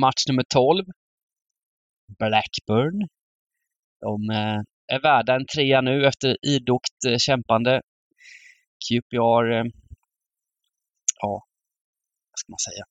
Match 0.00 0.26
nummer 0.28 0.44
12. 0.48 0.84
Blackburn. 2.18 3.08
De 4.00 4.30
eh, 4.30 4.60
är 4.92 5.00
värda 5.02 5.34
en 5.34 5.46
trea 5.54 5.80
nu 5.80 6.06
efter 6.06 6.36
idogt 6.46 7.04
eh, 7.08 7.16
kämpande. 7.18 7.80
QPR, 8.88 9.52
eh, 9.52 9.64
ja, 11.22 11.32
vad 12.30 12.38
ska 12.38 12.52
man 12.52 12.58
säga? 12.68 12.84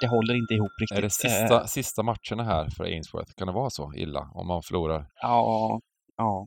Det 0.00 0.06
håller 0.08 0.34
inte 0.34 0.54
ihop 0.54 0.70
riktigt. 0.80 0.98
Är 0.98 1.02
det 1.02 1.06
Eh, 1.06 1.40
sista, 1.40 1.66
sista 1.66 2.02
matcherna 2.02 2.44
här 2.44 2.68
för 2.76 2.84
Ainsworth? 2.84 3.32
Kan 3.36 3.46
det 3.46 3.52
vara 3.52 3.70
så 3.70 3.92
illa 3.96 4.20
om 4.34 4.46
man 4.46 4.62
förlorar? 4.62 5.06
Ja, 5.22 5.80
ja. 6.16 6.46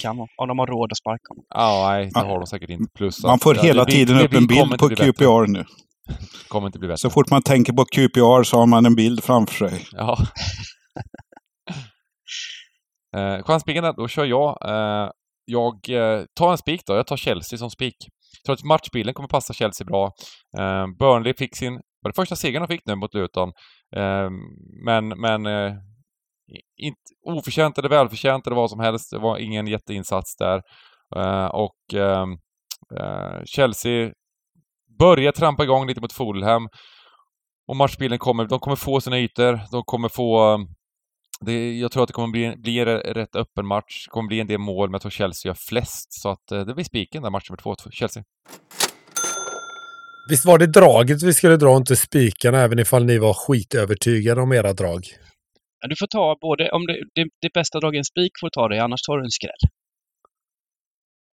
Kan 0.00 0.16
vara. 0.16 0.28
Om 0.36 0.48
de 0.48 0.58
har 0.58 0.66
råd 0.66 0.92
att 0.92 0.98
sparka 0.98 1.28
honom. 1.28 1.44
Ja, 1.48 1.88
nej, 1.90 2.10
det 2.14 2.20
har 2.20 2.38
de 2.38 2.46
säkert 2.46 2.70
inte. 2.70 2.92
Plus 2.94 3.22
Man 3.24 3.38
får 3.38 3.56
ja, 3.56 3.62
hela 3.62 3.84
det- 3.84 3.90
tiden 3.92 4.16
det- 4.16 4.24
upp 4.24 4.30
det 4.30 4.36
en 4.36 4.46
bild 4.46 4.78
på. 4.78 4.88
QPR 4.88 5.46
nu. 5.46 5.64
kommer 6.48 6.66
inte 6.66 6.78
bli 6.78 6.88
bättre. 6.88 6.98
Så 6.98 7.10
fort 7.10 7.30
man 7.30 7.42
tänker 7.42 7.72
på 7.72 7.84
QPR 7.84 8.42
så 8.42 8.56
har 8.58 8.66
man 8.66 8.86
en 8.86 8.94
bild 8.94 9.24
framför 9.24 9.68
sig. 9.68 9.86
Ja. 9.92 10.18
eh, 13.16 13.42
chansspikarna, 13.42 13.92
då 13.92 14.08
kör 14.08 14.24
jag. 14.24 14.58
Eh, 14.68 15.10
jag 15.44 15.88
eh, 15.88 16.24
tar 16.34 16.50
en 16.50 16.58
spik 16.58 16.82
då. 16.86 16.94
Jag 16.94 17.06
tar 17.06 17.16
Chelsea 17.16 17.58
som 17.58 17.70
spik. 17.70 17.96
Jag 18.38 18.44
tror 18.44 18.54
att 18.54 18.64
matchbilden 18.64 19.14
kommer 19.14 19.28
passa 19.28 19.52
Chelsea 19.52 19.84
bra. 19.84 20.12
Eh, 20.58 20.86
Burnley 20.98 21.34
fick 21.34 21.56
sin, 21.56 21.72
var 21.74 22.10
det 22.10 22.16
första 22.16 22.36
segern 22.36 22.62
de 22.62 22.68
fick 22.68 22.86
nu 22.86 22.94
mot 22.94 23.14
Luton. 23.14 23.48
Eh, 23.96 24.30
men, 24.84 25.08
men 25.08 25.46
eh, 25.46 25.72
inte 26.76 27.00
oförtjänt 27.26 27.78
eller 27.78 27.88
välförtjänt 27.88 28.46
eller 28.46 28.56
vad 28.56 28.70
som 28.70 28.80
helst. 28.80 29.10
Det 29.10 29.18
var 29.18 29.38
ingen 29.38 29.66
jätteinsats 29.66 30.36
där. 30.36 30.62
Eh, 31.16 31.46
och 31.46 31.94
eh, 31.94 32.26
eh, 33.00 33.44
Chelsea 33.44 34.12
börjar 34.98 35.32
trampa 35.32 35.64
igång 35.64 35.86
lite 35.86 36.00
mot 36.00 36.12
Fulham. 36.12 36.68
Och 37.68 37.76
matchbilden 37.76 38.18
kommer, 38.18 38.44
de 38.44 38.58
kommer 38.58 38.76
få 38.76 39.00
sina 39.00 39.18
ytor, 39.18 39.60
de 39.72 39.82
kommer 39.84 40.08
få... 40.08 40.54
Eh, 40.54 40.58
det, 41.46 41.78
jag 41.78 41.92
tror 41.92 42.02
att 42.02 42.06
det 42.06 42.12
kommer 42.12 42.32
bli, 42.32 42.56
bli 42.56 42.78
en 42.78 42.86
rätt 42.86 43.36
öppen 43.36 43.66
match. 43.66 44.04
Det 44.06 44.10
kommer 44.10 44.28
bli 44.28 44.40
en 44.40 44.46
del 44.46 44.58
mål, 44.58 44.88
men 44.88 44.92
jag 44.94 45.00
tror 45.00 45.10
Chelsea 45.10 45.50
gör 45.50 45.54
flest. 45.54 46.12
Så 46.22 46.28
att 46.28 46.52
eh, 46.52 46.60
det 46.60 46.74
blir 46.74 46.84
spiken 46.84 47.22
där, 47.22 47.30
match 47.30 47.50
nummer 47.50 47.62
två, 47.62 47.90
Chelsea. 47.90 48.22
Visst 50.30 50.44
var 50.44 50.58
det 50.58 50.66
draget 50.66 51.22
vi 51.22 51.32
skulle 51.32 51.56
dra, 51.56 51.76
inte 51.76 51.96
spikarna, 51.96 52.58
även 52.58 52.78
ifall 52.78 53.04
ni 53.04 53.18
var 53.18 53.34
skitövertygade 53.34 54.40
om 54.40 54.52
era 54.52 54.72
drag? 54.72 55.02
Ja, 55.80 55.88
Du 55.88 55.96
får 55.98 56.06
ta 56.06 56.36
både, 56.40 56.70
om 56.70 56.86
det, 56.86 56.94
det, 57.14 57.28
det 57.40 57.52
bästa 57.54 57.80
draget 57.80 57.96
är 57.96 57.98
en 57.98 58.04
spik 58.04 58.32
får 58.40 58.46
du 58.46 58.50
ta 58.50 58.68
det, 58.68 58.78
annars 58.78 59.02
tar 59.02 59.18
du 59.18 59.24
en 59.24 59.30
skräll. 59.30 59.62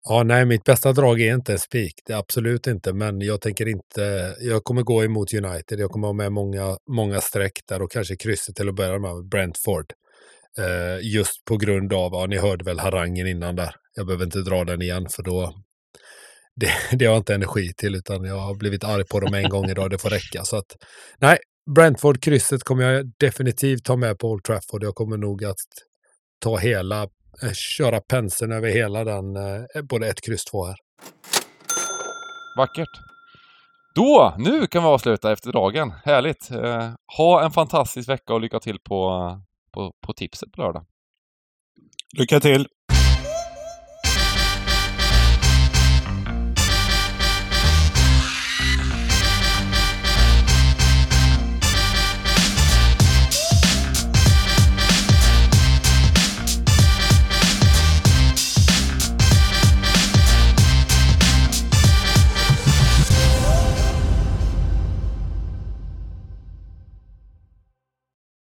Ja, 0.10 0.24
nej, 0.24 0.46
mitt 0.46 0.64
bästa 0.64 0.94
drag 0.94 1.22
är 1.22 1.34
inte 1.34 1.52
en 1.52 1.60
spik. 1.60 1.94
Det 2.06 2.14
är 2.14 2.18
absolut 2.18 2.68
inte, 2.68 2.94
men 2.94 3.22
jag 3.22 3.42
tänker 3.42 3.68
inte... 3.68 4.36
Jag 4.40 4.64
kommer 4.64 4.82
gå 4.82 5.04
emot 5.04 5.34
United. 5.34 5.80
Jag 5.80 5.92
kommer 5.92 6.08
ha 6.08 6.14
med 6.14 6.32
många, 6.32 6.78
många 6.90 7.22
streck 7.22 7.60
där 7.68 7.82
och 7.82 7.92
kanske 7.92 8.16
krysset 8.16 8.56
till 8.56 8.70
att 8.70 8.76
börja 8.76 9.00
med 9.00 9.28
Brentford. 9.28 9.86
Eh, 10.58 11.08
just 11.14 11.46
på 11.46 11.58
grund 11.58 11.94
av, 11.94 12.14
ja, 12.14 12.26
ni 12.26 12.38
hörde 12.38 12.66
väl 12.66 12.80
harangen 12.80 13.28
innan 13.28 13.56
där. 13.56 13.76
Jag 13.96 14.06
behöver 14.06 14.26
inte 14.26 14.40
dra 14.40 14.64
den 14.64 14.82
igen 14.82 15.08
för 15.10 15.24
då... 15.24 15.54
Det, 16.58 16.70
det 16.98 17.06
har 17.06 17.14
jag 17.14 17.20
inte 17.20 17.36
energi 17.36 17.74
till, 17.78 17.96
utan 17.96 18.24
jag 18.24 18.38
har 18.38 18.56
blivit 18.56 18.84
arg 18.84 19.06
på 19.06 19.20
dem 19.20 19.34
en 19.34 19.50
gång 19.50 19.66
idag. 19.66 19.90
Det 19.90 19.98
får 19.98 20.10
räcka. 20.10 20.44
Så 20.44 20.58
att, 20.58 20.76
nej, 21.20 21.38
Brentford-krysset 21.76 22.64
kommer 22.64 22.84
jag 22.84 23.12
definitivt 23.20 23.84
ta 23.86 23.96
med 23.96 24.20
på 24.20 24.30
Old 24.30 24.44
Trafford. 24.44 24.84
Jag 24.84 24.96
kommer 24.96 25.18
nog 25.18 25.44
att 25.46 25.56
ta 26.40 26.58
hela 26.58 27.08
köra 27.54 28.02
penseln 28.02 28.52
över 28.52 28.70
hela 28.70 29.04
den, 29.04 29.36
eh, 29.36 29.82
både 29.90 30.08
ett 30.08 30.22
kryss 30.22 30.46
två 30.46 30.66
här. 30.66 30.76
Vackert! 32.58 32.90
Då, 33.96 34.36
nu 34.38 34.68
kan 34.68 34.84
vi 34.84 34.90
avsluta 34.90 35.32
efter 35.32 35.52
dragen. 35.52 35.94
Härligt! 36.06 36.52
Eh, 36.52 36.92
ha 37.18 37.46
en 37.46 37.52
fantastisk 37.52 38.10
vecka 38.10 38.34
och 38.34 38.42
lycka 38.42 38.60
till 38.60 38.80
på, 38.80 39.30
på, 39.72 39.94
på 40.08 40.14
tipset 40.14 40.52
på 40.52 40.62
lördag. 40.62 40.86
Lycka 42.18 42.40
till! 42.40 42.68